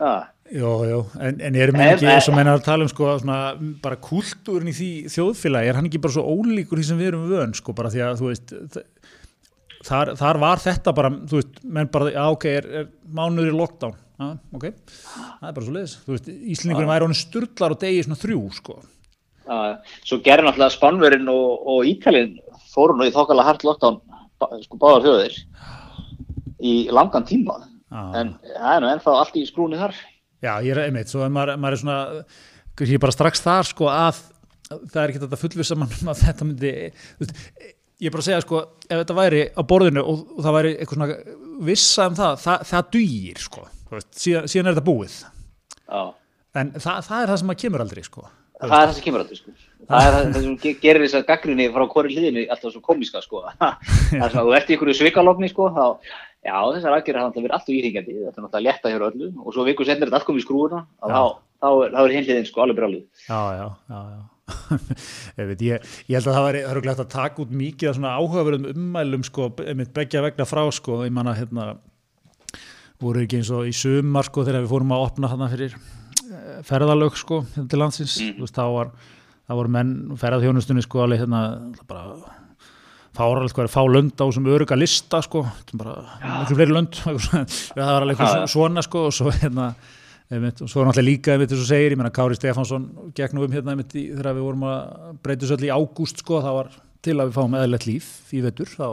Ja. 0.00 0.12
Jó, 0.50 0.70
jó, 0.82 0.96
en, 1.22 1.36
en 1.46 1.54
erum 1.54 1.76
við 1.78 1.92
ekki, 1.92 2.06
eins 2.10 2.26
og 2.26 2.34
menna 2.34 2.56
að 2.58 2.64
tala 2.66 2.82
um 2.82 2.88
sko, 2.90 3.12
svona, 3.22 3.36
bara 3.84 3.96
kultúrin 4.02 4.72
í 4.72 4.74
því 4.74 4.88
þjóðfélagi, 5.14 5.70
er 5.70 5.76
hann 5.78 5.86
ekki 5.86 6.00
bara 6.02 6.16
svo 6.16 6.24
ólíkur 6.26 6.80
því 6.80 6.86
sem 6.88 6.98
við 6.98 7.12
erum 7.12 7.28
vön, 7.30 7.52
sko, 7.54 7.74
bara 7.78 7.92
því 7.94 8.02
að, 8.02 8.16
þú 8.18 8.26
veist, 8.32 8.54
þar, 9.86 10.14
þar 10.20 10.40
var 10.42 10.62
þetta 10.62 10.94
bara, 10.96 11.10
þú 11.30 11.40
veist, 11.40 11.58
menn 11.64 11.90
bara, 11.92 12.12
já, 12.14 12.22
ok, 12.34 12.46
er, 12.60 12.70
er 12.82 12.88
mánuður 13.16 13.50
í 13.52 13.56
lockdown, 13.58 13.96
já, 14.20 14.30
ok, 14.58 14.66
það 15.40 15.48
er 15.50 15.58
bara 15.58 15.66
svo 15.66 15.74
leiðis, 15.76 15.96
þú 16.06 16.14
veist, 16.16 16.30
Íslendingurinn 16.54 16.92
væri 16.92 17.06
honum 17.08 17.18
sturlar 17.20 17.74
og 17.76 17.80
degi 17.82 18.06
svona 18.06 18.20
þrjú, 18.22 18.40
sko, 18.60 18.80
Ja. 19.50 19.80
Svo 20.06 20.20
gerði 20.22 20.44
náttúrulega 20.46 20.70
Spánverinn 20.76 21.26
og, 21.32 21.64
og 21.72 21.86
Ítalinn 21.88 22.36
fóru 22.70 22.94
nú 22.94 23.08
í 23.08 23.10
þokkala 23.10 23.42
hart 23.48 23.64
lockdown 23.66 23.96
sko 24.62 24.78
báðar 24.78 25.02
þjóðir 25.08 25.38
í 26.62 26.74
langan 26.94 27.26
tíma. 27.26 27.56
Já. 27.90 28.02
En 28.20 28.30
það 28.44 28.74
er 28.76 28.84
nú 28.84 28.90
ennþá 28.92 29.14
allt 29.18 29.38
í 29.40 29.42
skrúni 29.48 29.80
þar. 29.80 29.96
já, 30.44 30.52
ég 30.62 30.70
er 30.70 30.82
einmitt, 30.84 31.10
svo 31.10 31.26
maður, 31.26 31.56
maður 31.58 31.76
er 31.76 31.82
svona, 31.82 31.98
ég 32.78 32.94
er 32.94 33.02
bara 33.02 33.16
strax 33.16 33.42
þar, 33.42 33.70
sko, 33.72 33.90
að 33.90 34.20
það 34.70 35.02
er 35.02 35.10
ekki 35.10 35.24
þetta 35.24 35.40
fullvisa 35.42 35.78
mann 35.80 35.98
um 35.98 36.12
að 36.12 36.22
þetta 36.28 36.46
myndi, 36.46 36.72
þú 37.18 37.26
veist, 37.26 37.42
ég 38.00 38.08
er 38.08 38.14
bara 38.14 38.22
að 38.24 38.28
segja, 38.30 38.40
sko, 38.46 38.62
ef 38.88 38.96
þetta 39.02 39.16
væri 39.18 39.42
á 39.52 39.62
borðinu 39.70 40.02
og, 40.04 40.20
og 40.36 40.42
það 40.46 40.56
væri 40.58 40.72
eitthvað 40.78 40.98
svona 41.00 41.64
vissa 41.70 42.06
um 42.10 42.14
það, 42.18 42.36
það, 42.46 42.66
það 42.70 42.90
dugir, 42.96 43.40
sko, 43.46 43.64
síðan, 44.16 44.48
síðan 44.50 44.70
er 44.70 44.76
þetta 44.78 44.86
búið, 44.90 45.16
Já. 45.90 46.02
en 46.62 46.72
það, 46.76 47.02
það 47.10 47.24
er 47.24 47.32
það 47.34 47.40
sem 47.42 47.50
maður 47.52 47.62
kemur 47.64 47.84
aldrei, 47.86 48.04
sko. 48.06 48.26
Það 48.60 48.72
er 48.76 48.88
það 48.90 48.94
sem 48.96 49.04
kemur 49.08 49.22
alltaf, 49.24 49.38
sko. 49.40 49.52
Það 49.90 50.06
er 50.06 50.16
það 50.16 50.42
sem 50.44 50.56
ge- 50.62 50.72
gerir 50.82 51.02
þess 51.06 51.16
að 51.16 51.22
gaggrinni 51.30 51.66
frá 51.74 51.84
hvori 51.94 52.14
hliðinu 52.16 52.42
alltaf 52.52 52.74
svo 52.74 52.82
komiska, 52.84 53.22
sko. 53.24 53.40
Það 53.60 54.24
er 54.24 54.34
svona, 54.34 54.44
þú 54.44 54.52
ert 54.58 54.68
í 54.68 54.74
einhverju 54.76 54.96
svikalogni, 55.00 55.48
sko, 55.52 55.70
þá 55.76 55.86
Já, 56.40 56.56
þessar 56.72 56.94
aðgerðar 56.96 57.24
hafa 57.26 57.36
verið 57.36 57.52
alltaf 57.56 57.72
íþingjandi, 57.76 58.12
þetta 58.24 58.38
er 58.40 58.44
náttúrulega 58.46 58.64
létta 58.64 58.88
hér 58.94 59.02
á 59.04 59.08
öllu 59.10 59.26
og 59.44 59.52
svo 59.52 59.64
viku 59.66 59.84
setnir 59.84 60.08
þetta 60.08 60.16
allt 60.22 60.28
komið 60.30 60.40
í 60.40 60.44
skrúuna 60.46 60.78
og 61.04 61.10
Já. 61.10 61.16
þá, 61.16 61.24
þá, 61.60 61.68
er- 61.84 61.92
þá 61.92 61.98
er 62.04 62.14
hinliðin 62.16 62.46
sko 62.48 62.62
alveg 62.64 62.78
brálið. 62.78 63.02
Já, 63.26 63.40
já, 63.58 63.66
já, 63.92 63.98
já. 64.14 64.22
Ég, 65.38 65.44
veit, 65.50 65.62
ég, 65.66 65.92
ég 66.08 66.16
held 66.16 66.30
að 66.30 66.36
það 66.36 66.48
það 66.48 66.58
eru 66.72 66.82
glætt 66.86 67.04
að 67.04 67.12
taka 67.14 67.44
út 67.44 67.54
mikið 67.62 67.90
af 67.90 67.98
svona 67.98 68.16
áhugaverðum 68.18 68.68
ummælum 68.74 69.24
sko, 69.26 69.50
einmitt 69.64 69.94
begja 69.96 70.24
vegna 70.24 70.48
frá 70.48 70.64
sko, 70.74 71.00
ég 71.06 71.14
manna 71.14 71.36
hérna 71.38 71.70
voru 73.00 73.24
ekki 73.24 73.40
eins 73.40 73.52
og 73.54 73.68
í 73.68 73.72
sumar 73.76 74.28
sko 74.28 74.44
þegar 74.44 74.66
við 74.66 74.74
fórum 74.74 74.92
að 74.96 75.06
opna 75.06 75.30
þarna 75.32 75.48
fyrir 75.52 75.76
eh, 75.78 76.58
ferðalög 76.68 77.16
sko 77.20 77.44
hérna 77.54 77.70
til 77.72 77.80
landsins, 77.80 78.18
þú 78.20 78.44
veist, 78.44 78.58
þá 78.58 78.66
var 78.76 78.92
þá 79.50 79.56
voru 79.58 79.72
menn 79.74 79.94
ferðarþjónustunni 80.20 80.84
sko 80.84 81.04
alveg 81.04 81.24
hérna 81.24 81.44
það 81.78 81.86
bara 81.90 82.36
fáralegt 83.16 83.56
hvað 83.56 83.66
er 83.66 83.72
fá 83.72 83.80
lönd 83.90 84.22
á 84.22 84.26
sem 84.30 84.50
öruga 84.52 84.76
lista 84.78 85.18
sko, 85.26 85.42
bara 85.74 85.96
miklu 86.42 86.58
fleiri 86.58 86.76
lönd 86.76 87.00
það 87.00 87.80
var 87.80 88.04
alveg 88.04 88.20
svona 88.52 88.84
sko 88.86 89.08
og 89.08 89.16
svo 89.16 89.32
hérna 89.34 89.72
Einmitt, 90.30 90.60
og 90.62 90.68
svo 90.70 90.84
er 90.84 90.86
náttúrulega 90.86 91.08
líka, 91.10 91.32
einmitt, 91.34 91.50
eins 91.50 91.64
og 91.64 91.66
segir, 91.72 91.90
ég 91.90 91.98
meina 91.98 92.12
Kári 92.14 92.36
Stefánsson 92.38 92.84
gekk 93.18 93.32
nú 93.34 93.42
um 93.42 93.54
hérna 93.54 93.72
einmitt 93.74 93.94
í, 93.98 94.04
þegar 94.14 94.36
við 94.36 94.44
vorum 94.46 94.66
að 94.70 95.16
breyta 95.24 95.48
svo 95.48 95.56
öll 95.58 95.66
í 95.66 95.72
ágúst 95.74 96.22
sko, 96.22 96.38
það 96.44 96.54
var 96.60 96.68
til 97.02 97.16
að 97.16 97.30
við 97.32 97.38
fáum 97.40 97.56
eðlilegt 97.58 97.86
líf 97.88 98.10
í 98.38 98.42
vetur, 98.44 98.70
þá, 98.70 98.86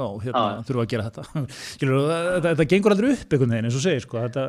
þá 0.00 0.02
hérna, 0.24 0.42
Já. 0.42 0.64
þurfum 0.66 0.80
við 0.80 0.86
að 0.88 0.90
gera 0.96 1.06
þetta 1.06 1.44
Skilur, 1.76 2.00
þetta, 2.10 2.42
þetta 2.48 2.66
gengur 2.74 2.96
aldrei 2.96 3.12
upp 3.14 3.36
einhvern 3.36 3.54
veginn 3.54 3.68
eins 3.70 3.78
og 3.78 3.84
segir 3.86 4.02
sko, 4.08 4.24
þetta, 4.26 4.46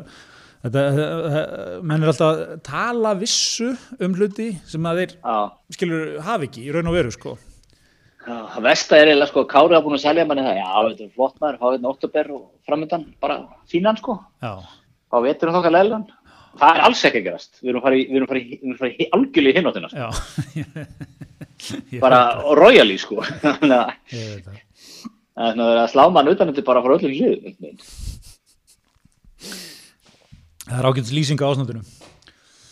þetta, 0.66 0.84
þetta, 0.98 1.44
menn 1.92 2.02
er 2.08 2.12
alltaf 2.16 2.32
að 2.32 2.54
tala 2.66 3.14
vissu 3.22 3.70
um 4.02 4.18
hluti 4.18 4.50
sem 4.74 4.90
að 4.90 5.02
þeir 5.04 5.14
Já, 5.20 5.36
skilur 5.78 6.14
hafi 6.26 6.50
ekki 6.50 6.64
í 6.66 6.74
raun 6.74 6.90
og 6.90 6.98
veru 6.98 7.14
sko. 7.14 7.36
það 8.26 8.58
versta 8.66 8.98
er 8.98 9.12
eiginlega 9.12 9.30
sko, 9.30 9.46
Kári 9.54 9.76
hafa 9.78 9.86
búin 9.86 10.00
að 10.00 10.06
selja 10.08 10.26
manni 10.26 10.48
það, 10.48 10.58
já, 10.58 10.68
þetta 10.90 11.06
er 11.06 11.14
flott 11.14 11.38
maður, 11.44 11.62
fá 11.62 11.66
hérna 11.76 11.94
oktober 11.94 12.34
og 12.40 12.44
framöndan, 12.66 13.06
bara 13.22 13.38
fínan 13.70 14.02
sko, 14.02 14.18
Já, 14.42 14.54
fá 15.12 15.18
vetur 15.22 15.52
um 15.52 15.58
þokkar 15.60 15.74
leilan. 15.76 16.06
Það 16.54 16.70
er 16.70 16.84
alls 16.86 17.02
ekki 17.08 17.20
að 17.20 17.26
gerast, 17.28 17.56
við 17.62 17.72
erum 17.72 17.82
farið, 17.84 18.02
við 18.08 18.18
erum 18.20 18.30
farið, 18.30 18.50
við 18.50 18.68
erum 18.68 18.80
farið 18.80 19.14
algjörlega 19.16 19.54
í 19.54 19.58
hináttina, 19.58 19.88
sko. 19.90 20.04
bara 22.04 22.20
royally 22.58 22.98
sko, 23.00 23.24
þannig 23.42 23.74
að 23.74 25.58
verið 25.58 25.82
að 25.82 25.90
slá 25.94 26.04
mann 26.14 26.30
utan 26.30 26.52
þetta 26.52 26.66
bara 26.68 26.84
frá 26.84 26.94
öllum 26.94 27.14
hliðum. 27.14 27.78
Það 30.64 30.78
er 30.78 30.88
ágætt 30.88 31.12
lýsing 31.12 31.42
á 31.44 31.46
ásnöndinu 31.50 31.82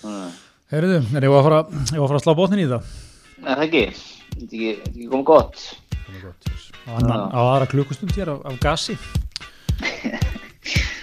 Það 0.00 0.40
Heyrðu, 0.72 1.00
er 1.12 1.26
ég 1.26 1.34
að 1.36 1.44
fara, 1.44 1.56
ég 1.92 2.00
var 2.00 2.06
að, 2.06 2.08
fara 2.08 2.16
að 2.16 2.24
slá 2.24 2.36
botnin 2.38 2.62
í 2.62 2.68
það? 2.70 2.92
Er 3.42 3.50
það 3.50 3.64
ekki, 3.66 3.82
þetta 3.92 4.38
er 4.38 4.46
ekki, 4.46 4.70
þetta 4.70 4.88
er 4.88 4.94
ekki 4.94 5.10
komið 5.12 5.26
gott. 5.28 5.66
á, 6.88 6.90
annan, 6.96 7.26
á 7.28 7.40
aðra 7.42 7.68
klukkustund 7.74 8.16
hér 8.16 8.32
af, 8.32 8.40
af 8.48 8.56
gasi 8.64 8.96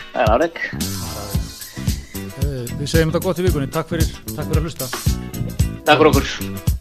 Það 0.09 0.21
er 0.23 0.34
áreg. 0.34 0.63
Við 2.80 2.91
segjum 2.93 3.09
þetta 3.11 3.25
gott 3.27 3.39
í 3.41 3.43
vikunni, 3.43 3.71
takk 3.75 3.91
fyrir, 3.91 4.11
takk 4.32 4.47
fyrir 4.47 4.61
að 4.61 4.69
hlusta 4.69 4.91
Takk 5.84 5.97
fyrir 5.99 6.11
okkur. 6.13 6.78